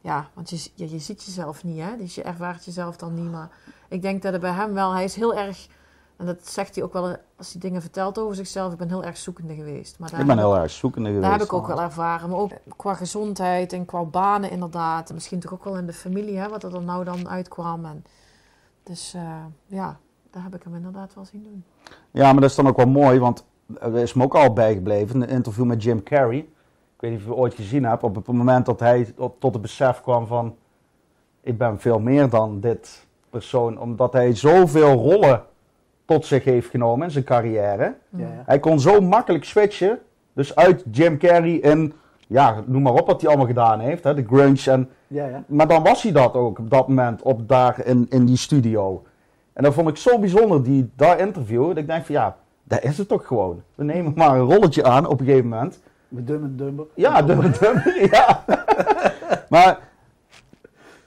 Ja, 0.00 0.28
want 0.34 0.50
je, 0.50 0.70
je, 0.74 0.90
je 0.90 0.98
ziet 0.98 1.24
jezelf 1.24 1.64
niet, 1.64 1.80
hè. 1.80 1.96
Dus 1.96 2.14
je 2.14 2.22
ervaart 2.22 2.64
jezelf 2.64 2.96
dan 2.96 3.14
niet. 3.14 3.30
Maar 3.32 3.48
ik 3.88 4.02
denk 4.02 4.22
dat 4.22 4.32
het 4.32 4.40
bij 4.40 4.50
hem 4.52 4.72
wel... 4.74 4.92
Hij 4.92 5.04
is 5.04 5.14
heel 5.14 5.34
erg... 5.34 5.66
En 6.22 6.28
dat 6.28 6.48
zegt 6.48 6.74
hij 6.74 6.84
ook 6.84 6.92
wel 6.92 7.16
als 7.36 7.52
hij 7.52 7.60
dingen 7.60 7.80
vertelt 7.80 8.18
over 8.18 8.34
zichzelf. 8.34 8.72
Ik 8.72 8.78
ben 8.78 8.88
heel 8.88 9.04
erg 9.04 9.16
zoekende 9.16 9.54
geweest. 9.54 9.98
Maar 9.98 10.10
daar 10.10 10.20
Ik 10.20 10.26
ben 10.26 10.38
heel 10.38 10.56
erg 10.56 10.70
zoekende 10.70 11.08
geweest. 11.08 11.24
daar 11.24 11.38
heb 11.38 11.46
ik 11.46 11.52
ook 11.52 11.66
wel 11.66 11.80
ervaren. 11.80 12.30
Maar 12.30 12.38
ook 12.38 12.52
qua 12.76 12.94
gezondheid 12.94 13.72
en 13.72 13.84
qua 13.84 14.04
banen 14.04 14.50
inderdaad. 14.50 15.08
En 15.08 15.14
misschien 15.14 15.40
toch 15.40 15.52
ook 15.52 15.64
wel 15.64 15.76
in 15.76 15.86
de 15.86 15.92
familie, 15.92 16.38
hè, 16.38 16.48
wat 16.48 16.62
er 16.64 16.82
nou 16.82 17.04
dan 17.04 17.28
uitkwam. 17.28 17.84
En 17.84 18.04
dus 18.82 19.14
eh, 19.14 19.44
ja, 19.66 19.98
daar 20.30 20.42
heb 20.42 20.54
ik 20.54 20.62
hem 20.62 20.74
inderdaad 20.74 21.14
wel 21.14 21.24
zien 21.24 21.42
doen. 21.42 21.64
Ja, 22.10 22.32
maar 22.32 22.40
dat 22.40 22.50
is 22.50 22.56
dan 22.56 22.68
ook 22.68 22.76
wel 22.76 22.86
mooi, 22.86 23.18
want 23.18 23.44
er 23.80 23.96
is 23.96 24.14
me 24.14 24.22
ook 24.22 24.34
al 24.34 24.52
bijgebleven. 24.52 25.22
Een 25.22 25.28
interview 25.28 25.64
met 25.64 25.82
Jim 25.82 26.02
Carrey. 26.02 26.38
Ik 26.38 27.00
weet 27.00 27.10
niet 27.10 27.20
of 27.20 27.24
je 27.26 27.30
het 27.30 27.40
ooit 27.40 27.54
gezien 27.54 27.84
hebt. 27.84 28.02
Op 28.02 28.14
het 28.14 28.26
moment 28.26 28.66
dat 28.66 28.80
hij 28.80 29.04
tot 29.04 29.40
tot 29.40 29.52
het 29.52 29.62
besef 29.62 30.00
kwam 30.00 30.26
van... 30.26 30.56
Ik 31.40 31.58
ben 31.58 31.80
veel 31.80 31.98
meer 31.98 32.28
dan 32.28 32.60
dit 32.60 33.06
persoon. 33.30 33.78
Omdat 33.78 34.12
hij 34.12 34.34
zoveel 34.34 34.92
rollen 34.92 35.50
tot 36.12 36.26
zich 36.26 36.44
heeft 36.44 36.70
genomen 36.70 37.06
in 37.06 37.12
zijn 37.12 37.24
carrière. 37.24 37.94
Ja. 38.16 38.42
Hij 38.46 38.58
kon 38.58 38.80
zo 38.80 39.00
makkelijk 39.00 39.44
switchen. 39.44 39.98
Dus 40.32 40.56
uit 40.56 40.84
Jim 40.90 41.18
Carrey 41.18 41.54
in... 41.54 41.92
Ja, 42.26 42.62
noem 42.66 42.82
maar 42.82 42.92
op 42.92 43.06
wat 43.06 43.20
hij 43.20 43.28
allemaal 43.28 43.46
gedaan 43.46 43.80
heeft. 43.80 44.04
Hè, 44.04 44.14
de 44.14 44.24
grunge 44.26 44.70
en 44.70 44.90
Ja, 45.06 45.26
ja. 45.26 45.44
Maar 45.46 45.68
dan 45.68 45.82
was 45.82 46.02
hij 46.02 46.12
dat 46.12 46.34
ook 46.34 46.58
op 46.58 46.70
dat 46.70 46.88
moment, 46.88 47.22
op 47.22 47.48
daar 47.48 47.86
in, 47.86 48.06
in 48.10 48.24
die 48.24 48.36
studio. 48.36 49.02
En 49.52 49.62
dat 49.62 49.74
vond 49.74 49.88
ik 49.88 49.96
zo 49.96 50.18
bijzonder, 50.18 50.62
die, 50.62 50.90
dat 50.96 51.18
interview. 51.18 51.66
Dat 51.66 51.76
ik 51.76 51.86
denk 51.86 52.04
van 52.04 52.14
ja, 52.14 52.36
dat 52.64 52.82
is 52.82 52.98
het 52.98 53.08
toch 53.08 53.26
gewoon. 53.26 53.62
We 53.74 53.84
nemen 53.84 54.12
maar 54.16 54.38
een 54.38 54.52
rolletje 54.52 54.84
aan 54.84 55.06
op 55.06 55.20
een 55.20 55.26
gegeven 55.26 55.48
moment. 55.48 55.80
Met 56.08 56.30
en 56.30 56.56
dumber. 56.56 56.86
Ja, 56.94 57.24
ja. 58.10 58.44
maar, 59.48 59.78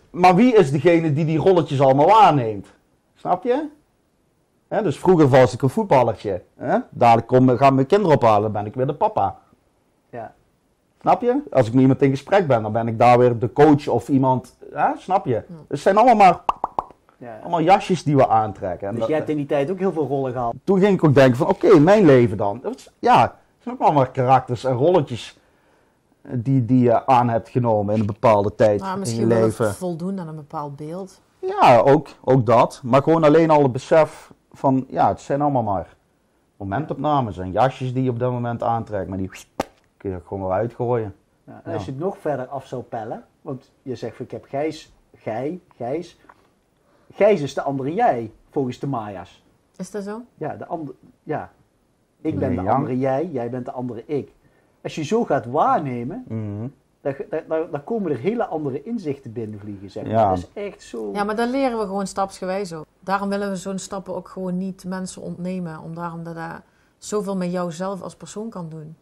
maar 0.10 0.36
wie 0.36 0.56
is 0.56 0.72
degene 0.72 1.14
die 1.14 1.26
die 1.26 1.38
rolletjes 1.38 1.82
allemaal 1.82 2.22
aanneemt? 2.22 2.68
Snap 3.16 3.43
je? 3.43 3.68
Hè, 4.76 4.84
dus 4.84 4.99
vroeger 4.99 5.28
was 5.30 5.53
ik 5.53 5.61
een 5.61 5.69
voetballertje. 5.69 6.41
Hè? 6.57 6.78
Dadelijk 6.89 7.28
kom, 7.28 7.49
gaan 7.49 7.76
mijn 7.76 7.88
kinderen 7.88 8.15
ophalen, 8.15 8.51
ben 8.51 8.65
ik 8.65 8.76
weer 8.76 8.88
de 8.88 8.93
papa. 8.93 9.38
Ja. 10.09 10.34
Snap 11.01 11.21
je? 11.21 11.41
Als 11.51 11.67
ik 11.67 11.73
met 11.73 11.82
iemand 11.82 12.01
in 12.01 12.09
gesprek 12.09 12.47
ben, 12.47 12.61
dan 12.61 12.71
ben 12.71 12.88
ik 12.88 12.99
daar 12.99 13.17
weer 13.17 13.39
de 13.39 13.53
coach 13.53 13.88
of 13.88 14.07
iemand. 14.09 14.55
Hè? 14.73 14.88
Snap 14.97 15.26
je? 15.26 15.32
Ja. 15.34 15.43
Dus 15.47 15.57
het 15.67 15.80
zijn 15.80 15.97
allemaal 15.97 16.15
maar 16.15 16.39
ja. 17.17 17.39
allemaal 17.41 17.61
jasjes 17.61 18.03
die 18.03 18.15
we 18.15 18.28
aantrekken. 18.28 18.88
En 18.88 18.91
Dus 18.91 18.99
dat- 18.99 19.09
jij 19.09 19.17
hebt 19.17 19.30
in 19.30 19.36
die 19.38 19.45
tijd 19.45 19.71
ook 19.71 19.80
heel 19.80 19.91
veel 19.91 20.07
rollen 20.07 20.32
gehad. 20.32 20.53
toen 20.63 20.80
ging 20.80 20.93
ik 20.93 21.03
ook 21.03 21.13
denken 21.13 21.36
van 21.38 21.47
oké, 21.47 21.80
mijn 21.80 22.05
leven 22.05 22.38
dan. 22.38 22.59
Dat 22.61 22.91
ja, 22.99 23.21
het 23.21 23.32
zijn 23.59 23.76
ook 23.76 23.82
allemaal 23.82 24.07
karakters 24.07 24.63
en 24.63 24.73
rolletjes 24.73 25.38
die, 26.21 26.65
die 26.65 26.80
je 26.84 27.05
aan 27.05 27.30
hebt 27.30 27.49
genomen 27.49 27.93
in 27.93 27.99
een 27.99 28.05
bepaalde 28.05 28.55
tijd 28.55 28.80
Maar 28.80 28.88
in 28.89 28.93
je 28.93 28.99
misschien 28.99 29.28
wil 29.28 29.39
leven. 29.41 29.65
het 29.65 29.76
voldoen 29.76 30.19
aan 30.19 30.28
een 30.28 30.36
bepaald 30.36 30.76
beeld. 30.76 31.21
Ja, 31.39 31.80
ook, 31.80 32.07
ook 32.23 32.45
dat. 32.45 32.80
Maar 32.84 33.03
gewoon 33.03 33.23
alleen 33.23 33.49
al 33.49 33.63
het 33.63 33.71
besef 33.71 34.34
van, 34.56 34.86
ja, 34.89 35.08
het 35.08 35.20
zijn 35.22 35.41
allemaal 35.41 35.64
maar 35.64 35.95
momentopnames 36.58 37.38
en 37.38 37.51
jasjes 37.51 37.93
die 37.93 38.03
je 38.03 38.10
op 38.10 38.20
dat 38.20 38.32
moment 38.32 38.64
aantrekt. 38.64 39.08
Maar 39.10 39.18
die 39.18 39.30
kun 39.97 40.10
je 40.10 40.20
gewoon 40.26 40.43
weer 40.43 40.51
uitgooien. 40.58 41.16
Ja, 41.43 41.62
en 41.64 41.74
als 41.74 41.86
je 41.86 41.91
het 41.91 41.99
nog 41.99 42.18
verder 42.18 42.45
af 42.47 42.66
zou 42.68 42.82
pellen, 42.82 43.26
want 43.41 43.72
je 43.82 43.95
zegt 43.95 44.16
van 44.16 44.26
ik 44.26 44.32
heb 44.32 44.45
Gijs, 44.45 44.93
Gij, 45.16 45.60
Gijs. 45.76 46.20
Gijs 47.14 47.41
is 47.41 47.53
de 47.53 47.62
andere 47.62 47.93
jij, 47.93 48.32
volgens 48.49 48.80
de 48.80 48.88
Maya's. 48.88 49.43
Is 49.78 49.91
dat 49.91 50.03
zo? 50.03 50.22
Ja, 50.38 50.56
de 50.56 50.66
andere, 50.66 50.97
ja. 51.24 51.51
Ik 52.22 52.39
ben 52.39 52.49
de 52.49 52.56
yang. 52.56 52.70
andere 52.70 52.97
jij, 52.97 53.30
jij 53.32 53.49
bent 53.49 53.66
de 53.66 53.72
andere 53.72 54.03
ik. 54.06 54.32
Als 54.84 54.95
je 54.95 55.03
zo 55.03 55.24
gaat 55.24 55.45
waarnemen, 55.45 56.24
Mhm. 56.28 56.68
dan, 57.01 57.16
dan, 57.30 57.39
dan, 57.47 57.68
dan 57.72 57.84
komen 57.84 58.12
er 58.12 58.18
hele 58.18 58.45
andere 58.45 58.84
inzichten 58.84 59.34
binnenvliegen, 59.34 59.89
zeg 59.89 60.03
maar. 60.03 60.12
Ja. 60.12 60.30
Dat 60.30 60.38
is 60.38 60.49
echt 60.53 60.82
zo... 60.84 61.12
Ja, 61.14 61.24
maar 61.24 61.36
dat 61.36 61.49
leren 61.49 61.78
we 61.78 61.84
gewoon 61.86 62.08
stapsgewijs 62.08 62.74
ook. 62.74 62.86
Daarom 63.06 63.30
willen 63.30 63.49
we 63.49 63.56
zo'n 63.56 63.80
stappen 63.80 64.16
ook 64.16 64.28
gewoon 64.28 64.58
niet 64.58 64.84
mensen 64.86 65.22
ontnemen. 65.22 65.80
Om 65.80 65.95
daarom 65.95 66.24
dat 66.24 66.36
dat 66.36 66.62
zoveel 66.97 67.36
met 67.38 67.51
jouzelf 67.51 68.01
als 68.01 68.16
persoon 68.16 68.49
kan 68.49 68.70
doen. 68.70 68.95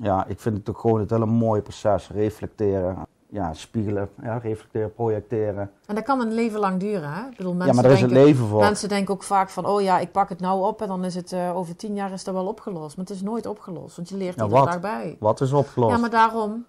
Ja, 0.00 0.26
ik 0.26 0.40
vind 0.40 0.56
het 0.56 0.70
ook 0.70 0.78
gewoon 0.78 1.00
het 1.00 1.10
hele 1.10 1.26
mooie 1.26 1.62
proces. 1.62 2.08
Reflecteren, 2.10 2.96
ja, 3.26 3.52
spiegelen, 3.54 4.08
ja, 4.22 4.36
reflecteren, 4.38 4.94
projecteren. 4.94 5.70
En 5.86 5.94
dat 5.94 6.04
kan 6.04 6.20
een 6.20 6.32
leven 6.32 6.60
lang 6.60 6.80
duren, 6.80 7.12
hè? 7.12 7.28
Ik 7.28 7.36
bedoel, 7.36 7.54
mensen, 7.54 7.68
ja, 7.68 7.74
maar 7.74 7.82
daar 7.82 7.92
is 7.92 8.00
het 8.00 8.10
denken, 8.10 8.26
leven 8.26 8.46
voor. 8.46 8.60
mensen 8.60 8.88
denken 8.88 9.14
ook 9.14 9.22
vaak 9.22 9.50
van... 9.50 9.66
Oh 9.66 9.82
ja, 9.82 9.98
ik 9.98 10.12
pak 10.12 10.28
het 10.28 10.40
nou 10.40 10.66
op 10.66 10.82
en 10.82 10.88
dan 10.88 11.04
is 11.04 11.14
het 11.14 11.32
eh, 11.32 11.56
over 11.56 11.76
tien 11.76 11.94
jaar 11.94 12.12
is 12.12 12.24
dat 12.24 12.34
wel 12.34 12.46
opgelost. 12.46 12.96
Maar 12.96 13.06
het 13.06 13.14
is 13.14 13.22
nooit 13.22 13.46
opgelost, 13.46 13.96
want 13.96 14.08
je 14.08 14.16
leert 14.16 14.36
Ja, 14.36 14.42
iedere 14.42 14.60
wat? 14.60 14.72
dag 14.72 14.80
bij. 14.80 15.16
Wat 15.20 15.40
is 15.40 15.52
opgelost? 15.52 15.94
Ja, 15.94 16.00
maar 16.00 16.10
daarom. 16.10 16.64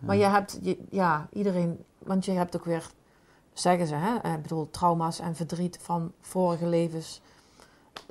Maar 0.00 0.16
je 0.16 0.24
hebt, 0.24 0.58
je, 0.62 0.78
ja, 0.90 1.26
iedereen, 1.32 1.84
want 1.98 2.24
je 2.24 2.32
hebt 2.32 2.56
ook 2.56 2.64
weer, 2.64 2.90
zeggen 3.52 3.86
ze, 3.86 3.94
hè, 3.94 4.16
eh, 4.16 4.32
ik 4.32 4.42
bedoel, 4.42 4.70
trauma's 4.70 5.20
en 5.20 5.34
verdriet 5.34 5.78
van 5.82 6.12
vorige 6.20 6.66
levens. 6.66 7.20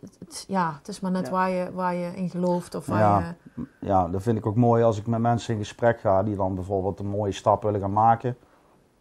Het- 0.02 0.16
het- 0.20 0.46
ja, 0.48 0.74
het 0.78 0.88
is 0.88 1.00
maar 1.00 1.12
net 1.12 1.26
Ja. 1.26 1.32
waar, 1.32 1.50
je, 1.50 1.72
waar 1.74 1.96
je 1.96 2.16
in 2.16 2.30
gelooft 2.30 2.76
of 2.76 2.86
waar 2.86 3.00
Ja. 3.00 3.36
je... 3.56 3.64
Ja, 3.80 4.08
dat 4.08 4.22
vind 4.22 4.38
ik 4.38 4.46
ook 4.46 4.56
mooi 4.56 4.84
als 4.84 4.98
ik 4.98 5.08
met 5.08 5.20
mensen 5.20 5.54
in 5.54 5.60
gesprek 5.60 6.00
ga 6.00 6.24
die 6.24 6.36
dan 6.36 6.56
bijvoorbeeld 6.56 7.00
een 7.00 7.08
mooie 7.08 7.32
stap 7.32 7.64
willen 7.64 7.80
gaan 7.80 7.94
maken. 7.94 8.38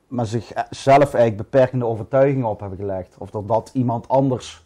Maar 0.08 0.26
zichzelf 0.26 1.14
eigenlijk 1.14 1.36
beperkende 1.36 1.84
overtuigingen 1.84 2.46
op 2.48 2.60
hebben 2.60 2.78
gelegd. 2.78 3.14
Of 3.18 3.30
dat, 3.30 3.48
dat 3.48 3.70
iemand 3.72 4.08
anders 4.08 4.64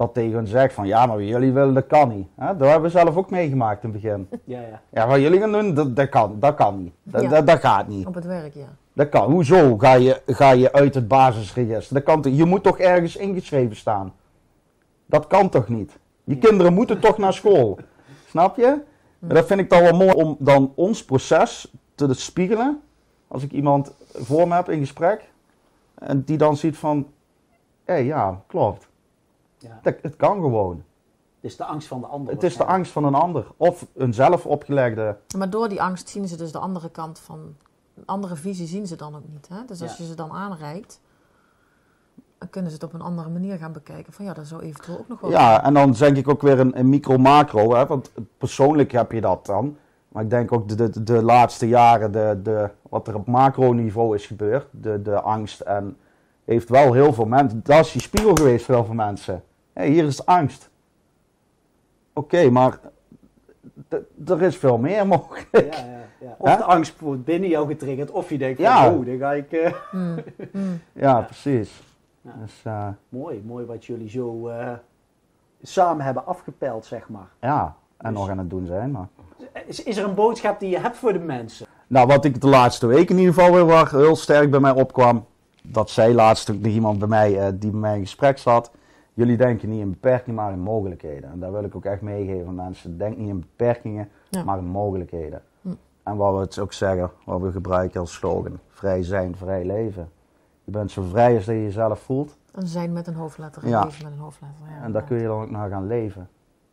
dat 0.00 0.14
tegen 0.14 0.32
hun 0.32 0.46
zegt 0.46 0.74
van 0.74 0.86
ja, 0.86 1.06
maar 1.06 1.16
wat 1.16 1.26
jullie 1.26 1.52
willen, 1.52 1.74
dat 1.74 1.86
kan 1.86 2.08
niet. 2.08 2.26
Hè? 2.36 2.56
Dat 2.56 2.68
hebben 2.68 2.90
we 2.90 2.98
zelf 2.98 3.16
ook 3.16 3.30
meegemaakt 3.30 3.84
in 3.84 3.90
het 3.92 4.00
begin. 4.02 4.28
Ja, 4.44 4.60
ja. 4.60 4.80
Ja, 4.88 5.06
wat 5.06 5.20
jullie 5.20 5.40
gaan 5.40 5.52
doen, 5.52 5.74
dat, 5.74 5.96
dat, 5.96 6.08
kan, 6.08 6.36
dat 6.38 6.54
kan 6.54 6.82
niet. 6.82 6.92
Dat, 7.02 7.22
Ja. 7.22 7.28
dat, 7.28 7.46
dat 7.46 7.60
gaat 7.60 7.88
niet. 7.88 8.06
Op 8.06 8.14
het 8.14 8.24
werk, 8.24 8.54
ja. 8.54 8.66
Dat 8.92 9.08
kan. 9.08 9.30
Hoezo 9.32 9.78
ga 9.78 9.92
je, 9.94 10.22
ga 10.26 10.50
je 10.50 10.72
uit 10.72 10.94
het 10.94 11.08
basisregister? 11.08 11.94
Dat 11.94 12.02
kan 12.02 12.22
toch, 12.22 12.32
je 12.36 12.44
moet 12.44 12.62
toch 12.62 12.78
ergens 12.78 13.16
ingeschreven 13.16 13.76
staan? 13.76 14.12
Dat 15.06 15.26
kan 15.26 15.48
toch 15.48 15.68
niet? 15.68 15.98
Je 16.24 16.38
kinderen 16.38 16.74
moeten 16.74 17.00
toch 17.00 17.18
naar 17.18 17.32
school? 17.32 17.78
Snap 18.26 18.56
je? 18.56 18.66
En 19.20 19.34
dat 19.34 19.46
vind 19.46 19.60
ik 19.60 19.70
dan 19.70 19.82
wel 19.82 19.96
mooi 19.96 20.12
om 20.12 20.36
dan 20.38 20.72
ons 20.74 21.04
proces 21.04 21.72
te 21.94 22.14
spiegelen. 22.14 22.80
Als 23.28 23.42
ik 23.42 23.52
iemand 23.52 23.92
voor 24.12 24.48
me 24.48 24.54
heb 24.54 24.68
in 24.68 24.78
gesprek. 24.78 25.30
En 25.94 26.22
die 26.24 26.36
dan 26.36 26.56
ziet 26.56 26.76
van... 26.76 27.06
Hé, 27.84 27.94
ja, 27.94 28.42
klopt. 28.46 28.88
Ja. 29.62 29.78
Dat, 29.82 29.94
het 30.02 30.16
kan 30.16 30.40
gewoon. 30.40 30.82
Het 31.40 31.50
is 31.50 31.56
de 31.56 31.64
angst 31.64 31.88
van 31.88 32.00
de 32.00 32.06
ander. 32.06 32.32
Het 32.32 32.42
is 32.42 32.56
de 32.56 32.64
angst 32.64 32.92
van 32.92 33.04
een 33.04 33.14
ander. 33.14 33.46
Of 33.56 33.86
een 33.94 34.14
zelf 34.14 34.46
opgelegde... 34.46 35.16
Maar 35.36 35.50
door 35.50 35.68
die 35.68 35.82
angst 35.82 36.08
zien 36.08 36.28
ze 36.28 36.36
dus 36.36 36.52
de 36.52 36.58
andere 36.58 36.90
kant 36.90 37.18
van... 37.18 37.54
Een 37.94 38.06
andere 38.06 38.36
visie 38.36 38.66
zien 38.66 38.86
ze 38.86 38.96
dan 38.96 39.14
ook 39.14 39.28
niet. 39.32 39.48
Hè? 39.48 39.64
Dus 39.66 39.82
als 39.82 39.90
Ja. 39.90 39.96
je 40.04 40.10
ze 40.10 40.14
dan 40.16 40.32
aanreikt... 40.32 41.00
dan 42.38 42.50
kunnen 42.50 42.70
ze 42.70 42.76
het 42.76 42.86
op 42.86 42.92
een 42.94 43.00
andere 43.00 43.28
manier 43.28 43.58
gaan 43.58 43.72
bekijken. 43.72 44.12
Van 44.12 44.24
ja, 44.24 44.32
dat 44.32 44.46
zou 44.46 44.62
eventueel 44.62 44.98
ook 44.98 45.08
nog 45.08 45.20
wel... 45.20 45.30
Ja, 45.30 45.64
en 45.64 45.74
dan 45.74 45.92
denk 45.92 46.16
ik 46.16 46.28
ook 46.28 46.42
weer 46.42 46.60
een, 46.60 46.78
een 46.78 46.88
micro-macro, 46.88 47.74
hè, 47.74 47.86
want 47.86 48.10
persoonlijk 48.38 48.92
heb 48.92 49.12
je 49.12 49.20
dat 49.20 49.46
dan. 49.46 49.76
Maar 50.08 50.22
ik 50.22 50.30
denk 50.30 50.52
ook 50.52 50.68
de, 50.68 50.74
de, 50.90 51.02
de 51.02 51.22
laatste 51.22 51.68
jaren, 51.68 52.12
de, 52.12 52.40
de, 52.42 52.70
wat 52.88 53.08
er 53.08 53.14
op 53.14 53.26
macroniveau 53.26 54.14
is 54.14 54.26
gebeurd, 54.26 54.66
de, 54.70 55.02
de 55.02 55.20
angst. 55.20 55.60
En 55.60 55.96
heeft 56.44 56.68
wel 56.68 56.92
heel 56.92 57.12
veel 57.12 57.24
mensen, 57.24 57.60
dat 57.64 57.84
is 57.84 57.92
die 57.92 58.02
spiegel 58.02 58.34
geweest 58.34 58.64
voor 58.64 58.74
heel 58.74 58.84
veel 58.84 58.94
mensen. 58.94 59.42
Hier 59.82 60.04
is 60.04 60.26
angst. 60.26 60.70
Oké, 62.12 62.50
maar 62.50 62.78
er 64.26 64.42
is 64.42 64.56
veel 64.56 64.78
meer 64.78 65.06
mogelijk. 65.06 65.48
Ja, 65.52 65.60
ja, 65.60 66.00
ja. 66.20 66.34
Of 66.38 66.56
de 66.56 66.64
angst 66.64 66.98
wordt 67.00 67.24
binnen 67.24 67.48
jou 67.48 67.66
getriggerd, 67.66 68.10
of 68.10 68.30
je 68.30 68.38
denkt 68.38 68.56
van, 68.62 68.64
Ja. 68.70 68.92
oh, 68.92 69.06
dan 69.06 69.18
ga 69.18 69.32
ik... 69.32 69.52
eh, 69.52 69.72
Mm, 69.92 70.18
mm. 70.52 70.80
Ja, 70.92 71.20
precies. 71.20 71.82
Ja. 72.20 72.30
Dus 72.42 72.60
eh, 72.64 72.88
Mooi, 73.08 73.42
mooi 73.46 73.66
wat 73.66 73.84
jullie 73.84 74.08
zo 74.10 74.48
eh, 74.48 74.72
samen 75.62 76.04
hebben 76.04 76.26
afgepeld, 76.26 76.86
zeg 76.86 77.08
maar. 77.08 77.28
ja, 77.40 77.76
en 77.96 78.10
Dus- 78.10 78.18
nog 78.20 78.28
aan 78.30 78.38
het 78.38 78.50
doen 78.50 78.66
zijn. 78.66 78.90
Maar. 78.90 79.08
Is, 79.66 79.82
is 79.82 79.96
er 79.96 80.04
een 80.04 80.14
boodschap 80.14 80.60
die 80.60 80.70
je 80.70 80.78
hebt 80.78 80.96
voor 80.96 81.12
de 81.12 81.18
mensen? 81.18 81.66
Nou, 81.86 82.06
wat 82.06 82.24
ik 82.24 82.40
de 82.40 82.48
laatste 82.48 82.86
week 82.86 83.10
in 83.10 83.18
ieder 83.18 83.34
geval 83.34 83.52
weer 83.52 83.64
waar 83.66 83.90
heel 83.90 84.16
sterk 84.16 84.50
bij 84.50 84.60
mij 84.60 84.70
opkwam. 84.72 85.26
Dat 85.62 85.90
zei 85.90 86.14
laatst 86.14 86.50
ook 86.50 86.58
nog 86.60 86.72
iemand 86.72 86.98
bij 86.98 87.08
mij 87.08 87.38
eh, 87.38 87.48
die 87.54 87.70
bij 87.70 87.80
mij 87.80 87.94
in 87.94 88.00
gesprek 88.02 88.38
zat. 88.38 88.70
Jullie 89.20 89.36
denken 89.36 89.68
niet 89.68 89.80
in 89.80 89.90
beperkingen, 89.90 90.34
maar 90.42 90.52
in 90.52 90.60
mogelijkheden. 90.60 91.30
En 91.30 91.40
daar 91.40 91.52
wil 91.52 91.64
ik 91.64 91.74
ook 91.76 91.84
echt 91.84 92.00
meegeven 92.00 92.46
aan 92.46 92.54
mensen. 92.54 92.98
Denk 92.98 93.16
niet 93.16 93.28
in 93.28 93.40
beperkingen, 93.40 94.08
Ja. 94.28 94.44
maar 94.44 94.58
in 94.58 94.64
mogelijkheden. 94.64 95.42
Hm. 95.62 95.68
En 96.02 96.16
wat 96.16 96.34
we 96.34 96.40
het 96.40 96.58
ook 96.58 96.72
zeggen, 96.72 97.10
wat 97.24 97.40
we 97.40 97.50
gebruiken 97.52 98.00
als 98.00 98.12
slogan. 98.14 98.58
Vrij 98.68 99.02
zijn, 99.02 99.36
vrij 99.36 99.64
leven. 99.64 100.08
Je 100.64 100.70
bent 100.70 100.90
zo 100.90 101.02
vrij 101.02 101.34
als 101.34 101.44
dat 101.44 101.54
je 101.54 101.62
jezelf 101.62 102.00
voelt. 102.00 102.36
En 102.54 102.66
zijn 102.66 102.92
met 102.92 103.06
een 103.06 103.14
hoofdletter. 103.14 103.68
Ja. 103.68 103.84
leven 103.84 104.04
met 104.04 104.12
een 104.12 104.18
hoofdletter. 104.18 104.64
Ja, 104.78 104.82
En 104.84 104.92
daar 104.92 105.02
kun 105.02 105.16
je 105.16 105.22
dan 105.26 105.40
ook 105.42 105.50
naar 105.50 105.68
gaan 105.70 105.86
leven. 105.86 106.28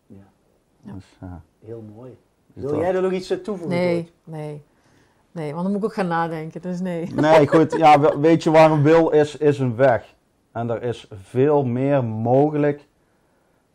Ja. 0.08 0.16
Ja. 0.82 0.93
Dus, 0.93 1.18
eh, 1.20 1.28
Heel 1.66 1.84
mooi. 1.95 2.18
dus 2.54 2.64
Wil 2.64 2.72
dat- 2.72 2.82
jij 2.82 2.95
er 2.95 3.02
nog 3.02 3.12
iets 3.12 3.32
aan 3.32 3.41
toevoegen? 3.41 3.78
Nee, 3.78 4.12
nee. 4.24 4.64
Nee, 5.32 5.52
want 5.52 5.64
dan 5.64 5.72
moet 5.72 5.82
ik 5.82 5.88
ook 5.88 5.93
gaan 5.95 6.08
nadenken. 6.08 6.62
Dus 6.62 6.80
nee. 6.80 7.14
Nee, 7.14 7.48
goed. 7.48 7.74
Ja, 7.78 8.00
we- 8.00 8.20
weet 8.20 8.43
je 8.43 8.52
waar 8.52 8.72
een 8.72 8.84
wil 8.84 9.10
is, 9.10 9.38
is 9.38 9.60
een 9.60 9.76
weg. 9.76 10.16
En 10.58 10.70
er 10.70 10.84
is 10.84 11.08
veel 11.12 11.66
meer 11.66 12.03
mogelijk 12.03 12.88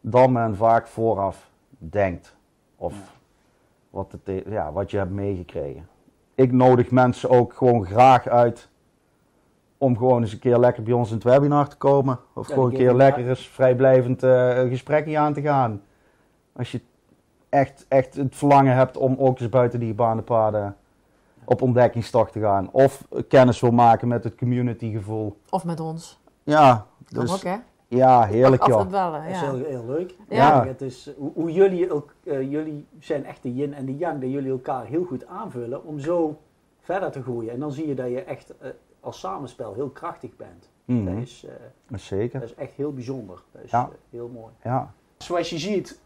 dan 0.00 0.32
men 0.32 0.56
vaak 0.56 0.86
vooraf 0.86 1.50
denkt. 1.78 2.36
Of 2.76 2.92
Ja. 2.92 3.00
wat, 3.90 4.12
het, 4.12 4.44
ja, 4.46 4.72
wat 4.72 4.90
je 4.90 4.96
hebt 4.96 5.10
meegekregen. 5.10 5.88
Ik 6.34 6.52
nodig 6.52 6.90
mensen 6.90 7.30
ook 7.30 7.52
gewoon 7.52 7.84
graag 7.86 8.28
uit 8.28 8.68
om 9.78 9.96
gewoon 9.96 10.20
eens 10.20 10.32
een 10.32 10.38
keer 10.38 10.58
lekker 10.58 10.82
bij 10.82 10.92
ons 10.92 11.08
in 11.08 11.14
het 11.14 11.24
webinar 11.24 11.68
te 11.68 11.76
komen. 11.76 12.18
Of 12.32 12.48
Ja, 12.48 12.54
gewoon 12.54 12.70
een 12.70 12.76
keer 12.76 12.94
lekker 12.94 13.28
eens 13.28 13.48
vrijblijvend 13.48 14.22
eh 14.22 14.60
gesprekje 14.60 15.18
aan 15.18 15.32
te 15.32 15.40
gaan. 15.40 15.82
Als 16.52 16.72
je 16.72 16.80
echt, 17.48 17.86
echt 17.88 18.14
het 18.14 18.36
verlangen 18.36 18.74
hebt 18.74 18.96
om 18.96 19.16
ook 19.18 19.40
eens 19.40 19.48
buiten 19.48 19.78
die 19.78 19.88
gebaande 19.88 20.22
paden 20.22 20.76
op 21.44 21.62
ontdekkingstocht 21.62 22.32
te 22.32 22.40
gaan. 22.40 22.70
Of 22.70 23.08
kennis 23.28 23.60
wil 23.60 23.70
maken 23.70 24.08
met 24.08 24.24
het 24.24 24.34
communitygevoel. 24.34 25.40
Of 25.50 25.64
met 25.64 25.80
ons. 25.80 26.20
Ja, 26.42 26.86
Kan 27.12 27.20
dus, 27.20 27.32
ook, 27.32 27.42
hè? 27.42 27.56
ja 27.88 28.24
heerlijk 28.24 28.62
Altijd 28.62 28.80
joh. 28.82 28.90
bellen, 28.90 29.22
Dat 29.22 29.30
is 29.30 29.40
ja. 29.40 29.50
heel, 29.54 29.64
heel 29.64 29.84
leuk. 29.86 30.14
Ja. 30.28 30.66
Het 30.66 30.80
is, 30.80 31.10
hoe, 31.16 31.30
hoe 31.34 31.52
jullie, 31.52 31.92
ook, 31.92 32.14
eh, 32.24 32.50
jullie 32.50 32.86
zijn 32.98 33.24
echt 33.24 33.42
de 33.42 33.54
yin 33.54 33.74
en 33.74 33.84
de 33.86 33.96
yang, 33.96 34.20
dat 34.20 34.30
jullie 34.30 34.50
elkaar 34.50 34.84
heel 34.86 35.04
goed 35.04 35.26
aanvullen 35.26 35.84
om 35.84 35.98
zo 36.00 36.38
verder 36.80 37.10
te 37.10 37.22
groeien. 37.22 37.52
En 37.52 37.60
dan 37.60 37.72
zie 37.72 37.88
je 37.88 37.94
dat 37.94 38.08
je 38.08 38.22
echt 38.22 38.54
eh, 38.58 38.70
als 39.00 39.18
samenspel 39.20 39.74
heel 39.74 39.88
krachtig 39.88 40.36
bent. 40.36 40.68
Mhm, 40.84 41.04
Dat, 41.14 41.22
is, 41.22 41.46
eh, 41.88 41.98
Zeker, 41.98 42.40
dat 42.40 42.48
is 42.48 42.54
echt 42.54 42.72
heel 42.72 42.92
bijzonder. 42.92 43.42
Dat 43.52 43.62
is 43.64 43.70
Ja. 43.70 43.82
eh, 43.82 43.88
heel 44.10 44.28
mooi. 44.28 44.52
ja. 44.62 44.92
Zoals 45.18 45.50
je 45.50 45.58
ziet, 45.58 46.00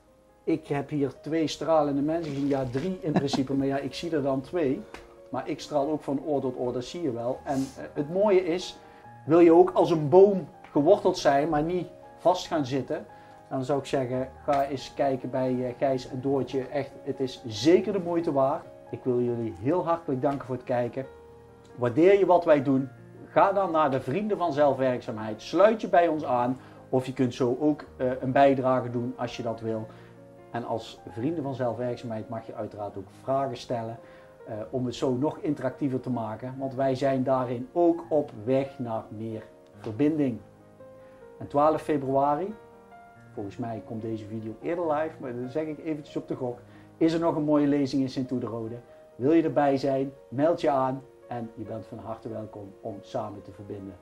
ik 0.45 0.67
heb 0.67 0.89
hier 0.89 1.13
twee 1.21 1.47
stralende 1.47 2.03
mensen 2.03 2.33
gezien. 2.33 2.47
Ja, 2.49 2.65
drie 2.71 2.99
in 3.01 3.13
principe, 3.13 3.55
maar 3.55 3.67
ja, 3.67 3.79
ik 3.79 3.95
zie 3.95 4.11
er 4.11 4.23
dan 4.23 4.41
twee. 4.41 4.83
Maar 5.31 5.49
ik 5.49 5.61
straal 5.61 5.89
ook 5.91 6.03
van 6.03 6.21
oor 6.27 6.41
tot 6.41 6.57
oor, 6.59 6.73
dat 6.73 6.85
zie 6.85 7.03
je 7.03 7.13
wel. 7.13 7.39
En 7.45 7.57
eh, 7.77 7.85
het 7.93 8.13
mooie 8.13 8.45
is, 8.47 8.79
wil 9.27 9.41
je 9.41 9.53
ook 9.53 9.71
als 9.71 9.91
een 9.91 10.09
boom 10.09 10.49
geworteld 10.71 11.19
zijn, 11.19 11.49
maar 11.49 11.63
niet 11.63 11.87
vast 12.19 12.47
gaan 12.47 12.67
zitten. 12.67 13.07
Dan 13.49 13.65
zou 13.65 13.79
ik 13.79 13.87
zeggen, 13.87 14.29
ga 14.45 14.65
eens 14.65 14.95
kijken 14.95 15.31
bij 15.31 15.67
eh, 15.67 15.75
Gijs 15.79 16.09
en 16.09 16.21
Doortje. 16.21 16.67
Echt, 16.67 16.91
het 17.03 17.21
is 17.21 17.43
zeker 17.47 17.93
de 17.93 17.99
moeite 17.99 18.33
waard. 18.33 18.65
Ik 18.91 19.01
wil 19.03 19.21
jullie 19.21 19.55
heel 19.61 19.85
hartelijk 19.85 20.23
danken 20.23 20.47
voor 20.47 20.57
het 20.57 20.65
kijken. 20.65 21.07
Waardeer 21.75 22.19
je 22.19 22.27
wat 22.27 22.45
wij 22.45 22.63
doen? 22.63 22.89
Ga 23.29 23.53
dan 23.53 23.71
naar 23.71 23.91
de 23.91 24.01
Vrienden 24.01 24.39
van 24.39 24.53
Zelfwerkzaamheid. 24.53 25.43
Sluit 25.43 25.81
je 25.81 25.89
bij 25.89 26.09
ons 26.09 26.25
aan. 26.25 26.59
Of 26.89 27.07
je 27.07 27.13
kunt 27.13 27.35
zo 27.35 27.57
ook 27.61 27.85
eh, 27.97 28.07
een 28.21 28.33
bijdrage 28.33 28.91
doen 28.91 29.15
als 29.17 29.37
je 29.37 29.43
dat 29.43 29.61
wil. 29.61 29.87
En 30.51 30.65
als 30.65 31.01
Vrienden 31.09 31.43
van 31.43 31.55
Zelfwerkzaamheid 31.55 32.29
mag 32.29 32.47
je 32.47 32.55
uiteraard 32.55 32.97
ook 32.97 33.09
vragen 33.23 33.57
stellen. 33.57 33.99
Eh, 34.47 34.55
om 34.71 34.87
het 34.87 34.95
zo 34.95 35.15
nog 35.15 35.39
interactiever 35.39 36.01
te 36.01 36.11
maken. 36.11 36.55
Want 36.59 36.75
wij 36.75 36.95
zijn 36.95 37.23
daarin 37.23 37.69
ook 37.73 38.05
op 38.09 38.31
weg 38.45 38.79
naar 38.79 39.05
meer 39.09 39.43
verbinding. 39.79 40.39
En 41.39 41.47
12 41.47 41.83
februari, 41.83 42.55
volgens 43.33 43.57
mij 43.57 43.83
komt 43.87 44.03
deze 44.03 44.27
video 44.27 44.55
eerder 44.63 44.93
live, 44.93 45.15
maar 45.21 45.35
dan 45.35 45.51
zeg 45.51 45.67
ik 45.67 45.79
eventjes 45.79 46.17
op 46.17 46.29
de 46.29 46.35
gok. 46.35 46.59
Is 46.97 47.13
er 47.13 47.21
nog 47.21 47.37
een 47.37 47.45
mooie 47.45 47.67
lezing 47.67 48.03
in 48.03 48.09
Sint-Oederode? 48.09 48.77
Wil 49.17 49.33
je 49.33 49.43
erbij 49.43 49.77
zijn? 49.77 50.13
Meld 50.29 50.61
je 50.61 50.71
aan 50.71 51.03
en 51.29 51.51
je 51.55 51.65
bent 51.65 51.87
van 51.87 51.99
harte 51.99 52.29
welkom 52.29 52.73
om 52.81 52.99
samen 53.01 53.43
te 53.43 53.53
verbinden. 53.53 53.95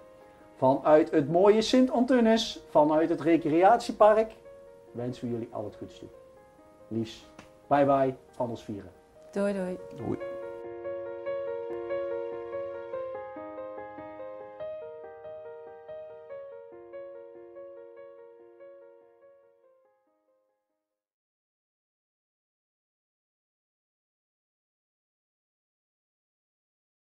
Vanuit 0.55 1.11
het 1.11 1.31
mooie 1.31 1.63
Sint-Antunis, 1.63 2.61
vanuit 2.69 3.09
het 3.09 3.21
recreatiepark, 3.21 4.35
wensen 4.93 5.25
we 5.25 5.31
jullie 5.31 5.49
al 5.51 5.65
het 5.65 5.77
goeds 5.77 5.99
toe. 5.99 6.09
Liefs. 6.89 7.27
Bye 7.67 7.85
bye 7.85 8.15
van 8.31 8.51
ons 8.51 8.65
vieren. 8.65 8.91
Doei 9.33 9.53
doei. 9.53 9.79
Doei. 9.97 10.34